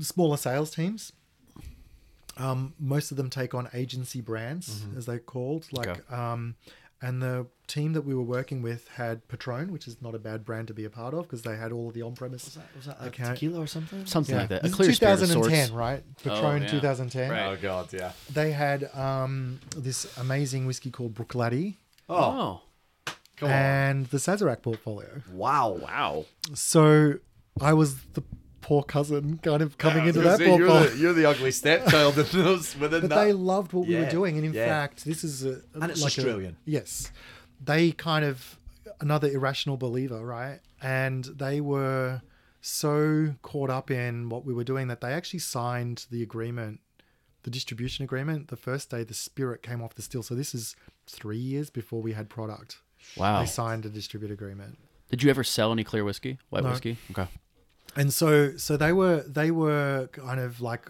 smaller 0.00 0.36
sales 0.36 0.70
teams. 0.72 1.12
Um, 2.36 2.74
most 2.78 3.10
of 3.10 3.16
them 3.16 3.28
take 3.30 3.54
on 3.54 3.68
agency 3.74 4.20
brands, 4.20 4.84
as 4.96 5.06
they're 5.06 5.18
called. 5.18 5.66
Like, 5.72 5.88
Okay. 5.88 6.00
um, 6.14 6.54
and 7.02 7.22
the 7.22 7.46
team 7.66 7.94
that 7.94 8.02
we 8.02 8.14
were 8.14 8.22
working 8.22 8.60
with 8.62 8.86
had 8.88 9.26
Patron, 9.26 9.72
which 9.72 9.88
is 9.88 10.02
not 10.02 10.14
a 10.14 10.18
bad 10.18 10.44
brand 10.44 10.68
to 10.68 10.74
be 10.74 10.84
a 10.84 10.90
part 10.90 11.14
of 11.14 11.22
because 11.22 11.42
they 11.42 11.56
had 11.56 11.72
all 11.72 11.88
of 11.88 11.94
the 11.94 12.02
on-premise. 12.02 12.44
was 12.44 12.54
that 12.54 12.76
was 12.76 12.86
that 12.86 12.98
a 13.00 13.06
a 13.06 13.10
tequila 13.34 13.60
or 13.60 13.66
something? 13.66 14.04
Something 14.06 14.36
like 14.36 14.48
that. 14.50 14.60
A 14.60 14.62
This 14.64 14.70
is 14.72 14.76
clear 14.76 14.92
spirit 14.92 15.22
of 15.22 15.28
2010, 15.28 15.74
right? 15.74 16.02
Patron 16.22 16.62
yeah. 16.62 16.68
2010. 16.68 17.30
Right. 17.30 17.46
Oh 17.46 17.56
god, 17.60 17.92
yeah. 17.92 18.12
They 18.32 18.52
had 18.52 18.94
um, 18.94 19.60
this 19.76 20.06
amazing 20.18 20.66
whiskey 20.66 20.90
called 20.90 21.14
Bruichladdich 21.14 21.76
Oh, 22.08 22.16
Oh, 22.16 23.12
come 23.36 23.48
on. 23.48 23.54
and 23.54 24.06
the 24.06 24.18
Sazerac 24.18 24.60
portfolio. 24.62 25.22
Wow. 25.32 25.70
wow. 25.82 26.26
So 26.54 27.14
I 27.62 27.72
was 27.72 28.02
the 28.12 28.22
poor 28.60 28.82
cousin 28.82 29.38
kind 29.38 29.62
of 29.62 29.78
coming 29.78 30.02
I 30.02 30.06
was 30.06 30.16
into 30.16 30.28
that 30.28 30.38
say, 30.38 30.56
you're, 30.56 30.68
the, 30.68 30.96
you're 30.98 31.12
the 31.12 31.26
ugly 31.26 31.50
stepchild 31.50 32.18
in 32.18 32.26
those 32.32 32.76
within 32.80 33.00
But 33.02 33.10
that. 33.10 33.24
they 33.24 33.32
loved 33.32 33.72
what 33.72 33.86
we 33.86 33.96
were 33.96 34.08
doing, 34.10 34.36
and 34.36 34.46
in 34.46 34.52
yeah. 34.52 34.66
fact, 34.66 35.04
this 35.04 35.24
is 35.24 35.44
a 35.44 35.60
And 35.74 35.90
it's 35.90 36.02
like 36.02 36.16
a- 36.16 36.20
Australian. 36.20 36.56
yes, 36.64 37.10
they 37.62 37.92
kind 37.92 38.24
of 38.24 38.58
another 39.00 39.28
irrational 39.28 39.76
believer, 39.76 40.24
right? 40.24 40.60
And 40.82 41.24
they 41.24 41.60
were 41.60 42.22
so 42.60 43.34
caught 43.42 43.70
up 43.70 43.90
in 43.90 44.28
what 44.28 44.44
we 44.44 44.52
were 44.52 44.64
doing 44.64 44.88
that 44.88 45.00
they 45.00 45.12
actually 45.12 45.38
signed 45.40 46.06
the 46.10 46.22
agreement, 46.22 46.80
the 47.42 47.50
distribution 47.50 48.04
agreement, 48.04 48.48
the 48.48 48.56
first 48.56 48.90
day 48.90 49.02
the 49.04 49.14
spirit 49.14 49.62
came 49.62 49.82
off 49.82 49.94
the 49.94 50.02
still. 50.02 50.22
So 50.22 50.34
this 50.34 50.54
is 50.54 50.76
three 51.06 51.38
years 51.38 51.70
before 51.70 52.02
we 52.02 52.12
had 52.12 52.28
product. 52.28 52.78
Wow. 53.16 53.40
They 53.40 53.46
signed 53.46 53.86
a 53.86 53.88
distribute 53.88 54.30
agreement. 54.30 54.78
Did 55.08 55.22
you 55.22 55.30
ever 55.30 55.42
sell 55.42 55.72
any 55.72 55.82
clear 55.84 56.04
whiskey? 56.04 56.38
White 56.50 56.64
No. 56.64 56.70
whiskey? 56.70 56.98
Okay. 57.10 57.26
And 57.96 58.12
so 58.12 58.56
so 58.56 58.76
they 58.76 58.92
were 58.92 59.20
they 59.26 59.50
were 59.50 60.08
kind 60.12 60.40
of 60.40 60.60
like 60.60 60.88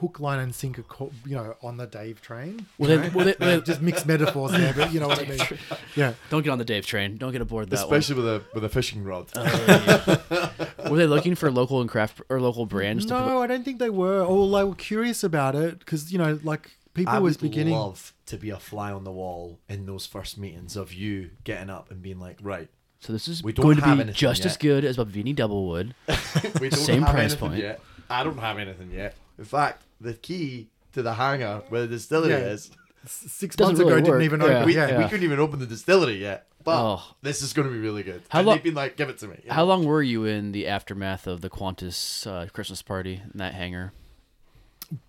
hook 0.00 0.18
line 0.18 0.38
and 0.40 0.54
sinker 0.54 0.82
co- 0.82 1.12
you 1.26 1.36
know 1.36 1.54
on 1.62 1.76
the 1.76 1.86
dave 1.86 2.20
train 2.22 2.66
Well, 2.78 2.90
you 2.90 2.96
they- 2.98 3.08
know? 3.08 3.14
well, 3.14 3.24
they- 3.26 3.54
Uh, 3.54 3.60
just 3.70 3.80
mixed 3.82 4.06
metaphors 4.06 4.50
there 4.52 4.72
but 4.74 4.92
you 4.92 4.98
know 5.00 5.06
what 5.06 5.20
i 5.20 5.24
mean 5.24 5.38
yeah 5.96 6.14
Don't 6.30 6.42
get 6.42 6.50
on 6.50 6.58
the 6.58 6.64
Dave 6.64 6.86
train. 6.86 7.18
Don't 7.18 7.30
get 7.32 7.42
aboard 7.42 7.68
that 7.70 7.76
Especially 7.80 8.16
with 8.16 8.26
a 8.26 8.42
with 8.54 8.64
a 8.64 8.68
fishing 8.68 9.04
rod. 9.04 9.26
one. 9.34 10.90
Were 10.90 10.96
they 10.96 11.06
looking 11.06 11.34
for 11.34 11.50
local 11.50 11.80
and 11.80 11.88
craft 11.90 12.20
or 12.28 12.40
local 12.40 12.66
brands? 12.66 13.04
To 13.06 13.12
no 13.12 13.42
i 13.42 13.46
don't 13.46 13.64
think 13.64 13.78
they 13.78 13.90
were 13.90 14.22
or 14.22 14.48
they 14.50 14.64
were 14.64 14.74
curious 14.74 15.22
about 15.22 15.54
it 15.54 15.78
because 15.78 16.10
you 16.12 16.18
know 16.18 16.38
like 16.42 16.70
people 16.94 17.12
I 17.12 17.18
was 17.18 17.34
would 17.40 17.50
beginning 17.50 17.74
love 17.74 18.12
to 18.26 18.36
be 18.36 18.50
a 18.50 18.58
fly 18.58 18.90
on 18.92 19.04
the 19.04 19.12
wall 19.12 19.60
in 19.68 19.86
those 19.86 20.06
first 20.06 20.38
meetings 20.38 20.74
of 20.76 20.92
you 20.92 21.30
getting 21.44 21.70
up 21.70 21.90
and 21.90 22.00
being 22.02 22.18
like, 22.18 22.38
right, 22.42 22.68
so 23.02 23.12
this 23.12 23.28
is 23.28 23.42
We 23.42 23.52
don't 23.52 23.64
going 23.64 23.76
to 23.76 23.82
be 23.82 23.90
anything 23.90 24.14
just 24.14 24.44
as 24.46 24.56
good 24.56 24.84
as 24.84 24.96
Balvenie 24.96 25.34
Doublewood. 25.36 25.92
we 26.60 26.68
don't 26.70 26.78
Same 26.78 27.02
have 27.02 27.10
price 27.12 27.32
anything 27.32 27.48
point. 27.50 27.60
yet. 27.62 27.80
I 28.08 28.24
don't 28.24 28.38
have 28.38 28.58
anything 28.58 28.90
yet. 28.92 29.14
In 29.38 29.44
fact, 29.44 29.82
the 30.00 30.14
key 30.14 30.68
to 30.92 31.02
the 31.02 31.14
hangar 31.14 31.62
where 31.68 31.82
the 31.82 31.88
distillery 31.88 32.32
Yeah. 32.32 32.38
is, 32.54 32.70
six 33.06 33.56
Doesn't 33.56 33.74
months 33.76 33.80
really 33.80 34.00
ago 34.02 34.10
work. 34.12 34.20
didn't 34.20 34.22
even 34.22 34.40
Yeah. 34.40 34.64
we, 34.64 34.74
yeah, 34.74 34.98
we 34.98 35.04
couldn't 35.08 35.24
even 35.24 35.40
open 35.40 35.58
the 35.58 35.66
distillery 35.66 36.18
yet. 36.20 36.46
But 36.64 36.80
Oh. 36.80 37.02
this 37.22 37.42
is 37.42 37.52
going 37.52 37.66
to 37.66 37.72
be 37.74 37.80
really 37.80 38.04
good. 38.04 38.22
How 38.28 38.38
and 38.38 38.46
lo- 38.48 38.54
they've 38.54 38.62
been 38.62 38.74
like, 38.74 38.96
give 38.96 39.08
it 39.08 39.18
to 39.18 39.26
me. 39.26 39.36
you 39.44 39.50
How 39.52 39.64
long 39.64 39.84
were 39.84 40.02
you 40.02 40.24
in 40.24 40.52
the 40.52 40.68
aftermath 40.68 41.26
of 41.26 41.40
the 41.40 41.50
Qantas 41.50 42.24
uh, 42.26 42.46
Christmas 42.50 42.82
party 42.82 43.14
in 43.32 43.36
that 43.38 43.54
hangar 43.54 43.92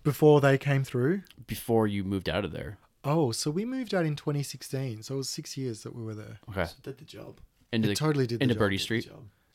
before 0.02 0.40
they 0.40 0.58
came 0.58 0.82
through 0.84 1.22
before 1.46 1.86
you 1.86 2.02
moved 2.04 2.28
out 2.28 2.44
of 2.44 2.50
there? 2.52 2.78
oh 3.06 3.30
so 3.32 3.50
we 3.50 3.66
moved 3.66 3.92
out 3.94 4.06
in 4.06 4.16
2016 4.16 5.02
so 5.02 5.14
it 5.14 5.18
was 5.18 5.28
six 5.28 5.58
years 5.58 5.82
that 5.82 5.94
we 5.94 6.02
were 6.02 6.14
there 6.14 6.38
Okay. 6.48 6.66
Did 6.82 6.96
the 6.98 7.04
job. 7.04 7.38
Into 7.74 7.88
it 7.88 7.92
the 7.92 7.96
totally 7.96 8.26
did 8.26 8.40
into 8.42 8.54
job. 8.54 8.58
Bertie 8.60 8.76
Did 8.76 8.82
Street. 8.82 9.10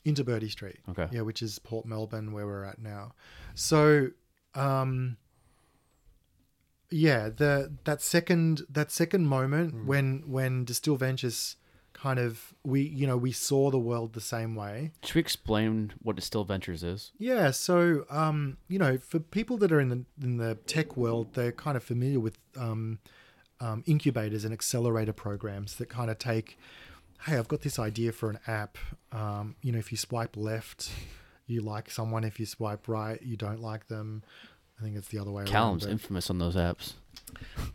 into 0.05 0.23
Bertie 0.23 0.49
Street. 0.49 0.77
Okay. 0.89 1.07
Yeah, 1.11 1.21
which 1.21 1.41
is 1.41 1.59
Port 1.59 1.85
Melbourne 1.85 2.31
where 2.31 2.45
we're 2.45 2.63
at 2.63 2.79
now. 2.79 3.13
So, 3.55 4.09
um, 4.55 5.17
yeah, 6.91 7.29
the 7.29 7.71
that 7.83 8.01
second 8.01 8.63
that 8.69 8.91
second 8.91 9.25
moment 9.27 9.73
Hmm. 9.73 9.85
when 9.87 10.23
when 10.27 10.65
Distill 10.65 10.95
Ventures 10.97 11.55
kind 11.93 12.19
of 12.19 12.53
we 12.63 12.81
you 12.81 13.05
know 13.05 13.17
we 13.17 13.31
saw 13.31 13.69
the 13.69 13.77
world 13.79 14.13
the 14.13 14.21
same 14.21 14.55
way. 14.55 14.91
Should 15.03 15.15
we 15.15 15.21
explain 15.21 15.91
what 16.01 16.15
Distill 16.15 16.45
Ventures 16.45 16.83
is? 16.83 17.11
Yeah, 17.17 17.51
so 17.51 18.05
um, 18.09 18.57
you 18.67 18.79
know, 18.79 18.97
for 18.97 19.19
people 19.19 19.57
that 19.57 19.71
are 19.71 19.79
in 19.79 19.89
the 19.89 20.05
in 20.21 20.37
the 20.37 20.55
tech 20.65 20.97
world, 20.97 21.33
they're 21.33 21.51
kind 21.51 21.77
of 21.77 21.83
familiar 21.83 22.19
with 22.19 22.39
um, 22.57 22.99
um, 23.59 23.83
incubators 23.85 24.43
and 24.43 24.53
accelerator 24.53 25.13
programs 25.13 25.75
that 25.75 25.89
kind 25.89 26.09
of 26.09 26.17
take, 26.17 26.57
hey, 27.25 27.37
I've 27.37 27.47
got 27.47 27.61
this 27.61 27.79
idea 27.79 28.11
for 28.11 28.29
an 28.29 28.39
app. 28.47 28.77
Um, 29.11 29.55
you 29.61 29.71
know, 29.71 29.77
if 29.79 29.91
you 29.91 29.97
swipe 29.97 30.35
left, 30.37 30.89
you 31.47 31.61
like 31.61 31.89
someone. 31.91 32.23
If 32.23 32.39
you 32.39 32.45
swipe 32.45 32.87
right, 32.87 33.21
you 33.21 33.35
don't 33.37 33.61
like 33.61 33.87
them. 33.87 34.23
I 34.79 34.83
think 34.83 34.95
it's 34.95 35.09
the 35.09 35.19
other 35.19 35.31
way 35.31 35.43
Callum's 35.45 35.49
around. 35.49 35.51
Callum's 35.51 35.85
infamous 35.85 36.29
on 36.29 36.37
those 36.39 36.55
apps. 36.55 36.93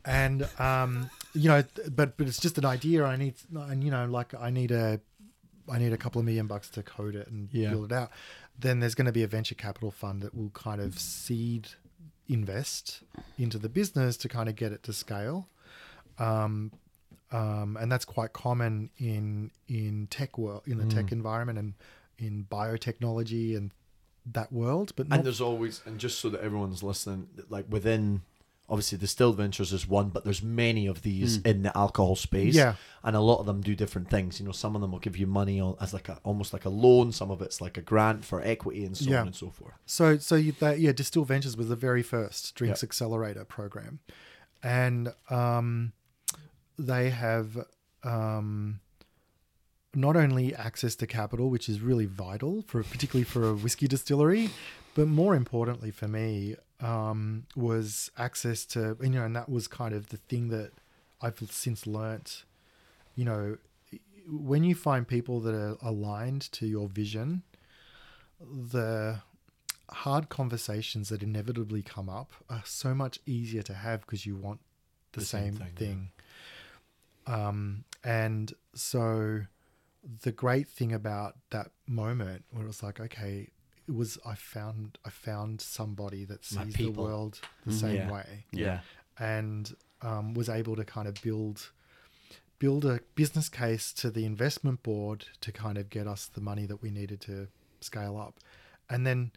and 0.04 0.48
um, 0.58 1.10
you 1.34 1.48
know, 1.48 1.62
but 1.94 2.16
but 2.16 2.26
it's 2.26 2.40
just 2.40 2.56
an 2.58 2.64
idea. 2.64 3.04
I 3.04 3.16
need, 3.16 3.34
and 3.54 3.84
you 3.84 3.90
know, 3.90 4.06
like 4.06 4.32
I 4.34 4.50
need 4.50 4.70
a 4.70 5.00
I 5.70 5.78
need 5.78 5.92
a 5.92 5.96
couple 5.98 6.18
of 6.18 6.24
million 6.24 6.46
bucks 6.46 6.68
to 6.70 6.82
code 6.82 7.14
it 7.14 7.28
and 7.28 7.48
Yeah. 7.52 7.70
build 7.70 7.90
it 7.90 7.94
out. 7.94 8.10
Then 8.58 8.80
there's 8.80 8.94
going 8.94 9.06
to 9.06 9.12
be 9.12 9.22
a 9.22 9.26
venture 9.26 9.54
capital 9.54 9.90
fund 9.90 10.22
that 10.22 10.34
will 10.34 10.50
kind 10.50 10.80
of 10.80 10.98
seed 10.98 11.68
invest 12.28 13.02
into 13.38 13.58
the 13.58 13.68
business 13.68 14.16
to 14.18 14.28
kind 14.28 14.48
of 14.48 14.56
get 14.56 14.72
it 14.72 14.82
to 14.84 14.92
scale. 14.92 15.48
Um, 16.18 16.70
um, 17.34 17.76
and 17.80 17.90
that's 17.90 18.04
quite 18.04 18.32
common 18.32 18.90
in 18.98 19.50
in 19.68 20.06
tech 20.10 20.38
world, 20.38 20.62
in 20.66 20.78
the 20.78 20.84
Mm. 20.84 20.94
tech 20.94 21.12
environment, 21.12 21.58
and 21.58 21.74
in 22.18 22.46
biotechnology 22.50 23.56
and 23.56 23.72
that 24.32 24.52
world. 24.52 24.92
But 24.96 25.08
not 25.08 25.16
And 25.18 25.26
there's 25.26 25.40
always, 25.40 25.82
and 25.84 25.98
just 25.98 26.18
so 26.20 26.30
that 26.30 26.40
everyone's 26.40 26.82
listening, 26.82 27.28
like 27.48 27.66
within, 27.68 28.22
obviously, 28.68 28.96
Distill 28.98 29.32
Ventures 29.32 29.72
is 29.72 29.86
one, 29.86 30.08
but 30.10 30.24
there's 30.24 30.42
many 30.42 30.86
of 30.86 31.02
these 31.02 31.38
in 31.38 31.62
the 31.62 31.76
alcohol 31.76 32.16
space. 32.16 32.54
Yeah. 32.54 32.76
And 33.02 33.14
a 33.16 33.20
lot 33.20 33.40
of 33.40 33.46
them 33.46 33.60
do 33.60 33.74
different 33.74 34.08
things. 34.08 34.38
You 34.40 34.46
know, 34.46 34.52
some 34.52 34.74
of 34.76 34.80
them 34.80 34.92
will 34.92 35.00
give 35.00 35.16
you 35.18 35.26
money 35.26 35.60
as 35.80 35.92
like 35.92 36.08
a 36.08 36.18
almost 36.22 36.52
like 36.54 36.64
a 36.64 36.70
loan. 36.70 37.12
Some 37.12 37.30
of 37.30 37.42
it's 37.42 37.60
like 37.60 37.76
a 37.76 37.82
grant 37.82 38.24
for 38.24 38.40
equity 38.40 38.84
and 38.86 38.96
so 38.96 39.10
Yeah. 39.10 39.20
on 39.20 39.26
and 39.26 39.36
so 39.36 39.50
forth. 39.50 39.74
So, 39.84 40.16
so 40.18 40.36
you, 40.36 40.52
that, 40.60 40.78
yeah, 40.80 40.92
Distill 40.92 41.24
Ventures 41.24 41.56
was 41.56 41.68
the 41.68 41.76
very 41.76 42.02
first 42.02 42.54
drinks 42.54 42.82
accelerator 42.82 43.44
program, 43.44 43.98
and 44.62 45.12
um, 45.28 45.92
they 46.78 47.10
have 47.10 47.66
um, 48.02 48.80
not 49.94 50.16
only 50.16 50.54
access 50.54 50.94
to 50.96 51.06
capital, 51.06 51.50
which 51.50 51.68
is 51.68 51.80
really 51.80 52.06
vital 52.06 52.62
for 52.66 52.82
particularly 52.82 53.24
for 53.24 53.48
a 53.48 53.54
whiskey 53.54 53.86
distillery, 53.86 54.50
but 54.94 55.06
more 55.08 55.34
importantly 55.34 55.90
for 55.90 56.08
me 56.08 56.56
um, 56.80 57.46
was 57.56 58.10
access 58.18 58.64
to 58.66 58.96
you 59.00 59.10
know, 59.10 59.24
and 59.24 59.34
that 59.36 59.48
was 59.48 59.68
kind 59.68 59.94
of 59.94 60.08
the 60.08 60.16
thing 60.16 60.48
that 60.48 60.72
I've 61.22 61.38
since 61.50 61.86
learnt. 61.86 62.44
You 63.14 63.24
know, 63.24 63.56
when 64.28 64.64
you 64.64 64.74
find 64.74 65.06
people 65.06 65.40
that 65.40 65.54
are 65.54 65.76
aligned 65.82 66.42
to 66.52 66.66
your 66.66 66.88
vision, 66.88 67.42
the 68.40 69.20
hard 69.90 70.28
conversations 70.28 71.08
that 71.10 71.22
inevitably 71.22 71.82
come 71.82 72.08
up 72.08 72.32
are 72.50 72.62
so 72.64 72.94
much 72.94 73.20
easier 73.26 73.62
to 73.62 73.74
have 73.74 74.00
because 74.00 74.26
you 74.26 74.34
want 74.34 74.60
the, 75.12 75.20
The 75.20 75.26
same 75.26 75.42
same, 75.42 75.54
thing, 75.54 75.74
thing. 75.76 76.10
Um, 77.26 77.84
and 78.02 78.52
so 78.74 79.42
the 80.22 80.32
great 80.32 80.68
thing 80.68 80.92
about 80.92 81.36
that 81.50 81.70
moment 81.86 82.44
where 82.50 82.64
it 82.64 82.66
was 82.66 82.82
like, 82.82 83.00
okay, 83.00 83.48
it 83.88 83.94
was 83.94 84.18
I 84.26 84.34
found 84.34 84.98
I 85.04 85.10
found 85.10 85.60
somebody 85.60 86.24
that 86.26 86.44
sees 86.44 86.74
the 86.74 86.90
world 86.90 87.40
the 87.64 87.72
Mhm. 87.72 87.80
same 87.80 87.94
Yeah. 87.96 88.10
way 88.12 88.44
Yeah. 88.52 88.80
and 89.18 89.74
um, 90.02 90.34
was 90.34 90.48
able 90.48 90.76
to 90.76 90.84
kind 90.84 91.08
of 91.08 91.14
build 91.22 91.70
build 92.58 92.84
a 92.84 93.00
business 93.14 93.48
case 93.48 93.92
to 93.92 94.10
the 94.10 94.24
investment 94.24 94.82
board 94.82 95.26
to 95.40 95.50
kind 95.52 95.76
of 95.76 95.90
get 95.90 96.06
us 96.06 96.26
the 96.26 96.40
money 96.40 96.66
that 96.66 96.80
we 96.80 96.90
needed 96.90 97.20
to 97.20 97.48
scale 97.80 98.16
up. 98.16 98.38
And 98.88 99.06
then, 99.06 99.32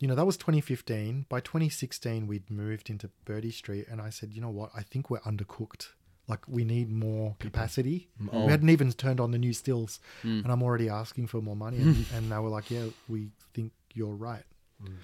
you 0.00 0.08
know, 0.08 0.14
that 0.14 0.24
was 0.24 0.36
2015. 0.36 1.26
By 1.28 1.40
2016, 1.40 2.26
we'd 2.26 2.50
moved 2.50 2.88
into 2.88 3.10
Bertie 3.24 3.50
Street, 3.52 3.86
and 3.88 4.00
I 4.00 4.10
said, 4.10 4.32
you 4.32 4.40
know 4.40 4.50
what? 4.50 4.70
I 4.74 4.82
think 4.82 5.10
we're 5.10 5.20
undercooked. 5.20 5.88
Like 6.28 6.46
we 6.48 6.64
need 6.64 6.90
more 6.90 7.34
capacity. 7.40 8.08
Oh. 8.32 8.44
We 8.46 8.50
hadn't 8.52 8.70
even 8.70 8.92
turned 8.92 9.20
on 9.20 9.32
the 9.32 9.38
new 9.38 9.52
stills, 9.52 10.00
Mm. 10.22 10.44
and 10.44 10.52
I'm 10.52 10.62
already 10.62 10.88
asking 10.88 11.26
for 11.26 11.40
more 11.42 11.56
money. 11.56 11.78
And, 11.78 12.06
and 12.14 12.32
they 12.32 12.38
were 12.38 12.48
like, 12.48 12.70
yeah, 12.70 12.86
we 13.08 13.30
think 13.54 13.72
you're 13.94 14.14
right. 14.14 14.44
Mm. 14.82 14.94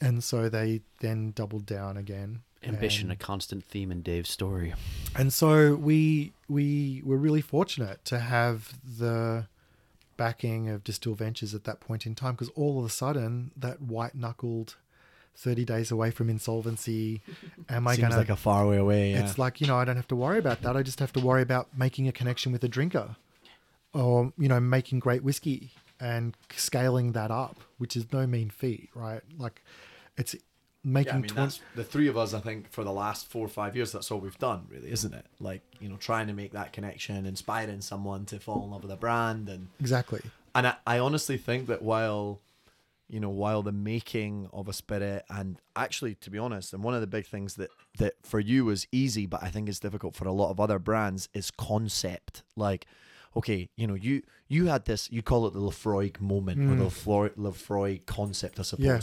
And 0.00 0.24
so 0.24 0.48
they 0.48 0.80
then 1.00 1.32
doubled 1.32 1.66
down 1.66 1.96
again. 1.96 2.40
Ambition, 2.62 3.10
and- 3.10 3.20
a 3.20 3.22
constant 3.22 3.62
theme 3.64 3.92
in 3.92 4.00
Dave's 4.00 4.30
story. 4.30 4.72
and 5.14 5.32
so 5.32 5.74
we 5.74 6.32
we 6.48 7.02
were 7.04 7.18
really 7.18 7.42
fortunate 7.42 8.02
to 8.06 8.18
have 8.18 8.72
the 8.98 9.46
backing 10.16 10.68
of 10.70 10.82
Distill 10.84 11.14
Ventures 11.14 11.54
at 11.54 11.64
that 11.64 11.80
point 11.80 12.06
in 12.06 12.14
time 12.14 12.32
because 12.32 12.48
all 12.50 12.78
of 12.78 12.84
a 12.86 12.88
sudden 12.88 13.50
that 13.56 13.82
white 13.82 14.14
knuckled 14.14 14.76
30 15.36 15.64
days 15.64 15.90
away 15.90 16.10
from 16.10 16.30
insolvency 16.30 17.20
am 17.68 17.86
I 17.86 17.94
Seems 17.94 18.02
going 18.02 18.12
to 18.12 18.18
like 18.18 18.30
a 18.30 18.36
far 18.36 18.66
way 18.66 18.76
away. 18.76 19.12
Yeah. 19.12 19.24
it's 19.24 19.38
like 19.38 19.60
you 19.60 19.66
know 19.66 19.76
I 19.76 19.84
don't 19.84 19.96
have 19.96 20.08
to 20.08 20.16
worry 20.16 20.38
about 20.38 20.62
that 20.62 20.76
I 20.76 20.82
just 20.82 21.00
have 21.00 21.12
to 21.14 21.20
worry 21.20 21.42
about 21.42 21.76
making 21.76 22.08
a 22.08 22.12
connection 22.12 22.52
with 22.52 22.62
a 22.64 22.68
drinker 22.68 23.16
or 23.92 24.32
you 24.38 24.48
know 24.48 24.60
making 24.60 25.00
great 25.00 25.22
whiskey 25.22 25.72
and 26.00 26.36
scaling 26.54 27.12
that 27.12 27.30
up 27.30 27.60
which 27.78 27.96
is 27.96 28.12
no 28.12 28.26
mean 28.26 28.50
feat 28.50 28.90
right 28.94 29.22
like 29.38 29.62
it's 30.16 30.34
making 30.82 31.12
yeah, 31.12 31.18
I 31.18 31.20
mean, 31.22 31.30
20 31.30 31.34
that's 31.34 31.60
the 31.74 31.84
three 31.84 32.08
of 32.08 32.16
us. 32.18 32.34
I 32.34 32.40
think 32.40 32.70
for 32.70 32.84
the 32.84 32.92
last 32.92 33.26
four 33.26 33.44
or 33.44 33.48
five 33.48 33.74
years, 33.74 33.90
that's 33.90 34.10
all 34.10 34.20
we've 34.20 34.38
done, 34.38 34.66
really, 34.68 34.92
isn't 34.92 35.14
it? 35.14 35.24
Like 35.40 35.62
you 35.80 35.88
know, 35.88 35.96
trying 35.96 36.26
to 36.26 36.34
make 36.34 36.52
that 36.52 36.74
connection, 36.74 37.24
inspiring 37.24 37.80
someone 37.80 38.26
to 38.26 38.38
fall 38.38 38.62
in 38.64 38.70
love 38.70 38.82
with 38.82 38.92
a 38.92 38.96
brand, 38.96 39.48
and 39.48 39.68
exactly 39.80 40.20
and 40.54 40.68
I, 40.68 40.76
I 40.86 40.98
honestly 40.98 41.36
think 41.36 41.66
that 41.66 41.82
while 41.82 42.40
you 43.14 43.20
know 43.20 43.30
while 43.30 43.62
the 43.62 43.70
making 43.72 44.48
of 44.52 44.66
a 44.68 44.72
spirit. 44.72 45.24
And 45.30 45.60
actually 45.76 46.16
to 46.16 46.30
be 46.30 46.38
honest 46.38 46.72
and 46.74 46.82
one 46.82 46.94
of 46.94 47.00
the 47.00 47.06
big 47.06 47.26
things 47.26 47.54
that 47.54 47.70
that 47.98 48.14
for 48.24 48.40
you 48.40 48.64
was 48.64 48.86
easy 48.92 49.24
but 49.26 49.42
i 49.42 49.48
think 49.48 49.68
is 49.68 49.80
difficult 49.80 50.14
for 50.14 50.26
a 50.26 50.32
lot 50.32 50.50
of 50.50 50.58
other 50.58 50.78
brands 50.80 51.28
is 51.32 51.50
concept. 51.52 52.42
Like 52.56 52.86
okay 53.36 53.68
you 53.76 53.86
know 53.86 53.94
you 53.94 54.22
you 54.48 54.66
had 54.66 54.84
this 54.84 55.10
you 55.12 55.22
call 55.22 55.46
it 55.46 55.52
the 55.54 55.60
Laphroaig 55.60 56.20
moment 56.20 56.58
or 56.60 56.74
the 56.76 56.84
mm. 56.84 56.90
Laphroaig, 56.90 57.34
Laphroaig 57.36 58.06
concept 58.06 58.58
i 58.60 58.62
suppose 58.62 58.84
Yeah. 58.86 59.00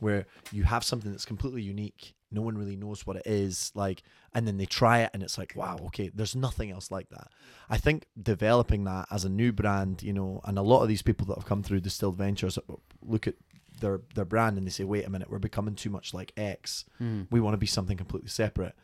where 0.00 0.26
you 0.52 0.64
have 0.64 0.84
something 0.84 1.10
that's 1.10 1.26
completely 1.26 1.62
unique. 1.62 2.14
No 2.30 2.42
one 2.42 2.58
really 2.58 2.76
knows 2.76 3.06
what 3.06 3.16
it 3.16 3.26
is 3.26 3.70
like 3.74 4.02
and 4.34 4.46
then 4.46 4.56
they 4.58 4.66
try 4.66 4.96
it 5.04 5.10
and 5.14 5.22
it's 5.22 5.38
like 5.38 5.52
wow 5.54 5.76
okay 5.86 6.10
there's 6.14 6.34
nothing 6.36 6.70
else 6.70 6.90
like 6.90 7.08
that. 7.10 7.28
I 7.70 7.78
think 7.78 8.06
developing 8.20 8.84
that 8.84 9.06
as 9.10 9.24
a 9.24 9.28
new 9.40 9.52
brand 9.52 10.02
you 10.02 10.12
know 10.12 10.40
and 10.44 10.58
a 10.58 10.62
lot 10.72 10.82
of 10.82 10.88
these 10.88 11.02
people 11.02 11.26
that 11.28 11.36
have 11.38 11.46
come 11.46 11.62
through 11.62 11.80
Distill 11.80 12.12
Ventures 12.12 12.58
uh, 12.58 12.74
look 13.02 13.26
at 13.26 13.36
their 13.80 14.00
their 14.14 14.24
brand 14.24 14.56
and 14.58 14.66
they 14.66 14.70
say 14.70 14.84
wait 14.84 15.04
a 15.06 15.10
minute 15.10 15.30
we're 15.30 15.38
becoming 15.38 15.74
too 15.74 15.90
much 15.90 16.14
like 16.14 16.32
x. 16.36 16.84
Mm. 17.00 17.26
we 17.30 17.40
want 17.40 17.54
to 17.54 17.58
be 17.58 17.66
something 17.66 17.96
completely 17.96 18.28
separate. 18.30 18.74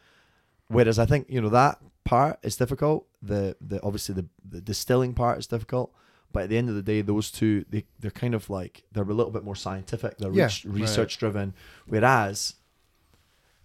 Whereas 0.69 0.99
i 0.99 1.07
think 1.07 1.27
you 1.29 1.41
know 1.41 1.49
that 1.51 1.79
part 2.05 2.39
is 2.43 2.57
difficult. 2.57 3.07
The 3.23 3.57
the 3.61 3.83
obviously 3.83 4.15
the, 4.15 4.27
the 4.49 4.61
distilling 4.61 5.15
part 5.15 5.39
is 5.39 5.47
difficult. 5.47 5.93
But 6.33 6.45
at 6.45 6.49
the 6.49 6.59
end 6.59 6.69
of 6.69 6.77
the 6.77 6.83
day 6.83 7.03
those 7.03 7.31
two 7.31 7.65
they, 7.69 7.85
they're 7.99 8.11
kind 8.13 8.35
of 8.35 8.49
like 8.49 8.85
they're 8.93 9.03
a 9.03 9.15
little 9.15 9.33
bit 9.33 9.45
more 9.45 9.57
scientific. 9.57 10.19
They're 10.19 10.33
Yeah. 10.33 10.45
res- 10.45 10.65
research 10.65 11.19
driven. 11.19 11.55
Whereas 11.87 12.55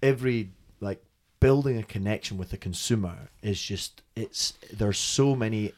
every 0.01 0.51
like 0.79 1.03
building 1.39 1.77
a 1.77 1.83
connection 1.83 2.37
with 2.37 2.49
the 2.49 2.57
consumer 2.57 3.29
is 3.41 3.61
just 3.61 4.01
it's 4.15 4.53
there's 4.73 4.97
so 4.97 5.35
many 5.35 5.73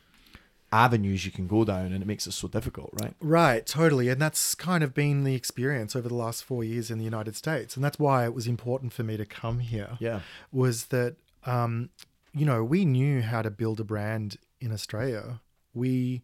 avenues 0.71 1.25
you 1.25 1.31
can 1.31 1.47
go 1.47 1.63
down 1.63 1.93
and 1.93 2.01
it 2.01 2.05
makes 2.05 2.27
it 2.27 2.33
so 2.33 2.47
difficult 2.47 2.89
right 3.01 3.13
Right, 3.37 3.65
totally. 3.65 4.09
And 4.09 4.21
that's 4.21 4.55
kind 4.55 4.83
of 4.83 4.93
been 4.93 5.23
the 5.23 5.35
experience 5.35 5.95
over 5.95 6.07
the 6.07 6.15
last 6.15 6.43
four 6.43 6.63
years 6.63 6.91
in 6.91 6.97
the 6.97 7.03
United 7.03 7.35
States. 7.35 7.75
And 7.75 7.83
that's 7.83 7.99
why 7.99 8.25
it 8.25 8.33
was 8.33 8.47
important 8.47 8.93
for 8.93 9.03
me 9.03 9.17
to 9.17 9.25
come 9.25 9.59
here. 9.59 9.97
yeah 9.99 10.21
Was 10.51 10.85
that, 10.87 11.15
um, 11.45 11.89
you 12.33 12.45
know, 12.45 12.63
we 12.63 12.85
knew 12.85 13.21
how 13.21 13.41
to 13.41 13.49
build 13.49 13.79
a 13.79 13.83
brand 13.83 14.37
in 14.59 14.71
Australia. 14.71 15.39
We, 15.73 16.23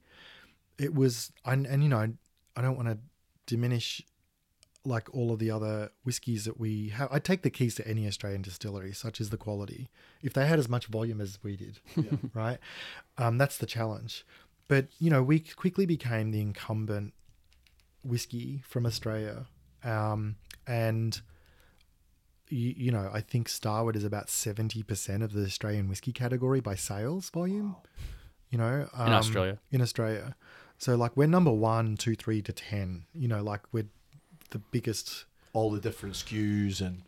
it 0.77 0.93
was, 0.93 1.31
and, 1.45 1.65
and 1.65 1.83
you 1.83 1.89
know, 1.89 2.13
I 2.55 2.61
don't 2.61 2.75
want 2.75 2.89
to 2.89 2.97
diminish 3.45 4.01
like 4.85 5.13
all 5.13 5.31
of 5.31 5.39
the 5.39 5.49
other 5.49 5.91
whiskies 6.03 6.45
that 6.45 6.59
we 6.59 6.89
have. 6.89 7.07
I 7.11 7.19
take 7.19 7.41
the 7.41 7.49
keys 7.49 7.75
to 7.75 7.87
any 7.87 8.05
Australian 8.07 8.41
distillery, 8.41 8.91
such 8.91 9.21
as 9.21 9.29
the 9.29 9.37
quality. 9.37 9.89
If 10.21 10.33
they 10.33 10.45
had 10.45 10.59
as 10.59 10.67
much 10.67 10.87
volume 10.87 11.21
as 11.21 11.39
we 11.41 11.55
did, 11.55 11.79
right? 12.33 12.57
Um, 13.17 13.37
that's 13.37 13.57
the 13.57 13.65
challenge. 13.65 14.25
But 14.73 14.87
you 14.97 15.11
know, 15.11 15.21
we 15.21 15.39
quickly 15.39 15.85
became 15.85 16.31
the 16.31 16.41
incumbent 16.41 17.13
whiskey 18.03 18.63
from 18.67 18.87
Australia, 18.87 19.45
um, 19.83 20.37
and 20.65 21.21
you, 22.49 22.73
you 22.75 22.91
know, 22.91 23.07
I 23.13 23.21
think 23.21 23.49
Starward 23.49 23.95
is 23.95 24.03
about 24.03 24.31
seventy 24.31 24.81
percent 24.81 25.21
of 25.21 25.31
the 25.31 25.43
Australian 25.43 25.89
whiskey 25.89 26.11
category 26.11 26.59
by 26.59 26.73
sales 26.73 27.29
volume. 27.29 27.75
You 28.49 28.57
know, 28.57 28.89
um, 28.95 29.09
Australia. 29.13 29.59
In 29.69 29.79
Australia, 29.79 30.35
so 30.79 30.95
like 30.95 31.15
we're 31.15 31.27
number 31.27 31.51
one, 31.51 31.95
two, 31.95 32.15
three 32.15 32.41
to 32.41 32.51
ten. 32.51 33.05
You 33.13 33.27
know, 33.27 33.43
like 33.43 33.61
we're 33.71 33.89
the 34.49 34.57
biggest. 34.57 35.25
all 35.53 35.69
the 35.69 35.79
different 35.79 36.15
SKUs 36.15 36.81
and 36.81 37.03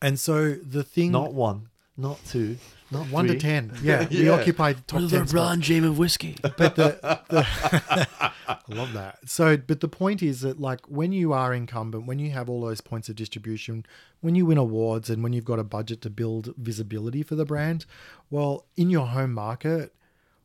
And 0.00 0.20
so 0.20 0.54
the 0.54 0.84
thing, 0.84 1.10
not 1.10 1.34
one 1.34 1.70
not 1.96 2.18
two 2.26 2.56
not 2.90 3.10
one 3.10 3.26
to 3.26 3.38
ten, 3.38 3.72
yeah, 3.82 4.06
we 4.08 4.26
Yeah. 4.26 4.32
occupy 4.32 4.74
top 4.74 5.10
ten 5.10 5.26
spots. 5.26 5.60
James 5.60 5.86
of 5.86 5.98
whiskey. 5.98 6.36
but 6.42 6.76
the, 6.76 6.98
the 7.28 7.46
I 8.48 8.58
love 8.68 8.92
that. 8.92 9.18
So, 9.28 9.56
but 9.56 9.80
the 9.80 9.88
point 9.88 10.22
is 10.22 10.42
that 10.42 10.60
like 10.60 10.86
when 10.86 11.12
you 11.12 11.32
are 11.32 11.52
incumbent, 11.52 12.06
when 12.06 12.18
you 12.18 12.30
have 12.30 12.48
all 12.48 12.60
those 12.60 12.80
points 12.80 13.08
of 13.08 13.16
distribution, 13.16 13.84
when 14.20 14.34
you 14.36 14.46
win 14.46 14.58
awards, 14.58 15.10
and 15.10 15.22
when 15.22 15.32
you've 15.32 15.44
got 15.44 15.58
a 15.58 15.64
budget 15.64 16.00
to 16.02 16.10
build 16.10 16.54
visibility 16.56 17.22
for 17.22 17.34
the 17.34 17.44
brand, 17.44 17.86
well, 18.30 18.66
in 18.76 18.88
your 18.88 19.06
home 19.06 19.32
market, 19.32 19.92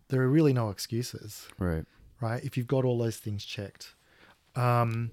there 0.07 0.21
are 0.21 0.29
really 0.29 0.53
no 0.53 0.69
excuses, 0.69 1.47
right. 1.59 1.85
right? 2.19 2.43
If 2.43 2.57
you've 2.57 2.67
got 2.67 2.85
all 2.85 2.97
those 2.97 3.17
things 3.17 3.45
checked. 3.45 3.93
Um, 4.55 5.11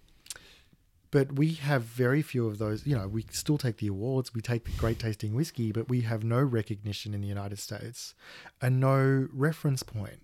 but 1.11 1.33
we 1.37 1.55
have 1.55 1.83
very 1.83 2.23
few 2.23 2.47
of 2.47 2.59
those. 2.59 2.87
You 2.87 2.97
know, 2.97 3.09
we 3.09 3.25
still 3.31 3.59
take 3.59 3.79
the 3.79 3.87
awards, 3.87 4.35
we 4.35 4.41
take 4.41 4.65
the 4.65 4.73
great 4.73 4.99
tasting 4.99 5.35
whiskey, 5.35 5.73
but 5.73 5.89
we 5.89 6.03
have 6.03 6.25
no 6.25 6.41
recognition 6.41 7.15
in 7.15 7.21
the 7.21 7.29
United 7.29 7.59
States 7.59 8.15
and 8.61 8.81
no 8.81 9.29
reference 9.33 9.83
point. 9.83 10.21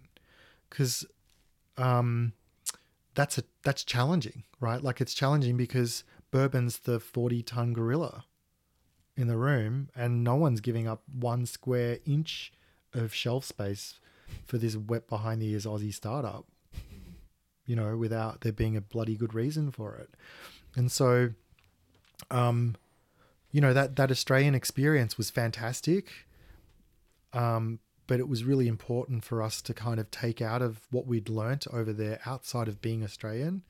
Because 0.68 1.06
um, 1.76 2.32
that's 3.14 3.38
a 3.38 3.44
that's 3.62 3.84
challenging, 3.84 4.44
right? 4.60 4.82
Like 4.82 5.00
it's 5.00 5.14
challenging 5.14 5.56
because 5.56 6.04
bourbon's 6.30 6.78
the 6.78 7.00
40 7.00 7.42
ton 7.42 7.72
gorilla 7.72 8.24
in 9.16 9.28
the 9.28 9.36
room 9.36 9.88
and 9.94 10.24
no 10.24 10.34
one's 10.34 10.60
giving 10.60 10.88
up 10.88 11.02
one 11.12 11.46
square 11.46 11.98
inch 12.04 12.52
of 12.92 13.14
shelf 13.14 13.44
space 13.44 14.00
for 14.44 14.58
this 14.58 14.76
wet 14.76 15.08
behind 15.08 15.40
the 15.40 15.50
ears 15.50 15.66
Aussie 15.66 15.94
startup, 15.94 16.46
you 17.66 17.76
know, 17.76 17.96
without 17.96 18.40
there 18.40 18.52
being 18.52 18.76
a 18.76 18.80
bloody 18.80 19.16
good 19.16 19.34
reason 19.34 19.70
for 19.70 19.94
it. 19.96 20.10
And 20.76 20.90
so, 20.90 21.30
um, 22.30 22.76
you 23.52 23.60
know, 23.60 23.72
that, 23.72 23.96
that 23.96 24.10
Australian 24.10 24.54
experience 24.54 25.16
was 25.16 25.30
fantastic. 25.30 26.10
Um, 27.32 27.80
but 28.06 28.20
it 28.20 28.28
was 28.28 28.44
really 28.44 28.68
important 28.68 29.24
for 29.24 29.42
us 29.42 29.62
to 29.62 29.74
kind 29.74 29.98
of 29.98 30.10
take 30.10 30.42
out 30.42 30.62
of 30.62 30.80
what 30.90 31.06
we'd 31.06 31.28
learnt 31.28 31.66
over 31.72 31.92
there 31.92 32.20
outside 32.26 32.68
of 32.68 32.82
being 32.82 33.02
Australian. 33.02 33.62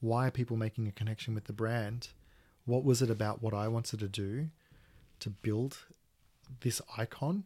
Why 0.00 0.28
are 0.28 0.30
people 0.30 0.56
making 0.56 0.88
a 0.88 0.92
connection 0.92 1.34
with 1.34 1.44
the 1.44 1.52
brand? 1.52 2.08
What 2.64 2.84
was 2.84 3.02
it 3.02 3.10
about 3.10 3.42
what 3.42 3.54
I 3.54 3.68
wanted 3.68 4.00
to 4.00 4.08
do 4.08 4.48
to 5.20 5.30
build 5.30 5.78
this 6.60 6.82
icon 6.96 7.44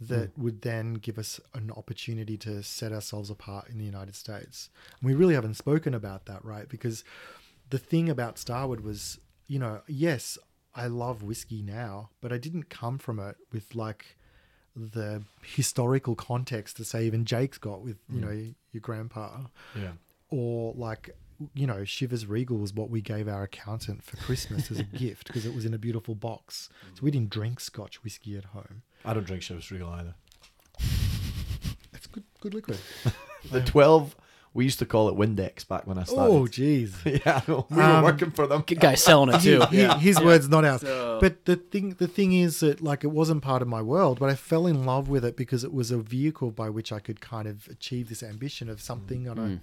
that 0.00 0.30
would 0.38 0.62
then 0.62 0.94
give 0.94 1.18
us 1.18 1.40
an 1.54 1.70
opportunity 1.70 2.36
to 2.38 2.62
set 2.62 2.92
ourselves 2.92 3.30
apart 3.30 3.68
in 3.68 3.78
the 3.78 3.84
United 3.84 4.14
States? 4.14 4.70
And 5.00 5.08
we 5.10 5.14
really 5.14 5.34
haven't 5.34 5.54
spoken 5.54 5.94
about 5.94 6.26
that, 6.26 6.44
right? 6.44 6.68
Because 6.68 7.04
the 7.72 7.78
thing 7.78 8.10
about 8.10 8.36
Starward 8.36 8.84
was, 8.84 9.18
you 9.46 9.58
know, 9.58 9.80
yes, 9.88 10.36
I 10.74 10.88
love 10.88 11.22
whiskey 11.22 11.62
now, 11.62 12.10
but 12.20 12.30
I 12.30 12.36
didn't 12.36 12.68
come 12.68 12.98
from 12.98 13.18
it 13.18 13.36
with 13.50 13.74
like 13.74 14.18
the 14.76 15.22
historical 15.42 16.14
context 16.14 16.76
to 16.76 16.84
say 16.84 17.06
even 17.06 17.24
Jake's 17.24 17.56
got 17.56 17.80
with 17.80 17.96
you 18.10 18.20
mm. 18.20 18.24
know 18.24 18.54
your 18.72 18.80
grandpa, 18.82 19.40
Yeah. 19.74 19.92
or 20.28 20.74
like 20.76 21.16
you 21.54 21.66
know 21.66 21.76
Chivas 21.76 22.28
Regal 22.28 22.58
was 22.58 22.74
what 22.74 22.90
we 22.90 23.00
gave 23.00 23.26
our 23.26 23.42
accountant 23.44 24.02
for 24.04 24.18
Christmas 24.18 24.70
as 24.70 24.78
a 24.78 24.82
gift 24.98 25.28
because 25.28 25.46
it 25.46 25.54
was 25.54 25.64
in 25.64 25.72
a 25.72 25.78
beautiful 25.78 26.14
box. 26.14 26.68
So 26.94 27.00
we 27.02 27.10
didn't 27.10 27.30
drink 27.30 27.58
Scotch 27.58 28.04
whiskey 28.04 28.36
at 28.36 28.44
home. 28.44 28.82
I 29.02 29.14
don't 29.14 29.26
drink 29.26 29.42
Chivas 29.42 29.70
Regal 29.70 29.88
either. 29.88 30.14
It's 31.94 32.06
good, 32.06 32.24
good 32.40 32.52
liquid. 32.52 32.78
The 33.50 33.60
12, 33.60 34.14
we 34.54 34.64
used 34.64 34.78
to 34.80 34.86
call 34.86 35.08
it 35.08 35.14
Windex 35.16 35.66
back 35.66 35.86
when 35.86 35.98
I 35.98 36.04
started. 36.04 36.32
Oh, 36.32 36.42
jeez. 36.44 36.92
yeah, 37.24 37.40
I 37.46 37.50
know. 37.50 37.66
we 37.70 37.80
Um, 37.80 38.02
were 38.02 38.10
working 38.10 38.30
for 38.32 38.46
them. 38.46 38.62
Good 38.66 38.80
guy 38.80 38.94
selling 38.96 39.30
it 39.34 39.40
He- 39.40 39.50
too. 39.58 39.64
he- 39.66 39.98
his 40.08 40.20
words, 40.20 40.48
not 40.48 40.64
ours. 40.64 40.82
So- 40.82 41.18
But 41.20 41.44
the 41.46 41.56
thing, 41.56 41.90
the 41.98 42.08
thing 42.08 42.32
is 42.32 42.60
that 42.60 42.82
like 42.82 43.02
it 43.04 43.10
wasn't 43.10 43.42
part 43.42 43.62
of 43.62 43.68
my 43.68 43.80
world, 43.82 44.18
but 44.18 44.28
I 44.28 44.34
fell 44.34 44.66
in 44.66 44.84
love 44.84 45.08
with 45.08 45.24
it 45.24 45.36
because 45.36 45.64
it 45.64 45.72
was 45.72 45.90
a 45.90 45.98
vehicle 45.98 46.50
by 46.50 46.68
which 46.68 46.92
I 46.92 47.00
could 47.00 47.20
kind 47.20 47.48
of 47.48 47.66
achieve 47.68 48.08
this 48.08 48.22
ambition 48.22 48.68
of 48.68 48.80
something 48.80 49.28
on 49.28 49.38
a 49.38 49.60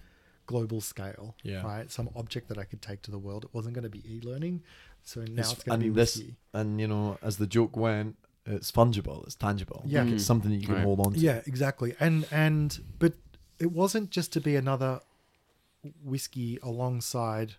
global 0.47 0.81
scale. 0.81 1.35
Yeah. 1.43 1.61
Right. 1.61 1.91
Some 1.91 2.09
object 2.15 2.47
that 2.49 2.57
I 2.57 2.63
could 2.63 2.81
take 2.81 3.01
to 3.03 3.11
the 3.11 3.19
world. 3.19 3.43
It 3.45 3.51
wasn't 3.53 3.75
going 3.75 3.83
to 3.83 3.89
be 3.89 4.01
e-learning, 4.15 4.63
so 5.03 5.19
now 5.21 5.25
It's- 5.25 5.53
it's, 5.53 5.63
going 5.63 5.79
to 5.79 5.83
be 5.83 5.87
and 5.89 5.95
this, 5.95 6.15
whiskey. 6.17 6.35
and 6.53 6.81
you 6.81 6.87
know, 6.87 7.17
as 7.21 7.37
the 7.37 7.45
joke 7.47 7.77
went, 7.77 8.15
it's 8.47 8.71
fungible, 8.71 9.23
it's 9.25 9.35
tangible. 9.35 9.83
Yeah. 9.85 10.01
Like, 10.03 10.13
it's 10.13 10.25
something 10.25 10.49
that 10.49 10.57
you 10.57 10.65
can 10.65 10.75
Right. 10.75 10.83
hold 10.83 10.99
on 11.05 11.13
to. 11.13 11.19
Yeah, 11.19 11.41
exactly. 11.45 11.93
And 11.99 12.25
and 12.31 12.79
but 12.97 13.13
it 13.59 13.71
wasn't 13.71 14.09
just 14.09 14.31
to 14.33 14.41
be 14.41 14.55
another 14.55 15.01
whiskey 16.03 16.59
alongside 16.61 17.55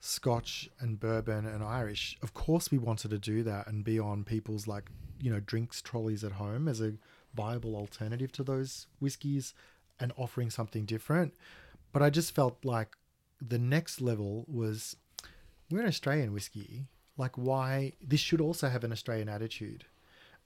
Scotch 0.00 0.68
and 0.80 0.98
bourbon 0.98 1.46
and 1.46 1.62
Irish. 1.62 2.18
Of 2.22 2.34
course, 2.34 2.70
we 2.70 2.78
wanted 2.78 3.10
to 3.10 3.18
do 3.18 3.42
that 3.44 3.66
and 3.66 3.84
be 3.84 3.98
on 3.98 4.24
people's 4.24 4.66
like 4.66 4.90
you 5.20 5.32
know 5.32 5.40
drinks 5.40 5.80
trolleys 5.80 6.24
at 6.24 6.32
home 6.32 6.66
as 6.68 6.80
a 6.80 6.94
viable 7.34 7.76
alternative 7.76 8.32
to 8.32 8.42
those 8.42 8.86
whiskeys 9.00 9.54
and 10.00 10.12
offering 10.16 10.50
something 10.50 10.84
different. 10.84 11.34
But 11.92 12.02
I 12.02 12.10
just 12.10 12.34
felt 12.34 12.64
like 12.64 12.96
the 13.40 13.58
next 13.58 14.00
level 14.00 14.44
was 14.48 14.96
we're 15.70 15.80
an 15.80 15.86
Australian 15.86 16.32
whiskey. 16.32 16.86
Like, 17.16 17.36
why 17.36 17.92
this 18.02 18.20
should 18.20 18.40
also 18.40 18.68
have 18.68 18.84
an 18.84 18.92
Australian 18.92 19.28
attitude. 19.28 19.84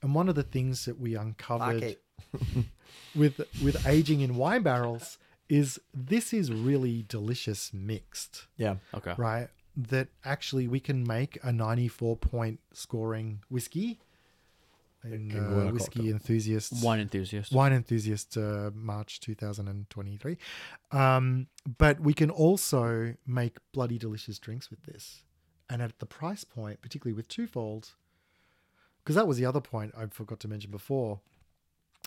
And 0.01 0.13
one 0.13 0.29
of 0.29 0.35
the 0.35 0.43
things 0.43 0.85
that 0.85 0.99
we 0.99 1.15
uncovered. 1.15 1.97
with 3.15 3.41
with 3.63 3.85
aging 3.87 4.21
in 4.21 4.35
wine 4.35 4.63
barrels 4.63 5.17
is 5.49 5.79
this 5.93 6.33
is 6.33 6.51
really 6.51 7.05
delicious 7.07 7.73
mixed, 7.73 8.47
Yeah. 8.57 8.75
Okay. 8.93 9.13
right? 9.17 9.47
That 9.75 10.09
actually 10.25 10.67
we 10.67 10.79
can 10.79 11.05
make 11.07 11.37
a 11.43 11.51
94 11.53 12.17
point 12.17 12.59
scoring 12.73 13.39
whiskey. 13.49 13.99
In, 15.03 15.29
can 15.29 15.49
go 15.49 15.61
in 15.61 15.67
uh, 15.69 15.71
whiskey 15.71 16.09
enthusiasts 16.09 16.83
Wine 16.83 16.99
enthusiast. 16.99 17.53
Wine 17.53 17.71
Enthusiast, 17.71 18.35
uh, 18.35 18.71
March 18.73 19.21
2023. 19.21 20.37
Um, 20.91 21.47
but 21.77 21.99
we 22.01 22.13
can 22.13 22.29
also 22.29 23.13
make 23.25 23.57
bloody 23.71 23.97
delicious 23.97 24.37
drinks 24.39 24.69
with 24.69 24.83
this. 24.83 25.21
And 25.69 25.81
at 25.81 25.99
the 25.99 26.05
price 26.05 26.43
point, 26.43 26.81
particularly 26.81 27.15
with 27.15 27.27
Twofold, 27.29 27.91
because 29.03 29.15
that 29.15 29.27
was 29.27 29.37
the 29.37 29.45
other 29.45 29.61
point 29.61 29.93
I 29.97 30.07
forgot 30.07 30.39
to 30.41 30.47
mention 30.49 30.71
before. 30.71 31.21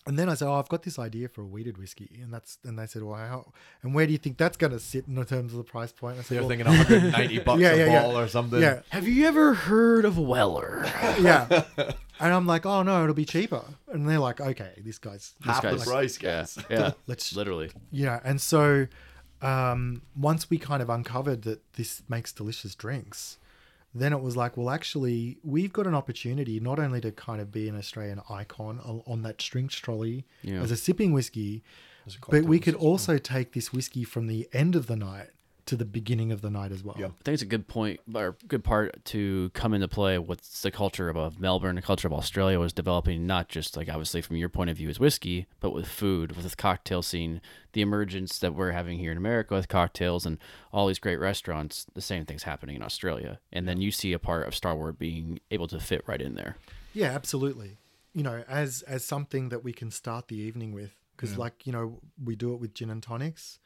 And 0.07 0.19
then 0.19 0.31
I 0.31 0.35
said, 0.35 0.49
"Oh, 0.49 0.55
I've 0.55 0.69
got 0.71 0.83
this 0.83 0.99
idea 0.99 1.29
for 1.29 1.43
a 1.43 1.45
wheated 1.45 1.77
whiskey," 1.77 2.19
and 2.23 2.33
that's 2.33 2.59
and 2.65 2.79
they 2.79 2.87
said, 2.87 3.03
"Well, 3.03 3.17
how, 3.17 3.53
and 3.83 3.95
where 3.95 4.07
do 4.07 4.13
you 4.13 4.19
think 4.19 4.39
that's 4.39 4.57
going 4.57 4.73
to 4.73 4.79
sit 4.81 5.07
in 5.07 5.15
terms 5.27 5.53
of 5.53 5.59
the 5.59 5.63
price 5.65 5.93
point?" 5.93 6.19
I 6.19 6.23
said, 6.23 6.37
You're 6.37 6.43
well, 6.45 6.49
thinking 6.49 6.67
190 6.67 7.39
bucks 7.45 7.61
Yeah, 7.61 7.73
a 7.73 7.77
yeah, 7.77 7.85
yeah. 7.87 8.01
bottle 8.03 8.19
or 8.19 8.27
something. 8.29 8.61
"Yeah, 8.63 8.81
Have 8.89 9.07
you 9.07 9.27
ever 9.27 9.53
heard 9.55 10.07
of 10.07 10.19
Weller? 10.19 10.85
yeah," 11.21 11.65
and 11.77 12.33
I'm 12.33 12.47
like, 12.47 12.65
"Oh 12.65 12.83
no, 12.83 13.03
it'll 13.03 13.15
be 13.15 13.27
cheaper," 13.27 13.63
and 13.93 14.09
they're 14.09 14.19
like, 14.19 14.41
"Okay, 14.41 14.73
this 14.83 14.99
guy's 14.99 15.35
Half 15.45 15.63
the 15.63 15.69
guy's- 15.77 15.85
price, 15.85 16.23
Yeah. 16.23 16.31
guys. 16.41 16.59
Yeah. 16.71 16.93
let's 17.07 17.37
Literally. 17.37 17.71
Yeah, 17.91 18.21
and 18.25 18.41
so 18.41 18.87
um, 19.43 20.03
once 20.17 20.49
we 20.51 20.59
kind 20.59 20.83
of 20.83 20.89
uncovered 20.91 21.43
that 21.43 21.61
this 21.75 22.03
makes 22.09 22.33
delicious 22.33 22.75
drinks, 22.75 23.37
then 23.95 24.13
it 24.13 24.21
was 24.21 24.37
like, 24.37 24.57
well, 24.57 24.71
actually, 24.71 25.39
we've 25.43 25.73
got 25.73 25.87
an 25.87 25.95
opportunity 25.95 26.61
not 26.61 26.79
only 26.79 27.01
to 27.01 27.11
kind 27.11 27.41
of 27.41 27.51
be 27.51 27.69
an 27.69 27.77
Australian 27.77 28.21
icon 28.31 28.79
on, 29.07 29.23
that 29.23 29.39
drinks 29.39 29.75
trolley 29.77 30.25
Yeah. 30.43 30.61
as 30.63 30.71
a 30.71 30.77
sipping 30.77 31.13
whiskey, 31.13 31.63
but 32.31 32.45
we 32.45 32.59
could 32.61 32.75
also 32.75 33.19
take 33.19 33.53
this 33.53 33.73
whiskey 33.73 34.05
from 34.05 34.27
the 34.27 34.49
end 34.53 34.75
of 34.77 34.87
the 34.87 34.97
night 34.97 35.31
to 35.71 35.77
the 35.77 35.85
beginning 35.85 36.33
of 36.33 36.41
the 36.41 36.51
night 36.51 36.73
as 36.73 36.83
well. 36.83 36.97
Yeah. 36.99 37.07
I 37.07 37.23
think 37.23 37.35
it's 37.35 37.45
a 37.45 37.47
good 37.47 37.69
point 37.69 38.01
or 38.13 38.37
good 38.49 38.65
part 38.65 39.05
to 39.05 39.51
come 39.55 39.73
into 39.73 39.87
play. 39.87 40.19
What's 40.19 40.63
the 40.63 40.73
culture 40.73 41.09
of 41.09 41.39
Melbourne, 41.39 41.77
the 41.77 41.83
culture 41.83 42.09
of 42.09 42.13
Australia 42.13 42.59
was 42.59 42.73
developing, 42.73 43.25
not 43.25 43.49
just 43.49 43.77
like 43.77 43.89
obviously 43.89 44.21
from 44.21 44.35
your 44.35 44.49
point 44.49 44.69
of 44.69 44.77
view 44.77 44.89
as 44.89 44.99
whiskey, 44.99 45.47
but 45.61 45.71
with 45.71 45.87
food, 45.87 46.33
with 46.33 46.51
the 46.51 46.57
cocktail 46.57 47.03
scene, 47.03 47.41
the 47.73 47.83
emergence 47.83 48.41
that 48.41 48.53
we're 48.53 48.73
having 48.73 48.99
here 48.99 49.13
in 49.13 49.17
America 49.17 49.55
with 49.55 49.69
cocktails 49.69 50.27
and 50.27 50.39
all 50.73 50.89
these 50.89 50.99
great 50.99 51.21
restaurants. 51.21 51.87
The 51.95 52.01
same 52.01 52.25
thing's 52.25 52.43
happening 52.43 52.75
in 52.75 52.83
Australia, 52.83 53.39
and 53.53 53.69
then 53.69 53.81
you 53.81 53.93
see 53.93 54.13
a 54.13 54.19
part 54.19 54.49
of 54.49 54.57
Starward 54.57 54.99
being 54.99 55.39
able 55.53 55.69
to 55.69 55.79
fit 55.79 56.03
right 56.09 56.21
in 56.21 56.35
there. 56.35 56.57
Yeah, 56.93 57.13
absolutely. 57.13 57.79
You 58.13 58.25
know, 58.25 58.43
as 58.49 58.83
as 58.89 59.05
something 59.05 59.51
that 59.51 59.63
we 59.63 59.73
can 59.73 59.93
start 59.93 60.27
the 60.27 60.37
evening 60.37 60.73
with, 60.73 60.97
because 61.17 61.39
like 61.39 61.65
you 61.65 61.73
know 61.73 62.01
we 62.21 62.35
do 62.35 62.55
it 62.55 62.61
with 62.61 62.75
gin 62.75 62.91
and 62.91 63.01
tonics. 63.01 63.61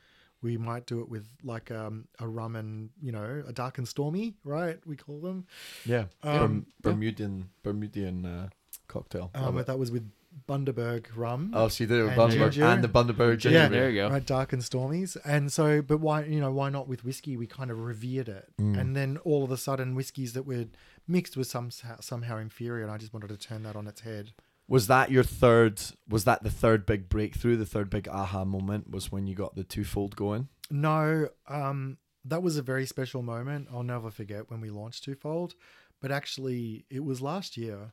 We 0.45 0.57
might 0.59 0.85
do 0.87 1.01
it 1.01 1.09
with 1.09 1.27
like 1.43 1.71
um, 1.73 2.07
a 2.21 2.29
rum 2.29 2.55
and 2.55 2.91
you 3.03 3.13
know 3.13 3.43
a 3.49 3.53
dark 3.53 3.79
and 3.79 3.89
stormy, 3.89 4.35
right? 4.45 4.79
We 4.87 4.95
call 4.97 5.19
them. 5.21 5.47
Yeah. 5.87 6.05
Um, 6.23 6.67
Berm- 6.83 7.01
Bermudian 7.01 7.45
Bermudian 7.65 8.17
uh, 8.27 8.49
cocktail. 8.87 9.31
Um, 9.35 9.55
but 9.57 9.67
that 9.67 9.79
was 9.79 9.91
with 9.91 10.07
Bundaberg 10.49 11.07
rum. 11.17 11.53
Oh, 11.55 11.69
so 11.69 11.85
you 11.85 11.89
did 11.89 12.01
it 12.01 12.03
with 12.03 12.13
and 12.13 12.21
Bundaberg 12.21 12.51
ginger. 12.53 12.65
and 12.65 12.85
the 12.85 12.89
Bundaberg 12.89 13.39
ginger. 13.39 13.59
yeah. 13.59 13.69
There 13.69 13.89
you 13.91 14.03
go. 14.03 14.11
Right, 14.11 14.27
dark 14.27 14.53
and 14.53 14.63
stormies, 14.63 15.17
and 15.25 15.53
so, 15.53 15.81
but 15.81 15.99
why, 16.01 16.25
you 16.25 16.41
know, 16.41 16.51
why 16.53 16.71
not 16.71 16.89
with 16.89 17.05
whiskey? 17.05 17.37
We 17.37 17.47
kind 17.47 17.71
of 17.71 17.79
revered 17.79 18.29
it, 18.29 18.49
Mm. 18.61 18.79
and 18.79 18.97
then 18.97 19.17
all 19.25 19.45
of 19.45 19.51
a 19.51 19.57
sudden, 19.57 19.95
whiskeys 19.95 20.33
that 20.35 20.45
were 20.45 20.67
mixed 21.07 21.37
was 21.37 21.49
some 21.49 21.71
somehow 22.01 22.37
inferior, 22.39 22.83
and 22.83 22.93
I 22.93 22.99
just 22.99 23.15
wanted 23.15 23.29
to 23.29 23.37
turn 23.39 23.63
that 23.63 23.77
on 23.77 23.87
its 23.87 24.01
head. 24.03 24.33
Was 24.69 24.87
that 24.87 25.11
your 25.11 25.23
third? 25.25 25.81
Was 26.09 26.25
that 26.25 26.43
the 26.43 26.51
third 26.51 26.87
big 26.87 27.09
breakthrough? 27.09 27.57
The 27.57 27.67
third 27.67 27.91
big 27.91 28.09
aha 28.09 28.45
moment 28.45 28.91
was 28.91 29.13
when 29.13 29.27
you 29.27 29.35
got 29.35 29.55
the 29.57 29.65
twofold 29.65 30.17
going. 30.17 30.49
No, 30.71 31.29
um, 31.49 31.99
that 32.25 32.43
was 32.43 32.57
a 32.57 32.63
very 32.63 32.87
special 32.87 33.23
moment. 33.23 33.69
I'll 33.73 33.83
never 33.83 34.11
forget 34.11 34.51
when 34.51 34.61
we 34.63 34.71
launched 34.71 35.05
Twofold, 35.05 35.55
but 36.01 36.11
actually, 36.11 36.87
it 36.89 37.05
was 37.05 37.21
last 37.21 37.57
year. 37.57 37.93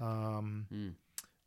Um, 0.00 0.66
Mm. 0.72 0.94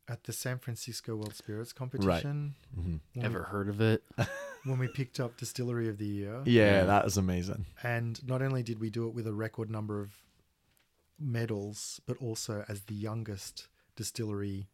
At 0.08 0.24
the 0.24 0.32
San 0.32 0.58
Francisco 0.58 1.14
World 1.14 1.34
Spirits 1.34 1.72
competition, 1.72 2.54
Mm-hmm. 2.78 2.96
when, 3.14 3.24
Ever 3.24 3.44
heard 3.44 3.68
of 3.68 3.80
it? 3.80 4.02
when 4.64 4.78
we 4.78 4.88
picked 4.88 5.20
up 5.20 5.36
Distillery 5.36 5.88
of 5.88 5.96
the 5.98 6.06
Year, 6.06 6.42
Yeah, 6.44 6.84
that 6.84 7.04
was 7.04 7.16
amazing. 7.16 7.66
And 7.82 8.20
not 8.26 8.42
only 8.42 8.62
did 8.62 8.80
we 8.80 8.90
do 8.90 9.06
it 9.08 9.14
with 9.14 9.26
a 9.26 9.32
record 9.32 9.70
number 9.70 10.00
of 10.00 10.10
medals, 11.18 12.00
but 12.06 12.16
also 12.18 12.64
as 12.68 12.82
the 12.82 12.94
youngest 12.94 13.68
distillery 13.96 14.68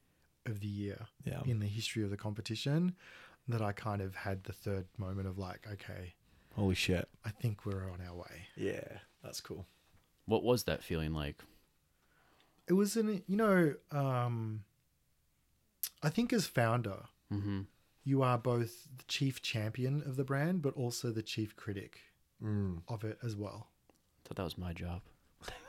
of 0.46 0.60
the 0.60 0.66
year 0.68 1.06
Yeah. 1.24 1.42
in 1.44 1.58
the 1.60 1.66
history 1.66 2.02
of 2.02 2.10
the 2.10 2.16
competition, 2.16 2.94
that 3.48 3.62
I 3.62 3.72
kind 3.72 4.00
of 4.02 4.14
had 4.14 4.44
the 4.44 4.52
third 4.52 4.86
moment 4.96 5.26
of 5.28 5.38
like, 5.38 5.66
okay, 5.72 6.14
Holy 6.54 6.74
shit. 6.74 7.08
I 7.24 7.30
think 7.30 7.64
we're 7.64 7.88
on 7.90 8.00
our 8.00 8.14
way. 8.14 8.48
Yeah, 8.56 8.98
that's 9.22 9.40
cool. 9.40 9.66
What 10.26 10.42
was 10.42 10.64
that 10.64 10.82
feeling 10.82 11.12
like? 11.14 11.42
It 12.66 12.72
was 12.72 12.96
an, 12.96 13.22
you 13.26 13.36
know, 13.36 13.74
um, 13.92 14.64
I 16.02 16.08
think 16.10 16.32
as 16.32 16.46
founder, 16.46 17.04
Mm-hmm. 17.32 17.62
you 18.04 18.22
are 18.22 18.38
both 18.38 18.88
the 18.96 19.04
chief 19.06 19.40
champion 19.42 20.02
of 20.02 20.16
the 20.16 20.24
brand, 20.24 20.62
but 20.62 20.74
also 20.74 21.10
the 21.10 21.22
chief 21.22 21.54
critic. 21.56 22.00
Mm. 22.42 22.82
of 22.88 23.02
it 23.04 23.18
as 23.22 23.34
well. 23.34 23.66
Thought 24.24 24.36
that 24.36 24.44
was 24.44 24.56
my 24.56 24.72
job. 24.72 25.02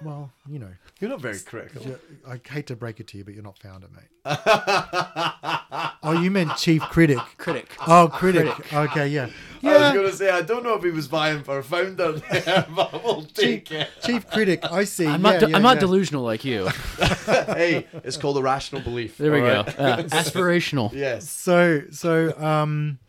Well, 0.02 0.32
you 0.48 0.60
know, 0.60 0.72
You're 1.00 1.10
not 1.10 1.22
very 1.22 1.40
critical. 1.40 1.98
I 2.28 2.40
hate 2.48 2.68
to 2.68 2.76
break 2.76 3.00
it 3.00 3.08
to 3.10 3.18
you, 3.18 3.24
but 3.24 3.34
you're 3.34 3.44
not 3.44 3.58
founder, 3.60 3.88
mate. 3.94 4.10
Oh, 6.02 6.14
you 6.14 6.32
meant 6.32 6.56
chief 6.56 6.82
critic. 6.84 7.20
Critic. 7.38 7.70
Oh, 7.86 8.10
critic. 8.12 8.74
Okay, 8.74 9.08
yeah. 9.10 9.30
I 9.62 9.68
was 9.68 9.94
gonna 9.94 10.12
say 10.14 10.30
I 10.30 10.42
don't 10.42 10.64
know 10.64 10.76
if 10.76 10.84
he 10.84 10.92
was 10.92 11.08
vying 11.08 11.44
for 11.44 11.62
founder 11.62 12.14
there, 12.14 12.66
but 12.76 13.04
we'll 13.04 13.24
take 13.24 13.66
chief, 13.66 13.78
it. 13.82 13.90
chief 14.04 14.30
critic. 14.30 14.64
I 14.64 14.86
see. 14.86 15.06
I'm 15.06 15.24
yeah, 15.24 15.32
not. 15.32 15.40
de- 15.42 15.50
yeah, 15.50 15.56
I'm 15.58 15.62
not 15.62 15.76
yeah. 15.76 15.82
delusional 15.82 16.24
like 16.24 16.46
you. 16.46 16.68
hey, 17.26 17.86
it's 18.04 18.16
called 18.16 18.38
a 18.38 18.42
rational 18.42 18.82
belief. 18.82 19.18
There 19.18 19.32
we 19.32 19.42
all 19.42 19.64
go. 19.64 19.72
right? 19.72 19.80
Uh, 19.80 20.04
aspirational. 20.04 20.94
Yes. 20.94 21.30
So, 21.30 21.84
so, 21.92 22.38
um, 22.40 23.00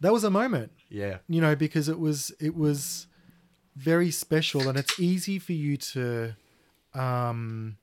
that 0.00 0.12
was 0.12 0.24
a 0.24 0.30
moment. 0.30 0.72
Yeah. 0.90 1.18
you 1.28 1.40
know 1.40 1.56
because 1.56 1.88
it 1.88 1.98
was 1.98 2.32
it 2.38 2.54
was 2.54 3.08
very 3.76 4.10
special 4.10 4.68
and 4.68 4.78
it's 4.78 4.98
easy 5.00 5.38
for 5.38 5.52
you 5.52 5.76
to 5.76 6.34
um 6.94 7.76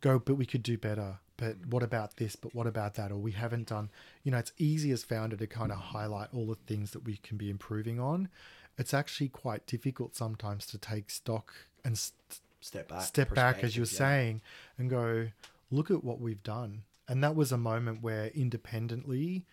go 0.00 0.18
but 0.18 0.34
we 0.34 0.46
could 0.46 0.62
do 0.62 0.76
better 0.76 1.18
but 1.36 1.56
what 1.70 1.82
about 1.82 2.16
this 2.16 2.36
but 2.36 2.54
what 2.54 2.66
about 2.66 2.94
that 2.94 3.10
or 3.10 3.16
we 3.16 3.32
haven't 3.32 3.68
done 3.68 3.88
you 4.22 4.30
know 4.30 4.38
it's 4.38 4.52
easy 4.58 4.90
as 4.90 5.02
founder 5.04 5.36
to 5.36 5.46
kind 5.46 5.72
of 5.72 5.78
highlight 5.78 6.28
all 6.32 6.46
the 6.46 6.54
things 6.66 6.90
that 6.90 7.04
we 7.04 7.16
can 7.18 7.36
be 7.36 7.48
improving 7.50 7.98
on 8.00 8.28
it's 8.76 8.92
actually 8.92 9.28
quite 9.28 9.66
difficult 9.66 10.14
sometimes 10.16 10.66
to 10.66 10.76
take 10.78 11.10
stock 11.10 11.52
and 11.84 11.96
st- 11.98 12.40
Step 12.60 12.88
back. 12.88 13.02
step 13.02 13.34
back 13.34 13.62
as 13.62 13.76
you 13.76 13.82
were 13.82 13.86
yeah. 13.92 13.98
saying 13.98 14.40
and 14.78 14.88
go 14.88 15.28
look 15.70 15.90
at 15.90 16.02
what 16.02 16.18
we've 16.18 16.42
done 16.42 16.82
and 17.06 17.22
that 17.22 17.36
was 17.36 17.52
a 17.52 17.58
moment 17.58 18.02
where 18.02 18.28
independently 18.28 19.44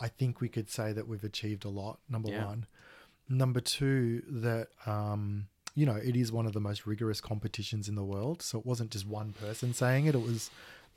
i 0.00 0.06
think 0.08 0.40
we 0.40 0.48
could 0.48 0.68
say 0.68 0.92
that 0.92 1.08
we've 1.08 1.24
achieved 1.24 1.64
a 1.64 1.68
lot 1.70 1.98
number 2.10 2.28
Yeah. 2.30 2.44
one 2.44 2.66
number 3.28 3.60
two 3.60 4.22
that 4.28 4.68
um 4.86 5.46
you 5.74 5.84
know 5.84 5.96
it 5.96 6.16
is 6.16 6.30
one 6.32 6.46
of 6.46 6.52
the 6.52 6.60
most 6.60 6.86
rigorous 6.86 7.20
competitions 7.20 7.88
in 7.88 7.94
the 7.94 8.04
world 8.04 8.40
so 8.42 8.58
it 8.58 8.64
wasn't 8.66 8.90
just 8.90 9.06
one 9.06 9.32
person 9.32 9.74
saying 9.74 10.06
it 10.06 10.14
it 10.14 10.22
was 10.22 10.50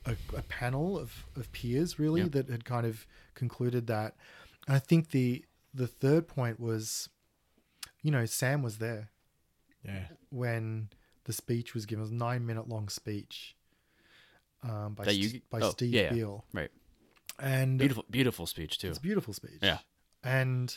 a, 0.06 0.12
a 0.36 0.42
panel 0.42 0.98
of, 0.98 1.24
of 1.36 1.50
peers 1.52 1.98
really 1.98 2.22
Yeah. 2.22 2.28
that 2.28 2.48
had 2.48 2.64
kind 2.64 2.86
of 2.86 3.06
concluded 3.34 3.86
that 3.88 4.14
and 4.66 4.76
i 4.76 4.78
think 4.78 5.10
the 5.10 5.44
the 5.74 5.86
third 5.86 6.28
point 6.28 6.58
was 6.60 7.08
you 8.02 8.10
know 8.10 8.24
sam 8.26 8.62
was 8.62 8.78
there 8.78 9.10
Yeah. 9.84 10.04
when 10.30 10.88
the 11.24 11.32
speech 11.34 11.74
was 11.74 11.84
given. 11.86 12.00
It 12.00 12.04
was 12.08 12.10
a 12.12 12.14
nine 12.14 12.46
minute 12.46 12.66
long 12.68 12.88
speech 12.88 13.54
um, 14.62 14.94
by 14.94 15.10
you- 15.10 15.40
by 15.50 15.60
oh, 15.60 15.70
Steve 15.70 15.92
yeah. 15.94 16.12
Beale, 16.12 16.44
Right. 16.52 16.70
and 17.38 17.78
Beautiful. 17.78 18.04
Beautiful 18.10 18.46
speech 18.46 18.78
too. 18.78 18.88
it's 18.88 18.98
a 18.98 19.02
beautiful 19.02 19.32
speech. 19.34 19.58
Yeah. 19.62 19.78
and 20.24 20.76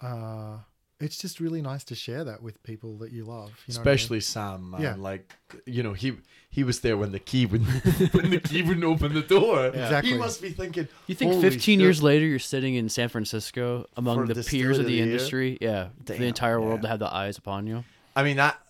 uh, 0.00 0.58
it's 0.98 1.16
just 1.16 1.40
really 1.40 1.62
nice 1.62 1.82
to 1.84 1.94
share 1.94 2.24
that 2.24 2.42
with 2.42 2.62
people 2.62 2.98
that 2.98 3.10
you 3.10 3.24
love. 3.24 3.48
You 3.66 3.74
know 3.74 3.80
what 3.80 3.86
I 3.86 3.90
mean? 3.90 3.94
Especially 3.94 4.20
Sam, 4.20 4.70
man. 4.72 4.82
Yeah. 4.82 4.94
Like, 4.98 5.34
you 5.64 5.82
know, 5.82 5.94
he 5.94 6.18
he 6.50 6.62
was 6.62 6.80
there 6.80 6.96
when 6.96 7.12
the 7.12 7.18
key 7.18 7.46
wouldn't 7.46 7.70
when 8.14 8.30
the 8.30 8.40
key 8.40 8.62
wouldn't 8.62 8.84
open 8.84 9.14
the 9.14 9.22
door. 9.22 9.66
Exactly. 9.68 10.12
He 10.12 10.18
must 10.18 10.42
be 10.42 10.50
thinking. 10.50 10.88
You 11.06 11.14
think 11.14 11.32
"Holy 11.32 11.42
15 11.42 11.58
shit." 11.60 11.82
years 11.82 12.02
later, 12.02 12.26
you're 12.26 12.38
sitting 12.38 12.74
in 12.74 12.88
San 12.88 13.08
Francisco 13.08 13.86
among 13.96 14.26
For 14.26 14.34
the 14.34 14.42
peers 14.42 14.78
of 14.78 14.82
of 14.84 14.86
the, 14.86 14.92
the 14.92 14.96
Year? 14.98 15.06
industry? 15.06 15.58
Yeah, 15.60 15.88
Damn, 16.04 16.18
the 16.18 16.26
entire 16.26 16.60
world 16.60 16.78
yeah. 16.78 16.82
to 16.82 16.88
have 16.88 16.98
the 16.98 17.14
eyes 17.14 17.38
upon 17.38 17.66
you. 17.66 17.84
I 18.14 18.22
mean 18.22 18.36
that 18.36 18.60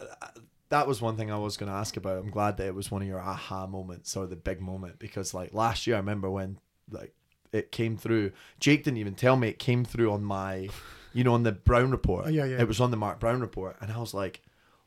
that 0.68 0.86
was 0.86 1.02
one 1.02 1.16
thing 1.16 1.32
I 1.32 1.38
was 1.38 1.56
going 1.56 1.70
to 1.70 1.76
ask 1.76 1.96
about. 1.96 2.18
I'm 2.18 2.30
glad 2.30 2.58
that 2.58 2.66
it 2.68 2.74
was 2.74 2.90
one 2.92 3.02
of 3.02 3.08
your 3.08 3.18
aha 3.20 3.66
moments 3.66 4.16
or 4.16 4.26
the 4.26 4.36
big 4.36 4.60
moment 4.60 4.98
because 5.00 5.34
like 5.34 5.52
last 5.52 5.86
year 5.86 5.96
I 5.96 5.98
remember 5.98 6.30
when 6.30 6.58
like 6.90 7.12
it 7.52 7.72
came 7.72 7.96
through. 7.96 8.30
Jake 8.60 8.84
didn't 8.84 8.98
even 8.98 9.14
tell 9.14 9.34
me 9.36 9.48
it 9.48 9.58
came 9.58 9.84
through 9.84 10.12
on 10.12 10.22
my, 10.22 10.68
you 11.12 11.24
know, 11.24 11.34
on 11.34 11.42
the 11.42 11.52
Brown 11.52 11.90
report. 11.90 12.26
Oh, 12.26 12.30
yeah, 12.30 12.44
yeah. 12.44 12.60
It 12.60 12.68
was 12.68 12.80
on 12.80 12.90
the 12.90 12.96
Mark 12.96 13.20
Brown 13.20 13.40
report, 13.40 13.76
and 13.80 13.92
I 13.92 13.98
was 13.98 14.14
like, 14.14 14.42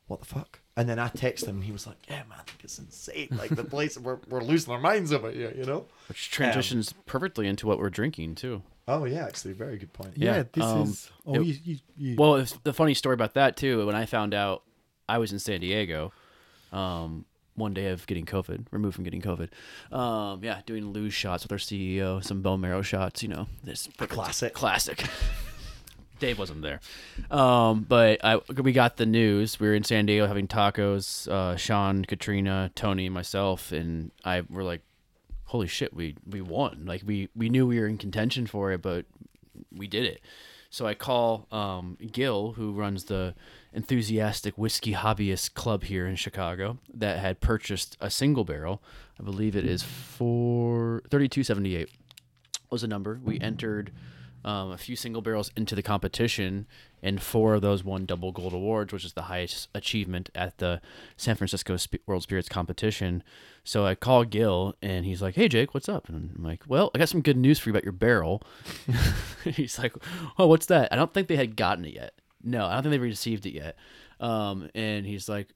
"What 0.07 0.19
the 0.19 0.25
fuck?" 0.25 0.59
And 0.75 0.89
then 0.89 0.97
I 0.97 1.09
texted 1.09 1.47
him, 1.47 1.57
and 1.57 1.63
he 1.63 1.71
was 1.71 1.85
like, 1.85 1.97
"Yeah, 2.09 2.23
man, 2.29 2.39
I 2.39 2.43
think 2.43 2.63
it's 2.63 2.79
insane. 2.79 3.29
Like 3.31 3.51
the 3.51 3.63
place, 3.63 3.97
we're 3.97 4.19
we're 4.29 4.41
losing 4.41 4.73
our 4.73 4.79
minds 4.79 5.13
over 5.13 5.31
here, 5.31 5.53
you 5.55 5.65
know." 5.65 5.85
Which 6.07 6.31
transitions 6.31 6.93
perfectly 7.05 7.47
into 7.47 7.67
what 7.67 7.79
we're 7.79 7.89
drinking 7.89 8.35
too. 8.35 8.63
Oh 8.87 9.05
yeah, 9.05 9.25
actually, 9.25 9.53
very 9.53 9.77
good 9.77 9.93
point. 9.93 10.13
yeah, 10.15 10.37
yeah, 10.37 10.43
this 10.51 10.63
um, 10.63 10.81
is. 10.83 11.11
Oh, 11.25 11.35
it- 11.35 11.43
you, 11.43 11.55
you, 11.63 11.77
you, 11.97 12.15
Well, 12.17 12.35
it's 12.35 12.53
the 12.63 12.73
funny 12.73 12.93
story 12.93 13.13
about 13.13 13.33
that 13.35 13.55
too. 13.55 13.85
When 13.85 13.95
I 13.95 14.05
found 14.05 14.33
out 14.33 14.63
I 15.07 15.19
was 15.19 15.31
in 15.31 15.39
San 15.39 15.61
Diego, 15.61 16.11
um, 16.71 17.25
one 17.55 17.73
day 17.73 17.87
of 17.87 18.05
getting 18.07 18.25
COVID, 18.25 18.65
removed 18.71 18.95
from 18.95 19.03
getting 19.03 19.21
COVID. 19.21 19.49
Um, 19.95 20.43
yeah, 20.43 20.61
doing 20.65 20.91
loose 20.91 21.13
shots 21.13 21.43
with 21.43 21.51
our 21.51 21.57
CEO, 21.57 22.23
some 22.23 22.41
bone 22.41 22.61
marrow 22.61 22.81
shots. 22.81 23.23
You 23.23 23.29
know, 23.29 23.47
this 23.63 23.87
classic. 23.97 24.53
classic. 24.53 25.05
Dave 26.23 26.39
wasn't 26.39 26.61
there, 26.61 26.79
um, 27.29 27.85
but 27.87 28.23
I 28.23 28.37
we 28.37 28.71
got 28.71 28.95
the 28.95 29.05
news. 29.05 29.59
We 29.59 29.67
were 29.67 29.75
in 29.75 29.83
San 29.83 30.05
Diego 30.05 30.25
having 30.25 30.47
tacos. 30.47 31.27
Uh, 31.27 31.57
Sean, 31.57 32.05
Katrina, 32.05 32.71
Tony, 32.75 33.09
myself, 33.09 33.71
and 33.73 34.11
I 34.23 34.43
were 34.49 34.63
like, 34.63 34.81
"Holy 35.45 35.67
shit, 35.67 35.93
we 35.93 36.15
we 36.25 36.39
won!" 36.39 36.85
Like 36.85 37.03
we 37.05 37.27
we 37.35 37.49
knew 37.49 37.67
we 37.67 37.79
were 37.79 37.87
in 37.87 37.97
contention 37.97 38.47
for 38.47 38.71
it, 38.71 38.81
but 38.81 39.05
we 39.69 39.85
did 39.85 40.05
it. 40.05 40.21
So 40.69 40.87
I 40.87 40.95
call 40.95 41.45
um, 41.51 41.97
Gil, 42.11 42.53
who 42.53 42.71
runs 42.71 43.03
the 43.03 43.35
enthusiastic 43.73 44.57
whiskey 44.57 44.93
hobbyist 44.93 45.53
club 45.53 45.83
here 45.83 46.07
in 46.07 46.15
Chicago, 46.15 46.79
that 46.93 47.19
had 47.19 47.41
purchased 47.41 47.97
a 47.99 48.09
single 48.09 48.45
barrel. 48.45 48.81
I 49.19 49.23
believe 49.23 49.55
it 49.55 49.65
is 49.65 49.83
for 49.83 51.03
thirty-two 51.09 51.43
seventy-eight 51.43 51.89
was 52.71 52.81
the 52.81 52.87
number. 52.87 53.19
We 53.23 53.39
entered 53.39 53.91
um, 54.43 54.71
a 54.71 54.77
few 54.77 54.95
single 54.95 55.21
barrels 55.21 55.51
into 55.55 55.75
the 55.75 55.81
competition, 55.81 56.67
and 57.01 57.21
four 57.21 57.55
of 57.55 57.61
those 57.61 57.83
won 57.83 58.05
double 58.05 58.31
gold 58.31 58.53
awards, 58.53 58.91
which 58.93 59.05
is 59.05 59.13
the 59.13 59.23
highest 59.23 59.69
achievement 59.73 60.29
at 60.35 60.57
the 60.57 60.81
San 61.17 61.35
Francisco 61.35 61.77
Sp- 61.77 62.03
World 62.05 62.23
Spirits 62.23 62.49
competition. 62.49 63.23
So 63.63 63.85
I 63.85 63.95
call 63.95 64.23
Gil, 64.25 64.75
and 64.81 65.05
he's 65.05 65.21
like, 65.21 65.35
"Hey 65.35 65.47
Jake, 65.47 65.73
what's 65.73 65.89
up?" 65.89 66.09
And 66.09 66.31
I'm 66.35 66.43
like, 66.43 66.63
"Well, 66.67 66.91
I 66.93 66.99
got 66.99 67.09
some 67.09 67.21
good 67.21 67.37
news 67.37 67.59
for 67.59 67.69
you 67.69 67.73
about 67.73 67.83
your 67.83 67.93
barrel." 67.93 68.41
he's 69.43 69.79
like, 69.79 69.93
"Oh, 70.37 70.47
what's 70.47 70.65
that?" 70.67 70.91
I 70.91 70.95
don't 70.95 71.13
think 71.13 71.27
they 71.27 71.35
had 71.35 71.55
gotten 71.55 71.85
it 71.85 71.93
yet. 71.93 72.13
No, 72.43 72.65
I 72.65 72.73
don't 72.73 72.83
think 72.83 72.91
they 72.91 72.97
received 72.99 73.45
it 73.45 73.53
yet. 73.53 73.77
Um, 74.19 74.69
and 74.75 75.05
he's 75.05 75.27
like, 75.29 75.49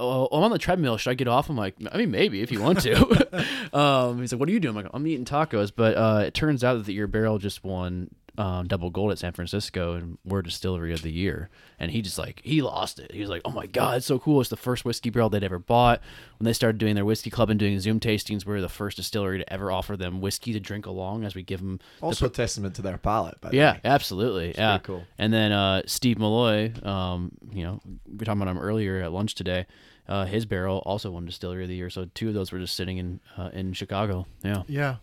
oh, 0.00 0.26
I'm 0.26 0.42
on 0.42 0.50
the 0.50 0.58
treadmill. 0.58 0.96
Should 0.96 1.10
I 1.10 1.14
get 1.14 1.28
off? 1.28 1.48
I'm 1.48 1.56
like, 1.56 1.76
I 1.90 1.96
mean, 1.96 2.10
maybe 2.10 2.42
if 2.42 2.50
you 2.52 2.60
want 2.60 2.80
to. 2.82 3.72
um, 3.76 4.20
he's 4.20 4.32
like, 4.32 4.40
what 4.40 4.48
are 4.48 4.52
you 4.52 4.60
doing? 4.60 4.76
I'm 4.76 4.82
like, 4.82 4.92
I'm 4.94 5.06
eating 5.06 5.24
tacos. 5.24 5.72
But 5.74 5.96
uh, 5.96 6.24
it 6.26 6.34
turns 6.34 6.64
out 6.64 6.84
that 6.84 6.92
your 6.92 7.06
barrel 7.06 7.38
just 7.38 7.64
won 7.64 8.10
um, 8.38 8.66
double 8.66 8.90
gold 8.90 9.12
at 9.12 9.18
San 9.18 9.32
Francisco 9.32 9.94
and 9.94 10.18
we're 10.24 10.42
distillery 10.42 10.92
of 10.92 11.02
the 11.02 11.10
year. 11.10 11.48
And 11.78 11.90
he 11.90 12.02
just 12.02 12.18
like, 12.18 12.40
he 12.44 12.62
lost 12.62 12.98
it. 12.98 13.12
He 13.12 13.20
was 13.20 13.28
like, 13.28 13.42
oh 13.44 13.50
my 13.50 13.66
God, 13.66 13.98
it's 13.98 14.06
so 14.06 14.18
cool. 14.18 14.40
It's 14.40 14.50
the 14.50 14.56
first 14.56 14.84
whiskey 14.84 15.10
barrel 15.10 15.28
they'd 15.28 15.44
ever 15.44 15.58
bought. 15.58 16.00
When 16.38 16.44
they 16.44 16.52
started 16.52 16.78
doing 16.78 16.94
their 16.94 17.04
whiskey 17.04 17.30
club 17.30 17.50
and 17.50 17.58
doing 17.58 17.78
Zoom 17.80 18.00
tastings, 18.00 18.46
we 18.46 18.52
were 18.52 18.60
the 18.60 18.68
first 18.68 18.96
distillery 18.96 19.38
to 19.38 19.52
ever 19.52 19.70
offer 19.70 19.96
them 19.96 20.20
whiskey 20.20 20.52
to 20.52 20.60
drink 20.60 20.86
along 20.86 21.24
as 21.24 21.34
we 21.34 21.42
give 21.42 21.60
them 21.60 21.80
Also 22.00 22.26
a 22.26 22.30
testament 22.30 22.74
to 22.76 22.82
their 22.82 22.98
palate. 22.98 23.40
By 23.40 23.50
the 23.50 23.56
yeah, 23.56 23.72
way. 23.74 23.80
absolutely. 23.84 24.54
yeah, 24.56 24.78
cool. 24.78 25.04
And 25.18 25.32
then 25.32 25.52
uh, 25.52 25.82
Steve 25.86 26.18
Malloy, 26.18 26.72
um, 26.82 27.32
you 27.52 27.64
know, 27.64 27.80
we 28.06 28.16
were 28.18 28.24
talking 28.24 28.42
about 28.42 28.50
him 28.50 28.58
earlier 28.58 29.02
at 29.02 29.12
lunch 29.12 29.34
today. 29.34 29.66
Uh, 30.08 30.24
his 30.24 30.46
barrel 30.46 30.78
also 30.86 31.10
won 31.10 31.24
Distillery 31.26 31.64
of 31.64 31.68
the 31.68 31.74
Year. 31.74 31.90
So 31.90 32.08
two 32.14 32.28
of 32.28 32.34
those 32.34 32.52
were 32.52 32.60
just 32.60 32.76
sitting 32.76 32.98
in 32.98 33.20
uh, 33.36 33.50
in 33.52 33.72
Chicago. 33.72 34.26
Yeah, 34.44 34.62
yeah. 34.68 34.96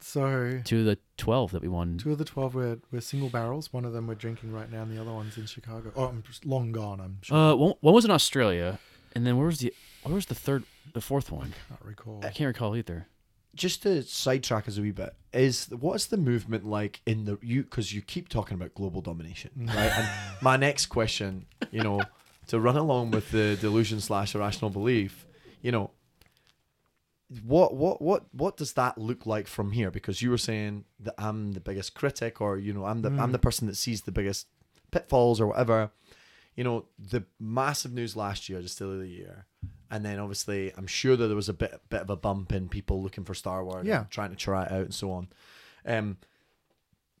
So 0.00 0.60
two 0.64 0.80
of 0.80 0.84
the 0.86 0.98
twelve 1.16 1.50
that 1.52 1.62
we 1.62 1.68
won. 1.68 1.98
two 1.98 2.12
of 2.12 2.18
the 2.18 2.24
twelve 2.24 2.54
were, 2.54 2.78
were 2.92 3.00
single 3.00 3.28
barrels. 3.28 3.72
One 3.72 3.84
of 3.84 3.92
them 3.92 4.06
we're 4.06 4.14
drinking 4.14 4.52
right 4.52 4.70
now, 4.70 4.82
and 4.82 4.96
the 4.96 5.00
other 5.00 5.12
one's 5.12 5.36
in 5.36 5.46
Chicago. 5.46 5.92
Oh, 5.96 6.04
I'm 6.04 6.22
just 6.22 6.44
long 6.46 6.72
gone. 6.72 7.00
I'm 7.00 7.18
sure. 7.22 7.36
Uh, 7.36 7.54
one, 7.54 7.74
one 7.80 7.94
was 7.94 8.04
in 8.04 8.10
Australia, 8.10 8.78
and 9.14 9.26
then 9.26 9.36
where 9.36 9.46
was 9.46 9.58
the 9.58 9.74
where 10.04 10.14
was 10.14 10.26
the 10.26 10.34
third, 10.34 10.62
the 10.94 11.00
fourth 11.00 11.32
one? 11.32 11.52
I 11.52 11.68
can't 11.74 11.84
recall. 11.84 12.20
I 12.24 12.30
can't 12.30 12.46
recall 12.48 12.76
either. 12.76 13.08
just 13.54 13.82
to 13.82 14.02
sidetrack 14.02 14.68
us 14.68 14.78
a 14.78 14.82
wee 14.82 14.92
bit 14.92 15.14
is 15.32 15.68
what's 15.70 16.06
the 16.06 16.16
movement 16.16 16.64
like 16.64 17.00
in 17.06 17.24
the 17.24 17.36
you 17.42 17.62
because 17.64 17.92
you 17.92 18.00
keep 18.00 18.28
talking 18.28 18.54
about 18.54 18.72
global 18.74 19.00
domination 19.00 19.50
right 19.56 19.90
and 19.98 20.08
my 20.42 20.56
next 20.56 20.86
question 20.86 21.44
you 21.72 21.82
know 21.82 22.00
to 22.46 22.58
run 22.60 22.76
along 22.76 23.10
with 23.10 23.30
the 23.32 23.56
delusion 23.60 24.00
slash 24.00 24.34
irrational 24.34 24.70
belief 24.70 25.26
you 25.60 25.72
know 25.72 25.90
what 27.44 27.74
what 27.74 28.00
what 28.00 28.24
what 28.32 28.56
does 28.56 28.72
that 28.74 28.96
look 28.98 29.26
like 29.26 29.46
from 29.46 29.72
here? 29.72 29.90
Because 29.90 30.22
you 30.22 30.30
were 30.30 30.38
saying 30.38 30.84
that 31.00 31.14
i'm 31.18 31.52
the 31.52 31.60
biggest 31.60 31.94
critic 31.94 32.40
or 32.40 32.56
you 32.56 32.72
know 32.72 32.84
i'm 32.86 33.02
the 33.02 33.08
i'm 33.10 33.28
Mm. 33.28 33.32
the 33.32 33.38
person 33.38 33.66
that 33.68 33.76
sees 33.76 34.02
the 34.02 34.12
biggest 34.12 34.46
pitfalls 34.90 35.38
or 35.40 35.46
whatever. 35.48 35.90
You 36.56 36.64
know 36.64 36.86
the 36.98 37.24
massive 37.38 37.92
news 37.92 38.16
last 38.16 38.48
year 38.48 38.60
distiller 38.62 38.94
of 38.94 39.00
the 39.00 39.08
year 39.08 39.46
and 39.90 40.04
then 40.04 40.18
obviously 40.18 40.72
i'm 40.76 40.86
sure 40.86 41.16
that 41.16 41.26
there 41.26 41.36
was 41.36 41.48
a 41.48 41.52
bit 41.54 41.80
bit 41.90 42.00
of 42.00 42.10
a 42.10 42.16
bump 42.16 42.52
in 42.52 42.68
people 42.68 43.02
looking 43.02 43.24
for 43.24 43.34
Starward 43.34 43.86
Yeah. 43.86 44.04
trying 44.10 44.30
to 44.30 44.36
try 44.36 44.64
it 44.64 44.72
out 44.72 44.80
and 44.86 44.94
so 44.94 45.10
on. 45.12 45.28
Um 45.84 46.16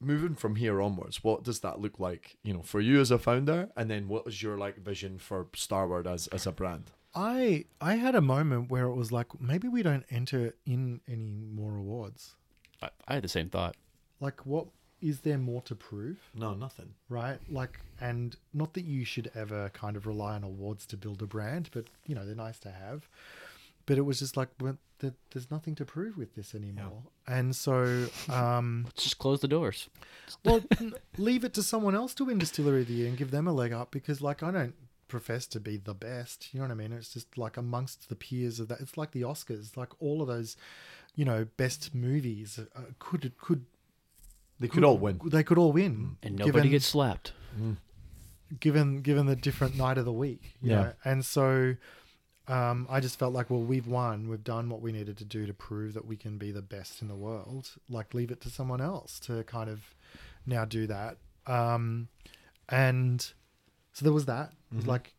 moving 0.00 0.34
from 0.36 0.54
here 0.56 0.80
onwards 0.80 1.24
what 1.24 1.42
does 1.42 1.58
that 1.60 1.80
look 1.80 1.98
like 1.98 2.36
you 2.44 2.54
know 2.54 2.62
for 2.62 2.80
you 2.80 3.00
as 3.00 3.10
a 3.10 3.18
founder? 3.18 3.68
And 3.76 3.90
then 3.90 4.08
what 4.08 4.24
was 4.24 4.42
your 4.42 4.56
like 4.56 4.76
vision 4.78 5.18
for 5.18 5.48
Starward 5.54 6.06
as 6.06 6.28
as 6.28 6.46
a 6.46 6.52
brand 6.52 6.92
I 7.18 7.64
I 7.80 7.94
had 7.96 8.14
a 8.14 8.20
moment 8.20 8.70
where 8.70 8.84
it 8.84 8.94
was 8.94 9.10
like 9.10 9.40
maybe 9.40 9.66
we 9.66 9.82
don't 9.82 10.04
enter 10.08 10.54
in 10.64 11.00
any 11.08 11.32
more 11.52 11.76
awards. 11.76 12.36
I, 12.80 12.90
I 13.08 13.14
had 13.14 13.24
the 13.24 13.28
same 13.28 13.48
thought. 13.48 13.74
Like 14.20 14.46
what 14.46 14.66
is 15.00 15.20
there 15.20 15.38
more 15.38 15.62
to 15.62 15.74
prove? 15.74 16.18
No, 16.34 16.54
nothing. 16.54 16.94
right? 17.08 17.38
Like, 17.48 17.80
and 18.00 18.36
not 18.52 18.74
that 18.74 18.84
you 18.84 19.04
should 19.04 19.30
ever 19.34 19.70
kind 19.70 19.96
of 19.96 20.06
rely 20.06 20.34
on 20.34 20.42
awards 20.44 20.86
to 20.86 20.96
build 20.96 21.22
a 21.22 21.26
brand, 21.26 21.70
but 21.72 21.84
you 22.06 22.14
know 22.14 22.24
they're 22.26 22.34
nice 22.34 22.58
to 22.60 22.70
have. 22.70 23.08
But 23.86 23.96
it 23.96 24.02
was 24.02 24.18
just 24.18 24.36
like, 24.36 24.48
well, 24.60 24.76
th- 25.00 25.14
there's 25.30 25.50
nothing 25.50 25.74
to 25.76 25.84
prove 25.84 26.18
with 26.18 26.34
this 26.34 26.54
anymore, 26.54 27.02
and 27.26 27.54
so, 27.56 28.08
um, 28.28 28.82
Let's 28.84 29.04
just 29.04 29.18
close 29.18 29.40
the 29.40 29.48
doors. 29.48 29.88
well, 30.44 30.60
leave 31.16 31.44
it 31.44 31.54
to 31.54 31.62
someone 31.62 31.94
else 31.94 32.12
to 32.14 32.24
win 32.26 32.38
Distillery 32.38 32.82
of 32.82 32.88
the 32.88 32.94
Year 32.94 33.08
and 33.08 33.16
give 33.16 33.30
them 33.30 33.46
a 33.48 33.52
leg 33.52 33.72
up 33.72 33.90
because, 33.92 34.20
like, 34.20 34.42
I 34.42 34.50
don't 34.50 34.74
profess 35.08 35.46
to 35.48 35.60
be 35.60 35.76
the 35.76 35.94
best. 35.94 36.48
You 36.52 36.60
know 36.60 36.66
what 36.66 36.72
I 36.72 36.74
mean? 36.76 36.92
It's 36.92 37.12
just 37.12 37.36
like 37.38 37.56
amongst 37.56 38.08
the 38.08 38.14
peers 38.16 38.60
of 38.60 38.68
that. 38.68 38.80
It's 38.80 38.96
like 38.96 39.10
the 39.12 39.22
Oscars, 39.22 39.76
like 39.76 39.90
all 40.00 40.20
of 40.22 40.28
those, 40.28 40.56
you 41.14 41.24
know, 41.24 41.46
best 41.56 41.94
movies 41.94 42.58
uh, 42.76 42.80
could 42.98 43.32
could 43.38 43.64
They 44.60 44.68
could 44.68 44.84
all 44.84 44.98
win. 44.98 45.20
They 45.24 45.42
could 45.42 45.58
all 45.58 45.72
win, 45.72 46.16
And 46.22 46.36
nobody 46.36 46.52
given- 46.58 46.70
gets 46.70 46.86
slapped. 46.86 47.32
given 48.60 49.02
given 49.02 49.26
the 49.26 49.36
different 49.36 49.76
night 49.76 49.98
of 49.98 50.04
the 50.04 50.12
week. 50.12 50.54
You 50.60 50.70
Yeah. 50.70 50.76
Know? 50.82 50.92
And 51.04 51.24
so 51.24 51.76
um, 52.46 52.86
I 52.88 53.00
just 53.00 53.18
felt 53.18 53.34
like, 53.34 53.50
well, 53.50 53.60
we've 53.62 53.86
won. 53.86 54.28
We've 54.28 54.42
done 54.42 54.70
what 54.70 54.80
we 54.80 54.90
needed 54.90 55.18
to 55.18 55.24
do 55.24 55.44
to 55.46 55.52
prove 55.52 55.92
that 55.94 56.06
we 56.06 56.16
can 56.16 56.38
be 56.38 56.50
the 56.50 56.62
best 56.62 57.02
in 57.02 57.08
the 57.08 57.14
world. 57.14 57.72
Like, 57.90 58.14
leave 58.14 58.30
it 58.30 58.40
to 58.40 58.48
someone 58.50 58.80
else 58.80 59.20
to 59.20 59.44
kind 59.44 59.68
of 59.68 59.94
now 60.46 60.64
do 60.64 60.86
that. 60.86 61.18
Um, 61.46 62.08
and 62.70 63.30
so 63.98 64.04
there 64.04 64.12
was 64.12 64.26
that. 64.26 64.52
It 64.70 64.76
was 64.76 64.86
like 64.86 65.12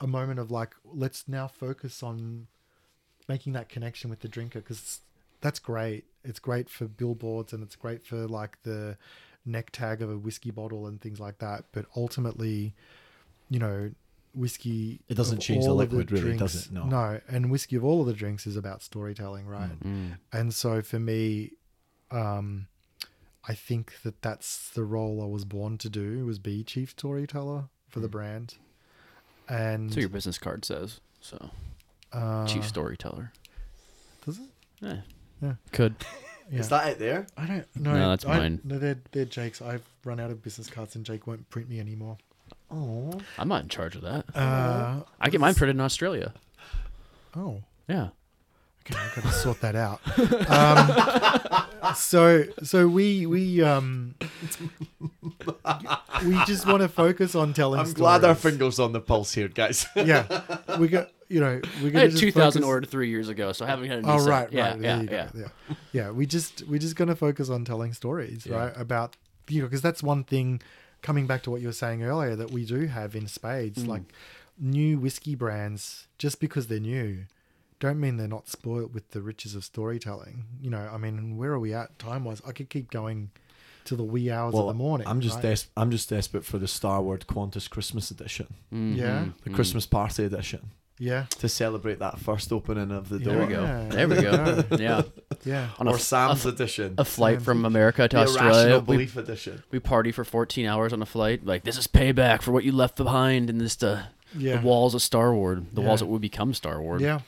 a 0.00 0.08
moment 0.08 0.40
of 0.40 0.50
like, 0.50 0.74
let's 0.84 1.28
now 1.28 1.46
focus 1.46 2.02
on 2.02 2.48
making 3.28 3.52
that 3.52 3.68
connection 3.68 4.10
with 4.10 4.20
the 4.20 4.28
drinker 4.28 4.58
because 4.58 4.98
that's 5.40 5.60
great. 5.60 6.02
It's 6.24 6.40
great 6.40 6.68
for 6.68 6.86
billboards 6.86 7.52
and 7.52 7.62
it's 7.62 7.76
great 7.76 8.04
for 8.04 8.26
like 8.26 8.60
the 8.64 8.96
neck 9.46 9.70
tag 9.70 10.02
of 10.02 10.10
a 10.10 10.18
whiskey 10.18 10.50
bottle 10.50 10.88
and 10.88 11.00
things 11.00 11.20
like 11.20 11.38
that. 11.38 11.66
But 11.70 11.86
ultimately, 11.94 12.74
you 13.50 13.60
know, 13.60 13.92
whiskey 14.34 14.98
It 15.08 15.14
doesn't 15.14 15.38
change 15.38 15.62
the 15.62 15.70
all 15.70 15.80
of 15.80 15.92
liquid, 15.92 16.10
really, 16.10 16.36
does 16.36 16.54
drinks- 16.54 16.66
it? 16.66 16.72
No. 16.72 16.86
No, 16.86 17.20
and 17.28 17.52
whiskey 17.52 17.76
of 17.76 17.84
all 17.84 18.00
of 18.00 18.08
the 18.08 18.14
drinks 18.14 18.48
is 18.48 18.56
about 18.56 18.82
storytelling, 18.82 19.46
right? 19.46 19.78
Mm. 19.80 20.18
And 20.32 20.52
so 20.52 20.82
for 20.82 20.98
me, 20.98 21.52
um, 22.10 22.66
I 23.46 23.54
think 23.54 24.02
that 24.02 24.22
that's 24.22 24.70
the 24.70 24.82
role 24.82 25.22
I 25.22 25.26
was 25.26 25.44
born 25.44 25.78
to 25.78 25.88
do 25.88 26.26
was 26.26 26.40
be 26.40 26.64
chief 26.64 26.90
storyteller 26.90 27.68
for 27.94 28.00
the 28.00 28.08
brand. 28.08 28.56
And 29.48 29.92
So 29.94 30.00
your 30.00 30.08
business 30.08 30.36
card 30.36 30.64
says 30.64 31.00
so. 31.20 31.50
uh, 32.12 32.44
Chief 32.46 32.66
storyteller. 32.66 33.30
does 34.26 34.38
it? 34.38 34.84
Eh. 34.86 34.96
Yeah. 35.40 35.54
Could. 35.72 35.94
Yeah. 36.52 36.60
Is 36.60 36.68
that 36.68 36.86
it 36.88 36.98
there? 36.98 37.26
I 37.38 37.46
don't 37.46 37.66
know. 37.74 37.94
No, 37.94 38.10
that's 38.10 38.26
I- 38.26 38.36
mine. 38.38 38.60
No, 38.64 38.78
they're, 38.78 38.98
they're 39.12 39.24
Jake's. 39.24 39.62
I've 39.62 39.80
run 40.04 40.20
out 40.20 40.30
of 40.30 40.42
business 40.42 40.68
cards 40.68 40.94
and 40.94 41.02
Jake 41.02 41.26
won't 41.26 41.48
print 41.48 41.70
me 41.70 41.80
anymore. 41.80 42.18
Oh. 42.70 43.18
I'm 43.38 43.48
not 43.48 43.62
in 43.62 43.70
charge 43.70 43.96
of 43.96 44.02
that. 44.02 44.26
Uh, 44.36 45.00
I 45.18 45.30
get 45.30 45.40
mine 45.40 45.54
printed 45.54 45.76
in 45.76 45.80
Australia. 45.80 46.34
oh, 47.34 47.62
Yeah. 47.88 48.08
okay, 48.84 48.94
I've 49.00 49.14
got 49.14 49.24
to 49.24 49.32
sort 49.32 49.62
that 49.62 49.74
out. 49.74 50.02
Um, 50.50 51.64
so, 51.96 52.44
so 52.62 52.88
we 52.88 53.26
we 53.26 53.62
um 53.62 54.14
we 56.24 56.34
just 56.46 56.66
want 56.66 56.80
to 56.82 56.88
focus 56.88 57.34
on 57.34 57.52
telling. 57.52 57.80
Stories. 57.80 57.94
I'm 57.94 57.98
glad 57.98 58.24
our 58.24 58.34
fingers 58.34 58.78
on 58.78 58.92
the 58.92 59.00
pulse 59.00 59.32
here, 59.34 59.48
guys. 59.48 59.86
Yeah, 59.96 60.26
we 60.78 60.88
got 60.88 61.10
you 61.28 61.40
know 61.40 61.60
we're 61.82 61.88
I 61.88 61.90
gonna 61.90 62.00
had 62.00 62.10
just 62.10 62.22
2,000 62.22 62.62
focus- 62.62 62.66
ordered 62.68 62.88
three 62.90 63.08
years 63.08 63.28
ago, 63.28 63.52
so 63.52 63.64
I 63.64 63.68
haven't 63.68 63.88
had 63.88 63.98
a 64.00 64.02
new 64.02 64.08
Oh 64.08 64.18
set. 64.18 64.28
right, 64.30 64.52
yeah, 64.52 64.70
right. 64.72 64.80
Yeah, 64.80 64.96
there 64.96 65.02
you 65.02 65.08
yeah. 65.10 65.28
Yeah, 65.34 65.74
yeah. 65.92 66.10
We 66.10 66.26
just 66.26 66.62
we're 66.68 66.78
just 66.78 66.96
gonna 66.96 67.16
focus 67.16 67.48
on 67.50 67.64
telling 67.64 67.92
stories, 67.92 68.46
Yeah. 68.46 68.56
right? 68.56 68.72
About 68.76 69.16
you 69.48 69.60
know 69.62 69.66
because 69.66 69.82
that's 69.82 70.02
one 70.02 70.24
thing. 70.24 70.60
Coming 71.02 71.26
back 71.26 71.42
to 71.42 71.50
what 71.50 71.60
you 71.60 71.66
were 71.66 71.72
saying 71.74 72.02
earlier, 72.02 72.34
that 72.34 72.50
we 72.50 72.64
do 72.64 72.86
have 72.86 73.14
in 73.14 73.26
spades, 73.26 73.84
Mm. 73.84 73.88
like 73.88 74.02
new 74.58 74.98
whiskey 74.98 75.34
brands, 75.34 76.06
just 76.16 76.40
because 76.40 76.68
they're 76.68 76.80
new, 76.80 77.24
don't 77.80 78.00
mean 78.00 78.16
they're 78.16 78.28
not 78.28 78.48
spoilt 78.48 78.92
with 78.92 79.10
the 79.10 79.20
riches 79.22 79.54
of 79.54 79.64
storytelling. 79.64 80.44
You 80.60 80.70
know, 80.70 80.88
I 80.92 80.96
mean, 80.96 81.36
where 81.36 81.52
are 81.52 81.58
we 81.58 81.74
at 81.74 81.98
time 81.98 82.24
wise? 82.24 82.40
I 82.46 82.52
could 82.52 82.70
keep 82.70 82.90
going 82.90 83.30
to 83.86 83.96
the 83.96 84.04
wee 84.04 84.30
hours 84.30 84.54
of 84.54 84.66
the 84.68 84.72
morning. 84.74 85.06
I'm 85.06 85.20
just 85.20 85.36
right? 85.36 85.54
des- 85.56 85.68
I'm 85.76 85.90
just 85.90 86.08
desperate 86.08 86.44
for 86.44 86.58
the 86.58 86.68
Starward 86.68 87.26
Qantas 87.26 87.68
Christmas 87.68 88.10
edition, 88.10 88.46
Mhm, 88.72 88.96
Yeah. 88.96 89.26
the 89.42 89.50
mhm. 89.50 89.54
Christmas 89.54 89.84
party 89.84 90.24
edition, 90.24 90.70
yeah, 90.98 91.26
to 91.40 91.50
celebrate 91.50 91.98
that 91.98 92.18
first 92.18 92.50
opening 92.50 92.90
of 92.90 93.10
the 93.10 93.18
Yeah. 93.18 93.24
door. 93.24 93.34
There 93.34 93.46
we 93.46 93.52
go. 93.52 93.62
Yeah, 93.62 93.88
There 93.90 94.08
we 94.08 94.14
go. 94.14 94.62
go. 94.62 94.76
yeah. 94.82 95.02
yeah. 95.44 95.68
On 95.78 95.86
a, 95.86 95.90
Or 95.90 95.94
f- 95.96 96.00
Sam's 96.00 96.46
a, 96.46 96.48
edition, 96.48 96.94
a 96.96 97.04
flight 97.04 97.34
Sam's 97.36 97.44
from. 97.44 97.64
America 97.66 98.08
to 98.08 98.16
the 98.16 98.22
Australia. 98.22 98.52
irrational 98.52 98.80
We, 98.80 98.96
belief 98.96 99.16
edition. 99.18 99.62
we 99.70 99.80
party 99.80 100.12
for 100.12 100.24
14 100.24 100.64
hours 100.64 100.94
on 100.94 101.02
a 101.02 101.06
flight. 101.06 101.44
Like, 101.44 101.64
this 101.64 101.76
is 101.76 101.86
payback 101.86 102.40
for 102.40 102.52
what 102.52 102.64
you 102.64 102.72
left 102.72 102.96
behind 102.96 103.50
in 103.50 103.58
this, 103.58 103.82
uh, 103.82 104.04
Yeah. 104.34 104.56
the 104.60 104.66
walls 104.66 104.94
of 104.94 105.02
Starward, 105.02 105.66
the 105.74 105.82
walls 105.82 106.00
that 106.00 106.06
would 106.06 106.22
become 106.22 106.54
Starward. 106.54 107.02
Yeah. 107.02 107.20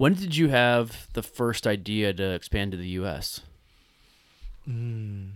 When 0.00 0.14
did 0.14 0.34
you 0.34 0.48
have 0.48 1.08
the 1.12 1.22
first 1.22 1.66
idea 1.66 2.14
to 2.14 2.30
expand 2.30 2.72
to 2.72 2.78
the 2.78 2.88
U.S.? 3.00 3.42
Mm. 4.66 5.32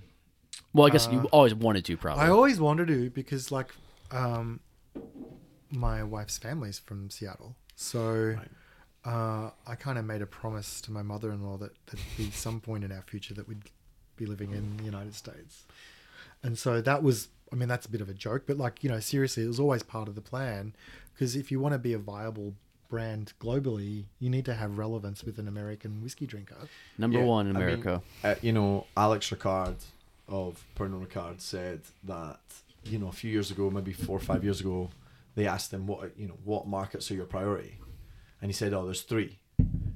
Well, 0.72 0.86
I 0.86 0.90
guess 0.90 1.06
Uh, 1.06 1.12
you 1.12 1.18
always 1.32 1.54
wanted 1.54 1.84
to, 1.84 1.98
probably. 1.98 2.24
I 2.24 2.30
always 2.30 2.58
wanted 2.58 2.88
to 2.88 3.10
because, 3.10 3.52
like, 3.52 3.74
um, 4.10 4.60
my 5.70 6.02
wife's 6.02 6.38
family's 6.38 6.78
from 6.78 7.10
Seattle, 7.10 7.56
so 7.76 8.36
Right. 8.38 8.50
uh, 9.04 9.50
I 9.66 9.74
kind 9.74 9.98
of 9.98 10.06
made 10.06 10.22
a 10.22 10.26
promise 10.26 10.80
to 10.80 10.92
my 10.92 11.02
mother-in-law 11.02 11.58
that 11.58 11.72
there'd 11.86 12.06
be 12.16 12.30
some 12.30 12.62
point 12.62 12.84
in 12.84 12.90
our 12.90 13.02
future 13.02 13.34
that 13.34 13.46
we'd 13.46 13.64
be 14.16 14.24
living 14.24 14.52
in 14.52 14.78
the 14.78 14.84
United 14.84 15.14
States, 15.14 15.64
and 16.42 16.56
so 16.58 16.80
that 16.80 17.02
was. 17.02 17.28
I 17.52 17.56
mean, 17.56 17.68
that's 17.68 17.86
a 17.86 17.90
bit 17.90 18.00
of 18.00 18.08
a 18.08 18.14
joke, 18.14 18.44
but 18.46 18.56
like 18.56 18.82
you 18.82 18.88
know, 18.90 18.98
seriously, 18.98 19.44
it 19.44 19.48
was 19.48 19.60
always 19.60 19.82
part 19.82 20.08
of 20.08 20.14
the 20.14 20.20
plan 20.22 20.74
because 21.12 21.36
if 21.36 21.52
you 21.52 21.60
want 21.60 21.74
to 21.74 21.78
be 21.78 21.92
a 21.92 21.98
viable 21.98 22.54
brand 22.88 23.32
globally, 23.40 24.04
you 24.18 24.30
need 24.30 24.44
to 24.44 24.54
have 24.54 24.78
relevance 24.78 25.24
with 25.24 25.38
an 25.38 25.48
American 25.48 26.02
whiskey 26.02 26.26
drinker. 26.26 26.56
Number 26.98 27.18
Yeah, 27.18 27.24
one 27.24 27.46
in 27.48 27.56
I 27.56 27.58
mean, 27.60 27.68
America. 27.68 28.02
uh, 28.22 28.34
you 28.42 28.52
know, 28.52 28.86
Alex 28.96 29.30
Ricard 29.30 29.76
of 30.28 30.64
Pernod 30.76 31.06
Ricard 31.06 31.40
said 31.40 31.80
that 32.04 32.40
you 32.84 32.98
know 32.98 33.08
a 33.08 33.12
few 33.12 33.30
years 33.30 33.50
ago, 33.50 33.70
maybe 33.70 33.92
four 33.92 34.16
or 34.16 34.20
five 34.20 34.44
years 34.44 34.60
ago, 34.60 34.90
they 35.34 35.46
asked 35.46 35.72
him 35.72 35.86
what 35.86 36.12
you 36.18 36.28
know 36.28 36.38
what 36.44 36.66
markets 36.66 37.10
are 37.10 37.14
your 37.14 37.26
priority, 37.26 37.78
and 38.40 38.48
he 38.50 38.52
said, 38.54 38.72
"Oh, 38.72 38.84
there's 38.84 39.02
three: 39.02 39.38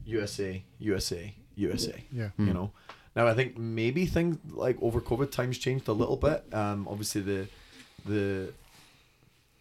USA, 0.04 0.62
USA, 0.78 1.34
USA." 1.56 2.04
Yeah. 2.12 2.30
You 2.38 2.52
know, 2.52 2.72
now 3.14 3.26
I 3.26 3.34
think 3.34 3.56
maybe 3.58 4.06
things 4.06 4.38
like 4.50 4.76
over 4.82 5.00
COVID 5.00 5.30
times 5.30 5.58
changed 5.58 5.88
a 5.88 5.92
little 5.92 6.16
bit. 6.16 6.44
Um, 6.52 6.86
obviously 6.88 7.20
the 7.20 7.48
the 8.06 8.52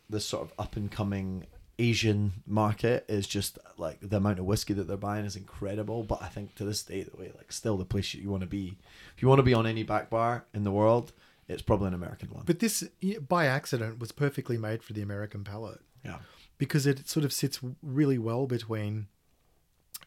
the 0.10 0.20
sort 0.20 0.44
of 0.44 0.54
up 0.58 0.76
and 0.78 0.90
coming 0.92 1.46
Asian 1.80 2.34
market 2.46 3.06
is 3.08 3.28
just 3.28 3.60
like 3.78 4.00
the 4.02 4.18
amount 4.18 4.40
of 4.40 4.46
whiskey 4.46 4.74
that 4.74 4.88
they're 4.88 4.98
buying 4.98 5.26
is 5.26 5.36
incredible. 5.36 6.04
But 6.04 6.22
I 6.22 6.28
think 6.28 6.56
to 6.56 6.66
this 6.66 6.84
day, 6.84 7.04
the 7.04 7.16
way 7.18 7.32
like 7.36 7.52
still 7.52 7.78
the 7.78 7.86
place 7.86 8.14
you 8.14 8.30
want 8.30 8.42
to 8.42 8.48
be. 8.48 8.78
If 9.16 9.22
you 9.22 9.28
want 9.28 9.40
to 9.40 9.44
be 9.44 9.54
on 9.54 9.68
any 9.68 9.84
back 9.84 10.10
bar 10.10 10.46
in 10.54 10.64
the 10.64 10.72
world, 10.72 11.14
it's 11.48 11.62
probably 11.62 11.90
an 11.90 11.94
American 11.94 12.30
one. 12.30 12.44
But 12.46 12.60
this, 12.60 12.84
by 13.28 13.46
accident, 13.46 14.00
was 14.00 14.12
perfectly 14.12 14.58
made 14.58 14.84
for 14.84 14.94
the 14.94 15.02
American 15.02 15.44
palate. 15.44 15.82
yeah, 16.04 16.20
because 16.58 16.88
it 16.88 17.08
sort 17.08 17.24
of 17.24 17.32
sits 17.32 17.60
really 17.82 18.18
well 18.18 18.48
between, 18.48 19.08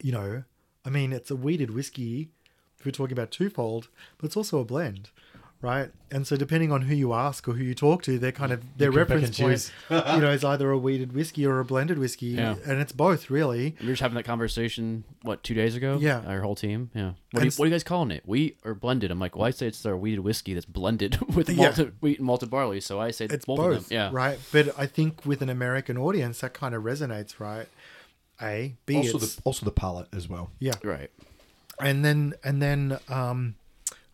you 0.01 0.11
know, 0.11 0.43
I 0.83 0.89
mean, 0.89 1.13
it's 1.13 1.31
a 1.31 1.35
wheated 1.35 1.71
whiskey 1.71 2.29
if 2.77 2.85
we're 2.85 2.91
talking 2.91 3.13
about 3.13 3.31
twofold, 3.31 3.89
but 4.17 4.25
it's 4.25 4.37
also 4.37 4.59
a 4.59 4.65
blend, 4.65 5.11
right? 5.61 5.89
And 6.11 6.27
so 6.27 6.35
depending 6.35 6.71
on 6.71 6.81
who 6.83 6.95
you 6.95 7.13
ask 7.13 7.47
or 7.47 7.53
who 7.53 7.63
you 7.63 7.73
talk 7.73 8.03
to, 8.03 8.19
they're 8.19 8.31
kind 8.31 8.51
of 8.51 8.61
their 8.77 8.89
can 8.91 8.97
reference 8.99 9.25
point, 9.39 9.51
choose. 9.53 9.71
you 9.89 10.19
know, 10.19 10.31
is 10.31 10.43
either 10.43 10.69
a 10.71 10.77
wheated 10.77 11.13
whiskey 11.13 11.45
or 11.45 11.59
a 11.59 11.65
blended 11.65 11.97
whiskey, 11.99 12.27
Yeah. 12.27 12.55
and 12.65 12.81
it's 12.81 12.91
both 12.91 13.29
really. 13.29 13.75
We 13.79 13.85
were 13.87 13.91
just 13.93 14.01
having 14.01 14.15
that 14.15 14.25
conversation, 14.25 15.03
what, 15.21 15.43
two 15.43 15.53
days 15.53 15.75
ago? 15.75 15.97
Yeah. 16.01 16.21
Our 16.27 16.41
whole 16.41 16.55
team? 16.55 16.89
Yeah. 16.93 17.13
What, 17.31 17.41
do 17.41 17.45
you, 17.45 17.51
what 17.55 17.65
are 17.65 17.67
you 17.67 17.73
guys 17.73 17.83
calling 17.83 18.11
it? 18.11 18.23
Wheat 18.25 18.57
or 18.65 18.73
blended? 18.73 19.11
I'm 19.11 19.19
like, 19.19 19.35
well, 19.35 19.45
I 19.47 19.51
say 19.51 19.67
it's 19.67 19.85
our 19.85 19.95
wheated 19.95 20.19
whiskey 20.21 20.53
that's 20.53 20.65
blended 20.65 21.19
with 21.35 21.49
Yeah. 21.49 21.55
malted 21.67 21.93
wheat 22.01 22.17
and 22.17 22.25
malted 22.27 22.49
barley. 22.49 22.81
So 22.81 22.99
I 22.99 23.11
say 23.11 23.25
It's 23.25 23.45
both, 23.45 23.57
both, 23.57 23.77
of 23.77 23.89
them. 23.89 23.95
Yeah. 23.95 24.09
right? 24.11 24.39
But 24.51 24.77
I 24.77 24.87
think 24.87 25.25
with 25.25 25.41
an 25.41 25.49
American 25.49 25.97
audience, 25.97 26.39
that 26.41 26.53
kind 26.53 26.75
of 26.75 26.83
resonates, 26.83 27.39
right? 27.39 27.67
A, 28.41 28.73
B, 28.87 28.97
also 28.97 29.17
it's, 29.17 29.35
the 29.35 29.41
also 29.43 29.65
the 29.65 29.71
palate 29.71 30.07
as 30.13 30.27
well. 30.27 30.49
yeah, 30.59 30.73
Right. 30.83 31.11
and 31.79 32.03
then 32.03 32.33
and 32.43 32.59
then 32.61 32.97
um, 33.07 33.53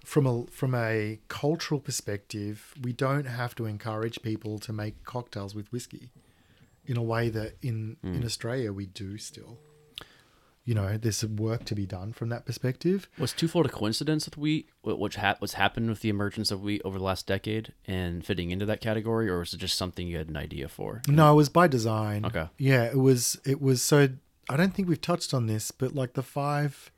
from 0.07 0.25
a 0.25 0.45
from 0.49 0.73
a 0.73 1.19
cultural 1.27 1.81
perspective, 1.81 2.73
we 2.81 2.93
don't 2.93 3.25
have 3.25 3.53
to 3.55 3.65
encourage 3.65 4.21
people 4.21 4.57
to 4.59 4.71
make 4.71 5.03
cocktails 5.03 5.53
with 5.53 5.69
whiskey 5.73 6.11
in 6.85 6.95
a 6.95 7.03
way 7.03 7.27
that 7.29 7.57
in 7.61 7.97
hmm. 8.01 8.13
in 8.13 8.23
Australia 8.23 8.71
we 8.71 8.85
do 8.85 9.17
still. 9.17 9.57
You 10.63 10.75
know, 10.75 10.97
there's 10.97 11.17
some 11.17 11.35
work 11.38 11.63
to 11.65 11.75
be 11.75 11.85
done 11.85 12.13
from 12.13 12.29
that 12.29 12.45
perspective. 12.45 13.09
Was 13.17 13.34
twofold 13.34 13.65
a 13.65 13.69
coincidence 13.69 14.25
with 14.25 14.38
wheat, 14.38 14.69
which 14.81 15.15
ha- 15.15 15.35
what's 15.39 15.53
happened 15.53 15.89
with 15.89 16.01
the 16.01 16.09
emergence 16.09 16.51
of 16.51 16.61
wheat 16.61 16.81
over 16.84 16.97
the 16.97 17.03
last 17.03 17.25
decade 17.27 17.73
and 17.85 18.25
fitting 18.25 18.51
into 18.51 18.65
that 18.65 18.81
category, 18.81 19.29
or 19.29 19.39
was 19.39 19.53
it 19.53 19.57
just 19.57 19.77
something 19.77 20.07
you 20.07 20.17
had 20.17 20.27
an 20.29 20.35
idea 20.38 20.67
for? 20.69 21.01
No, 21.07 21.34
it 21.34 21.35
was 21.35 21.49
by 21.49 21.67
design. 21.67 22.25
Okay. 22.25 22.47
Yeah, 22.57 22.84
it 22.84 22.97
was. 22.97 23.39
It 23.45 23.61
was 23.61 23.81
so. 23.81 24.09
I 24.49 24.55
don't 24.55 24.73
think 24.73 24.88
we've 24.88 25.01
touched 25.01 25.34
on 25.34 25.47
this, 25.47 25.71
but 25.71 25.95
like 25.95 26.13
the 26.13 26.23
five 26.23 26.91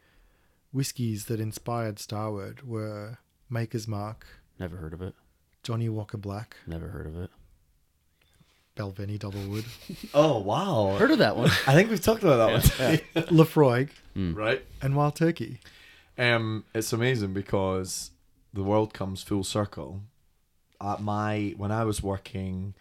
whiskies 0.71 1.25
that 1.25 1.39
inspired 1.39 1.99
Starward 1.99 2.67
were 2.67 3.19
Maker's 3.49 3.87
Mark, 3.87 4.25
Never 4.59 4.77
heard 4.77 4.93
of 4.93 5.01
it. 5.01 5.15
Johnnie 5.63 5.89
Walker 5.89 6.17
Black, 6.17 6.57
Never 6.67 6.89
heard 6.89 7.07
of 7.07 7.17
it. 7.17 7.29
Balvenie 8.77 9.19
Double 9.19 9.41
Wood, 9.49 9.65
Oh 10.13 10.39
wow! 10.39 10.95
Heard 10.97 11.11
of 11.11 11.17
that 11.19 11.35
one? 11.35 11.49
I 11.67 11.73
think 11.73 11.89
we've 11.89 12.01
talked 12.01 12.23
about 12.23 12.37
that 12.79 12.79
one. 12.79 13.23
Laphroaig, 13.27 13.89
right? 14.15 14.63
and 14.81 14.95
Wild 14.95 15.15
Turkey. 15.15 15.59
Um, 16.17 16.63
it's 16.73 16.93
amazing 16.93 17.33
because 17.33 18.11
the 18.53 18.63
world 18.63 18.93
comes 18.93 19.21
full 19.21 19.43
circle. 19.43 20.01
At 20.81 21.01
my 21.01 21.53
when 21.57 21.71
I 21.73 21.83
was 21.83 22.01
working 22.01 22.73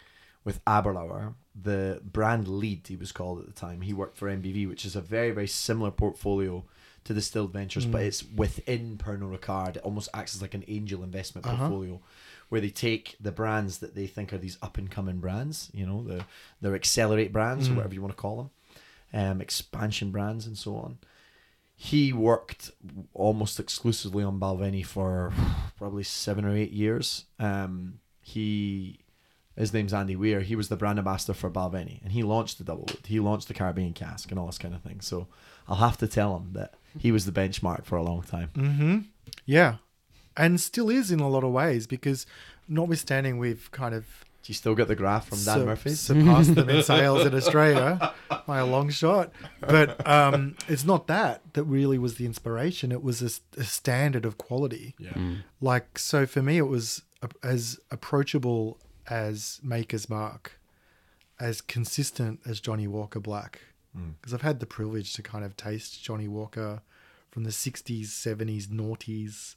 with 0.44 0.60
Aberlour, 0.66 1.34
the 1.60 2.00
brand 2.04 2.46
lead 2.46 2.86
he 2.86 2.94
was 2.94 3.10
called 3.10 3.40
at 3.40 3.46
the 3.46 3.52
time, 3.52 3.80
he 3.80 3.92
worked 3.92 4.16
for 4.16 4.28
MBV, 4.28 4.68
which 4.68 4.84
is 4.84 4.94
a 4.94 5.00
very 5.00 5.32
very 5.32 5.48
similar 5.48 5.90
portfolio 5.90 6.64
to 7.04 7.14
Distill 7.14 7.46
Ventures, 7.46 7.86
but 7.86 8.02
it's 8.02 8.24
within 8.24 8.98
Pernod 8.98 9.38
Ricard. 9.38 9.76
It 9.76 9.82
almost 9.82 10.08
acts 10.12 10.34
as 10.34 10.42
like 10.42 10.54
an 10.54 10.64
angel 10.68 11.02
investment 11.02 11.46
Uh-huh. 11.46 11.56
portfolio. 11.56 12.00
Where 12.48 12.60
they 12.62 12.70
take 12.70 13.16
the 13.20 13.30
brands 13.32 13.78
that 13.78 13.94
they 13.94 14.06
think 14.06 14.32
are 14.32 14.38
these 14.38 14.56
up 14.62 14.78
and 14.78 14.90
coming 14.90 15.18
brands, 15.20 15.70
you 15.74 15.84
know, 15.86 16.02
the 16.02 16.24
their 16.62 16.74
accelerate 16.74 17.30
brands 17.32 17.68
or 17.68 17.74
whatever 17.74 17.92
you 17.94 18.00
want 18.00 18.16
to 18.16 18.20
call 18.20 18.36
them, 18.36 18.50
um, 19.12 19.40
expansion 19.42 20.10
brands 20.10 20.46
and 20.46 20.56
so 20.56 20.76
on 20.76 20.98
he 21.80 22.12
worked 22.12 22.72
almost 23.14 23.60
exclusively 23.60 24.24
on 24.24 24.40
Balvenie 24.40 24.84
for 24.84 25.32
probably 25.78 26.02
seven 26.02 26.44
or 26.44 26.56
eight 26.56 26.72
years. 26.72 27.26
Um, 27.38 28.00
he, 28.20 28.98
his 29.58 29.72
name's 29.72 29.92
Andy 29.94 30.16
Weir. 30.16 30.40
He 30.40 30.56
was 30.56 30.68
the 30.68 30.76
brand 30.76 30.98
ambassador 30.98 31.34
for 31.34 31.50
Balvenie, 31.50 32.02
and 32.02 32.12
he 32.12 32.22
launched 32.22 32.58
the 32.58 32.64
double 32.64 32.82
wood. 32.88 32.98
He 33.06 33.20
launched 33.20 33.48
the 33.48 33.54
Caribbean 33.54 33.92
cask 33.92 34.30
and 34.30 34.38
all 34.38 34.46
this 34.46 34.58
kind 34.58 34.74
of 34.74 34.82
thing. 34.82 35.00
So 35.00 35.26
I'll 35.68 35.76
have 35.76 35.98
to 35.98 36.06
tell 36.06 36.36
him 36.36 36.50
that 36.52 36.74
he 36.98 37.12
was 37.12 37.26
the 37.26 37.32
benchmark 37.32 37.84
for 37.84 37.96
a 37.96 38.02
long 38.02 38.22
time. 38.22 38.50
Mm-hmm. 38.54 38.98
Yeah, 39.46 39.76
and 40.36 40.60
still 40.60 40.88
is 40.90 41.10
in 41.10 41.20
a 41.20 41.28
lot 41.28 41.44
of 41.44 41.50
ways 41.52 41.86
because, 41.86 42.26
notwithstanding, 42.68 43.38
we've 43.38 43.70
kind 43.72 43.94
of 43.94 44.04
Do 44.42 44.50
you 44.50 44.54
still 44.54 44.74
get 44.74 44.88
the 44.88 44.94
graph 44.94 45.28
from 45.28 45.38
Dan 45.44 45.58
sur- 45.58 45.66
Murphy? 45.66 45.90
surpassed 45.90 46.54
them 46.54 46.68
in 46.70 46.82
sales 46.94 47.26
in 47.26 47.34
Australia 47.34 48.14
by 48.46 48.58
a 48.58 48.66
long 48.66 48.88
shot. 48.90 49.32
But 49.60 50.06
um, 50.06 50.56
it's 50.68 50.84
not 50.84 51.06
that 51.08 51.42
that 51.54 51.64
really 51.64 51.98
was 51.98 52.14
the 52.16 52.26
inspiration. 52.26 52.92
It 52.92 53.02
was 53.02 53.20
a, 53.22 53.26
s- 53.26 53.40
a 53.56 53.64
standard 53.64 54.24
of 54.24 54.38
quality. 54.38 54.94
Yeah. 54.98 55.12
Like 55.60 55.98
so, 55.98 56.24
for 56.26 56.42
me, 56.42 56.56
it 56.58 56.68
was 56.68 57.02
a, 57.22 57.28
as 57.42 57.78
approachable 57.90 58.78
as 59.08 59.60
Maker's 59.62 60.08
Mark, 60.08 60.58
as 61.40 61.60
consistent 61.60 62.40
as 62.46 62.60
Johnnie 62.60 62.86
Walker 62.88 63.20
Black. 63.20 63.60
Hmm. 63.96 64.10
Because 64.20 64.34
I've 64.34 64.42
had 64.42 64.60
the 64.60 64.66
privilege 64.66 65.14
to 65.14 65.22
kind 65.22 65.44
of 65.44 65.56
taste 65.56 66.02
Johnnie 66.02 66.28
Walker 66.28 66.82
from 67.30 67.44
the 67.44 67.50
'60s, 67.50 68.06
'70s, 68.06 68.66
noughties, 68.66 69.54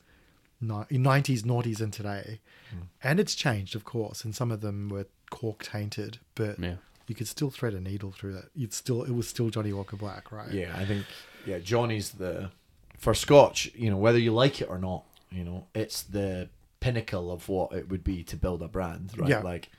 ni- 0.62 0.98
90s, 0.98 1.42
noughties, 1.44 1.82
and 1.82 1.92
today. 1.92 2.40
Hmm. 2.70 2.82
And 3.04 3.20
it's 3.20 3.36
changed, 3.36 3.76
of 3.76 3.84
course, 3.84 4.24
and 4.24 4.36
some 4.36 4.52
of 4.52 4.62
them 4.62 4.90
were 4.90 5.08
cork 5.30 5.64
tainted, 5.64 6.20
but 6.36 6.60
Yeah. 6.60 6.76
you 7.08 7.16
could 7.16 7.28
still 7.28 7.50
thread 7.50 7.74
a 7.74 7.82
needle 7.82 8.12
through 8.12 8.34
that. 8.34 8.50
You'd 8.56 8.74
still, 8.74 9.04
it 9.04 9.12
was 9.12 9.28
still 9.28 9.50
Johnnie 9.50 9.74
Walker 9.74 9.98
Black, 9.98 10.32
right? 10.32 10.52
Yeah, 10.52 10.76
I 10.78 10.86
think 10.86 11.06
yeah, 11.46 11.60
Johnny's 11.60 12.12
the 12.12 12.52
for 12.98 13.14
Scotch. 13.14 13.72
You 13.76 13.90
know, 13.90 13.98
whether 13.98 14.20
you 14.20 14.32
like 14.34 14.62
it 14.62 14.70
or 14.70 14.78
not, 14.78 15.04
you 15.32 15.44
know, 15.44 15.68
it's 15.74 16.04
the 16.04 16.50
pinnacle 16.82 17.32
of 17.32 17.48
what 17.48 17.72
it 17.72 17.88
would 17.90 18.04
be 18.04 18.24
to 18.26 18.36
build 18.36 18.62
a 18.62 18.68
brand, 18.68 19.14
right? 19.16 19.30
Yeah. 19.30 19.40
Like, 19.40 19.70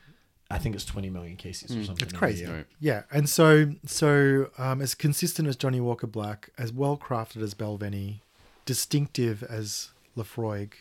I 0.51 0.57
think 0.59 0.75
it's 0.75 0.85
twenty 0.87 1.11
million 1.11 1.37
cases 1.37 1.71
or 1.77 1.85
something. 1.85 2.07
It's 2.09 2.17
crazy. 2.17 2.47
Right. 2.47 2.67
Yeah, 2.81 3.03
and 3.11 3.29
so 3.29 3.73
so 3.85 4.51
um, 4.57 4.81
as 4.81 4.95
consistent 4.95 5.47
as 5.49 5.57
Johnnie 5.57 5.81
Walker 5.81 6.07
Black, 6.07 6.49
as 6.57 6.73
well 6.73 6.97
crafted 6.97 7.43
as 7.43 7.55
Balvenie, 7.55 8.21
distinctive 8.65 9.43
as 9.43 9.91
Laphroaig, 10.17 10.73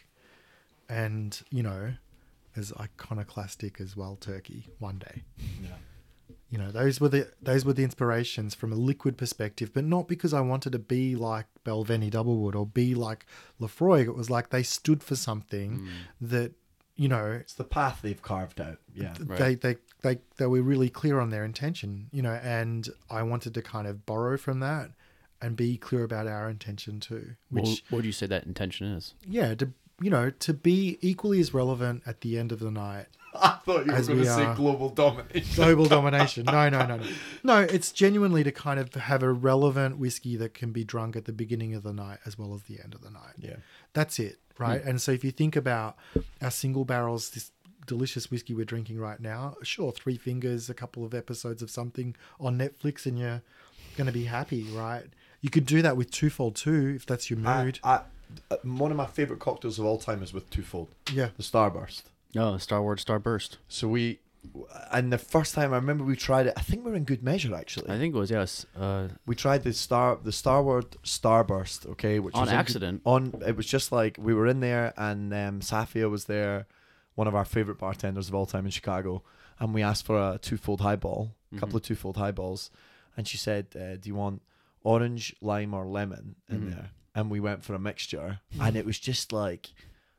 and 0.87 1.41
you 1.51 1.63
know, 1.63 1.93
as 2.55 2.71
iconoclastic 2.79 3.79
as 3.81 3.95
Wild 3.97 4.21
Turkey. 4.21 4.67
One 4.79 4.97
day, 4.99 5.23
Yeah. 5.61 5.69
You 6.51 6.57
know, 6.57 6.69
those 6.69 6.99
were 6.99 7.07
the 7.07 7.31
those 7.41 7.63
were 7.63 7.71
the 7.71 7.85
inspirations 7.85 8.53
from 8.53 8.73
a 8.73 8.75
liquid 8.75 9.17
perspective, 9.17 9.71
but 9.73 9.85
not 9.85 10.09
because 10.09 10.33
I 10.33 10.41
wanted 10.41 10.73
to 10.73 10.79
be 10.79 11.15
like 11.15 11.45
Balvenie 11.65 12.11
Doublewood 12.11 12.55
or 12.55 12.65
be 12.65 12.93
like 12.93 13.25
Laphroaig. 13.59 14.07
It 14.07 14.15
was 14.17 14.29
like 14.29 14.49
they 14.49 14.61
stood 14.61 15.01
for 15.01 15.15
something 15.15 15.79
mm. 15.79 15.89
that 16.19 16.51
you 16.97 17.07
know 17.07 17.31
It's 17.31 17.53
the 17.53 17.63
path 17.63 17.99
they've 18.01 18.21
carved 18.21 18.59
out. 18.59 18.79
Yeah. 18.93 19.13
Right. 19.25 19.39
they, 19.39 19.55
they 19.55 19.75
they 20.01 20.19
they 20.35 20.45
were 20.45 20.61
really 20.61 20.89
clear 20.89 21.21
on 21.21 21.29
their 21.29 21.45
intention, 21.45 22.09
you 22.11 22.21
know, 22.21 22.37
and 22.43 22.89
I 23.09 23.23
wanted 23.23 23.53
to 23.53 23.61
kind 23.61 23.87
of 23.87 24.05
borrow 24.05 24.35
from 24.37 24.59
that 24.59 24.91
and 25.41 25.55
be 25.55 25.77
clear 25.77 26.03
about 26.03 26.27
our 26.27 26.49
intention 26.49 26.99
too. 26.99 27.35
Which 27.49 27.63
What, 27.63 27.81
what 27.89 27.97
would 27.99 28.05
you 28.05 28.11
say 28.11 28.25
that 28.27 28.43
intention 28.43 28.87
is? 28.87 29.13
yeah, 29.25 29.55
to 29.55 29.69
you 30.01 30.09
know, 30.09 30.31
to 30.31 30.53
be 30.53 30.97
equally 31.01 31.39
as 31.39 31.53
relevant 31.53 32.03
at 32.05 32.21
the 32.21 32.37
end 32.37 32.51
of 32.51 32.59
the 32.59 32.71
night. 32.71 33.05
I 33.41 33.57
thought 33.65 33.85
you 33.85 33.91
As 33.93 34.07
were 34.07 34.15
going 34.15 34.19
we 34.19 34.25
to 34.25 34.33
say 34.33 34.43
are- 34.43 34.55
global 34.55 34.89
domination. 34.89 35.55
Global 35.55 35.85
domination. 35.97 36.45
No, 36.45 36.69
no, 36.69 36.85
no, 36.85 36.97
no. 36.97 37.07
No, 37.43 37.59
it's 37.59 37.91
genuinely 37.91 38.43
to 38.43 38.51
kind 38.51 38.79
of 38.79 38.93
have 38.93 39.23
a 39.23 39.31
relevant 39.31 39.97
whiskey 39.97 40.35
that 40.37 40.53
can 40.53 40.71
be 40.71 40.83
drunk 40.83 41.15
at 41.15 41.25
the 41.25 41.31
beginning 41.31 41.73
of 41.73 41.83
the 41.83 41.93
night 41.93 42.19
as 42.25 42.37
well 42.37 42.53
as 42.53 42.63
the 42.63 42.79
end 42.83 42.93
of 42.93 43.01
the 43.01 43.09
night. 43.09 43.33
Yeah. 43.39 43.55
That's 43.93 44.19
it, 44.19 44.39
right? 44.57 44.83
And 44.83 45.01
so 45.01 45.11
if 45.11 45.23
you 45.23 45.31
think 45.31 45.55
about 45.55 45.95
our 46.41 46.51
single 46.51 46.85
barrels, 46.85 47.29
this 47.31 47.51
delicious 47.87 48.29
whiskey 48.29 48.53
we're 48.53 48.65
drinking 48.65 48.99
right 48.99 49.19
now, 49.19 49.55
sure, 49.63 49.91
three 49.91 50.17
fingers, 50.17 50.69
a 50.69 50.73
couple 50.73 51.03
of 51.05 51.13
episodes 51.13 51.61
of 51.61 51.69
something 51.69 52.15
on 52.39 52.57
Netflix, 52.57 53.05
and 53.05 53.17
you're 53.17 53.41
going 53.97 54.07
to 54.07 54.13
be 54.13 54.25
happy, 54.25 54.63
right? 54.71 55.05
You 55.41 55.49
could 55.49 55.65
do 55.65 55.81
that 55.81 55.97
with 55.97 56.11
twofold 56.11 56.55
too, 56.55 56.93
if 56.95 57.05
that's 57.05 57.29
your 57.29 57.39
I, 57.45 57.63
mood. 57.63 57.79
I, 57.83 58.01
uh, 58.49 58.57
one 58.63 58.91
of 58.91 58.97
my 58.97 59.07
favorite 59.07 59.39
cocktails 59.39 59.79
of 59.79 59.85
all 59.85 59.97
time 59.97 60.21
is 60.23 60.33
with 60.33 60.49
twofold, 60.49 60.89
yeah. 61.11 61.29
the 61.37 61.43
Starburst. 61.43 62.03
Oh, 62.35 62.57
Starward 62.57 62.99
Starburst. 62.99 63.57
So 63.67 63.87
we, 63.87 64.19
and 64.91 65.11
the 65.11 65.17
first 65.17 65.53
time 65.53 65.73
I 65.73 65.75
remember 65.77 66.03
we 66.03 66.15
tried 66.15 66.47
it, 66.47 66.53
I 66.57 66.61
think 66.61 66.83
we 66.85 66.91
were 66.91 66.97
in 66.97 67.03
good 67.03 67.23
measure 67.23 67.53
actually. 67.55 67.89
I 67.91 67.97
think 67.97 68.15
it 68.15 68.17
was 68.17 68.31
yes. 68.31 68.65
Uh, 68.77 69.09
we 69.25 69.35
tried 69.35 69.63
the 69.63 69.73
star 69.73 70.17
the 70.23 70.31
Starward 70.31 70.91
Starburst, 71.03 71.85
okay, 71.91 72.19
which 72.19 72.35
On 72.35 72.41
was 72.41 72.49
accident. 72.51 73.01
on 73.05 73.33
it 73.45 73.55
was 73.55 73.65
just 73.65 73.91
like 73.91 74.17
we 74.19 74.33
were 74.33 74.47
in 74.47 74.59
there 74.61 74.93
and 74.97 75.33
um, 75.33 75.59
Safia 75.59 76.09
was 76.09 76.25
there, 76.25 76.67
one 77.15 77.27
of 77.27 77.35
our 77.35 77.45
favorite 77.45 77.77
bartenders 77.77 78.29
of 78.29 78.35
all 78.35 78.45
time 78.45 78.65
in 78.65 78.71
Chicago, 78.71 79.23
and 79.59 79.73
we 79.73 79.81
asked 79.83 80.05
for 80.05 80.17
a 80.17 80.39
twofold 80.41 80.81
highball, 80.81 81.35
a 81.55 81.59
couple 81.59 81.75
of 81.77 81.83
twofold 81.83 82.17
highballs, 82.17 82.71
and 83.17 83.27
she 83.27 83.37
said, 83.37 83.67
uh, 83.75 83.95
"Do 83.97 84.07
you 84.09 84.15
want 84.15 84.41
orange, 84.83 85.35
lime, 85.41 85.73
or 85.73 85.85
lemon 85.85 86.35
in 86.49 86.61
Mhm. 86.61 86.69
there?" 86.73 86.89
And 87.13 87.29
we 87.29 87.41
went 87.41 87.63
for 87.63 87.75
a 87.75 87.79
mixture, 87.79 88.39
and 88.59 88.75
it 88.77 88.85
was 88.85 88.97
just 88.97 89.33
like, 89.33 89.73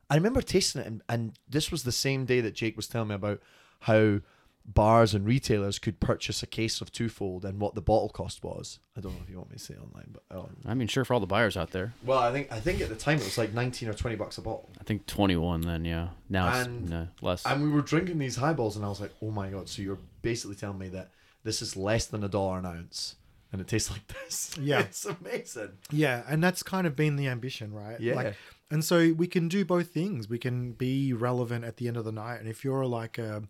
I 0.09 0.15
remember 0.15 0.41
tasting 0.41 0.81
it, 0.81 0.87
and, 0.87 1.01
and 1.09 1.33
this 1.49 1.71
was 1.71 1.83
the 1.83 1.91
same 1.91 2.25
day 2.25 2.41
that 2.41 2.53
Jake 2.53 2.75
was 2.75 2.87
telling 2.87 3.09
me 3.09 3.15
about 3.15 3.41
how 3.81 4.19
bars 4.65 5.13
and 5.13 5.25
retailers 5.25 5.77
could 5.77 5.99
purchase 5.99 6.41
a 6.41 6.47
case 6.47 6.79
of 6.79 6.89
twofold 6.91 7.43
and 7.43 7.59
what 7.59 7.75
the 7.75 7.81
bottle 7.81 8.07
cost 8.09 8.43
was. 8.43 8.79
I 8.95 9.01
don't 9.01 9.13
know 9.13 9.19
if 9.21 9.29
you 9.29 9.37
want 9.37 9.49
me 9.49 9.57
to 9.57 9.63
say 9.63 9.73
it 9.73 9.79
online, 9.81 10.13
but 10.13 10.37
um, 10.37 10.55
I 10.65 10.73
mean, 10.73 10.87
sure 10.87 11.03
for 11.03 11.13
all 11.13 11.19
the 11.19 11.25
buyers 11.25 11.57
out 11.57 11.71
there. 11.71 11.93
well, 12.05 12.19
I 12.19 12.31
think 12.31 12.51
I 12.51 12.59
think 12.59 12.79
at 12.79 12.89
the 12.89 12.95
time 12.95 13.17
it 13.17 13.25
was 13.25 13.37
like 13.37 13.53
nineteen 13.53 13.89
or 13.89 13.93
twenty 13.93 14.15
bucks 14.15 14.37
a 14.37 14.41
bottle, 14.41 14.69
I 14.79 14.83
think 14.83 15.05
21 15.05 15.61
then, 15.61 15.83
yeah. 15.83 16.09
Now 16.29 16.47
it's 16.57 16.67
And- 16.67 16.89
no, 16.89 17.07
less. 17.21 17.45
and 17.45 17.61
we 17.61 17.69
were 17.69 17.81
drinking 17.81 18.19
these 18.19 18.35
highballs, 18.37 18.75
and 18.77 18.85
I 18.85 18.89
was 18.89 19.01
like, 19.01 19.11
oh 19.21 19.31
my 19.31 19.49
god! 19.49 19.67
So 19.67 19.81
you're 19.81 19.99
basically 20.21 20.55
telling 20.55 20.77
me 20.79 20.87
that 20.89 21.09
this 21.43 21.61
is 21.61 21.75
less 21.75 22.05
than 22.05 22.23
a 22.23 22.29
dollar 22.29 22.59
an 22.59 22.65
ounce, 22.65 23.15
and 23.51 23.59
it 23.59 23.67
tastes 23.67 23.91
like 23.91 24.07
this? 24.07 24.55
Yeah. 24.57 24.79
it's 24.83 25.05
amazing. 25.05 25.71
Yeah, 25.91 26.23
and 26.29 26.41
that's 26.41 26.63
kind 26.63 26.87
of 26.87 26.95
been 26.95 27.17
the 27.17 27.27
ambition, 27.27 27.73
right? 27.73 27.99
Yeah. 27.99 28.15
Like, 28.15 28.35
and 28.71 28.83
so 28.83 29.13
we 29.13 29.27
can 29.27 29.47
do 29.47 29.63
both 29.65 29.89
things. 29.89 30.29
We 30.29 30.39
can 30.39 30.71
be 30.73 31.13
relevant 31.13 31.65
at 31.65 31.77
the 31.77 31.87
end 31.87 31.97
of 31.97 32.05
the 32.05 32.11
night, 32.11 32.37
and 32.39 32.47
if 32.47 32.63
you're 32.63 32.85
like 32.85 33.17
a 33.17 33.43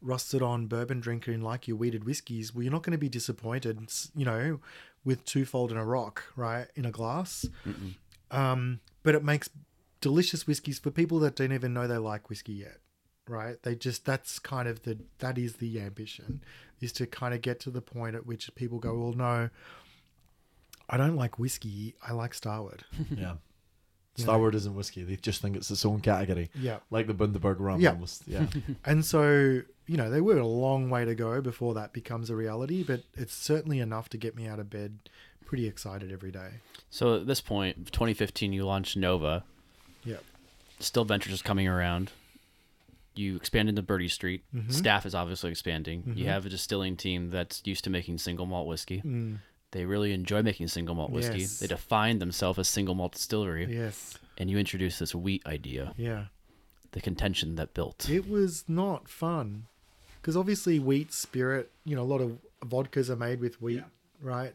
rusted 0.00 0.42
on 0.42 0.66
bourbon 0.66 1.00
drinker 1.00 1.32
and 1.32 1.42
like 1.42 1.66
your 1.66 1.76
wheated 1.76 2.04
whiskeys, 2.04 2.54
well, 2.54 2.62
you're 2.62 2.72
not 2.72 2.82
going 2.84 2.92
to 2.92 2.98
be 2.98 3.08
disappointed, 3.08 3.80
you 4.14 4.24
know, 4.24 4.60
with 5.04 5.24
twofold 5.24 5.70
and 5.70 5.80
a 5.80 5.84
rock, 5.84 6.22
right, 6.36 6.68
in 6.76 6.84
a 6.84 6.90
glass. 6.92 7.46
Um, 8.30 8.80
but 9.02 9.14
it 9.14 9.24
makes 9.24 9.50
delicious 10.00 10.46
whiskeys 10.46 10.78
for 10.78 10.90
people 10.90 11.18
that 11.20 11.34
don't 11.34 11.52
even 11.52 11.72
know 11.74 11.88
they 11.88 11.98
like 11.98 12.28
whiskey 12.28 12.52
yet, 12.52 12.78
right? 13.26 13.56
They 13.62 13.74
just 13.74 14.04
that's 14.04 14.38
kind 14.38 14.68
of 14.68 14.82
the 14.84 14.98
that 15.18 15.36
is 15.38 15.54
the 15.56 15.80
ambition 15.80 16.42
is 16.80 16.92
to 16.92 17.06
kind 17.06 17.34
of 17.34 17.42
get 17.42 17.58
to 17.60 17.70
the 17.70 17.80
point 17.82 18.14
at 18.14 18.24
which 18.26 18.54
people 18.54 18.78
go, 18.78 18.96
well, 18.96 19.12
no, 19.12 19.50
I 20.88 20.96
don't 20.96 21.16
like 21.16 21.38
whiskey. 21.38 21.96
I 22.06 22.12
like 22.12 22.34
Starward. 22.34 22.84
Yeah. 23.16 23.34
You 24.18 24.24
Starward 24.24 24.54
isn't 24.54 24.74
whiskey. 24.74 25.02
They 25.04 25.16
just 25.16 25.40
think 25.40 25.56
it's 25.56 25.70
its 25.70 25.84
own 25.86 26.00
category, 26.00 26.50
yeah. 26.54 26.78
like 26.90 27.06
the 27.06 27.14
Bundaberg 27.14 27.56
rum. 27.60 27.80
Yeah. 27.80 27.90
Almost. 27.92 28.24
Yeah. 28.26 28.46
And 28.84 29.04
so, 29.04 29.62
you 29.86 29.96
know, 29.96 30.10
they 30.10 30.20
were 30.20 30.38
a 30.38 30.46
long 30.46 30.90
way 30.90 31.04
to 31.04 31.14
go 31.14 31.40
before 31.40 31.74
that 31.74 31.92
becomes 31.92 32.28
a 32.30 32.36
reality, 32.36 32.82
but 32.82 33.02
it's 33.14 33.32
certainly 33.34 33.78
enough 33.80 34.08
to 34.10 34.16
get 34.18 34.34
me 34.36 34.46
out 34.46 34.58
of 34.58 34.68
bed 34.70 34.98
pretty 35.46 35.66
excited 35.66 36.12
every 36.12 36.30
day. 36.30 36.48
so 36.90 37.16
at 37.16 37.26
this 37.26 37.40
point, 37.40 37.90
2015, 37.92 38.52
you 38.52 38.66
launched 38.66 38.96
Nova. 38.96 39.44
Yeah. 40.04 40.16
Still 40.80 41.04
Ventures 41.04 41.32
is 41.32 41.42
coming 41.42 41.66
around. 41.66 42.10
You 43.14 43.34
expand 43.36 43.68
into 43.68 43.82
Bertie 43.82 44.08
Street. 44.08 44.44
Mhm. 44.54 44.72
Staff 44.72 45.04
is 45.06 45.14
obviously 45.14 45.50
expanding. 45.50 46.02
You 46.14 46.24
Mhm. 46.26 46.28
have 46.28 46.46
a 46.46 46.48
distilling 46.48 46.96
team 46.96 47.30
that's 47.30 47.62
used 47.64 47.82
to 47.84 47.90
making 47.90 48.18
single 48.18 48.46
malt 48.46 48.68
whiskey. 48.68 49.00
Mm, 49.04 49.38
They 49.72 49.84
really 49.84 50.12
enjoy 50.12 50.42
making 50.42 50.68
single 50.68 50.94
malt 50.94 51.10
whiskey. 51.10 51.40
Yes. 51.40 51.58
They 51.58 51.66
define 51.66 52.18
themselves 52.18 52.58
as 52.58 52.68
single 52.68 52.94
malt 52.94 53.12
distillery, 53.12 53.66
yes. 53.68 54.16
and 54.38 54.48
you 54.50 54.58
introduce 54.58 54.98
this 54.98 55.14
wheat 55.14 55.42
idea. 55.46 55.92
Yeah. 55.96 56.26
the 56.92 57.00
contention 57.00 57.56
that 57.56 57.74
built. 57.74 58.08
It 58.08 58.28
was 58.28 58.64
not 58.66 59.08
fun 59.08 59.66
because 60.20 60.36
obviously 60.36 60.78
wheat 60.78 61.12
spirit, 61.12 61.70
you 61.84 61.94
know, 61.96 62.02
a 62.02 62.04
lot 62.04 62.20
of 62.20 62.38
vodkas 62.64 63.08
are 63.10 63.16
made 63.16 63.40
with 63.40 63.60
wheat, 63.60 63.84
right? 64.20 64.54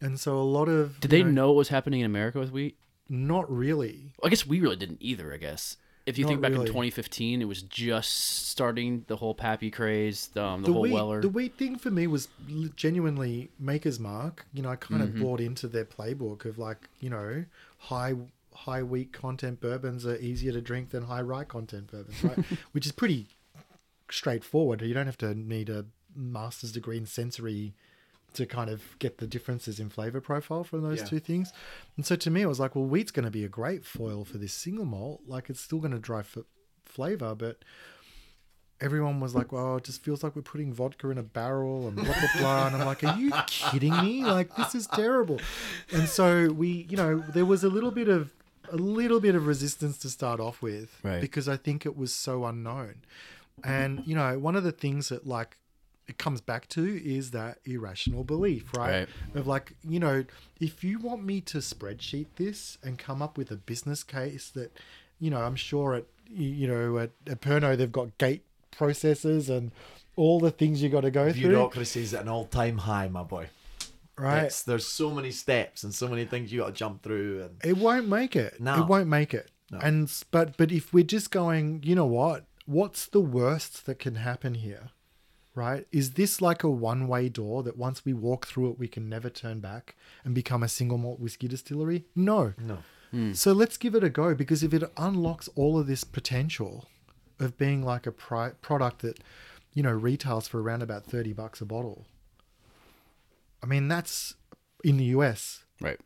And 0.00 0.18
so 0.18 0.36
a 0.36 0.42
lot 0.42 0.68
of 0.68 1.00
Did 1.00 1.12
you 1.12 1.24
they 1.24 1.30
know 1.30 1.48
what 1.48 1.56
was 1.56 1.68
happening 1.68 2.00
in 2.00 2.06
America 2.06 2.38
with 2.38 2.52
wheat? 2.52 2.76
Not 3.08 3.50
really. 3.50 4.12
I 4.22 4.28
guess 4.28 4.46
we 4.46 4.60
really 4.60 4.76
didn't 4.76 4.98
either. 5.00 5.32
I 5.34 5.36
guess 5.36 5.76
if 6.10 6.18
you 6.18 6.24
Not 6.24 6.28
think 6.30 6.40
back 6.42 6.50
really. 6.52 6.62
in 6.66 6.72
2015, 6.72 7.40
it 7.40 7.46
was 7.46 7.62
just 7.62 8.12
starting 8.48 9.04
the 9.08 9.16
whole 9.16 9.34
Pappy 9.34 9.70
craze, 9.70 10.28
the, 10.34 10.44
um, 10.44 10.60
the, 10.62 10.66
the 10.68 10.72
whole 10.74 10.82
wheat, 10.82 10.92
Weller. 10.92 11.20
the 11.22 11.28
wheat 11.28 11.56
thing 11.56 11.76
for 11.76 11.90
me 11.90 12.06
was 12.06 12.28
genuinely 12.76 13.50
maker's 13.58 13.98
mark. 13.98 14.46
You 14.52 14.62
know, 14.62 14.68
I 14.70 14.76
kind 14.76 15.02
Mm-hmm. 15.02 15.16
of 15.16 15.22
bought 15.22 15.40
into 15.40 15.66
their 15.68 15.84
playbook 15.86 16.44
of 16.44 16.58
like, 16.58 16.88
you 17.00 17.08
know, 17.10 17.44
high 17.78 18.14
high 18.52 18.82
wheat 18.82 19.12
content 19.12 19.60
bourbons 19.60 20.04
are 20.04 20.16
easier 20.16 20.52
to 20.52 20.60
drink 20.60 20.90
than 20.90 21.04
high 21.04 21.22
rye 21.22 21.44
content 21.44 21.90
bourbons, 21.90 22.22
right? 22.22 22.38
Which 22.72 22.84
is 22.84 22.92
pretty 22.92 23.28
straightforward. 24.10 24.82
You 24.82 24.94
don't 24.94 25.06
have 25.06 25.18
to 25.18 25.34
need 25.34 25.68
a 25.68 25.86
master's 26.14 26.72
degree 26.72 26.96
in 26.98 27.06
sensory 27.06 27.72
to 28.34 28.46
kind 28.46 28.70
of 28.70 28.96
get 28.98 29.18
the 29.18 29.26
differences 29.26 29.80
in 29.80 29.88
flavor 29.90 30.20
profile 30.20 30.64
from 30.64 30.82
those 30.82 30.98
Yeah. 31.00 31.04
two 31.06 31.20
things. 31.20 31.52
And 31.96 32.04
so 32.06 32.16
to 32.16 32.30
me, 32.30 32.42
it 32.42 32.46
was 32.46 32.60
like, 32.60 32.74
well, 32.74 32.84
wheat's 32.86 33.10
going 33.10 33.24
to 33.24 33.30
be 33.30 33.44
a 33.44 33.48
great 33.48 33.84
foil 33.84 34.24
for 34.24 34.38
this 34.38 34.52
single 34.54 34.84
malt. 34.84 35.22
Like, 35.26 35.50
it's 35.50 35.60
still 35.60 35.78
going 35.78 35.92
to 35.92 35.98
drive 35.98 36.32
f- 36.36 36.44
flavor, 36.84 37.34
but 37.34 37.58
everyone 38.80 39.20
was 39.20 39.34
like, 39.34 39.52
well, 39.52 39.76
it 39.76 39.84
just 39.84 40.02
feels 40.02 40.22
like 40.22 40.34
we're 40.34 40.42
putting 40.42 40.72
vodka 40.72 41.10
in 41.10 41.18
a 41.18 41.22
barrel 41.22 41.86
and 41.88 41.96
blah, 41.96 42.04
blah, 42.04 42.28
blah. 42.38 42.66
And 42.68 42.76
I'm 42.76 42.86
like, 42.86 43.04
are 43.04 43.18
you 43.18 43.30
kidding 43.46 43.94
me? 44.00 44.24
Like, 44.24 44.54
this 44.56 44.74
is 44.74 44.86
terrible. 44.86 45.38
And 45.92 46.08
so 46.08 46.48
we, 46.50 46.86
you 46.88 46.96
know, 46.96 47.18
there 47.18 47.44
was 47.44 47.62
a 47.62 47.68
little 47.68 47.90
bit 47.90 48.08
of, 48.08 48.30
a 48.72 48.76
little 48.76 49.20
bit 49.20 49.34
of 49.34 49.46
resistance 49.46 49.98
to 49.98 50.08
start 50.08 50.40
off 50.40 50.62
with 50.62 50.96
Right. 51.02 51.20
because 51.20 51.48
I 51.48 51.56
think 51.56 51.84
it 51.84 51.96
was 51.96 52.14
so 52.14 52.44
unknown. 52.46 52.96
And, 53.62 54.02
you 54.06 54.14
know, 54.14 54.38
one 54.38 54.56
of 54.56 54.64
the 54.64 54.72
things 54.72 55.10
that 55.10 55.26
like 55.26 55.58
it 56.10 56.18
comes 56.18 56.40
back 56.40 56.68
to 56.70 56.82
is 57.18 57.30
that 57.30 57.58
irrational 57.64 58.24
belief, 58.24 58.64
right? 58.76 58.90
Right. 58.90 59.08
Of 59.34 59.46
like, 59.46 59.74
you 59.82 60.00
know, 60.00 60.24
if 60.60 60.82
you 60.84 60.98
want 60.98 61.24
me 61.24 61.40
to 61.42 61.58
spreadsheet 61.58 62.26
this 62.36 62.78
and 62.82 62.98
come 62.98 63.22
up 63.22 63.38
with 63.38 63.50
a 63.50 63.56
business 63.56 64.02
case 64.02 64.50
that, 64.50 64.70
you 65.18 65.30
know, 65.30 65.40
I'm 65.40 65.56
sure 65.56 65.94
at, 65.94 66.04
you 66.28 66.66
know, 66.68 66.98
at, 66.98 67.10
at 67.26 67.40
Pernod 67.40 67.78
they've 67.78 67.90
got 67.90 68.16
gate 68.18 68.44
processes 68.70 69.48
and 69.48 69.70
all 70.16 70.40
the 70.40 70.50
things 70.50 70.82
you 70.82 70.88
got 70.88 71.02
to 71.02 71.10
go 71.10 71.32
through, 71.32 71.50
Bureaucracy's 71.50 72.12
at 72.14 72.22
an 72.22 72.28
all-time 72.28 72.78
high, 72.78 73.08
my 73.08 73.22
boy. 73.22 73.48
right? 74.18 74.38
It's- 74.38 74.62
there's 74.62 74.86
so 74.86 75.10
many 75.10 75.30
steps 75.30 75.82
and 75.84 75.94
so 75.94 76.08
many 76.08 76.24
things 76.24 76.52
you 76.52 76.60
got 76.60 76.66
to 76.68 76.72
jump 76.72 77.02
through, 77.02 77.42
and 77.42 77.56
It 77.64 77.76
won't 77.78 78.08
make 78.08 78.36
it. 78.36 78.60
No. 78.60 78.82
It 78.82 78.86
won't 78.86 79.08
make 79.08 79.32
it. 79.32 79.50
No. 79.70 79.78
And 79.78 80.12
but 80.32 80.56
but 80.56 80.72
if 80.72 80.92
we're 80.92 81.04
just 81.04 81.30
going, 81.30 81.82
you 81.84 81.94
know 81.94 82.06
what? 82.06 82.44
What's 82.66 83.06
the 83.06 83.20
worst 83.20 83.86
that 83.86 83.98
can 84.00 84.16
happen 84.16 84.54
here? 84.54 84.90
Right? 85.60 85.86
Is 85.92 86.06
this 86.12 86.40
like 86.40 86.62
a 86.64 86.70
one-way 86.70 87.28
door 87.28 87.62
that 87.64 87.76
once 87.76 87.98
we 88.06 88.12
walk 88.14 88.46
through 88.46 88.70
it 88.70 88.78
we 88.78 88.88
can 88.88 89.08
never 89.08 89.28
turn 89.28 89.60
back 89.60 89.94
and 90.24 90.34
become 90.34 90.62
a 90.62 90.68
single 90.68 90.96
malt 90.98 91.20
whiskey 91.20 91.48
distillery? 91.48 92.04
No. 92.14 92.54
no, 92.58 92.78
So 93.34 93.52
let's 93.52 93.76
give 93.76 93.94
it 93.94 94.02
a 94.02 94.08
go 94.22 94.34
because 94.34 94.62
if 94.62 94.72
it 94.72 94.84
unlocks 94.96 95.48
all 95.60 95.78
of 95.78 95.86
this 95.86 96.04
potential 96.04 96.88
of 97.38 97.58
being 97.58 97.82
like 97.92 98.06
a 98.06 98.12
pri- 98.12 98.54
product 98.62 99.02
that 99.02 99.18
you 99.74 99.82
know 99.82 99.92
retails 99.92 100.48
for 100.48 100.62
around 100.62 100.82
about 100.82 101.04
30 101.04 101.32
bucks 101.34 101.60
a 101.60 101.66
bottle. 101.66 102.06
I 103.62 103.66
mean 103.66 103.88
that's 103.88 104.34
in 104.82 104.96
the 104.96 105.08
US. 105.16 105.64
right. 105.80 106.00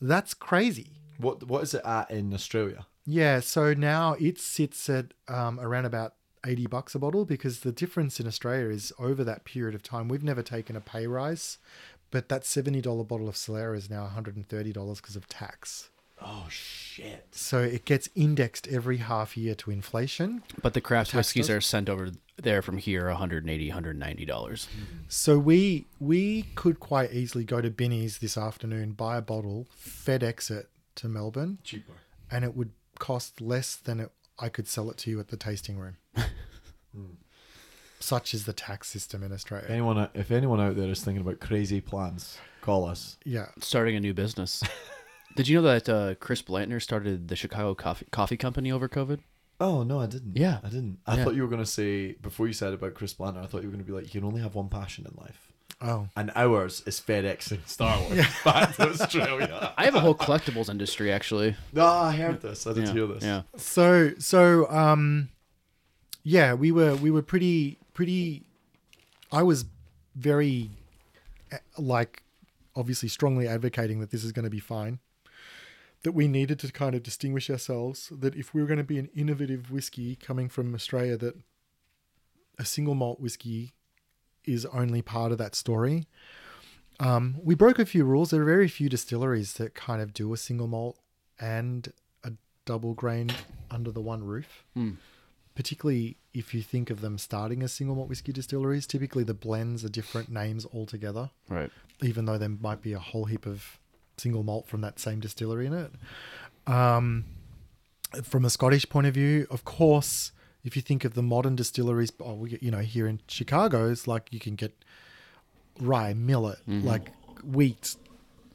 That's 0.00 0.34
crazy. 0.34 0.90
what 1.18 1.36
what 1.48 1.62
is 1.62 1.72
it 1.74 1.82
at 1.84 2.10
in 2.10 2.34
Australia? 2.34 2.86
Yeah, 3.06 3.40
so 3.40 3.72
now 3.72 4.16
it 4.20 4.38
sits 4.38 4.88
at 4.90 5.06
um, 5.28 5.58
around 5.58 5.86
about 5.86 6.12
80 6.46 6.66
bucks 6.66 6.94
a 6.94 6.98
bottle 6.98 7.24
because 7.24 7.60
the 7.60 7.72
difference 7.72 8.20
in 8.20 8.26
Australia 8.26 8.68
is 8.68 8.92
over 8.98 9.24
that 9.24 9.44
period 9.44 9.74
of 9.74 9.82
time. 9.82 10.08
We've 10.08 10.22
never 10.22 10.42
taken 10.42 10.76
a 10.76 10.80
pay 10.80 11.06
rise, 11.06 11.58
but 12.10 12.28
that 12.28 12.42
$70 12.42 12.82
bottle 13.06 13.28
of 13.28 13.34
Solera 13.34 13.76
is 13.76 13.90
now 13.90 14.10
$130 14.14 14.96
because 14.96 15.16
of 15.16 15.28
tax. 15.28 15.90
Oh 16.20 16.46
shit! 16.50 17.28
So 17.30 17.60
it 17.60 17.84
gets 17.84 18.08
indexed 18.16 18.66
every 18.66 18.96
half 18.96 19.36
year 19.36 19.54
to 19.54 19.70
inflation. 19.70 20.42
But 20.60 20.74
the 20.74 20.80
craft 20.80 21.12
Tax 21.12 21.16
whiskeys 21.28 21.46
does? 21.46 21.56
are 21.56 21.60
sent 21.60 21.88
over 21.88 22.10
there 22.36 22.60
from 22.60 22.78
here 22.78 23.06
180 23.06 23.68
190 23.68 24.24
dollars. 24.24 24.66
So 25.06 25.38
we 25.38 25.86
we 26.00 26.42
could 26.56 26.80
quite 26.80 27.12
easily 27.12 27.44
go 27.44 27.60
to 27.60 27.70
Binny's 27.70 28.18
this 28.18 28.36
afternoon, 28.36 28.92
buy 28.94 29.16
a 29.18 29.22
bottle, 29.22 29.68
FedEx 29.80 30.50
it 30.50 30.68
to 30.96 31.08
Melbourne, 31.08 31.58
Cheaper. 31.62 31.92
and 32.32 32.44
it 32.44 32.56
would 32.56 32.72
cost 32.98 33.40
less 33.40 33.76
than 33.76 34.00
it, 34.00 34.10
I 34.38 34.48
could 34.48 34.68
sell 34.68 34.90
it 34.90 34.96
to 34.98 35.10
you 35.10 35.18
at 35.20 35.28
the 35.28 35.36
tasting 35.36 35.78
room. 35.78 35.96
Such 38.00 38.32
is 38.32 38.44
the 38.46 38.52
tax 38.52 38.88
system 38.88 39.22
in 39.24 39.32
Australia. 39.32 39.66
Anyone, 39.68 40.08
if 40.14 40.30
anyone 40.30 40.60
out 40.60 40.76
there 40.76 40.88
is 40.88 41.02
thinking 41.02 41.20
about 41.20 41.40
crazy 41.40 41.80
plans, 41.80 42.38
call 42.60 42.84
us. 42.86 43.16
Yeah. 43.24 43.46
Starting 43.58 43.96
a 43.96 44.00
new 44.00 44.14
business. 44.14 44.62
Did 45.36 45.48
you 45.48 45.60
know 45.60 45.62
that 45.68 45.88
uh, 45.88 46.14
Chris 46.14 46.40
Blantner 46.40 46.80
started 46.80 47.28
the 47.28 47.36
Chicago 47.36 47.74
Coffee 47.74 48.06
Coffee 48.12 48.36
Company 48.36 48.70
over 48.70 48.88
COVID? 48.88 49.18
Oh 49.60 49.82
no, 49.82 50.00
I 50.00 50.06
didn't. 50.06 50.36
Yeah. 50.36 50.58
I 50.62 50.68
didn't. 50.68 50.98
I 51.06 51.16
Yeah. 51.16 51.24
thought 51.24 51.34
you 51.34 51.42
were 51.42 51.48
gonna 51.48 51.66
say 51.66 52.12
before 52.12 52.46
you 52.46 52.52
said 52.52 52.72
about 52.72 52.94
Chris 52.94 53.14
Blanter. 53.14 53.42
I 53.42 53.46
thought 53.46 53.62
you 53.62 53.68
were 53.68 53.72
gonna 53.72 53.82
be 53.84 53.92
like, 53.92 54.04
you 54.14 54.20
can 54.20 54.24
only 54.28 54.40
have 54.40 54.54
one 54.54 54.68
passion 54.68 55.04
in 55.04 55.20
life, 55.20 55.47
Oh. 55.80 56.08
and 56.16 56.32
ours 56.34 56.82
is 56.86 57.00
FedEx 57.00 57.52
and 57.52 57.64
Star 57.66 58.00
Wars 58.00 58.26
back 58.44 58.74
to 58.76 58.88
Australia. 58.88 59.72
I 59.76 59.84
have 59.84 59.94
a 59.94 60.00
whole 60.00 60.14
collectibles 60.14 60.68
industry 60.68 61.12
actually. 61.12 61.54
no, 61.72 61.86
I 61.86 62.16
heard 62.16 62.40
this. 62.42 62.66
I 62.66 62.72
didn't 62.72 62.88
yeah. 62.88 62.92
hear 62.94 63.06
this. 63.06 63.22
Yeah. 63.22 63.42
So 63.56 64.12
so 64.18 64.68
um 64.70 65.28
yeah, 66.24 66.54
we 66.54 66.72
were 66.72 66.96
we 66.96 67.10
were 67.12 67.22
pretty 67.22 67.78
pretty 67.94 68.42
I 69.30 69.44
was 69.44 69.66
very 70.16 70.70
eh, 71.52 71.58
like 71.78 72.22
obviously 72.74 73.08
strongly 73.08 73.46
advocating 73.46 74.00
that 74.00 74.10
this 74.10 74.24
is 74.24 74.32
going 74.32 74.44
to 74.44 74.50
be 74.50 74.60
fine. 74.60 74.98
That 76.02 76.12
we 76.12 76.28
needed 76.28 76.58
to 76.60 76.72
kind 76.72 76.94
of 76.94 77.02
distinguish 77.02 77.50
ourselves 77.50 78.12
that 78.16 78.34
if 78.34 78.52
we 78.52 78.60
were 78.60 78.66
going 78.66 78.78
to 78.78 78.84
be 78.84 78.98
an 78.98 79.10
innovative 79.14 79.70
whiskey 79.70 80.16
coming 80.16 80.48
from 80.48 80.74
Australia 80.74 81.16
that 81.16 81.36
a 82.58 82.64
single 82.64 82.94
malt 82.94 83.20
whiskey 83.20 83.72
is 84.48 84.66
only 84.66 85.02
part 85.02 85.32
of 85.32 85.38
that 85.38 85.54
story. 85.54 86.06
Um, 87.00 87.36
we 87.42 87.54
broke 87.54 87.78
a 87.78 87.86
few 87.86 88.04
rules. 88.04 88.30
There 88.30 88.42
are 88.42 88.44
very 88.44 88.68
few 88.68 88.88
distilleries 88.88 89.52
that 89.54 89.74
kind 89.74 90.02
of 90.02 90.12
do 90.12 90.32
a 90.32 90.36
single 90.36 90.66
malt 90.66 90.98
and 91.38 91.92
a 92.24 92.32
double 92.64 92.94
grain 92.94 93.30
under 93.70 93.92
the 93.92 94.00
one 94.00 94.24
roof. 94.24 94.64
Hmm. 94.74 94.92
Particularly 95.54 96.16
if 96.34 96.54
you 96.54 96.62
think 96.62 96.90
of 96.90 97.00
them 97.00 97.18
starting 97.18 97.62
as 97.62 97.72
single 97.72 97.96
malt 97.96 98.08
whiskey 98.08 98.32
distilleries, 98.32 98.86
typically 98.86 99.24
the 99.24 99.34
blends 99.34 99.84
are 99.84 99.88
different 99.88 100.28
names 100.28 100.66
altogether, 100.72 101.30
Right. 101.48 101.70
even 102.02 102.24
though 102.26 102.38
there 102.38 102.48
might 102.48 102.80
be 102.82 102.92
a 102.92 102.98
whole 102.98 103.24
heap 103.26 103.46
of 103.46 103.78
single 104.16 104.42
malt 104.42 104.66
from 104.66 104.80
that 104.82 104.98
same 104.98 105.20
distillery 105.20 105.66
in 105.66 105.72
it. 105.74 105.92
Um, 106.66 107.24
from 108.22 108.44
a 108.44 108.50
Scottish 108.50 108.88
point 108.88 109.06
of 109.06 109.14
view, 109.14 109.46
of 109.50 109.64
course, 109.64 110.32
if 110.64 110.76
you 110.76 110.82
think 110.82 111.04
of 111.04 111.14
the 111.14 111.22
modern 111.22 111.56
distilleries, 111.56 112.12
oh, 112.20 112.44
you 112.46 112.70
know, 112.70 112.78
here 112.80 113.06
in 113.06 113.20
Chicago, 113.28 113.90
it's 113.90 114.06
like 114.06 114.28
you 114.32 114.40
can 114.40 114.54
get 114.54 114.72
rye, 115.80 116.12
millet, 116.14 116.58
like 116.66 117.12
wheat, 117.44 117.96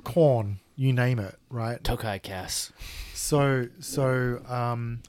corn, 0.04 0.60
you 0.76 0.92
name 0.94 1.20
it, 1.20 1.36
right? 1.50 1.84
Tokai 1.84 2.20
Cass. 2.20 2.72
So, 3.14 3.68
so 3.80 4.42
um, 4.48 5.02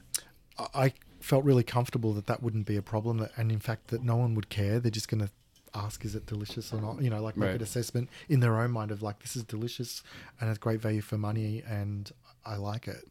I- 0.57 0.85
I 0.85 0.93
felt 1.19 1.43
really 1.43 1.63
comfortable 1.63 2.13
that 2.13 2.27
that 2.27 2.41
wouldn't 2.43 2.65
be 2.67 2.77
a 2.77 2.81
problem, 2.81 3.17
that, 3.17 3.31
and 3.35 3.51
in 3.51 3.59
fact 3.59 3.87
that 3.87 4.03
no 4.03 4.15
one 4.15 4.35
would 4.35 4.49
care. 4.49 4.79
They're 4.79 4.91
just 4.91 5.09
going 5.09 5.21
to 5.25 5.29
ask, 5.73 6.05
"Is 6.05 6.15
it 6.15 6.25
delicious 6.27 6.71
or 6.71 6.79
not?" 6.79 7.01
You 7.01 7.09
know, 7.09 7.21
like 7.21 7.35
make 7.35 7.47
Right. 7.47 7.55
an 7.55 7.63
assessment 7.63 8.09
in 8.29 8.39
their 8.39 8.61
own 8.61 8.71
mind 8.71 8.91
of 8.91 9.01
like, 9.01 9.19
"This 9.21 9.35
is 9.35 9.43
delicious 9.43 10.03
and 10.39 10.49
it's 10.49 10.59
great 10.59 10.79
value 10.81 11.01
for 11.01 11.17
money, 11.17 11.61
and 11.67 12.11
I 12.45 12.55
like 12.57 12.87
it." 12.87 13.07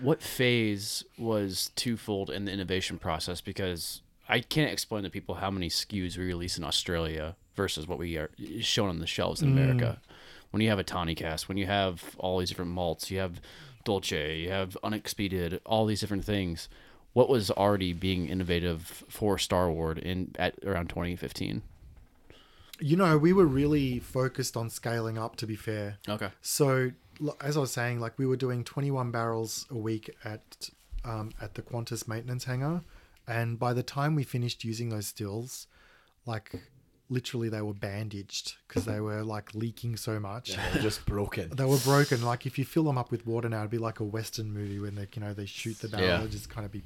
What 0.00 0.22
phase 0.22 1.04
was 1.18 1.70
twofold 1.76 2.30
in 2.30 2.44
the 2.44 2.52
innovation 2.52 2.98
process? 2.98 3.40
Because 3.40 4.02
I 4.28 4.40
can't 4.40 4.72
explain 4.72 5.04
to 5.04 5.10
people 5.10 5.36
how 5.36 5.50
many 5.50 5.68
SKUs 5.68 6.16
we 6.16 6.24
release 6.24 6.58
in 6.58 6.64
Australia 6.64 7.36
versus 7.54 7.86
what 7.86 7.98
we 7.98 8.16
are 8.16 8.30
shown 8.60 8.88
on 8.88 8.98
the 8.98 9.06
shelves 9.06 9.42
in 9.42 9.50
mm. 9.50 9.52
America. 9.52 10.00
When 10.50 10.60
you 10.62 10.68
have 10.68 10.78
a 10.78 10.84
tawny 10.84 11.14
cast, 11.14 11.48
when 11.48 11.56
you 11.58 11.66
have 11.66 12.14
all 12.18 12.38
these 12.38 12.48
different 12.48 12.70
malts, 12.70 13.10
you 13.10 13.18
have 13.18 13.40
Dolce, 13.84 14.38
you 14.40 14.50
have 14.50 14.76
unexpeded, 14.82 15.60
all 15.64 15.86
these 15.86 16.00
different 16.00 16.24
things. 16.24 16.68
What 17.12 17.28
was 17.28 17.50
already 17.50 17.92
being 17.92 18.28
innovative 18.28 19.04
for 19.08 19.38
Star 19.38 19.66
Starward 19.66 19.98
in 19.98 20.34
at 20.38 20.54
around 20.64 20.88
2015? 20.88 21.62
You 22.80 22.96
know, 22.96 23.16
we 23.18 23.32
were 23.32 23.46
really 23.46 24.00
focused 24.00 24.56
on 24.56 24.68
scaling 24.68 25.16
up. 25.16 25.36
To 25.36 25.46
be 25.46 25.54
fair, 25.54 25.98
Okay. 26.08 26.30
So, 26.42 26.90
as 27.40 27.56
I 27.56 27.60
was 27.60 27.72
saying, 27.72 28.00
like 28.00 28.18
we 28.18 28.26
were 28.26 28.36
doing 28.36 28.64
21 28.64 29.10
barrels 29.10 29.66
a 29.70 29.76
week 29.78 30.14
at 30.24 30.70
um, 31.04 31.32
at 31.40 31.54
the 31.54 31.62
Qantas 31.62 32.08
maintenance 32.08 32.44
hangar, 32.44 32.82
and 33.26 33.58
by 33.58 33.72
the 33.72 33.82
time 33.82 34.14
we 34.14 34.22
finished 34.24 34.64
using 34.64 34.88
those 34.88 35.06
stills, 35.06 35.66
like 36.26 36.52
literally 37.10 37.50
they 37.50 37.60
were 37.60 37.74
bandaged 37.74 38.54
because 38.66 38.86
they 38.86 38.98
were 39.00 39.22
like 39.22 39.54
leaking 39.54 39.96
so 39.96 40.18
much. 40.18 40.56
They're 40.72 40.82
just 40.82 41.04
broken. 41.04 41.50
They 41.54 41.64
were 41.66 41.76
broken. 41.78 42.22
Like 42.22 42.46
if 42.46 42.58
you 42.58 42.64
fill 42.64 42.84
them 42.84 42.96
up 42.96 43.10
with 43.10 43.26
water 43.26 43.48
now, 43.48 43.58
it'd 43.58 43.70
be 43.70 43.78
like 43.78 44.00
a 44.00 44.04
western 44.04 44.50
movie 44.52 44.78
when 44.78 44.94
they, 44.94 45.06
you 45.14 45.20
know, 45.20 45.34
they 45.34 45.44
shoot 45.46 45.78
the 45.80 45.88
barrel, 45.88 46.06
Yeah. 46.06 46.18
it'd 46.20 46.30
just 46.32 46.48
kind 46.48 46.64
of 46.64 46.72
be 46.72 46.82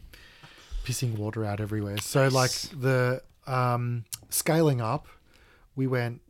pissing 0.84 1.16
water 1.16 1.44
out 1.44 1.60
everywhere. 1.60 1.98
So 1.98 2.26
like 2.28 2.50
the 2.50 3.22
um, 3.46 4.04
scaling 4.28 4.80
up, 4.80 5.06
we 5.76 5.86
went 5.86 6.20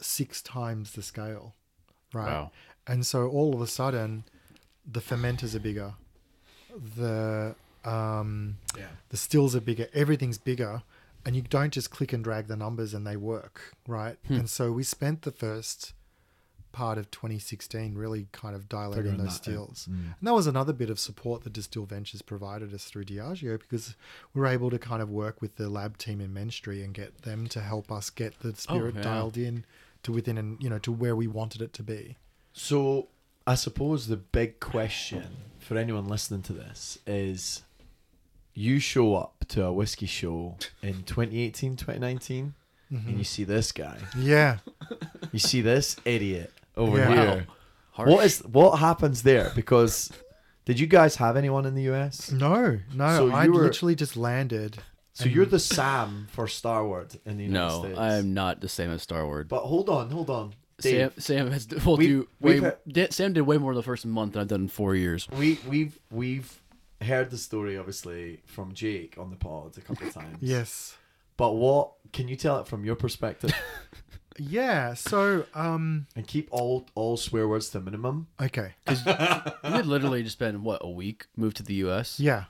six 0.00 0.40
times 0.40 0.92
the 0.92 1.02
scale, 1.02 1.54
right? 2.12 2.26
Wow. 2.26 2.50
And 2.86 3.06
so 3.06 3.28
all 3.28 3.54
of 3.54 3.60
a 3.60 3.66
sudden, 3.66 4.24
the 4.90 5.00
fermenters 5.00 5.54
are 5.54 5.60
bigger, 5.60 5.94
the 6.96 7.54
um, 7.84 8.56
Yeah. 8.76 8.88
the 9.08 9.16
stills 9.16 9.54
are 9.56 9.60
bigger, 9.60 9.88
everything's 9.94 10.38
bigger, 10.38 10.82
and 11.24 11.36
you 11.36 11.42
don't 11.42 11.72
just 11.72 11.90
click 11.90 12.12
and 12.12 12.24
drag 12.24 12.46
the 12.46 12.56
numbers 12.56 12.94
and 12.94 13.06
they 13.06 13.16
work, 13.16 13.76
right? 13.86 14.16
And 14.28 14.48
so 14.48 14.72
we 14.72 14.82
spent 14.82 15.22
the 15.22 15.32
first 15.32 15.92
part 16.72 16.98
of 16.98 17.10
2016 17.10 17.94
really 17.96 18.28
kind 18.32 18.54
of 18.54 18.68
dilating 18.68 19.04
Figuring 19.04 19.24
those 19.24 19.34
stills. 19.34 19.88
Mm. 19.90 20.14
And 20.18 20.28
that 20.28 20.34
was 20.34 20.46
another 20.46 20.72
bit 20.72 20.88
of 20.88 20.98
support 21.00 21.42
that 21.44 21.52
Distill 21.52 21.84
Ventures 21.84 22.22
provided 22.22 22.72
us 22.72 22.84
through 22.84 23.06
Diageo 23.06 23.58
because 23.58 23.96
we 24.34 24.40
were 24.40 24.46
able 24.46 24.70
to 24.70 24.78
kind 24.78 25.02
of 25.02 25.10
work 25.10 25.40
with 25.40 25.56
the 25.56 25.68
lab 25.68 25.98
team 25.98 26.20
in 26.20 26.32
Menstrie 26.32 26.84
and 26.84 26.94
get 26.94 27.22
them 27.22 27.48
to 27.48 27.60
help 27.60 27.90
us 27.90 28.08
get 28.10 28.38
the 28.40 28.54
spirit 28.54 28.94
yeah. 28.96 29.02
dialed 29.02 29.36
in 29.36 29.64
to 30.02 30.12
within 30.12 30.38
and 30.38 30.62
you 30.62 30.68
know 30.70 30.78
to 30.78 30.92
where 30.92 31.16
we 31.16 31.26
wanted 31.26 31.62
it 31.62 31.72
to 31.74 31.82
be. 31.82 32.16
So 32.52 33.08
I 33.46 33.54
suppose 33.54 34.06
the 34.06 34.16
big 34.16 34.60
question 34.60 35.24
for 35.58 35.76
anyone 35.76 36.06
listening 36.08 36.42
to 36.42 36.52
this 36.52 36.98
is 37.06 37.62
you 38.54 38.78
show 38.78 39.14
up 39.14 39.44
to 39.48 39.64
a 39.64 39.72
whiskey 39.72 40.06
show 40.06 40.56
in 40.82 41.02
2018, 41.04 41.76
2019, 41.76 42.54
and 42.90 43.04
you 43.04 43.12
mm-hmm. 43.12 43.22
see 43.22 43.44
this 43.44 43.72
guy. 43.72 43.98
Yeah. 44.16 44.58
You 45.32 45.38
see 45.38 45.60
this 45.60 45.94
idiot 46.04 46.52
over 46.76 46.98
Yeah. 46.98 47.14
here. 47.14 47.46
Harsh. 47.92 48.10
What 48.10 48.24
is 48.24 48.38
what 48.40 48.78
happens 48.80 49.22
there? 49.22 49.52
Because 49.54 50.10
did 50.64 50.80
you 50.80 50.88
guys 50.88 51.16
have 51.16 51.36
anyone 51.36 51.66
in 51.66 51.76
the 51.76 51.88
US? 51.92 52.32
No, 52.32 52.80
no. 52.92 53.16
So 53.16 53.30
I 53.30 53.46
were- 53.46 53.62
literally 53.62 53.94
just 53.94 54.16
landed. 54.16 54.78
So 55.20 55.28
you're 55.28 55.46
the 55.46 55.58
Sam 55.58 56.26
for 56.32 56.46
Starward 56.48 57.16
in 57.24 57.36
the 57.38 57.44
United 57.44 57.68
No, 57.74 57.82
States. 57.82 57.98
I 57.98 58.14
am 58.16 58.34
not 58.34 58.60
the 58.60 58.68
same 58.68 58.90
as 58.90 59.02
Starward. 59.02 59.48
But 59.48 59.60
hold 59.62 59.88
on, 59.88 60.10
hold 60.10 60.30
on. 60.30 60.54
Sam, 60.80 60.92
Dave, 60.92 61.12
Sam 61.18 61.50
has 61.50 61.68
will 61.84 61.96
We- 61.98 62.06
do 62.06 62.28
way. 62.40 62.60
had- 62.60 62.78
did- 62.88 63.12
Sam 63.12 63.32
did 63.34 63.42
way 63.42 63.58
more 63.58 63.72
in 63.72 63.76
the 63.76 63.82
first 63.82 64.06
month 64.06 64.32
than 64.32 64.40
I've 64.42 64.48
done 64.48 64.62
in 64.62 64.68
four 64.68 64.94
years. 64.94 65.28
we 65.30 65.58
we've 65.68 65.98
we've 66.10 66.60
heard 67.02 67.30
the 67.30 67.38
story 67.38 67.76
obviously 67.78 68.40
from 68.46 68.72
Jake 68.74 69.16
on 69.18 69.30
the 69.30 69.36
pod 69.36 69.76
a 69.76 69.80
couple 69.82 70.06
of 70.06 70.14
times. 70.14 70.38
Yes. 70.40 70.96
But 71.36 71.52
what 71.52 71.92
can 72.12 72.28
you 72.28 72.36
tell 72.36 72.58
it 72.60 72.66
from 72.66 72.84
your 72.84 72.96
perspective? 72.96 73.52
Yeah. 74.38 74.94
So 74.94 75.44
um. 75.54 76.06
and 76.16 76.26
keep 76.26 76.48
all 76.50 76.86
all 76.94 77.18
swear 77.18 77.46
words 77.46 77.68
to 77.70 77.78
a 77.78 77.80
minimum. 77.82 78.28
Okay. 78.40 78.72
You 78.88 78.96
had 79.76 79.86
literally 79.86 80.22
just 80.22 80.38
been 80.38 80.62
what 80.62 80.80
a 80.82 80.88
week 80.88 81.26
moved 81.36 81.58
to 81.58 81.62
the 81.62 81.74
U.S. 81.74 82.18
Yeah. 82.18 82.44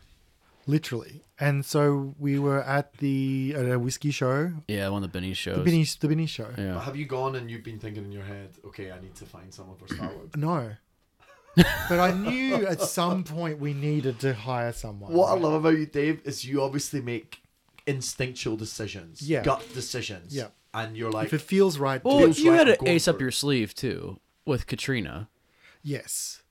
Literally. 0.70 1.22
And 1.38 1.64
so 1.64 2.14
we 2.18 2.38
were 2.38 2.62
at 2.62 2.98
the 2.98 3.54
at 3.56 3.64
a 3.70 3.78
whiskey 3.78 4.10
show, 4.10 4.52
Yeah, 4.68 4.88
one 4.90 5.02
of 5.02 5.10
the 5.10 5.18
Binny 5.18 5.34
shows. 5.34 5.56
the 5.56 5.62
Binny 5.64 5.84
the 5.84 6.08
Binny 6.08 6.26
show. 6.26 6.48
But 6.54 6.62
Yeah. 6.62 6.80
have 6.84 6.96
you 6.96 7.06
gone 7.06 7.34
and 7.36 7.50
you've 7.50 7.64
been 7.64 7.78
thinking 7.78 8.04
in 8.04 8.12
your 8.12 8.24
head, 8.24 8.50
okay, 8.66 8.92
I 8.92 9.00
need 9.00 9.14
to 9.16 9.24
find 9.26 9.52
someone 9.52 9.76
for 9.76 9.88
Starward? 9.92 10.36
No. 10.36 10.72
but 11.56 11.98
I 11.98 12.12
knew 12.12 12.66
at 12.66 12.80
some 12.82 13.24
point 13.24 13.58
we 13.58 13.72
needed 13.74 14.20
to 14.20 14.32
hire 14.34 14.72
someone. 14.72 15.12
what 15.12 15.30
I 15.30 15.34
love 15.36 15.54
about 15.54 15.76
you, 15.78 15.86
Dave, 15.86 16.20
is 16.24 16.44
you 16.44 16.62
obviously 16.62 17.00
make 17.00 17.42
instinctual 17.86 18.56
decisions, 18.56 19.20
Yeah. 19.22 19.42
gut 19.42 19.66
decisions. 19.74 20.34
Yeah. 20.34 20.48
And 20.72 20.96
you're 20.96 21.10
like, 21.10 21.26
if 21.26 21.32
it 21.34 21.40
feels 21.40 21.78
right. 21.78 22.04
Well, 22.04 22.18
feels 22.20 22.38
you 22.38 22.50
right, 22.50 22.58
had 22.58 22.66
I'm 22.68 22.72
an 22.74 22.78
going 22.80 22.92
ace 22.92 23.08
up 23.08 23.16
it. 23.16 23.20
your 23.22 23.32
sleeve 23.32 23.74
too 23.74 24.20
with 24.44 24.68
Katrina. 24.68 25.28
yes, 25.82 26.42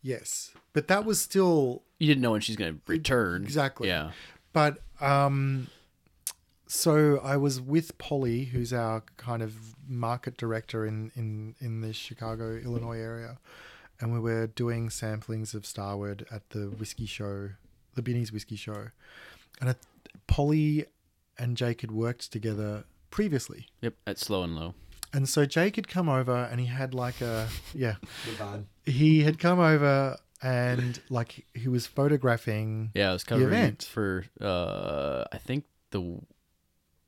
yes, 0.00 0.52
but 0.72 0.88
that 0.88 1.04
was 1.04 1.20
still 1.20 1.82
You 2.00 2.08
didn't 2.08 2.22
know 2.22 2.32
when 2.32 2.40
she's 2.40 2.56
going 2.56 2.74
to 2.74 2.80
return. 2.86 3.44
Exactly. 3.44 3.86
Yeah. 3.86 4.10
But 4.52 4.78
um, 5.00 5.68
so 6.66 7.20
I 7.22 7.36
was 7.36 7.60
with 7.60 7.98
Polly, 7.98 8.46
who's 8.46 8.72
our 8.72 9.02
kind 9.16 9.42
of 9.42 9.76
market 9.86 10.36
director 10.36 10.86
in 10.86 11.12
in 11.14 11.54
in 11.60 11.82
the 11.82 11.92
Chicago, 11.92 12.56
Illinois 12.56 12.98
area, 12.98 13.38
and 14.00 14.12
we 14.12 14.18
were 14.18 14.46
doing 14.46 14.88
samplings 14.88 15.54
of 15.54 15.66
Starward 15.66 16.26
at 16.30 16.48
the 16.50 16.70
whiskey 16.70 17.06
show, 17.06 17.50
the 17.94 18.02
Binny's 18.02 18.32
whiskey 18.32 18.56
show, 18.56 18.88
and 19.60 19.70
it, 19.70 19.78
Polly 20.26 20.86
and 21.38 21.56
Jake 21.56 21.82
had 21.82 21.90
worked 21.90 22.32
together 22.32 22.84
previously. 23.10 23.66
Yep. 23.82 23.94
At 24.06 24.18
slow 24.18 24.42
and 24.42 24.56
low. 24.56 24.74
And 25.12 25.28
so 25.28 25.44
Jake 25.44 25.76
had 25.76 25.88
come 25.88 26.08
over 26.08 26.48
and 26.50 26.60
he 26.60 26.66
had 26.66 26.94
like 26.94 27.20
a 27.20 27.48
yeah, 27.74 27.96
he 28.84 29.22
had 29.22 29.38
come 29.38 29.58
over 29.58 30.16
and 30.42 31.00
like 31.10 31.44
he 31.54 31.68
was 31.68 31.86
photographing 31.86 32.90
Yeah, 32.94 33.10
I 33.10 33.12
was 33.12 33.24
covering 33.24 33.50
the 33.50 33.56
event. 33.56 33.82
for 33.90 34.24
uh 34.40 35.24
I 35.32 35.38
think 35.38 35.64
the 35.90 36.00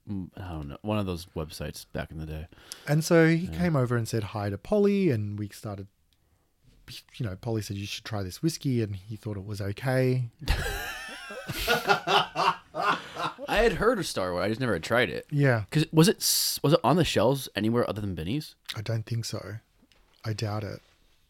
mm, 0.08 0.28
I 0.36 0.48
don't 0.50 0.68
know 0.68 0.78
one 0.82 0.98
of 0.98 1.06
those 1.06 1.26
websites 1.36 1.86
back 1.92 2.10
in 2.10 2.18
the 2.18 2.26
day. 2.26 2.46
And 2.86 3.02
so 3.04 3.28
he 3.28 3.46
came 3.48 3.76
over 3.76 3.96
and 3.96 4.06
said 4.08 4.22
hi 4.24 4.50
to 4.50 4.58
Polly, 4.58 5.10
and 5.10 5.38
we 5.38 5.48
started. 5.48 5.86
You 7.14 7.24
know, 7.24 7.36
Polly 7.36 7.62
said 7.62 7.76
you 7.76 7.86
should 7.86 8.04
try 8.04 8.22
this 8.24 8.42
whiskey, 8.42 8.82
and 8.82 8.96
he 8.96 9.14
thought 9.16 9.36
it 9.36 9.46
was 9.46 9.60
okay. 9.60 10.24
I 13.48 13.56
had 13.62 13.74
heard 13.74 13.98
of 13.98 14.06
Starward. 14.06 14.42
I 14.42 14.48
just 14.48 14.60
never 14.60 14.72
had 14.74 14.82
tried 14.82 15.08
it. 15.10 15.26
Yeah, 15.30 15.64
Cause 15.70 15.86
was 15.92 16.08
it 16.08 16.16
was 16.62 16.72
it 16.72 16.80
on 16.84 16.96
the 16.96 17.04
shelves 17.04 17.48
anywhere 17.54 17.88
other 17.88 18.00
than 18.00 18.14
Binny's? 18.14 18.54
I 18.76 18.80
don't 18.82 19.06
think 19.06 19.24
so. 19.24 19.56
I 20.24 20.32
doubt 20.32 20.64
it. 20.64 20.80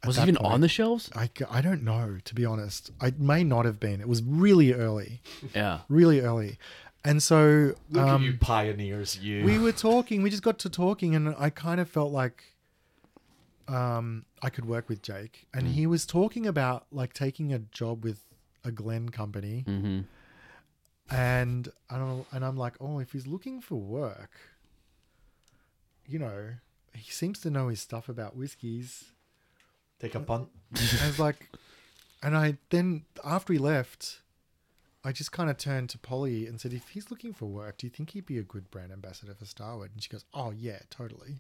At 0.03 0.09
Was 0.09 0.19
it 0.19 0.23
even 0.23 0.37
point. 0.37 0.53
on 0.55 0.61
the 0.61 0.69
shelves? 0.69 1.11
I, 1.15 1.31
I 1.51 1.61
don't 1.61 1.83
know, 1.85 2.19
to 2.25 2.35
be 2.35 2.45
honest. 2.45 2.91
I 3.01 3.13
may 3.19 3.45
not 3.45 3.65
have 3.65 3.79
been. 3.79 4.01
It 4.01 4.09
was 4.09 4.23
really 4.23 4.73
early, 4.73 5.21
Yeah. 5.55 5.81
really 5.89 6.21
early. 6.21 6.59
And 7.05 7.23
so 7.23 7.75
Look 7.91 8.07
at 8.09 8.21
you 8.21 8.31
um, 8.33 8.39
pioneers, 8.41 9.19
you. 9.19 9.45
we 9.45 9.59
were 9.59 9.73
talking, 9.73 10.23
we 10.23 10.31
just 10.31 10.43
got 10.43 10.59
to 10.61 10.71
talking, 10.71 11.15
and 11.15 11.35
I 11.39 11.51
kind 11.51 11.81
of 11.81 11.89
felt 11.89 12.13
like 12.13 12.45
um, 13.69 14.25
I 14.43 14.51
could 14.51 14.65
work 14.65 14.89
with 14.89 15.03
Jake. 15.03 15.47
And 15.55 15.69
he 15.69 15.87
was 15.87 16.05
talking 16.07 16.47
about 16.47 16.87
like 16.93 17.13
taking 17.13 17.53
a 17.53 17.59
job 17.61 18.05
with 18.05 18.21
a 18.65 18.71
Glen 18.73 19.09
company. 19.09 19.65
Mm-hmm. 19.69 20.01
and 21.15 21.69
I 21.91 21.99
don't, 21.99 22.27
and 22.33 22.45
I'm 22.45 22.57
like, 22.57 22.75
oh, 22.81 22.99
if 22.99 23.13
he's 23.13 23.27
looking 23.27 23.61
for 23.61 23.77
work, 23.77 24.33
you 26.07 26.19
know, 26.19 26.51
he 26.95 27.11
seems 27.11 27.39
to 27.41 27.51
know 27.51 27.69
his 27.69 27.81
stuff 27.81 28.09
about 28.09 28.37
whiskeys. 28.37 29.05
Take 30.03 30.15
a 30.17 30.21
punt. 30.21 30.49
I 30.75 31.07
was 31.07 31.19
like, 31.19 31.49
and 32.23 32.37
I 32.37 32.59
then 32.71 33.05
after 33.25 33.53
he 33.53 33.59
left, 33.59 34.21
I 35.05 35.13
just 35.13 35.33
kind 35.33 35.49
of 35.49 35.57
turned 35.57 35.91
to 35.91 35.99
Polly 35.99 36.47
and 36.47 36.61
said, 36.61 36.73
if 36.73 36.89
he's 36.91 37.11
looking 37.11 37.33
for 37.33 37.47
work, 37.47 37.79
do 37.79 37.87
you 37.87 37.91
think 37.91 38.11
he'd 38.11 38.27
be 38.27 38.37
a 38.39 38.43
good 38.43 38.71
brand 38.71 38.93
ambassador 38.93 39.35
for 39.35 39.45
Starward? 39.45 39.93
And 39.95 40.03
she 40.03 40.11
goes, 40.11 40.25
oh 40.35 40.51
yeah, 40.51 40.81
totally. 40.91 41.37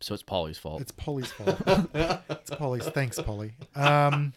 So 0.00 0.14
it's 0.14 0.22
Polly's 0.22 0.56
fault. 0.56 0.80
It's 0.80 0.92
Polly's 0.92 1.30
fault. 1.30 1.60
it's 2.30 2.50
Polly's. 2.50 2.86
Thanks, 2.88 3.20
Polly. 3.20 3.52
Um, 3.74 4.32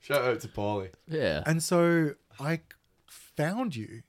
Shout 0.00 0.22
out 0.22 0.40
to 0.40 0.48
Polly. 0.48 0.90
yeah. 1.08 1.42
and 1.46 1.62
so 1.62 2.10
I 2.38 2.60
found 3.06 3.74
you 3.74 4.02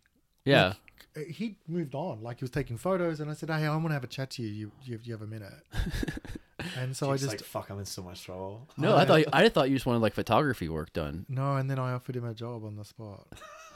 Yeah. 0.43 0.73
Like, 1.15 1.27
he 1.27 1.55
moved 1.68 1.95
on. 1.95 2.22
Like 2.22 2.39
he 2.39 2.43
was 2.43 2.51
taking 2.51 2.77
photos, 2.77 3.19
and 3.22 3.31
I 3.31 3.34
said, 3.34 3.49
"Hey, 3.49 3.65
I 3.65 3.69
want 3.76 3.88
to 3.88 3.93
have 3.93 4.03
a 4.03 4.07
chat 4.07 4.30
to 4.31 4.43
you. 4.43 4.49
You, 4.49 4.72
you, 4.84 4.99
you 5.03 5.14
have 5.14 5.22
a 5.23 5.27
minute?" 5.27 5.53
and 6.77 6.95
so 6.95 7.07
Jake's 7.11 7.23
I 7.23 7.25
just 7.25 7.27
like, 7.27 7.41
fuck, 7.43 7.69
I'm 7.69 7.79
in 7.79 7.85
so 7.85 8.01
much 8.01 8.23
trouble. 8.23 8.67
No, 8.77 8.95
I 8.95 9.05
thought 9.05 9.23
I 9.34 9.49
thought 9.49 9.69
you 9.69 9.75
just 9.75 9.85
wanted 9.85 9.99
like 9.99 10.13
photography 10.13 10.69
work 10.69 10.91
done 10.93 11.25
no, 11.29 11.55
and 11.55 11.69
then 11.69 11.79
I 11.79 11.93
offered 11.93 12.15
him 12.15 12.25
a 12.25 12.34
job 12.34 12.63
on 12.65 12.75
the 12.75 12.85
spot. 12.85 13.27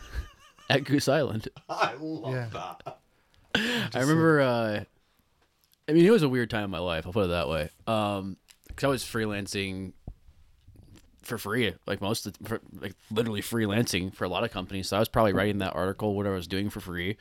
at 0.69 0.83
Goose 0.83 1.07
Island. 1.07 1.47
I 1.69 1.93
love 1.99 2.33
Yeah. 2.33 2.49
that. 2.53 2.97
I 3.93 3.99
remember. 3.99 4.41
Uh, 4.41 4.83
I 5.89 5.93
mean, 5.93 6.05
it 6.05 6.11
was 6.11 6.23
a 6.23 6.29
weird 6.29 6.49
time 6.49 6.63
in 6.65 6.69
my 6.69 6.79
life. 6.79 7.05
I'll 7.05 7.11
put 7.13 7.25
it 7.25 7.29
that 7.29 7.49
way. 7.49 7.69
Um, 7.85 8.37
because 8.67 8.85
I 8.85 8.87
was 8.87 9.03
freelancing 9.03 9.91
for 11.21 11.37
free, 11.37 11.73
like 11.85 11.99
most, 12.01 12.25
of, 12.25 12.35
for, 12.45 12.61
like 12.79 12.93
literally 13.11 13.41
freelancing 13.41 14.13
for 14.13 14.23
a 14.23 14.29
lot 14.29 14.43
of 14.45 14.51
companies. 14.51 14.87
So 14.87 14.95
I 14.95 14.99
was 14.99 15.09
probably 15.09 15.33
writing 15.33 15.57
that 15.57 15.75
article, 15.75 16.15
what 16.15 16.25
I 16.25 16.29
was 16.29 16.47
doing 16.47 16.69
for 16.69 16.79
free. 16.79 17.17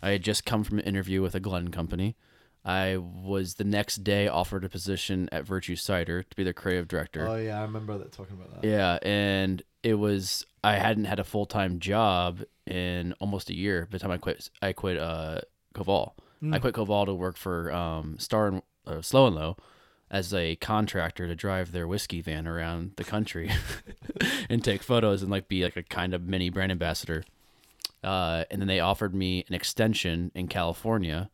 I 0.00 0.10
had 0.10 0.22
just 0.22 0.44
come 0.44 0.62
from 0.64 0.78
an 0.78 0.84
interview 0.84 1.20
with 1.22 1.34
a 1.34 1.40
Glen 1.40 1.68
company. 1.72 2.14
I 2.64 2.96
was 2.96 3.54
the 3.54 3.64
next 3.64 4.04
day 4.04 4.26
offered 4.26 4.64
a 4.64 4.68
position 4.68 5.28
at 5.30 5.44
Virtue 5.44 5.76
Cider 5.76 6.22
to 6.22 6.36
be 6.36 6.44
their 6.44 6.54
creative 6.54 6.88
director. 6.88 7.28
Oh 7.28 7.36
yeah, 7.36 7.58
I 7.58 7.62
remember 7.62 7.98
that 7.98 8.12
talking 8.12 8.34
about 8.34 8.62
that. 8.62 8.66
Yeah, 8.66 8.98
and 9.02 9.62
it 9.82 9.94
was 9.94 10.46
I 10.62 10.76
hadn't 10.76 11.04
had 11.04 11.18
a 11.18 11.24
full 11.24 11.46
time 11.46 11.78
job 11.78 12.42
in 12.66 13.14
almost 13.20 13.50
a 13.50 13.54
year. 13.54 13.86
By 13.90 13.98
the 13.98 13.98
time 13.98 14.10
I 14.10 14.18
quit, 14.18 14.48
I 14.62 14.72
quit 14.72 14.98
uh, 14.98 15.40
Koval. 15.74 16.12
I 16.52 16.58
quit 16.58 16.74
Koval 16.74 17.06
to 17.06 17.14
work 17.14 17.38
for 17.38 17.72
um, 17.72 18.18
Star 18.18 18.48
and 18.48 18.62
uh, 18.86 19.00
Slow 19.00 19.26
and 19.26 19.36
Low 19.36 19.56
as 20.10 20.34
a 20.34 20.56
contractor 20.56 21.26
to 21.26 21.34
drive 21.34 21.72
their 21.72 21.88
whiskey 21.88 22.20
van 22.20 22.46
around 22.46 22.92
the 22.96 23.04
country 23.04 23.50
and 24.50 24.62
take 24.62 24.82
photos 24.82 25.22
and 25.22 25.30
like 25.30 25.48
be 25.48 25.64
like 25.64 25.76
a 25.76 25.82
kind 25.82 26.12
of 26.12 26.22
mini 26.22 26.50
brand 26.50 26.70
ambassador. 26.70 27.24
Uh, 28.02 28.44
and 28.50 28.60
then 28.60 28.68
they 28.68 28.80
offered 28.80 29.14
me 29.14 29.44
an 29.48 29.54
extension 29.54 30.30
in 30.34 30.46
California. 30.46 31.30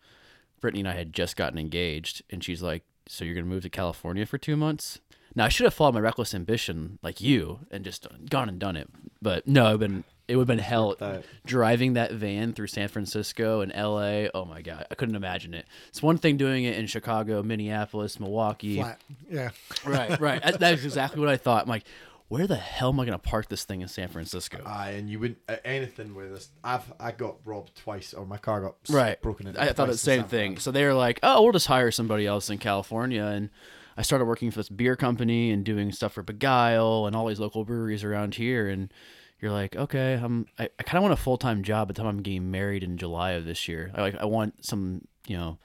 Brittany 0.60 0.80
and 0.80 0.88
I 0.88 0.94
had 0.94 1.12
just 1.12 1.36
gotten 1.36 1.58
engaged, 1.58 2.22
and 2.30 2.42
she's 2.44 2.62
like, 2.62 2.82
"So 3.06 3.24
you're 3.24 3.34
gonna 3.34 3.46
move 3.46 3.62
to 3.62 3.70
California 3.70 4.26
for 4.26 4.38
two 4.38 4.56
months?" 4.56 5.00
Now 5.34 5.44
I 5.44 5.48
should 5.48 5.64
have 5.64 5.74
followed 5.74 5.94
my 5.94 6.00
reckless 6.00 6.34
ambition 6.34 6.98
like 7.02 7.20
you 7.20 7.60
and 7.70 7.84
just 7.84 8.06
gone 8.28 8.48
and 8.48 8.58
done 8.58 8.76
it. 8.76 8.88
But 9.22 9.46
no, 9.46 9.74
it 9.74 9.78
been 9.78 10.04
it 10.26 10.36
would 10.36 10.42
have 10.48 10.56
been 10.56 10.58
hell 10.64 10.96
out. 11.00 11.24
driving 11.44 11.94
that 11.94 12.12
van 12.12 12.52
through 12.52 12.68
San 12.68 12.88
Francisco 12.88 13.60
and 13.62 13.72
LA. 13.72 14.28
Oh 14.34 14.44
my 14.44 14.62
god, 14.62 14.86
I 14.90 14.94
couldn't 14.94 15.14
imagine 15.16 15.54
it. 15.54 15.66
It's 15.88 16.02
one 16.02 16.18
thing 16.18 16.36
doing 16.36 16.64
it 16.64 16.76
in 16.78 16.86
Chicago, 16.86 17.42
Minneapolis, 17.42 18.18
Milwaukee. 18.20 18.76
Flat. 18.76 19.00
Yeah. 19.30 19.50
Right, 19.84 20.20
right. 20.20 20.42
That- 20.42 20.60
That's 20.60 20.84
exactly 20.84 21.20
what 21.20 21.28
I 21.28 21.36
thought. 21.36 21.62
I'm 21.64 21.68
like, 21.68 21.84
where 22.30 22.46
the 22.46 22.54
hell 22.54 22.90
am 22.90 23.00
I 23.00 23.04
going 23.06 23.18
to 23.18 23.18
park 23.18 23.48
this 23.48 23.64
thing 23.64 23.80
in 23.80 23.88
San 23.88 24.06
Francisco? 24.06 24.62
Aye, 24.64 24.90
and 24.90 25.10
you 25.10 25.18
wouldn't 25.18 25.40
uh, 25.48 25.56
anything 25.64 26.14
with 26.14 26.32
this. 26.32 26.48
I've 26.62 26.90
I 27.00 27.10
got 27.10 27.38
robbed 27.44 27.74
twice, 27.74 28.14
or 28.14 28.24
my 28.24 28.36
car 28.36 28.60
got 28.60 28.76
right 28.88 29.20
broken 29.20 29.48
into. 29.48 29.60
I 29.60 29.72
thought 29.72 29.88
the 29.88 29.98
same 29.98 30.22
thing. 30.22 30.56
So 30.58 30.70
they 30.70 30.84
were 30.84 30.94
like, 30.94 31.18
"Oh, 31.24 31.42
we'll 31.42 31.52
just 31.52 31.66
hire 31.66 31.90
somebody 31.90 32.28
else 32.28 32.48
in 32.48 32.58
California." 32.58 33.24
And 33.24 33.50
I 33.96 34.02
started 34.02 34.26
working 34.26 34.52
for 34.52 34.60
this 34.60 34.68
beer 34.68 34.94
company 34.94 35.50
and 35.50 35.64
doing 35.64 35.90
stuff 35.90 36.12
for 36.12 36.22
Begyle 36.22 37.08
and 37.08 37.16
all 37.16 37.26
these 37.26 37.40
local 37.40 37.64
breweries 37.64 38.04
around 38.04 38.36
here. 38.36 38.68
And 38.68 38.94
you're 39.40 39.50
like, 39.50 39.74
"Okay, 39.74 40.14
I'm. 40.14 40.46
I, 40.56 40.68
I 40.78 40.84
kind 40.84 40.98
of 40.98 41.02
want 41.02 41.14
a 41.14 41.22
full 41.22 41.36
time 41.36 41.64
job 41.64 41.88
by 41.88 41.94
the 41.94 41.98
time 41.98 42.06
I'm 42.06 42.22
getting 42.22 42.48
married 42.48 42.84
in 42.84 42.96
July 42.96 43.32
of 43.32 43.44
this 43.44 43.66
year. 43.66 43.90
I 43.92 44.02
like. 44.02 44.14
I 44.14 44.24
want 44.26 44.64
some, 44.64 45.08
you 45.26 45.36
know." 45.36 45.58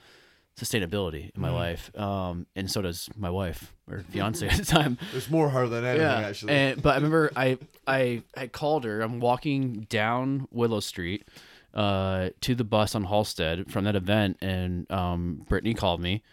Sustainability 0.59 1.31
in 1.35 1.41
my 1.41 1.51
life 1.51 1.91
um 1.97 2.45
and 2.55 2.71
so 2.71 2.81
does 2.81 3.09
my 3.17 3.29
wife 3.29 3.73
or 3.89 3.99
fiance 4.09 4.47
at 4.47 4.57
the 4.57 4.65
time 4.65 4.97
There's 5.11 5.29
more 5.29 5.49
her 5.49 5.67
than 5.67 5.83
anything 5.83 6.07
actually. 6.07 6.53
and, 6.53 6.81
but 6.81 6.91
I 6.91 6.95
remember 6.95 7.31
I 7.35 7.57
I 7.85 8.23
I 8.37 8.47
called 8.47 8.85
her. 8.85 9.01
I'm 9.01 9.19
walking 9.19 9.81
down 9.89 10.47
Willow 10.51 10.79
Street 10.79 11.27
uh, 11.73 12.29
to 12.39 12.55
the 12.55 12.63
bus 12.63 12.95
on 12.95 13.05
Halsted 13.05 13.69
from 13.69 13.83
that 13.83 13.97
event, 13.97 14.37
and 14.41 14.89
um, 14.89 15.45
Brittany 15.47 15.73
called 15.73 15.99
me. 15.99 16.23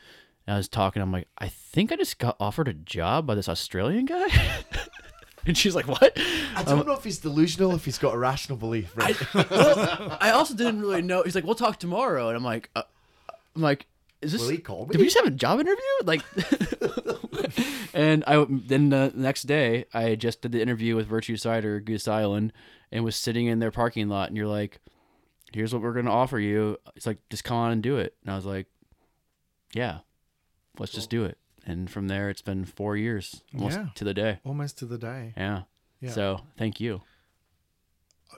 And 0.46 0.54
I 0.54 0.56
was 0.56 0.68
talking. 0.68 1.02
I'm 1.02 1.10
like, 1.10 1.26
I 1.36 1.48
think 1.48 1.90
I 1.90 1.96
just 1.96 2.18
got 2.18 2.36
offered 2.38 2.68
a 2.68 2.72
job 2.72 3.26
by 3.26 3.34
this 3.34 3.48
Australian 3.48 4.04
guy. 4.06 4.28
and 5.46 5.58
she's 5.58 5.74
like, 5.74 5.88
What? 5.88 6.12
I 6.54 6.62
don't 6.64 6.86
know 6.86 6.92
if 6.92 7.02
he's 7.04 7.18
delusional, 7.18 7.74
if 7.74 7.84
he's 7.84 7.98
got 7.98 8.14
a 8.14 8.18
rational 8.18 8.56
belief. 8.56 8.96
Right? 8.96 9.16
well, 9.34 10.16
I 10.20 10.30
also 10.30 10.54
didn't 10.54 10.80
really 10.80 11.02
know. 11.02 11.24
He's 11.24 11.34
like, 11.34 11.44
We'll 11.44 11.56
talk 11.56 11.78
tomorrow, 11.80 12.28
and 12.28 12.36
I'm 12.36 12.44
like, 12.44 12.70
uh, 12.76 12.84
I'm 13.56 13.62
like, 13.62 13.86
Is 14.22 14.32
this? 14.32 14.40
Will 14.40 14.48
he 14.50 14.58
call 14.58 14.86
me? 14.86 14.92
Did 14.92 14.98
we 15.00 15.04
just 15.06 15.16
have 15.18 15.26
a 15.26 15.30
job 15.30 15.60
interview? 15.60 15.82
Like, 16.04 16.22
and 17.94 18.24
I 18.26 18.44
then 18.48 18.88
the 18.90 19.12
next 19.14 19.42
day 19.44 19.84
I 19.92 20.14
just 20.14 20.40
did 20.42 20.52
the 20.52 20.62
interview 20.62 20.96
with 20.96 21.06
Virtue 21.06 21.36
Cider 21.36 21.80
Goose 21.80 22.08
Island 22.08 22.52
and 22.90 23.04
was 23.04 23.16
sitting 23.16 23.46
in 23.46 23.58
their 23.58 23.70
parking 23.70 24.08
lot, 24.08 24.28
and 24.28 24.36
you're 24.36 24.46
like, 24.46 24.80
"Here's 25.52 25.72
what 25.72 25.82
we're 25.82 25.92
gonna 25.92 26.10
offer 26.12 26.38
you." 26.38 26.76
It's 26.96 27.06
like, 27.06 27.18
just 27.30 27.44
come 27.44 27.56
on 27.56 27.72
and 27.72 27.82
do 27.82 27.96
it. 27.98 28.14
And 28.22 28.32
I 28.32 28.36
was 28.36 28.46
like, 28.46 28.66
"Yeah, 29.74 29.98
let's 30.78 30.92
just 30.92 31.10
do 31.10 31.24
it." 31.24 31.38
And 31.66 31.90
from 31.90 32.08
there, 32.08 32.28
it's 32.30 32.42
been 32.42 32.64
four 32.64 32.96
years, 32.96 33.42
almost 33.54 33.78
Yeah. 33.78 33.86
to 33.94 34.04
the 34.04 34.14
day. 34.14 34.38
Almost 34.44 34.78
to 34.78 34.86
the 34.86 34.98
day. 34.98 35.32
Yeah. 35.36 35.62
Yeah. 36.00 36.10
So 36.10 36.40
thank 36.56 36.80
you. 36.80 37.02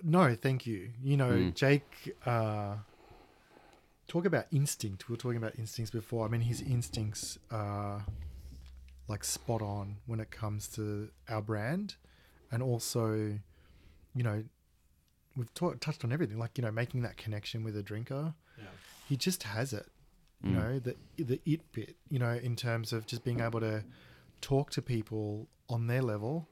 No, 0.02 0.34
thank 0.34 0.66
you. 0.66 0.90
You 1.02 1.16
know, 1.16 1.30
Mm. 1.30 1.54
Jake, 1.54 2.16
uh, 2.26 2.76
talk 4.08 4.24
about 4.24 4.46
instinct. 4.52 5.08
We 5.08 5.14
were 5.14 5.16
talking 5.18 5.38
about 5.38 5.58
instincts 5.58 5.90
before. 5.90 6.24
I 6.26 6.28
mean, 6.28 6.42
his 6.42 6.60
instincts 6.60 7.38
are 7.50 8.04
like 9.08 9.24
spot 9.24 9.62
on 9.62 9.96
when 10.06 10.20
it 10.20 10.30
comes 10.30 10.68
to 10.68 11.08
our 11.28 11.42
brand. 11.42 11.96
And 12.50 12.62
also, 12.62 13.14
you 14.14 14.22
know, 14.22 14.44
we've 15.36 15.52
ta- 15.54 15.74
touched 15.80 16.04
on 16.04 16.12
everything, 16.12 16.38
like, 16.38 16.56
you 16.56 16.62
know, 16.62 16.70
making 16.70 17.02
that 17.02 17.16
connection 17.16 17.64
with 17.64 17.76
a 17.76 17.82
drinker. 17.82 18.34
Yeah. 18.58 18.64
He 19.08 19.16
just 19.16 19.42
has 19.42 19.72
it, 19.72 19.86
you 20.42 20.50
Mm. 20.50 20.54
know, 20.54 20.78
the, 20.78 20.96
the 21.22 21.40
it 21.44 21.72
bit, 21.72 21.96
you 22.08 22.18
know, 22.18 22.32
in 22.34 22.54
terms 22.56 22.92
of 22.92 23.06
just 23.06 23.24
being 23.24 23.40
able 23.40 23.60
to 23.60 23.84
talk 24.40 24.70
to 24.70 24.82
people 24.82 25.48
on 25.68 25.86
their 25.86 26.02
level, 26.02 26.48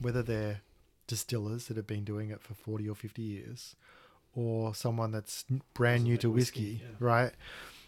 whether 0.00 0.22
they're 0.22 0.62
distillers 1.06 1.66
that 1.66 1.76
have 1.76 1.86
been 1.86 2.04
doing 2.04 2.30
it 2.30 2.40
for 2.40 2.54
40 2.54 2.88
or 2.88 2.94
50 2.94 3.22
years 3.22 3.74
or 4.38 4.72
someone 4.72 5.10
that's 5.10 5.44
n- 5.50 5.62
brand 5.74 6.04
new 6.04 6.16
to 6.16 6.30
whiskey, 6.30 6.80
right? 7.00 7.32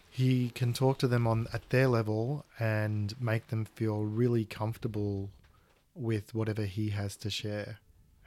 He 0.09 0.49
can 0.49 0.73
talk 0.73 0.97
to 0.97 1.07
them 1.07 1.25
on 1.25 1.47
at 1.53 1.69
their 1.69 1.87
level 1.87 2.45
and 2.59 3.13
make 3.21 3.47
them 3.47 3.63
feel 3.63 4.03
really 4.03 4.43
comfortable 4.43 5.29
with 5.95 6.35
whatever 6.35 6.65
he 6.65 6.89
has 6.89 7.15
to 7.17 7.29
share. 7.29 7.79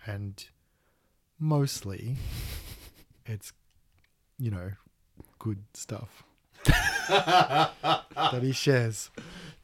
And 0.06 0.42
mostly 1.38 2.16
it's 3.26 3.52
you 4.38 4.51
know 4.51 4.70
good 5.38 5.64
stuff 5.74 6.22
that 6.64 8.40
he 8.40 8.52
shares. 8.52 9.10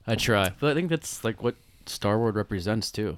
I 0.06 0.16
try, 0.16 0.52
but 0.60 0.70
I 0.70 0.74
think 0.74 0.90
that's 0.90 1.24
like 1.24 1.42
what 1.42 1.54
Starward 1.86 2.34
represents 2.34 2.90
too. 2.90 3.16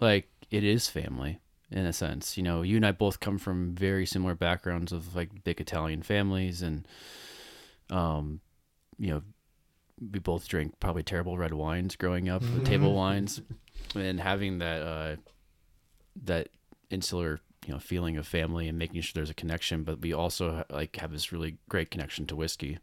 Like 0.00 0.28
it 0.50 0.64
is 0.64 0.88
family 0.88 1.40
in 1.70 1.86
a 1.86 1.92
sense. 1.92 2.36
You 2.36 2.42
know, 2.42 2.62
you 2.62 2.76
and 2.76 2.86
I 2.86 2.92
both 2.92 3.20
come 3.20 3.38
from 3.38 3.74
very 3.74 4.06
similar 4.06 4.34
backgrounds 4.34 4.92
of 4.92 5.14
like 5.14 5.44
big 5.44 5.60
Italian 5.60 6.02
families, 6.02 6.62
and 6.62 6.86
um, 7.90 8.40
you 8.98 9.10
know, 9.10 9.22
we 10.12 10.18
both 10.18 10.48
drink 10.48 10.74
probably 10.80 11.02
terrible 11.02 11.36
red 11.36 11.52
wines 11.52 11.96
growing 11.96 12.28
up, 12.28 12.42
table 12.64 12.94
wines, 12.94 13.40
and 13.94 14.20
having 14.20 14.58
that 14.58 14.82
uh, 14.82 15.16
that 16.24 16.48
insular 16.90 17.40
you 17.66 17.74
know 17.74 17.80
feeling 17.80 18.16
of 18.16 18.26
family 18.26 18.68
and 18.68 18.78
making 18.78 19.00
sure 19.00 19.12
there's 19.14 19.30
a 19.30 19.34
connection, 19.34 19.82
but 19.82 20.00
we 20.00 20.12
also 20.12 20.64
like 20.70 20.96
have 20.96 21.12
this 21.12 21.32
really 21.32 21.58
great 21.68 21.90
connection 21.90 22.26
to 22.26 22.36
whiskey. 22.36 22.78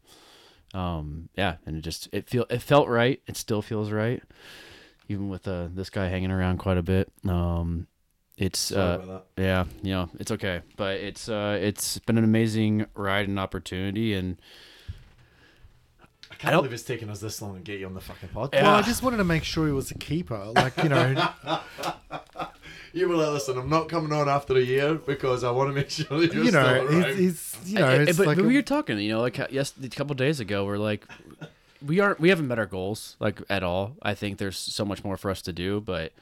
Um 0.73 1.29
yeah 1.35 1.55
and 1.65 1.77
it 1.77 1.81
just 1.81 2.09
it 2.11 2.29
feel 2.29 2.45
it 2.49 2.61
felt 2.61 2.87
right. 2.87 3.21
It 3.27 3.37
still 3.37 3.61
feels 3.61 3.91
right 3.91 4.21
even 5.07 5.29
with 5.29 5.47
uh 5.47 5.69
this 5.73 5.89
guy 5.89 6.07
hanging 6.09 6.31
around 6.31 6.57
quite 6.57 6.77
a 6.77 6.83
bit. 6.83 7.11
Um 7.23 7.87
it's 8.37 8.59
Sorry 8.59 8.81
uh 8.81 8.95
about 9.03 9.25
yeah 9.37 9.63
you 9.81 9.91
know 9.93 10.09
it's 10.19 10.29
okay 10.31 10.61
but 10.75 10.97
it's 10.97 11.29
uh 11.29 11.57
it's 11.61 11.99
been 11.99 12.17
an 12.17 12.23
amazing 12.23 12.85
ride 12.95 13.27
and 13.27 13.39
opportunity 13.39 14.13
and. 14.13 14.37
I 16.31 16.35
can't 16.37 16.51
don't- 16.51 16.63
believe 16.63 16.73
it's 16.73 16.83
taken 16.83 17.09
us 17.09 17.19
this 17.21 17.41
long 17.41 17.55
to 17.55 17.61
get 17.61 17.79
you 17.79 17.85
on 17.85 17.93
the 17.93 18.01
fucking 18.01 18.29
pod. 18.29 18.49
Yeah. 18.51 18.63
well 18.63 18.75
i 18.75 18.81
just 18.81 19.01
wanted 19.03 19.17
to 19.17 19.23
make 19.23 19.43
sure 19.45 19.67
he 19.67 19.71
was 19.73 19.89
a 19.91 19.97
keeper 19.97 20.37
like 20.55 20.75
you 20.83 20.89
know 20.89 21.29
You 22.93 23.09
were 23.09 23.15
like, 23.15 23.33
listen, 23.33 23.57
I'm 23.57 23.69
not 23.69 23.89
coming 23.89 24.13
on 24.13 24.29
after 24.29 24.55
a 24.55 24.61
year 24.61 24.93
because 24.95 25.43
I 25.43 25.51
want 25.51 25.69
to 25.69 25.73
make 25.73 25.89
sure 25.89 26.17
that 26.17 26.33
you're 26.33 26.45
you 26.45 26.51
know 26.51 26.63
still 26.85 26.87
around. 27.01 27.17
he's, 27.17 27.53
he's 27.61 27.73
you 27.73 27.79
know 27.79 27.87
I- 27.87 27.91
I- 27.91 27.95
it's 28.03 28.17
but, 28.17 28.25
like 28.27 28.37
but 28.37 28.45
a- 28.45 28.47
we 28.47 28.55
were 28.55 28.61
talking 28.61 28.97
you 28.99 29.09
know 29.09 29.19
like 29.19 29.37
uh, 29.37 29.47
yes 29.51 29.73
a 29.83 29.89
couple 29.89 30.15
days 30.15 30.39
ago 30.39 30.63
we're 30.65 30.77
like 30.77 31.05
we 31.85 31.99
aren't 31.99 32.21
we 32.21 32.29
haven't 32.29 32.47
met 32.47 32.57
our 32.57 32.65
goals 32.65 33.17
like 33.19 33.41
at 33.49 33.63
all 33.63 33.97
i 34.01 34.13
think 34.13 34.37
there's 34.37 34.57
so 34.57 34.85
much 34.85 35.03
more 35.03 35.17
for 35.17 35.29
us 35.29 35.41
to 35.41 35.51
do 35.51 35.81
but 35.81 36.13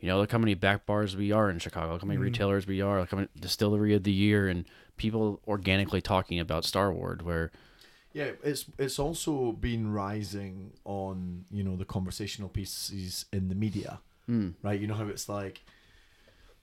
you 0.00 0.08
know 0.08 0.18
look 0.18 0.30
how 0.32 0.38
many 0.38 0.54
back 0.54 0.86
bars 0.86 1.16
we 1.16 1.32
are 1.32 1.48
in 1.50 1.58
chicago 1.58 1.92
look 1.92 2.02
how 2.02 2.06
Mm. 2.06 2.08
many 2.08 2.20
retailers 2.20 2.66
we 2.66 2.80
are 2.80 3.00
look 3.00 3.10
how 3.10 3.16
many 3.18 3.28
distillery 3.40 3.94
of 3.94 4.02
the 4.04 4.12
year 4.12 4.48
and 4.48 4.64
people 4.96 5.40
organically 5.46 6.00
talking 6.00 6.38
about 6.40 6.64
Starward 6.64 7.22
where 7.22 7.50
Yeah, 8.12 8.30
it's 8.42 8.64
it's 8.78 8.98
also 8.98 9.52
been 9.52 9.92
rising 9.92 10.72
on 10.84 11.44
you 11.50 11.62
know 11.62 11.76
the 11.76 11.84
conversational 11.84 12.48
pieces 12.48 13.26
in 13.32 13.48
the 13.48 13.54
media, 13.54 14.00
Hmm. 14.26 14.50
right? 14.62 14.80
You 14.80 14.86
know 14.86 14.94
how 14.94 15.08
it's 15.08 15.28
like 15.28 15.60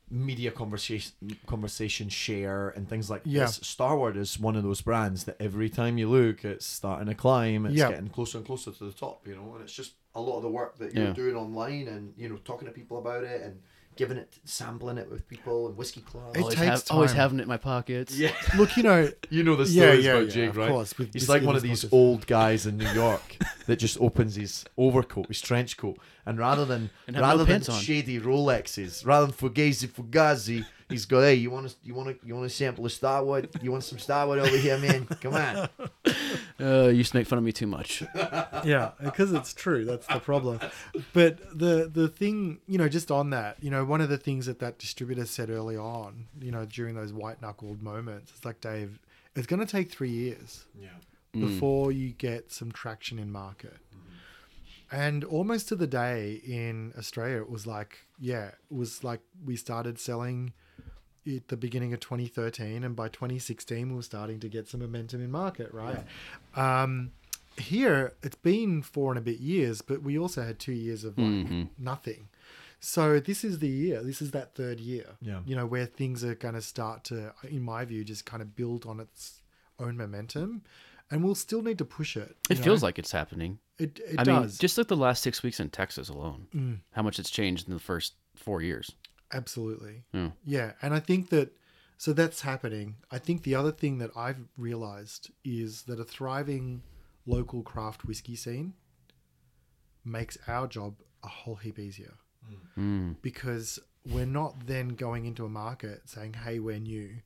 media 0.10 0.52
conversation 0.52 1.14
conversation 1.46 2.10
share 2.10 2.70
and 2.70 2.88
things 2.90 3.10
like 3.10 3.22
Yeah. 3.26 3.46
this. 3.46 3.60
Starward 3.64 4.18
is 4.18 4.40
one 4.40 4.56
of 4.56 4.64
those 4.64 4.82
brands 4.82 5.24
that 5.26 5.38
every 5.40 5.70
time 5.70 5.98
you 5.98 6.10
look, 6.10 6.44
it's 6.44 6.66
starting 6.66 7.08
to 7.08 7.16
climb. 7.16 7.66
It's 7.66 7.76
Yeah. 7.76 7.90
getting 7.90 8.10
closer 8.10 8.38
and 8.40 8.48
closer 8.48 8.72
to 8.72 8.86
the 8.86 8.92
top. 8.92 9.28
You 9.28 9.36
know, 9.36 9.54
and 9.56 9.64
it's 9.64 9.74
just 9.74 9.94
a 10.16 10.22
lot 10.22 10.38
of 10.38 10.44
the 10.44 10.50
work 10.50 10.78
that 10.78 10.94
you're 10.94 11.08
Yeah. 11.08 11.14
doing 11.14 11.36
online 11.36 11.88
and 11.88 12.14
you 12.18 12.30
know 12.30 12.38
talking 12.38 12.68
to 12.68 12.74
people 12.74 12.98
about 13.00 13.24
it 13.24 13.42
and 13.42 13.60
giving 13.96 14.18
it, 14.18 14.40
sampling 14.44 14.98
it 14.98 15.08
with 15.10 15.28
people 15.28 15.68
and 15.68 15.78
whiskey 15.78 16.02
clubs. 16.02 16.36
It 16.36 16.42
always, 16.42 16.56
takes 16.56 16.68
have, 16.68 16.84
always 16.90 17.12
having 17.14 17.38
it 17.40 17.44
in 17.44 17.48
my 17.48 17.58
pockets 17.58 18.18
yeah, 18.18 18.32
look 18.58 18.76
you 18.76 18.82
know 18.82 19.12
you 19.30 19.44
know 19.44 19.56
the 19.56 19.66
Yeah, 19.68 19.84
stories 19.86 20.06
yeah, 20.06 20.12
about 20.14 20.26
yeah, 20.28 20.34
Jake, 20.34 20.50
of 20.50 20.58
right? 20.58 20.70
course, 20.70 20.98
with 20.98 21.14
He's 21.14 21.30
like 21.30 21.44
one 21.44 21.56
of 21.56 21.62
these 21.62 21.82
sponsors. 21.82 21.94
old 21.94 22.28
guys 22.28 22.66
in 22.66 22.78
New 22.78 22.90
York 22.90 23.38
that 23.68 23.76
just 23.78 24.00
opens 24.02 24.36
his 24.36 24.66
overcoat, 24.78 25.28
his 25.28 25.42
trench 25.42 25.78
coat, 25.78 25.98
and 26.26 26.40
rather 26.40 26.66
than 26.66 26.90
And 27.08 27.16
have 27.16 27.24
no 27.24 27.30
rather 27.30 27.46
than 27.46 27.62
on. 27.62 27.82
shady 27.82 28.20
Rolexes, 28.20 29.06
rather 29.06 29.28
than 29.28 29.36
Fugazi 29.36 29.88
Fugazi, 29.88 30.66
he's 30.90 31.06
got 31.06 31.22
hey, 31.22 31.36
you 31.36 31.50
want 31.52 31.70
to 31.70 31.76
you 31.84 31.94
want 31.94 32.10
to 32.20 32.28
you 32.28 32.36
want 32.36 32.50
to 32.50 32.56
sample 32.56 32.86
of 32.86 32.92
Starward? 32.92 33.50
You 33.62 33.72
want 33.72 33.84
some 33.84 34.00
Starward 34.00 34.40
over 34.40 34.58
here, 34.58 34.78
man? 34.78 35.06
Come 35.22 35.34
on. 35.36 35.70
uh, 36.60 36.88
you 36.88 36.98
used 36.98 37.12
to 37.12 37.18
make 37.18 37.28
fun 37.28 37.38
of 37.38 37.44
me 37.44 37.52
too 37.52 37.68
much 37.68 38.04
yeah 38.64 38.92
because 39.04 39.34
it's 39.34 39.54
true 39.54 39.84
that's 39.86 40.06
the 40.08 40.20
problem 40.20 40.60
but 41.12 41.40
the 41.58 41.90
the 41.92 42.08
thing 42.08 42.60
you 42.68 42.78
know 42.78 42.88
just 42.88 43.10
on 43.12 43.32
that 43.32 43.58
you 43.62 43.70
know 43.72 43.84
one 43.84 44.00
of 44.02 44.08
the 44.10 44.18
things 44.18 44.46
that 44.46 44.60
that 44.60 44.78
distributor 44.78 45.26
said 45.26 45.50
early 45.50 45.76
on 45.76 46.26
you 46.40 46.52
know 46.52 46.64
during 46.66 46.96
those 46.96 47.12
white 47.12 47.42
knuckled 47.42 47.82
moments 47.82 48.32
it's 48.36 48.46
like 48.46 48.62
dave 48.62 49.00
it's 49.36 49.48
going 49.48 49.60
to 49.60 49.66
take 49.66 49.90
three 49.92 50.12
years 50.12 50.66
Yeah. 50.80 50.90
before 51.34 51.92
you 51.92 52.10
get 52.12 52.52
some 52.52 52.72
traction 52.72 53.18
in 53.20 53.32
market 53.32 53.78
and 54.92 55.24
almost 55.24 55.68
to 55.70 55.76
the 55.76 55.88
day 55.88 56.42
in 56.46 56.94
australia 56.98 57.38
it 57.38 57.50
was 57.50 57.66
like 57.66 58.00
yeah 58.20 58.48
it 58.48 58.56
was 58.70 59.04
like 59.04 59.22
we 59.44 59.56
started 59.56 60.00
selling 60.00 60.54
at 61.28 61.48
the 61.48 61.58
beginning 61.58 61.94
of 61.94 62.00
2013 62.00 62.84
and 62.84 62.96
by 62.96 63.08
2016 63.08 63.90
we 63.90 63.96
were 63.96 64.02
starting 64.02 64.40
to 64.40 64.50
get 64.50 64.68
some 64.68 64.82
momentum 64.82 65.24
in 65.24 65.32
market 65.32 65.74
right 65.74 66.04
um, 66.56 67.12
here 67.58 68.14
it's 68.24 68.36
been 68.36 68.82
four 68.82 69.12
and 69.12 69.20
a 69.20 69.22
bit 69.22 69.40
years, 69.40 69.82
but 69.82 70.02
we 70.02 70.18
also 70.18 70.42
had 70.42 70.58
two 70.60 70.72
years 70.74 71.04
of 71.04 71.18
like 71.18 71.28
Mhm. 71.28 71.70
nothing. 71.78 72.30
So 72.80 73.20
this 73.20 73.44
is 73.44 73.60
the 73.60 73.70
year. 73.70 74.02
This 74.04 74.22
is 74.24 74.32
that 74.32 74.56
third 74.56 74.80
year. 74.80 75.16
Yeah. 75.22 75.42
You 75.46 75.56
know 75.56 75.66
where 75.68 75.86
things 75.86 76.24
are 76.24 76.34
going 76.36 76.56
to 76.56 76.62
start 76.62 77.04
to, 77.06 77.34
in 77.48 77.62
my 77.62 77.86
view, 77.86 78.04
just 78.04 78.26
kind 78.26 78.42
of 78.42 78.56
build 78.56 78.86
on 78.88 79.00
its 79.00 79.42
own 79.80 79.96
momentum, 79.98 80.64
and 81.12 81.24
we'll 81.24 81.36
still 81.36 81.62
need 81.62 81.78
to 81.78 81.86
push 81.86 82.18
it. 82.18 82.36
It 82.50 82.56
feels 82.58 82.82
know? 82.82 82.88
like 82.88 82.98
it's 83.00 83.12
happening. 83.12 83.60
it. 83.78 84.00
It 84.00 84.20
I 84.20 84.24
mean, 84.24 84.42
does 84.42 84.58
just 84.58 84.78
like 84.78 84.88
the 84.88 84.98
last 84.98 85.22
six 85.22 85.44
weeks 85.44 85.60
in 85.60 85.70
Texas 85.70 86.10
alone, 86.10 86.48
Mm. 86.56 86.80
how 86.94 87.04
much 87.04 87.20
it's 87.20 87.30
changed 87.30 87.68
in 87.68 87.74
the 87.76 87.80
first 87.80 88.16
four 88.36 88.62
years. 88.64 88.92
Absolutely. 89.34 90.04
Yeah. 90.14 90.32
Yeah, 90.46 90.72
and 90.82 90.94
I 90.94 91.00
think 91.00 91.30
that 91.30 91.56
so 91.98 92.14
that's 92.14 92.42
happening. 92.42 92.96
I 93.12 93.18
think 93.20 93.44
the 93.44 93.56
other 93.56 93.72
thing 93.72 93.98
that 94.00 94.12
I've 94.16 94.42
realized 94.58 95.32
is 95.44 95.84
that 95.84 96.00
a 96.00 96.04
thriving 96.04 96.84
local 97.26 97.64
craft 97.64 98.04
whiskey 98.06 98.36
scene 98.36 98.74
makes 100.04 100.38
our 100.48 100.68
job 100.68 100.96
a 101.24 101.28
whole 101.28 101.56
heap 101.56 101.80
easier 101.80 102.16
Mm. 102.78 103.16
because 103.22 103.80
we're 104.06 104.26
not 104.26 104.68
then 104.68 104.90
going 104.90 105.26
into 105.26 105.46
a 105.46 105.50
market 105.50 106.10
saying, 106.10 106.34
"Hey, 106.34 106.60
we're 106.60 106.80
new," 106.80 107.22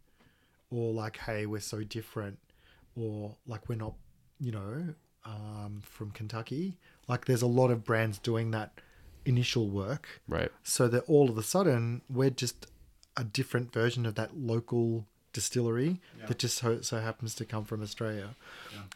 or 0.70 0.94
like, 0.94 1.18
"Hey, 1.18 1.48
we're 1.48 1.60
so 1.60 1.84
different," 1.84 2.38
or 2.96 3.36
like 3.48 3.68
we're 3.68 3.76
not, 3.76 3.96
you 4.40 4.52
know, 4.52 4.94
um, 5.26 5.82
from 5.82 6.12
Kentucky. 6.12 6.78
Like, 7.08 7.26
there's 7.26 7.42
a 7.42 7.48
lot 7.48 7.72
of 7.72 7.84
brands 7.84 8.20
doing 8.20 8.52
that 8.52 8.80
initial 9.28 9.68
work 9.70 10.22
Right. 10.28 10.52
so 10.64 10.88
that 10.88 11.04
all 11.08 11.30
of 11.30 11.38
a 11.38 11.44
sudden 11.44 12.02
we're 12.10 12.30
just 12.30 12.68
a 13.16 13.24
different 13.24 13.74
version 13.74 14.06
of 14.06 14.16
that 14.16 14.38
local 14.38 15.08
distillery 15.34 16.02
that 16.28 16.40
just 16.40 16.58
so, 16.58 16.82
so 16.82 17.00
happens 17.00 17.36
to 17.36 17.46
come 17.46 17.64
from 17.64 17.84
Australia. 17.84 18.36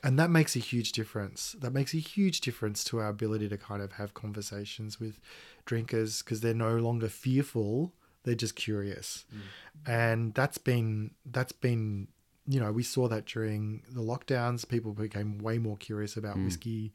And 0.03 0.17
that 0.17 0.31
makes 0.31 0.55
a 0.55 0.59
huge 0.59 0.91
difference. 0.91 1.55
That 1.59 1.71
makes 1.71 1.93
a 1.93 1.97
huge 1.97 2.41
difference 2.41 2.83
to 2.85 2.99
our 2.99 3.09
ability 3.09 3.47
to 3.49 3.57
kind 3.57 3.81
of 3.81 3.93
have 3.93 4.15
conversations 4.15 4.99
with 4.99 5.19
drinkers 5.65 6.23
because 6.23 6.41
they're 6.41 6.55
no 6.55 6.77
longer 6.77 7.09
fearful, 7.09 7.93
they're 8.23 8.33
just 8.33 8.55
curious. 8.55 9.25
Mm. 9.31 9.39
And 9.85 10.33
that's 10.33 10.57
been 10.57 11.11
that's 11.25 11.51
been 11.51 12.07
you 12.47 12.59
know, 12.59 12.71
we 12.71 12.81
saw 12.81 13.07
that 13.07 13.25
during 13.25 13.83
the 13.87 14.01
lockdowns, 14.01 14.67
people 14.67 14.93
became 14.93 15.37
way 15.37 15.59
more 15.59 15.77
curious 15.77 16.17
about 16.17 16.37
mm. 16.37 16.45
whiskey 16.45 16.91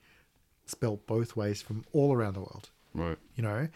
spelt 0.64 1.06
both 1.06 1.36
ways 1.36 1.62
from 1.62 1.84
all 1.92 2.12
around 2.12 2.34
the 2.34 2.40
world 2.40 2.70
Right. 2.97 3.18
you 3.36 3.43
know 3.43 3.68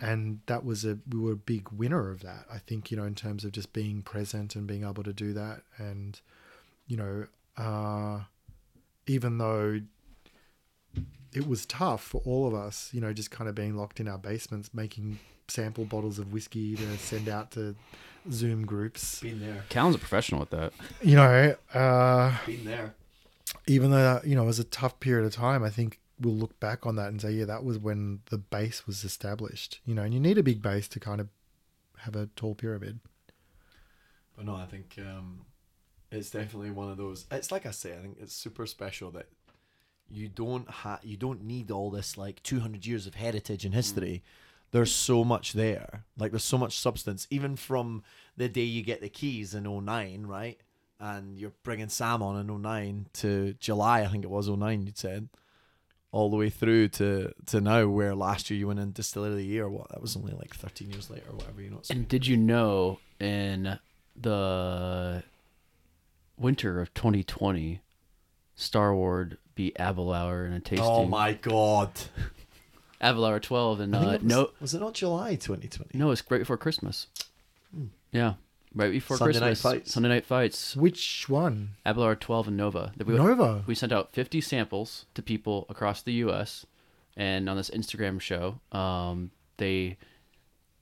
and 0.00 0.40
that 0.46 0.64
was 0.64 0.84
a 0.84 0.98
we 1.10 1.18
were 1.18 1.32
a 1.32 1.36
big 1.36 1.70
winner 1.70 2.10
of 2.10 2.20
that 2.20 2.44
i 2.52 2.58
think 2.58 2.90
you 2.90 2.96
know 2.98 3.04
in 3.04 3.14
terms 3.14 3.44
of 3.44 3.52
just 3.52 3.72
being 3.72 4.02
present 4.02 4.54
and 4.54 4.66
being 4.66 4.84
able 4.84 5.02
to 5.02 5.12
do 5.14 5.32
that 5.32 5.62
and 5.78 6.20
you 6.86 6.96
know 6.98 7.26
uh 7.56 8.20
even 9.06 9.38
though 9.38 9.80
it 11.32 11.46
was 11.46 11.64
tough 11.66 12.02
for 12.02 12.20
all 12.24 12.46
of 12.46 12.54
us 12.54 12.90
you 12.92 13.00
know 13.00 13.12
just 13.12 13.30
kind 13.30 13.48
of 13.48 13.54
being 13.54 13.74
locked 13.76 14.00
in 14.00 14.08
our 14.08 14.18
basements 14.18 14.70
making 14.74 15.18
sample 15.48 15.84
bottles 15.84 16.18
of 16.18 16.32
whiskey 16.32 16.74
to 16.76 16.98
send 16.98 17.28
out 17.28 17.50
to 17.52 17.74
zoom 18.30 18.66
groups 18.66 19.20
Been 19.20 19.40
there. 19.40 19.64
Callum's 19.68 19.94
a 19.94 19.98
professional 19.98 20.42
at 20.42 20.50
that. 20.50 20.72
you 21.02 21.14
know 21.16 21.54
uh 21.72 22.36
Been 22.44 22.64
there. 22.64 22.94
even 23.66 23.90
though 23.92 24.02
that, 24.20 24.26
you 24.26 24.34
know 24.34 24.42
it 24.42 24.46
was 24.46 24.58
a 24.58 24.64
tough 24.64 24.98
period 25.00 25.24
of 25.24 25.32
time 25.32 25.62
i 25.62 25.70
think 25.70 26.00
we'll 26.20 26.34
look 26.34 26.58
back 26.60 26.86
on 26.86 26.96
that 26.96 27.08
and 27.08 27.20
say 27.20 27.30
yeah 27.30 27.44
that 27.44 27.64
was 27.64 27.78
when 27.78 28.20
the 28.30 28.38
base 28.38 28.86
was 28.86 29.04
established 29.04 29.80
you 29.84 29.94
know 29.94 30.02
and 30.02 30.14
you 30.14 30.20
need 30.20 30.38
a 30.38 30.42
big 30.42 30.62
base 30.62 30.88
to 30.88 31.00
kind 31.00 31.20
of 31.20 31.28
have 31.98 32.16
a 32.16 32.26
tall 32.36 32.54
pyramid 32.54 33.00
But 34.36 34.46
no, 34.46 34.54
I 34.54 34.66
think 34.66 34.96
um, 34.98 35.46
it's 36.10 36.30
definitely 36.30 36.70
one 36.70 36.90
of 36.90 36.96
those. 36.98 37.26
It's 37.30 37.50
like 37.50 37.66
I 37.66 37.70
say, 37.70 37.94
I 37.96 38.00
think 38.02 38.18
it's 38.20 38.34
super 38.34 38.66
special 38.66 39.10
that 39.12 39.28
you 40.08 40.28
don't 40.28 40.68
ha- 40.68 41.00
you 41.02 41.16
don't 41.16 41.42
need 41.44 41.70
all 41.70 41.90
this 41.90 42.16
like 42.16 42.42
200 42.42 42.86
years 42.86 43.06
of 43.06 43.14
heritage 43.16 43.64
and 43.64 43.74
history. 43.74 44.22
There's 44.72 44.92
so 44.94 45.24
much 45.24 45.52
there. 45.54 46.04
Like 46.18 46.32
there's 46.32 46.44
so 46.44 46.58
much 46.58 46.78
substance, 46.78 47.26
even 47.30 47.56
from 47.56 48.02
the 48.36 48.48
day 48.48 48.62
you 48.62 48.82
get 48.82 49.00
the 49.00 49.08
keys 49.08 49.54
in 49.54 49.64
09, 49.64 50.26
right? 50.26 50.60
And 51.00 51.38
you're 51.38 51.52
bringing 51.62 51.88
Sam 51.88 52.22
on 52.22 52.38
in 52.38 52.62
09 52.62 53.06
to 53.14 53.54
July, 53.60 54.02
I 54.02 54.06
think 54.08 54.24
it 54.24 54.30
was 54.30 54.48
09. 54.48 54.82
You'd 54.86 54.98
said 54.98 55.28
all 56.12 56.30
the 56.30 56.36
way 56.36 56.50
through 56.50 56.88
to 56.88 57.32
to 57.46 57.60
now, 57.60 57.86
where 57.88 58.14
last 58.14 58.50
year 58.50 58.58
you 58.58 58.66
went 58.68 58.80
in 58.80 58.92
distillery 58.92 59.32
of 59.32 59.36
the 59.36 59.44
year. 59.44 59.68
What 59.68 59.88
that 59.90 60.00
was 60.00 60.16
only 60.16 60.32
like 60.32 60.54
13 60.54 60.90
years 60.90 61.10
later, 61.10 61.30
or 61.30 61.36
whatever. 61.36 61.60
You 61.60 61.70
know. 61.70 61.82
And 61.90 62.08
did 62.08 62.26
you 62.26 62.36
know 62.36 62.98
in 63.20 63.78
the 64.14 65.22
winter 66.38 66.80
of 66.80 66.92
2020, 66.94 67.80
Starward 68.54 69.38
beat 69.54 69.76
Aberlour 69.78 70.46
in 70.46 70.52
a 70.52 70.60
tasting? 70.60 70.86
oh 70.86 71.06
my 71.06 71.34
god. 71.34 71.90
Aberlour 73.00 73.40
12 73.40 73.80
and 73.80 73.94
uh, 73.94 73.98
was, 73.98 74.22
no, 74.22 74.50
was 74.58 74.74
it 74.74 74.80
not 74.80 74.94
July 74.94 75.34
2020? 75.34 75.98
no, 75.98 76.10
it's 76.10 76.22
right 76.30 76.38
before 76.38 76.56
Christmas. 76.56 77.08
Yeah, 78.10 78.34
right 78.76 78.92
before 78.92 79.16
Sunday 79.16 79.40
Night 79.40 79.46
Christmas. 79.48 79.72
Fights. 79.72 79.92
Sunday 79.92 80.08
night 80.08 80.24
fights. 80.26 80.76
which 80.76 81.28
one 81.28 81.70
Aberlour 81.84 82.14
12 82.14 82.48
and 82.48 82.56
Nova. 82.56 82.92
That 82.96 83.06
we, 83.06 83.14
nova 83.14 83.64
we 83.66 83.74
sent 83.74 83.92
out 83.92 84.12
50 84.12 84.40
samples 84.40 85.06
to 85.14 85.22
people 85.22 85.66
across 85.68 86.02
the 86.02 86.12
U.S. 86.14 86.66
and 87.16 87.48
on 87.48 87.56
this 87.56 87.70
Instagram 87.70 88.20
show, 88.20 88.60
um, 88.72 89.30
they 89.56 89.96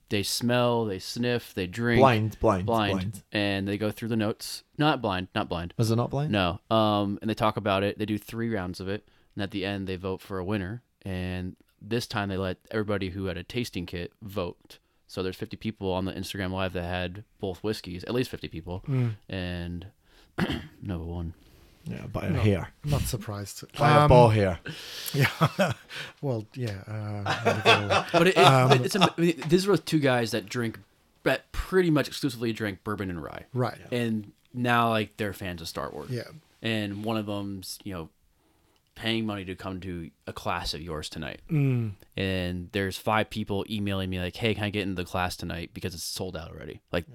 they 0.09 0.21
smell, 0.21 0.85
they 0.85 0.99
sniff, 0.99 1.53
they 1.55 1.65
drink, 1.65 1.99
Blind, 1.99 2.39
blind, 2.39 2.65
blind, 2.67 2.91
blind. 2.91 3.23
and 3.31 3.67
they 3.67 3.77
go 3.77 3.89
through 3.89 4.09
the 4.09 4.15
notes. 4.15 4.63
Not 4.77 5.01
blind, 5.01 5.29
not 5.33 5.49
blind. 5.49 5.73
Was 5.77 5.89
it 5.89 5.95
not 5.95 6.11
blind? 6.11 6.31
No. 6.31 6.59
Um, 6.69 7.17
and 7.21 7.29
they 7.29 7.33
talk 7.33 7.57
about 7.57 7.81
it. 7.83 7.97
They 7.97 8.05
do 8.05 8.19
three 8.19 8.53
rounds 8.53 8.79
of 8.79 8.87
it, 8.87 9.07
and 9.35 9.41
at 9.41 9.49
the 9.51 9.65
end 9.65 9.87
they 9.87 9.95
vote 9.95 10.21
for 10.21 10.37
a 10.37 10.45
winner. 10.45 10.83
And 11.01 11.55
this 11.81 12.05
time 12.07 12.29
they 12.29 12.37
let 12.37 12.57
everybody 12.71 13.09
who 13.09 13.25
had 13.25 13.37
a 13.37 13.43
tasting 13.43 13.85
kit 13.87 14.13
vote. 14.21 14.77
So 15.07 15.21
there's 15.23 15.35
50 15.35 15.57
people 15.57 15.91
on 15.91 16.05
the 16.05 16.11
Instagram 16.13 16.51
live 16.51 16.73
that 16.73 16.83
had 16.83 17.23
both 17.39 17.63
whiskeys, 17.63 18.03
at 18.05 18.13
least 18.13 18.29
50 18.31 18.47
people, 18.47 18.83
and 19.29 19.87
Nova 20.81 21.03
won. 21.05 21.33
Yeah, 21.87 22.07
by 22.07 22.25
a 22.25 22.33
hair. 22.33 22.69
not 22.83 23.01
surprised 23.03 23.63
By 23.77 23.91
a 23.91 23.99
Um, 24.01 24.09
ball 24.09 24.29
hair. 24.29 24.59
yeah 25.13 25.27
well 26.21 26.47
yeah 26.55 26.81
uh, 26.87 28.05
But 28.11 28.27
it, 28.29 28.37
it, 28.37 28.43
Um, 28.43 28.69
but 28.69 28.81
it's 28.81 28.95
a, 28.95 29.01
I 29.03 29.21
mean, 29.21 29.39
these 29.47 29.67
were 29.67 29.77
two 29.77 29.99
guys 29.99 30.31
that 30.31 30.47
drink, 30.49 30.79
that 31.21 31.51
pretty 31.51 31.91
much 31.91 32.07
exclusively 32.07 32.53
drink 32.53 32.83
bourbon 32.83 33.11
and 33.11 33.21
rye, 33.21 33.45
right 33.53 33.77
and 33.91 34.31
now 34.51 34.89
like 34.89 35.17
they're 35.17 35.33
fans 35.33 35.61
of 35.61 35.67
Starward. 35.67 36.09
yeah 36.09 36.23
And 36.63 37.03
one 37.05 37.17
of 37.17 37.27
them's 37.27 37.77
you 37.83 37.93
know 37.93 38.09
paying 38.95 39.25
money 39.25 39.45
to 39.45 39.55
come 39.55 39.79
to 39.81 40.09
a 40.25 40.33
class 40.33 40.73
of 40.73 40.81
yours 40.81 41.09
tonight. 41.09 41.41
mm, 41.51 41.91
and 42.17 42.69
there's 42.71 42.97
five 42.97 43.29
people 43.29 43.65
emailing 43.69 44.09
me 44.09 44.19
like, 44.19 44.35
"Hey, 44.35 44.53
can 44.55 44.63
I 44.63 44.69
get 44.69 44.83
into 44.83 44.95
the 44.95 45.05
class 45.09 45.35
tonight 45.35 45.71
because 45.73 45.93
it's 45.93 46.03
sold 46.03 46.35
out 46.37 46.51
already?" 46.51 46.81
Like 46.91 47.05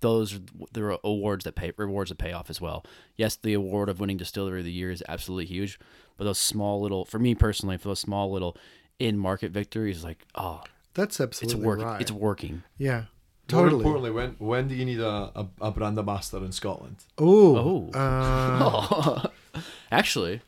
those 0.00 0.34
are 0.34 0.40
there 0.72 0.90
are 0.92 0.98
awards 1.04 1.44
that 1.44 1.54
pay 1.54 1.72
rewards 1.76 2.10
that 2.10 2.18
pay 2.18 2.32
off 2.32 2.50
as 2.50 2.60
well. 2.60 2.84
Yes, 3.16 3.36
the 3.36 3.54
award 3.54 3.88
of 3.88 4.00
winning 4.00 4.16
distillery 4.16 4.60
of 4.60 4.64
the 4.64 4.72
year 4.72 4.90
is 4.90 5.02
absolutely 5.08 5.46
huge, 5.46 5.78
but 6.16 6.24
those 6.24 6.38
small 6.38 6.80
little 6.80 7.04
for 7.04 7.18
me 7.18 7.34
personally, 7.34 7.76
for 7.78 7.88
those 7.88 8.00
small 8.00 8.30
little 8.30 8.56
in 8.98 9.16
market 9.18 9.52
victories, 9.52 10.04
like 10.04 10.26
oh, 10.34 10.62
that's 10.94 11.14
it's 11.18 11.20
absolutely 11.20 11.64
working. 11.66 11.84
right 11.86 12.00
It's 12.00 12.12
working. 12.12 12.62
yeah 12.78 13.04
More 13.50 13.62
totally 13.64 13.80
importantly, 13.80 14.10
when 14.10 14.30
when 14.38 14.68
do 14.68 14.74
you 14.74 14.84
need 14.84 15.00
a, 15.00 15.30
a, 15.34 15.46
a 15.60 15.70
brand 15.70 15.98
ambassador 15.98 16.44
in 16.44 16.52
Scotland? 16.52 16.96
oh 17.18 17.90
Oh. 17.94 17.98
uh, 17.98 19.28
Actually, 19.92 20.40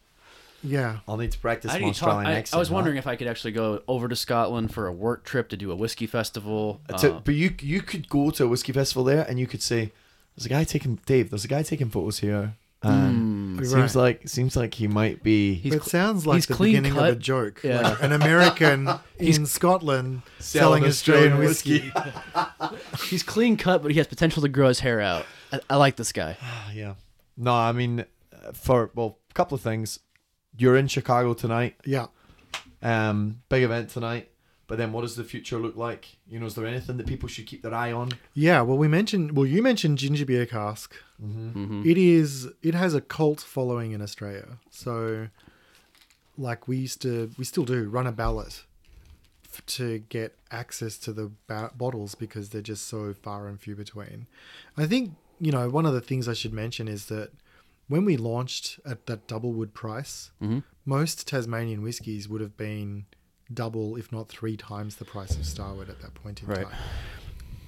yeah 0.65 0.99
I'll 1.07 1.17
need 1.17 1.31
to 1.33 1.39
practice 1.39 1.71
I, 1.71 1.79
my 1.79 1.87
need 1.87 1.95
to 1.95 2.01
talk, 2.01 2.09
Australian 2.09 2.33
I, 2.33 2.39
accent. 2.39 2.57
I 2.57 2.59
was 2.59 2.69
huh? 2.69 2.75
wondering 2.75 2.97
if 2.97 3.07
I 3.07 3.17
could 3.17 3.27
actually 3.29 3.53
go 3.53 3.83
over 3.87 4.09
to 4.09 4.17
Scotland 4.17 4.73
for 4.75 4.87
a 4.87 4.93
work 4.93 5.25
trip 5.25 5.49
to 5.51 5.57
do 5.57 5.71
a 5.71 5.77
whiskey 5.77 6.07
festival. 6.07 6.81
To- 6.99 7.15
Uh, 7.17 7.21
but 7.21 7.35
you 7.35 7.55
you 7.61 7.83
could 7.83 8.09
go 8.09 8.31
to 8.31 8.45
a 8.45 8.49
whiskey 8.49 8.73
festival 8.73 9.05
there 9.05 9.25
and 9.29 9.39
you 9.39 9.47
could 9.47 9.63
say, 9.63 9.93
"There's 10.35 10.47
a 10.47 10.49
guy 10.49 10.65
taking 10.65 10.99
Dave. 11.07 11.31
There's 11.31 11.45
a 11.45 11.49
guy 11.49 11.63
taking 11.63 11.91
photos 11.91 12.19
here." 12.21 12.55
And 12.83 13.59
mm, 13.59 13.63
it 13.63 13.69
Right. 13.69 13.71
seems 13.81 13.97
like 13.97 14.29
seems 14.29 14.57
like 14.57 14.75
he 14.75 14.87
might 14.87 15.23
be 15.23 15.55
He's 15.55 15.73
it 15.75 15.83
cl- 15.85 15.89
sounds 15.89 16.27
like 16.27 16.35
he's 16.37 16.47
the 16.47 16.55
clean 16.55 16.73
beginning 16.83 16.99
of 16.99 17.05
a 17.05 17.17
joke. 17.17 17.61
Yeah. 17.65 17.81
Like 17.81 18.03
an 18.03 18.13
American 18.13 18.89
in 19.19 19.47
Scotland 19.47 20.21
selling, 20.39 20.83
Selling 20.83 20.85
Australian 20.85 21.33
Australian 21.33 21.49
whiskey. 21.49 21.93
he's 23.09 23.23
clean 23.23 23.57
cut, 23.57 23.83
but 23.83 23.91
he 23.93 23.97
has 23.99 24.07
potential 24.07 24.43
to 24.43 24.49
grow 24.49 24.69
his 24.69 24.81
hair 24.81 25.01
out. 25.01 25.25
I, 25.53 25.61
I 25.71 25.77
like 25.77 25.97
this 25.97 26.13
guy. 26.13 26.37
Ah, 26.43 26.71
yeah. 26.75 26.95
No, 27.37 27.53
I 27.55 27.73
mean, 27.73 28.01
uh, 28.01 28.53
for 28.53 28.91
well, 28.95 29.19
a 29.31 29.35
couple 29.35 29.55
of 29.55 29.63
things. 29.63 29.99
You're 30.57 30.77
in 30.77 30.87
Chicago 30.89 31.35
tonight. 31.35 31.77
Yeah. 31.85 32.07
Um, 32.83 33.43
big 33.49 33.63
event 33.63 33.91
tonight. 33.91 34.31
But 34.67 34.79
then, 34.79 34.93
what 34.93 35.03
does 35.03 35.15
the 35.17 35.25
future 35.25 35.59
look 35.59 35.77
like? 35.77 36.17
You 36.27 36.41
know, 36.41 36.47
is 36.47 36.55
there 36.55 36.67
anything 36.67 36.97
that 36.97 37.07
people 37.07 37.29
should 37.29 37.47
keep 37.47 37.63
their 37.63 37.75
eye 37.75 37.93
on? 37.93 38.13
Yeah. 38.33 38.63
Well, 38.63 38.79
we 38.79 38.89
mentioned, 38.89 39.37
well, 39.37 39.45
you 39.47 39.63
mentioned 39.63 39.99
Ginger 39.99 40.25
Beer 40.25 40.47
Cask. 40.47 40.95
hmm 41.21 41.83
It 41.85 41.99
is, 41.99 42.49
it 42.63 42.75
has 42.75 42.95
a 42.95 43.03
cult 43.03 43.41
following 43.41 43.93
in 43.93 44.01
Australia. 44.01 44.57
So, 44.71 45.29
like, 46.39 46.67
we 46.67 46.79
used 46.79 47.03
to, 47.03 47.31
we 47.39 47.45
still 47.45 47.65
do 47.65 47.89
run 47.91 48.07
a 48.07 48.13
ballot 48.13 48.65
to 49.67 49.99
get 50.09 50.37
access 50.51 50.97
to 50.99 51.13
the 51.13 51.31
ba- 51.47 51.71
bottles 51.77 52.15
because 52.15 52.49
they're 52.49 52.63
just 52.63 52.87
so 52.89 53.13
far 53.13 53.47
and 53.47 53.61
few 53.61 53.77
between. 53.77 54.27
I 54.79 54.87
think, 54.87 55.13
you 55.41 55.53
know, 55.53 55.69
one 55.69 55.85
of 55.87 55.93
the 55.93 56.01
things 56.01 56.27
I 56.27 56.33
should 56.33 56.53
mention 56.55 56.89
is 56.89 57.07
that 57.07 57.31
when 57.89 58.05
we 58.05 58.17
launched 58.17 58.81
at 58.85 59.07
that 59.07 59.27
double 59.27 59.53
wood 59.53 59.75
price, 59.75 60.31
Mhm. 60.41 60.63
most 60.85 61.27
Tasmanian 61.29 61.83
whiskies 61.83 62.29
would 62.29 62.41
have 62.41 62.57
been 62.57 63.07
double, 63.53 63.97
if 63.97 64.11
not 64.11 64.29
three 64.29 64.57
times 64.57 64.97
the 64.97 65.05
price 65.05 65.37
of 65.37 65.45
Starward 65.45 65.89
at 65.91 66.01
that 66.01 66.15
point 66.15 66.43
in 66.43 66.49
Right. 66.49 66.67
time. 66.67 66.79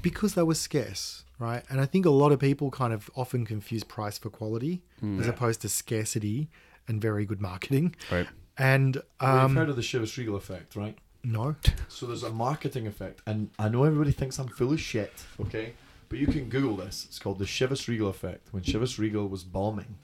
Because 0.03 0.35
they 0.35 0.43
were 0.43 0.55
scarce, 0.55 1.25
right? 1.39 1.65
And 1.69 1.81
I 1.81 1.87
think 1.87 2.07
a 2.07 2.11
lot 2.11 2.33
of 2.33 2.39
people 2.39 2.71
kind 2.71 2.93
of 2.93 3.11
often 3.17 3.45
confuse 3.45 3.83
price 3.85 4.19
for 4.19 4.31
quality 4.31 4.83
as 5.19 5.27
opposed 5.27 5.61
to 5.63 5.69
scarcity 5.69 6.49
and 6.89 7.01
very 7.01 7.27
good 7.27 7.41
marketing. 7.41 7.95
Right. 8.11 8.29
And 8.57 9.03
Well, 9.21 9.39
um, 9.45 9.51
You've 9.51 9.59
heard 9.59 9.69
of 9.71 9.77
the 9.77 9.83
Chivas 9.83 10.17
Regal 10.17 10.37
effect, 10.37 10.77
right? 10.77 10.97
no, 11.25 11.57
So 11.89 12.07
there's 12.07 12.23
a 12.23 12.31
marketing 12.33 12.87
effect, 12.87 13.21
and 13.27 13.51
I 13.59 13.69
know 13.69 13.83
everybody 13.85 14.13
thinks 14.13 14.39
I'm 14.39 14.49
full 14.49 14.73
of 14.73 14.81
shit, 14.81 15.25
okay? 15.41 15.75
But 16.09 16.21
you 16.21 16.29
can 16.29 16.49
Google 16.49 16.77
this. 16.77 17.05
It's 17.07 17.19
called 17.19 17.39
the 17.41 17.45
Chivas 17.47 17.89
Regal 17.89 18.09
effect. 18.09 18.53
When 18.53 18.63
Chivas 18.63 18.97
Regal 18.99 19.29
was 19.29 19.43
bombing 19.43 19.97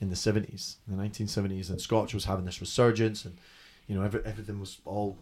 in 0.00 0.08
the 0.08 0.16
70s, 0.16 0.76
in 0.88 0.96
the 0.96 1.02
1970s, 1.02 1.70
and 1.70 1.80
Scotch 1.80 2.14
was 2.14 2.24
having 2.24 2.44
this 2.46 2.60
resurgence, 2.60 3.24
and 3.24 3.36
you 3.86 3.94
know 3.94 4.02
every, 4.02 4.20
everything 4.24 4.58
was 4.60 4.78
all 4.84 5.18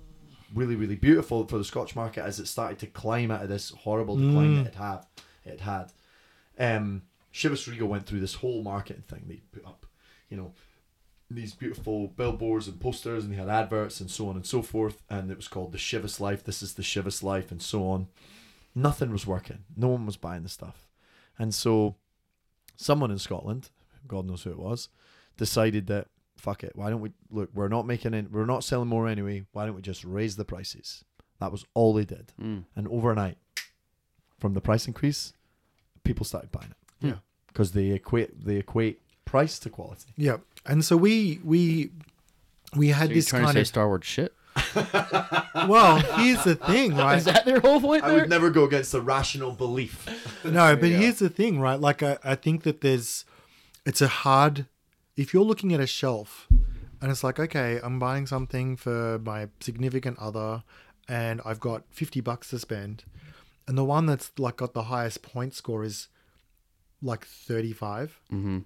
really, 0.54 0.76
really 0.76 0.96
beautiful 0.96 1.46
for 1.46 1.58
the 1.58 1.64
Scotch 1.64 1.94
market 1.96 2.22
as 2.24 2.38
it 2.40 2.46
started 2.46 2.78
to 2.78 2.86
climb 2.86 3.30
out 3.30 3.42
of 3.42 3.48
this 3.48 3.70
horrible 3.70 4.16
decline 4.16 4.56
Mm. 4.56 4.64
that 4.64 4.72
it 4.72 4.74
had. 4.76 5.06
It 5.44 5.60
had. 5.60 5.92
Um, 6.58 7.02
Chivas 7.34 7.66
Regal 7.70 7.88
went 7.88 8.06
through 8.06 8.20
this 8.20 8.34
whole 8.34 8.62
marketing 8.62 9.02
thing. 9.02 9.24
They 9.28 9.42
put 9.52 9.66
up, 9.66 9.84
you 10.30 10.36
know, 10.38 10.52
these 11.30 11.52
beautiful 11.54 12.08
billboards 12.08 12.66
and 12.68 12.80
posters 12.80 13.22
and 13.24 13.32
they 13.32 13.36
had 13.36 13.50
adverts 13.50 14.00
and 14.00 14.10
so 14.10 14.30
on 14.30 14.36
and 14.36 14.46
so 14.46 14.62
forth 14.62 15.02
and 15.10 15.30
it 15.30 15.36
was 15.36 15.46
called 15.46 15.72
the 15.72 15.78
Chivas 15.78 16.20
Life 16.20 16.42
this 16.42 16.62
is 16.62 16.72
the 16.72 16.82
Chivas 16.82 17.22
Life 17.22 17.50
and 17.50 17.60
so 17.60 17.86
on 17.86 18.06
nothing 18.74 19.10
was 19.12 19.26
working 19.26 19.58
no 19.76 19.88
one 19.88 20.06
was 20.06 20.16
buying 20.16 20.42
the 20.42 20.48
stuff 20.48 20.88
and 21.38 21.54
so 21.54 21.96
someone 22.76 23.10
in 23.10 23.18
Scotland 23.18 23.68
God 24.08 24.26
knows 24.26 24.42
who 24.42 24.50
it 24.50 24.58
was 24.58 24.88
decided 25.36 25.86
that 25.86 26.06
fuck 26.36 26.62
it 26.64 26.72
why 26.74 26.88
don't 26.90 27.00
we 27.00 27.10
look 27.30 27.50
we're 27.54 27.68
not 27.68 27.86
making 27.86 28.14
it 28.14 28.30
we're 28.30 28.46
not 28.46 28.62
selling 28.64 28.88
more 28.88 29.06
anyway 29.08 29.44
why 29.52 29.66
don't 29.66 29.74
we 29.74 29.82
just 29.82 30.04
raise 30.04 30.36
the 30.36 30.44
prices 30.44 31.04
that 31.40 31.50
was 31.52 31.64
all 31.74 31.92
they 31.94 32.04
did 32.04 32.32
Mm. 32.40 32.64
and 32.76 32.86
overnight 32.88 33.38
from 34.38 34.54
the 34.54 34.60
price 34.60 34.86
increase 34.86 35.32
people 36.04 36.24
started 36.24 36.50
buying 36.52 36.70
it 36.70 37.06
Yeah. 37.06 37.14
because 37.48 37.72
they 37.72 37.88
equate 37.90 38.44
they 38.44 38.56
equate 38.56 39.00
price 39.24 39.58
to 39.60 39.68
quality 39.70 40.12
yeah. 40.16 40.36
And 40.66 40.84
so 40.84 40.96
we 40.96 41.40
we 41.44 41.90
we 42.76 42.88
had 42.88 43.06
So 43.06 43.10
you're 43.10 43.14
this 43.16 43.26
trying 43.26 43.42
to 43.42 43.46
kind 43.46 43.54
say 43.56 43.60
of 43.62 43.66
Starward's 43.66 44.06
shit? 44.06 44.32
well. 45.68 45.96
Here's 46.18 46.44
the 46.44 46.54
thing, 46.56 46.96
right? 46.96 47.16
Is 47.18 47.24
that 47.24 47.44
their 47.44 47.60
whole 47.60 47.80
point 47.80 48.04
I 48.04 48.12
would 48.12 48.28
never 48.28 48.50
go 48.50 48.64
against 48.64 48.92
the 48.92 49.00
rational 49.00 49.52
belief. 49.52 50.06
No, 50.44 50.76
but 50.76 50.90
Yeah. 50.90 50.98
here's 50.98 51.18
the 51.18 51.28
thing, 51.30 51.60
right? 51.60 51.80
Like 51.80 52.02
I, 52.02 52.18
I 52.24 52.34
think 52.34 52.62
that 52.64 52.80
there's 52.80 53.24
it's 53.88 54.02
a 54.02 54.08
hard 54.08 54.66
if 55.16 55.32
you're 55.32 55.42
looking 55.42 55.72
at 55.74 55.80
a 55.80 55.86
shelf 55.86 56.46
and 57.00 57.10
it's 57.10 57.24
like, 57.24 57.38
okay, 57.40 57.80
I'm 57.82 57.98
buying 57.98 58.26
something 58.26 58.76
for 58.76 59.18
my 59.20 59.48
significant 59.60 60.18
other 60.18 60.62
and 61.08 61.40
I've 61.44 61.58
got 61.58 61.82
50 61.90 62.20
bucks 62.20 62.50
to 62.50 62.58
spend 62.58 63.04
and 63.66 63.76
the 63.78 63.84
one 63.84 64.04
that's 64.06 64.30
like 64.38 64.56
got 64.58 64.74
the 64.74 64.84
highest 64.84 65.22
point 65.22 65.54
score 65.54 65.82
is 65.84 66.08
like 67.00 67.24
35 67.24 68.20
mm-hmm. 68.32 68.58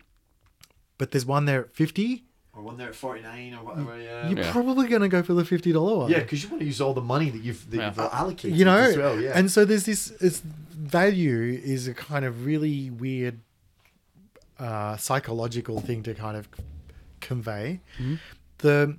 but 0.99 1.11
there's 1.13 1.25
one 1.27 1.45
there 1.45 1.61
at 1.67 1.75
50 1.75 2.25
Or 2.55 2.63
one 2.63 2.77
there 2.79 2.89
at 2.89 2.95
49 2.97 3.55
or 3.55 3.65
whatever, 3.65 4.01
yeah. 4.01 4.29
you're 4.29 4.41
Yeah. 4.41 4.53
probably 4.53 4.89
going 4.89 5.03
to 5.03 5.09
go 5.09 5.23
for 5.23 5.35
the 5.35 5.43
$50 5.45 5.97
one 5.99 6.11
Yeah, 6.11 6.21
because 6.21 6.43
you 6.43 6.49
want 6.49 6.61
to 6.61 6.67
use 6.67 6.81
all 6.81 6.95
the 6.95 7.01
money 7.01 7.31
that 7.31 7.43
you've, 7.43 7.71
that 7.71 7.77
Yeah. 7.77 7.89
you've 7.89 7.99
allocated 7.99 8.59
you 8.59 8.65
know 8.65 8.77
as 8.77 8.97
well, 8.97 9.21
yeah. 9.21 9.33
and 9.39 9.51
so 9.51 9.65
there's 9.65 9.85
this 9.85 10.11
it's 10.21 10.41
value 10.41 11.61
is 11.63 11.87
a 11.87 11.95
kind 11.95 12.25
of 12.25 12.45
really 12.45 12.91
weird 12.91 13.39
uh, 14.63 14.97
psychological 14.97 15.81
thing 15.81 16.03
to 16.05 16.15
kind 16.15 16.37
of 16.37 16.49
convey. 17.21 17.81
The 18.59 18.97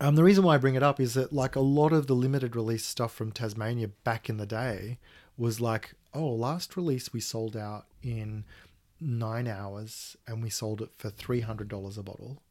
um, 0.00 0.14
the 0.14 0.24
reason 0.24 0.44
why 0.44 0.54
I 0.54 0.58
bring 0.58 0.76
it 0.76 0.82
up 0.82 1.00
is 1.00 1.14
that 1.14 1.32
like 1.32 1.56
a 1.56 1.60
lot 1.60 1.92
of 1.92 2.06
the 2.06 2.14
limited 2.14 2.54
release 2.56 2.86
stuff 2.86 3.12
from 3.12 3.32
Tasmania 3.32 3.88
back 4.04 4.28
in 4.30 4.36
the 4.36 4.46
day 4.46 4.98
was 5.36 5.60
like 5.60 5.94
oh 6.14 6.28
last 6.28 6.76
release 6.76 7.12
we 7.12 7.20
sold 7.20 7.56
out 7.56 7.86
in 8.02 8.44
nine 9.00 9.48
hours 9.48 10.16
and 10.26 10.42
we 10.42 10.50
sold 10.50 10.80
it 10.82 10.90
for 10.96 11.10
three 11.10 11.40
hundred 11.40 11.68
dollars 11.68 11.98
a 11.98 12.02
bottle. 12.02 12.42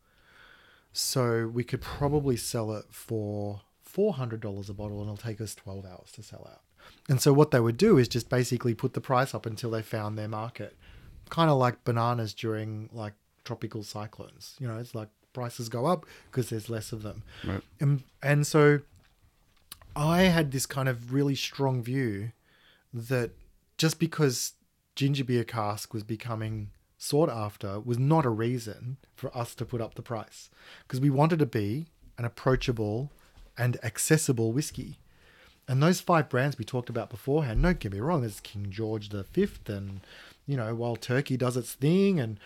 So 0.92 1.48
we 1.48 1.64
could 1.64 1.82
probably 1.82 2.38
sell 2.38 2.74
it 2.74 2.86
for 2.90 3.62
four 3.84 4.14
hundred 4.14 4.42
dollars 4.42 4.70
a 4.70 4.74
bottle, 4.74 5.00
and 5.00 5.08
it'll 5.10 5.18
take 5.18 5.40
us 5.42 5.56
twelve 5.56 5.86
hours 5.86 6.12
to 6.14 6.24
sell 6.24 6.48
out. 6.52 6.62
And 7.08 7.22
so 7.22 7.34
what 7.34 7.52
they 7.52 7.60
would 7.60 7.78
do 7.78 7.98
is 7.98 8.08
just 8.08 8.30
basically 8.30 8.74
put 8.74 8.94
the 8.94 9.02
price 9.02 9.36
up 9.36 9.46
until 9.46 9.72
they 9.72 9.82
found 9.84 10.18
their 10.18 10.28
market, 10.28 10.76
kind 11.30 11.50
of 11.50 11.58
like 11.58 11.84
bananas 11.84 12.34
during 12.34 12.90
like 12.94 13.14
tropical 13.44 13.84
cyclones. 13.84 14.56
You 14.60 14.68
know, 14.68 14.78
it's 14.78 14.96
like 14.96 15.10
prices 15.34 15.70
go 15.70 15.86
up 15.86 16.06
because 16.32 16.50
there's 16.50 16.70
less 16.70 16.92
of 16.92 17.04
them. 17.04 17.24
Right. 17.46 17.62
And 17.80 18.04
and 18.22 18.46
so 18.46 18.82
I 19.96 20.24
had 20.24 20.52
this 20.52 20.66
kind 20.66 20.90
of 20.90 21.14
really 21.14 21.36
strong 21.36 21.84
view 21.84 22.32
that 22.94 23.32
just 23.78 24.00
because 24.00 24.54
ginger 24.96 25.24
beer 25.24 25.44
cask 25.44 25.94
was 25.94 26.04
becoming 26.04 26.70
sought 26.98 27.30
after 27.30 27.80
was 27.80 27.98
not 27.98 28.26
a 28.26 28.30
reason 28.30 28.98
for 29.16 29.36
us 29.36 29.56
to 29.56 29.66
put 29.66 29.80
up 29.80 29.96
the 29.96 30.02
price 30.02 30.50
because 30.86 31.00
we 31.00 31.10
wanted 31.10 31.40
to 31.40 31.46
be 31.46 31.88
an 32.18 32.26
approachable 32.26 33.10
and 33.58 33.78
accessible 33.84 34.52
whiskey. 34.52 35.00
And 35.68 35.82
those 35.82 36.02
five 36.02 36.30
brands 36.30 36.58
we 36.58 36.66
talked 36.66 36.90
about 36.90 37.10
beforehand, 37.10 37.62
don't 37.62 37.80
get 37.80 37.94
me 37.94 38.00
wrong, 38.00 38.22
there's 38.22 38.40
King 38.40 38.68
George 38.70 39.10
the 39.10 39.24
Fifth 39.24 39.70
and 39.70 40.02
you 40.50 40.58
know, 40.58 40.74
Wild 40.76 41.02
Turkey 41.02 41.38
does 41.38 41.56
its 41.56 41.74
thing 41.74 42.20
and 42.20 42.40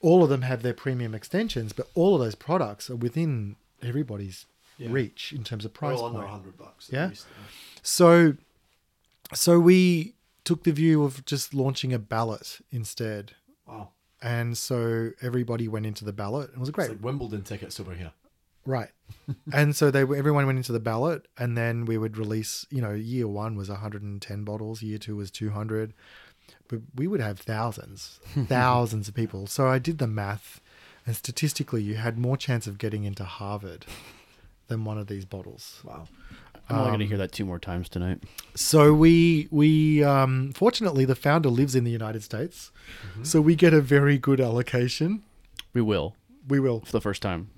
all 0.00 0.22
of 0.24 0.30
them 0.30 0.42
have 0.42 0.62
their 0.62 0.74
premium 0.74 1.14
extensions, 1.14 1.72
but 1.72 1.86
all 1.94 2.14
of 2.14 2.20
those 2.20 2.34
products 2.34 2.88
are 2.90 2.96
within 2.96 3.56
everybody's 3.82 4.46
Yeah. 4.78 4.88
reach 4.90 5.32
in 5.32 5.44
terms 5.44 5.64
of 5.64 5.72
price 5.74 5.98
all 5.98 6.06
under 6.06 6.18
point. 6.20 6.30
100 6.30 6.56
bucks. 6.58 6.88
at 6.88 6.92
Yeah. 6.94 7.08
least, 7.08 7.26
So, 7.82 8.34
so 9.34 9.60
we 9.60 10.14
took 10.44 10.64
the 10.64 10.72
view 10.72 11.04
of 11.04 11.24
just 11.24 11.54
launching 11.54 11.92
a 11.92 11.98
ballot 11.98 12.60
instead, 12.70 13.32
Wow. 13.66 13.90
and 14.20 14.56
so 14.58 15.10
everybody 15.20 15.68
went 15.68 15.86
into 15.86 16.04
the 16.04 16.12
ballot. 16.12 16.50
It 16.52 16.58
was 16.58 16.68
a 16.68 16.72
great, 16.72 16.90
like 16.90 17.02
Wimbledon 17.04 17.42
tickets 17.42 17.78
over 17.78 17.94
here. 17.94 18.12
right? 18.64 18.90
and 19.52 19.74
so 19.76 19.90
they 19.90 20.00
everyone 20.02 20.46
went 20.46 20.56
into 20.56 20.72
the 20.72 20.80
ballot, 20.80 21.26
and 21.38 21.56
then 21.56 21.84
we 21.84 21.98
would 21.98 22.16
release. 22.16 22.64
You 22.70 22.80
know, 22.80 22.92
year 22.92 23.28
one 23.28 23.56
was 23.56 23.68
110 23.68 24.44
bottles, 24.44 24.82
year 24.82 24.98
two 24.98 25.16
was 25.16 25.30
200, 25.30 25.92
but 26.31 26.31
we 26.94 27.06
would 27.06 27.20
have 27.20 27.38
thousands, 27.40 28.20
thousands 28.48 29.08
of 29.08 29.14
people. 29.14 29.46
So 29.46 29.66
I 29.68 29.78
did 29.78 29.98
the 29.98 30.06
math, 30.06 30.60
and 31.06 31.14
statistically, 31.16 31.82
you 31.82 31.94
had 31.94 32.18
more 32.18 32.36
chance 32.36 32.66
of 32.66 32.78
getting 32.78 33.04
into 33.04 33.24
Harvard 33.24 33.86
than 34.68 34.84
one 34.84 34.98
of 34.98 35.06
these 35.08 35.24
bottles. 35.24 35.80
Wow. 35.84 36.08
I'm 36.68 36.76
only 36.78 36.88
going 36.90 36.98
to 37.00 37.04
Um, 37.04 37.08
hear 37.08 37.18
that 37.18 37.32
two 37.32 37.44
more 37.44 37.58
times 37.58 37.88
tonight. 37.88 38.22
So 38.54 38.94
we 38.94 39.48
we 39.50 40.02
um, 40.04 40.52
fortunately 40.52 41.04
the 41.04 41.16
founder 41.16 41.48
lives 41.50 41.74
in 41.74 41.84
the 41.84 41.90
United 41.90 42.22
States, 42.22 42.70
so 43.22 43.40
we 43.40 43.56
get 43.56 43.74
a 43.74 43.80
very 43.80 44.16
good 44.16 44.40
allocation. 44.40 45.22
We 45.74 45.82
will 45.82 46.14
We 46.48 46.60
will 46.60 46.80
for 46.80 46.92
the 46.92 47.00
first 47.00 47.20
time, 47.20 47.50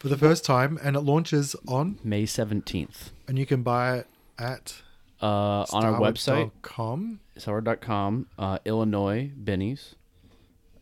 for 0.00 0.08
the 0.08 0.16
first 0.16 0.44
time, 0.44 0.78
and 0.82 0.96
it 0.96 1.00
launches 1.00 1.54
on, 1.68 1.98
May 2.02 2.24
17th. 2.24 3.10
and 3.28 3.38
you 3.38 3.46
can 3.46 3.62
buy 3.62 3.98
it 3.98 4.06
at 4.38 4.82
Uh, 5.24 5.64
on 5.72 5.84
our 5.84 5.98
website, 5.98 6.50
Com. 6.60 7.20
sour.com, 7.38 8.26
uh, 8.38 8.58
Illinois 8.66 9.30
Binny's. 9.42 9.94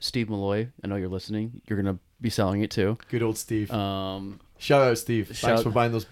Steve 0.00 0.28
Malloy, 0.28 0.68
I 0.82 0.88
know 0.88 0.96
you're 0.96 1.08
listening. 1.08 1.60
You're 1.68 1.80
going 1.80 1.94
to 1.94 2.00
be 2.20 2.28
selling 2.28 2.62
it 2.62 2.70
too. 2.72 2.98
Good 3.08 3.22
old 3.22 3.38
Steve. 3.38 3.70
Um, 3.70 4.40
Shout 4.58 4.82
out, 4.82 4.98
Steve. 4.98 5.28
Thanks 5.28 5.62
for 5.62 5.70
buying 5.70 5.92
those 5.92 6.06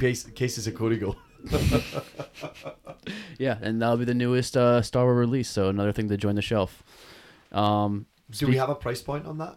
case, 0.00 0.24
cases 0.24 0.66
of 0.66 0.74
Codigo. 0.74 1.14
yeah, 3.38 3.58
and 3.62 3.80
that'll 3.80 3.96
be 3.96 4.04
the 4.04 4.14
newest 4.14 4.56
uh, 4.56 4.82
Starward 4.82 5.14
release, 5.16 5.48
so 5.48 5.68
another 5.68 5.92
thing 5.92 6.08
to 6.08 6.16
join 6.16 6.34
the 6.34 6.42
shelf. 6.42 6.82
Um, 7.52 8.06
Do 8.32 8.48
we 8.48 8.56
have 8.56 8.70
a 8.70 8.74
price 8.74 9.02
point 9.02 9.24
on 9.26 9.38
that? 9.38 9.56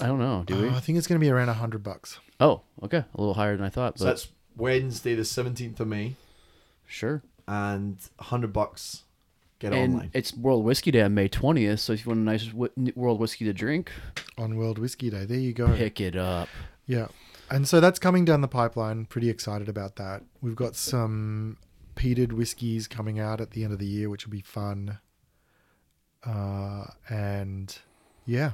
I 0.00 0.06
don't 0.06 0.18
know. 0.18 0.42
Do 0.46 0.62
we? 0.62 0.68
Uh, 0.68 0.76
I 0.76 0.80
think 0.80 0.96
it's 0.98 1.06
going 1.06 1.20
to 1.20 1.24
be 1.24 1.30
around 1.30 1.50
a 1.50 1.54
hundred 1.54 1.82
bucks. 1.82 2.18
oh, 2.40 2.62
okay, 2.82 3.04
a 3.14 3.20
little 3.20 3.34
higher 3.34 3.56
than 3.56 3.64
I 3.66 3.70
thought, 3.70 3.98
So 3.98 4.06
that's 4.06 4.28
Wednesday, 4.56 5.14
the 5.14 5.22
17th 5.22 5.80
of 5.80 5.88
May, 5.88 6.16
sure. 6.86 7.22
and 7.46 7.98
100 8.16 8.52
bucks. 8.52 9.04
Get 9.58 9.72
and 9.72 9.94
online. 9.94 10.10
it's 10.12 10.34
World 10.34 10.64
Whiskey 10.64 10.90
Day 10.90 11.00
on 11.00 11.14
May 11.14 11.28
20th, 11.30 11.78
so 11.78 11.94
if 11.94 12.04
you 12.04 12.10
want 12.10 12.20
a 12.20 12.24
nice 12.24 12.46
w- 12.48 12.92
World 12.94 13.18
Whiskey 13.20 13.46
to 13.46 13.54
drink, 13.54 13.90
on 14.36 14.56
World 14.56 14.78
Whiskey 14.78 15.08
Day. 15.08 15.24
There 15.24 15.38
you 15.38 15.54
go. 15.54 15.74
pick 15.74 15.98
it 16.00 16.14
up. 16.14 16.48
Yeah. 16.86 17.08
And 17.50 17.66
so 17.66 17.80
that's 17.80 17.98
coming 17.98 18.24
down 18.26 18.42
the 18.42 18.48
pipeline. 18.48 19.06
Pretty 19.06 19.30
excited 19.30 19.68
about 19.68 19.96
that. 19.96 20.22
We've 20.42 20.56
got 20.56 20.76
some 20.76 21.56
peated 21.94 22.32
whiskies 22.32 22.86
coming 22.86 23.18
out 23.18 23.40
at 23.40 23.52
the 23.52 23.64
end 23.64 23.72
of 23.72 23.78
the 23.78 23.86
year, 23.86 24.10
which 24.10 24.26
will 24.26 24.32
be 24.32 24.42
fun. 24.42 24.98
Uh, 26.24 26.86
and 27.08 27.78
yeah. 28.26 28.52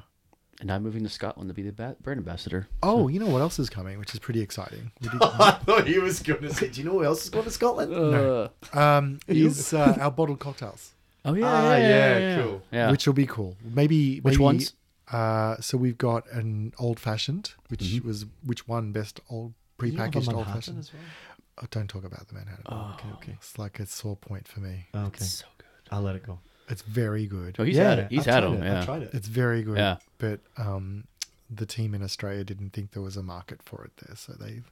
And 0.62 0.70
I'm 0.70 0.82
moving 0.84 1.02
to 1.02 1.08
Scotland 1.10 1.48
to 1.50 1.54
be 1.54 1.62
the 1.62 1.72
ba- 1.72 1.96
brand 2.00 2.18
ambassador. 2.18 2.68
Oh, 2.82 3.08
you 3.08 3.18
know 3.18 3.26
what 3.26 3.42
else 3.42 3.58
is 3.58 3.68
coming, 3.68 3.98
which 3.98 4.14
is 4.14 4.20
pretty 4.20 4.40
exciting. 4.40 4.92
I 5.20 5.58
thought 5.64 5.86
he 5.88 5.98
was 5.98 6.20
going 6.20 6.40
to 6.42 6.54
say, 6.54 6.68
do 6.68 6.80
you 6.80 6.86
know 6.86 6.92
who 6.92 7.04
else 7.04 7.24
is 7.24 7.30
going 7.30 7.44
to 7.44 7.50
Scotland? 7.50 7.90
No. 7.90 8.48
um, 8.72 9.18
is 9.26 9.74
uh, 9.74 9.98
our 10.00 10.10
bottled 10.10 10.38
cocktails, 10.38 10.94
Oh 11.24 11.34
yeah, 11.34 11.46
Ah, 11.46 11.76
yeah, 11.76 11.78
yeah, 11.88 12.18
yeah, 12.18 12.42
cool. 12.42 12.62
Yeah. 12.72 12.90
which 12.92 13.06
will 13.06 13.12
be 13.14 13.26
cool. 13.26 13.56
Maybe 13.62 14.18
Which 14.20 14.34
maybe 14.34 14.44
ones? 14.44 14.74
Uh, 15.10 15.56
so 15.60 15.76
we've 15.76 15.98
got 15.98 16.30
an 16.32 16.72
old 16.78 16.98
fashioned, 17.00 17.52
which 17.68 17.80
Mhm. 17.82 18.04
was 18.04 18.24
which 18.44 18.66
won 18.68 18.92
best 18.92 19.20
old 19.28 19.52
Do 19.78 19.86
you 19.88 19.92
prepackaged 19.92 20.32
old 20.32 20.46
fashioned. 20.46 20.78
as 20.78 20.92
well? 20.92 21.02
Oh, 21.62 21.66
don't 21.70 21.88
talk 21.88 22.04
about 22.04 22.28
the 22.28 22.34
Manhattan. 22.34 22.64
Oh, 22.66 22.94
okay, 22.94 23.08
okay. 23.16 23.32
It's 23.32 23.58
like 23.58 23.78
a 23.80 23.86
sore 23.86 24.16
point 24.16 24.48
for 24.48 24.60
me. 24.60 24.86
Okay, 24.94 25.24
So 25.24 25.44
good. 25.58 25.66
I'll 25.90 26.02
let 26.02 26.16
it 26.16 26.24
go. 26.24 26.38
It's 26.72 26.82
very 26.82 27.26
good. 27.26 27.56
Oh, 27.58 27.64
he's 27.64 27.76
yeah, 27.76 27.90
had 27.90 27.98
it. 28.00 28.06
He's 28.10 28.26
I've 28.26 28.34
had 28.34 28.44
them. 28.44 28.54
it. 28.62 28.64
Yeah. 28.66 28.78
I've 28.78 28.84
tried 28.86 29.02
it. 29.02 29.10
It's 29.12 29.28
very 29.28 29.62
good. 29.62 29.76
Yeah. 29.78 29.96
But 30.18 30.40
um, 30.56 31.04
the 31.50 31.66
team 31.66 31.94
in 31.94 32.02
Australia 32.02 32.44
didn't 32.44 32.70
think 32.70 32.92
there 32.92 33.02
was 33.02 33.16
a 33.16 33.22
market 33.22 33.62
for 33.62 33.84
it 33.84 33.92
there, 34.04 34.16
so 34.16 34.32
they've 34.32 34.68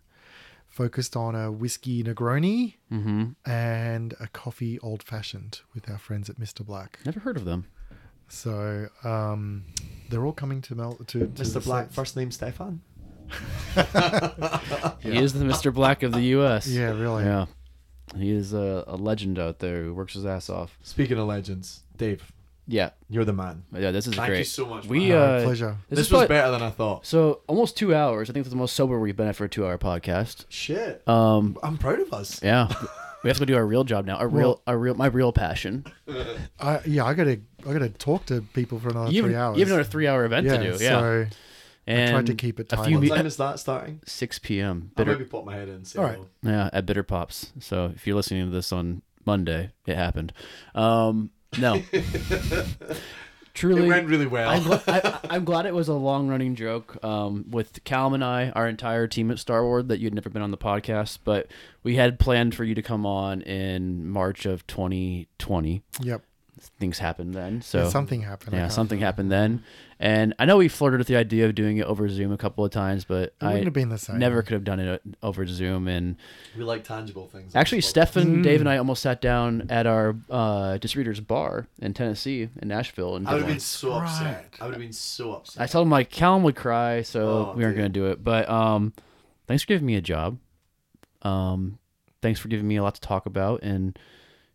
focused 0.69 1.15
on 1.17 1.35
a 1.35 1.51
whiskey 1.53 2.03
Negroni 2.03 2.75
Mm-hmm. 2.93 3.25
and 3.51 4.15
a 4.21 4.29
coffee 4.29 4.79
old 4.81 5.03
fashioned 5.03 5.61
with 5.75 5.91
our 5.91 5.99
friends 5.99 6.31
at 6.31 6.37
Mr. 6.41 6.65
Black. 6.65 6.99
Never 7.05 7.21
heard 7.21 7.37
of 7.37 7.45
them. 7.45 7.67
So 8.29 8.89
um, 9.05 9.65
they're 10.09 10.25
all 10.25 10.33
coming 10.33 10.63
to 10.63 10.75
Mel 10.77 10.95
to, 11.09 11.19
to 11.21 11.27
Mr. 11.27 11.63
Black, 11.65 11.85
States. 11.87 11.95
first 11.97 12.17
name 12.17 12.31
Stefan. 12.31 12.81
He 15.01 15.17
is 15.19 15.33
the 15.33 15.45
Mr. 15.45 15.73
Black 15.73 16.03
of 16.03 16.13
the 16.13 16.21
U.S. 16.37 16.67
Yeah, 16.67 16.91
really. 16.91 17.25
Yeah. 17.25 17.47
He 18.17 18.31
is 18.31 18.53
a, 18.53 18.85
a 18.87 18.97
legend 18.97 19.39
out 19.39 19.61
there 19.61 19.85
who 19.85 19.95
works 19.95 20.15
his 20.15 20.27
ass 20.27 20.51
off. 20.51 20.77
Speaking 20.83 21.19
of 21.19 21.27
legends, 21.29 21.83
Dave, 22.01 22.33
Yeah. 22.67 22.91
you're 23.09 23.25
the 23.25 23.33
man. 23.33 23.63
Yeah, 23.73 23.91
this 23.93 24.07
is 24.07 24.15
great. 24.15 24.17
Thank 24.17 24.29
great. 24.31 24.39
you 24.41 24.45
so 24.45 24.67
much. 24.67 24.87
We, 24.87 24.99
man. 25.01 25.09
No, 25.11 25.19
uh, 25.23 25.43
pleasure. 25.45 25.77
This, 25.89 25.99
this 25.99 26.07
is 26.07 26.13
was 26.13 26.19
probably- 26.21 26.27
better 26.29 26.51
than 26.51 26.63
I 26.63 26.71
thought. 26.71 27.07
So 27.07 27.41
almost 27.47 27.77
two 27.77 27.95
hours. 27.95 28.29
I 28.29 28.33
think 28.33 28.45
that's 28.45 28.53
the 28.53 28.59
most 28.59 28.75
sober 28.75 28.99
we've 28.99 29.17
been 29.17 29.29
at 29.29 29.37
for 29.37 29.45
a 29.45 29.49
two-hour 29.49 29.79
podcast. 29.79 30.45
Shit, 30.49 31.07
Um, 31.09 31.57
I'm 31.63 31.79
proud 31.79 32.01
of 32.01 32.13
us. 32.13 32.43
yeah, 32.43 32.69
we 33.23 33.29
have 33.29 33.37
to 33.39 33.41
go 33.41 33.45
do 33.45 33.57
our 33.57 33.67
real 33.67 33.85
job 33.85 34.07
now. 34.07 34.17
Our 34.17 34.29
real, 34.29 34.63
our 34.67 34.79
real, 34.79 34.95
my 34.95 35.07
real 35.07 35.33
passion. 35.33 35.85
I, 36.61 36.81
yeah, 36.87 37.05
I 37.05 37.15
gotta 37.15 37.41
I 37.69 37.73
gotta 37.73 37.89
talk 37.91 38.27
to 38.27 38.43
people 38.55 38.79
for 38.79 38.89
another 38.91 39.11
You 39.11 39.23
have, 39.23 39.31
three 39.31 39.37
hours. 39.37 39.57
you 39.59 39.65
have 39.65 39.69
another 39.73 39.85
three-hour 39.89 40.25
event 40.25 40.47
yeah, 40.47 40.57
to 40.57 40.63
do. 40.79 40.85
Yeah, 40.85 40.91
So 41.01 41.27
and 41.87 42.09
I 42.11 42.13
tried 42.13 42.27
to 42.27 42.35
keep 42.35 42.61
it 42.61 42.73
a 42.73 42.77
tight. 42.77 42.87
few 42.87 42.95
What 42.97 43.03
me- 43.03 43.09
time 43.09 43.27
is 43.27 43.37
that 43.37 43.59
starting? 43.59 44.01
six 44.07 44.39
p.m. 44.39 44.93
I'll 44.97 45.05
Bitter, 45.05 45.19
maybe 45.19 45.25
put 45.29 45.45
my 45.45 45.55
head 45.55 45.69
in. 45.69 45.83
All 45.99 46.05
right. 46.05 46.19
yeah, 46.43 46.71
at 46.73 46.87
Bitter 46.87 47.03
Pops. 47.03 47.53
So 47.59 47.93
if 47.95 48.07
you're 48.07 48.17
listening 48.17 48.47
to 48.47 48.51
this 48.53 48.73
on 48.73 49.03
Monday, 49.27 49.71
it 49.87 49.97
happened. 49.97 50.33
Um, 50.75 51.31
no, 51.59 51.83
truly, 53.55 53.85
It 53.85 53.89
went 53.89 54.09
really 54.09 54.27
well. 54.27 54.51
I'm, 54.51 54.63
gl- 54.63 54.83
I, 54.87 55.19
I'm 55.35 55.45
glad 55.45 55.67
it 55.67 55.75
was 55.75 55.89
a 55.89 55.95
long 55.95 56.29
running 56.29 56.55
joke 56.55 57.03
um, 57.05 57.47
with 57.51 57.83
Callum 57.85 58.15
and 58.15 58.25
I, 58.25 58.51
our 58.51 58.69
entire 58.69 59.07
team 59.07 59.31
at 59.31 59.39
Starward, 59.39 59.89
that 59.89 59.99
you'd 60.01 60.15
never 60.15 60.31
been 60.31 60.43
on 60.43 60.51
the 60.51 60.59
podcast, 60.59 61.19
but 61.25 61.49
we 61.83 61.97
had 61.97 62.19
planned 62.19 62.55
for 62.55 62.65
you 62.65 62.75
to 62.75 62.83
come 62.83 63.05
on 63.07 63.43
in 63.43 64.09
March 64.09 64.47
of 64.47 64.67
2020. 64.67 65.83
Yep. 66.03 66.23
Things 66.79 66.99
happened 66.99 67.35
then, 67.35 67.57
Yeah, 67.57 67.61
so 67.61 67.89
something 67.91 68.23
happened. 68.23 68.55
Yeah, 68.55 68.69
something 68.69 68.99
remember. 68.99 69.07
happened 69.07 69.33
then, 69.33 69.63
and 69.99 70.35
I 70.39 70.45
know 70.45 70.57
we 70.59 70.69
flirted 70.69 70.99
with 70.99 71.07
the 71.07 71.17
idea 71.17 71.47
of 71.47 71.55
doing 71.55 71.79
it 71.79 71.85
over 71.87 72.09
Zoom 72.09 72.33
a 72.33 72.37
couple 72.37 72.65
of 72.65 72.71
times, 72.71 73.05
but 73.05 73.23
It 73.23 73.33
wouldn't 73.43 73.61
I 73.63 73.65
have 73.65 73.73
been 73.73 73.89
the 73.89 73.99
same. 73.99 74.19
never 74.19 74.43
could 74.43 74.53
have 74.55 74.65
done 74.65 74.79
it 74.81 75.01
over 75.23 75.47
Zoom. 75.47 75.89
And 75.89 76.17
we 76.57 76.63
like 76.65 76.85
tangible 76.85 77.29
things. 77.29 77.55
actually, 77.57 77.81
Stefan, 77.83 78.41
Mm. 78.41 78.43
Dave, 78.43 78.61
and 78.61 78.69
I 78.69 78.77
almost 78.79 79.03
sat 79.03 79.21
down 79.23 79.67
at 79.71 79.87
our 79.87 80.17
uh, 80.29 80.77
distributors 80.79 81.21
bar 81.21 81.67
in 81.81 81.95
Tennessee, 81.95 82.49
in 82.61 82.69
Nashville, 82.69 83.17
and 83.17 83.27
I 83.29 83.33
would 83.33 83.41
have 83.43 83.49
been 83.49 83.61
so 83.61 83.91
Right. 83.99 84.03
upset. 84.05 84.55
I 84.61 84.65
would 84.65 84.75
have 84.75 84.83
been 84.83 84.93
so 84.93 85.33
upset. 85.35 85.63
I 85.63 85.67
told 85.67 85.87
him 85.87 85.91
like 85.91 86.11
Callum 86.11 86.43
would 86.43 86.57
cry, 86.57 87.03
so 87.03 87.51
Oh, 87.53 87.57
we 87.57 87.65
aren't 87.65 87.77
gonna 87.77 87.89
do 87.89 88.07
it. 88.07 88.23
But 88.23 88.49
um, 88.51 88.93
thanks 89.47 89.63
for 89.63 89.69
giving 89.69 89.87
me 89.87 89.97
a 89.97 90.03
job. 90.03 90.39
Um, 91.23 91.79
thanks 92.23 92.41
for 92.41 92.49
giving 92.49 92.67
me 92.69 92.77
a 92.77 92.83
lot 92.83 92.95
to 92.97 93.01
talk 93.01 93.27
about, 93.27 93.63
and 93.63 93.99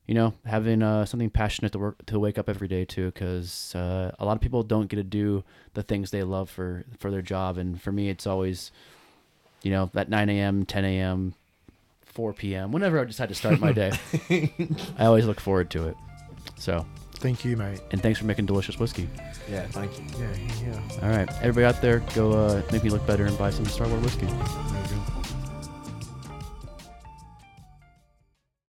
you 0.07 0.13
know, 0.13 0.33
having 0.45 0.81
uh, 0.83 1.05
something 1.05 1.29
passionate 1.29 1.71
to 1.71 1.79
work 1.79 2.05
to 2.05 2.19
wake 2.19 2.37
up 2.37 2.47
every 2.49 2.67
day 2.67 2.85
to, 2.85 3.05
because 3.11 3.73
uh, 3.75 4.11
a 4.19 4.25
lot 4.25 4.35
of 4.35 4.41
people 4.41 4.61
don't 4.63 4.87
get 4.87 4.97
to 4.97 5.03
do 5.03 5.43
the 5.73 5.83
things 5.83 6.11
they 6.11 6.23
love 6.23 6.49
for 6.49 6.85
for 6.99 7.09
their 7.11 7.21
job, 7.23 7.57
and 7.57 7.81
for 7.81 7.91
me, 7.91 8.09
it's 8.09 8.27
always, 8.27 8.71
you 9.63 9.71
know, 9.71 9.89
that 9.93 10.09
9 10.09 10.29
a.m., 10.29 10.65
10 10.65 10.85
a.m., 10.85 11.33
4 12.05 12.33
p.m., 12.33 12.71
whenever 12.71 12.99
I 12.99 13.03
decide 13.05 13.29
to 13.29 13.35
start 13.35 13.59
my 13.59 13.71
day, 13.73 13.91
I 14.97 15.05
always 15.05 15.25
look 15.25 15.39
forward 15.39 15.69
to 15.71 15.87
it. 15.89 15.97
So, 16.57 16.85
Thank 17.15 17.43
you, 17.43 17.57
mate. 17.57 17.81
and 17.91 18.01
thanks 18.01 18.19
for 18.19 18.25
making 18.25 18.45
delicious 18.45 18.77
whiskey. 18.79 19.09
yeah, 19.49 19.65
thank 19.67 19.97
you. 19.97 20.05
Yeah, 20.19 20.71
yeah. 20.71 21.03
All 21.03 21.09
right, 21.09 21.27
everybody 21.41 21.65
out 21.65 21.81
there, 21.81 21.99
go 22.13 22.31
uh, 22.31 22.61
make 22.71 22.83
me 22.83 22.89
look 22.89 23.05
better 23.07 23.25
and 23.25 23.37
buy 23.37 23.49
some 23.49 23.65
Starward 23.65 24.01
whiskey. 24.03 24.27
There 24.27 24.35
you 24.35 24.95
go. 25.07 25.14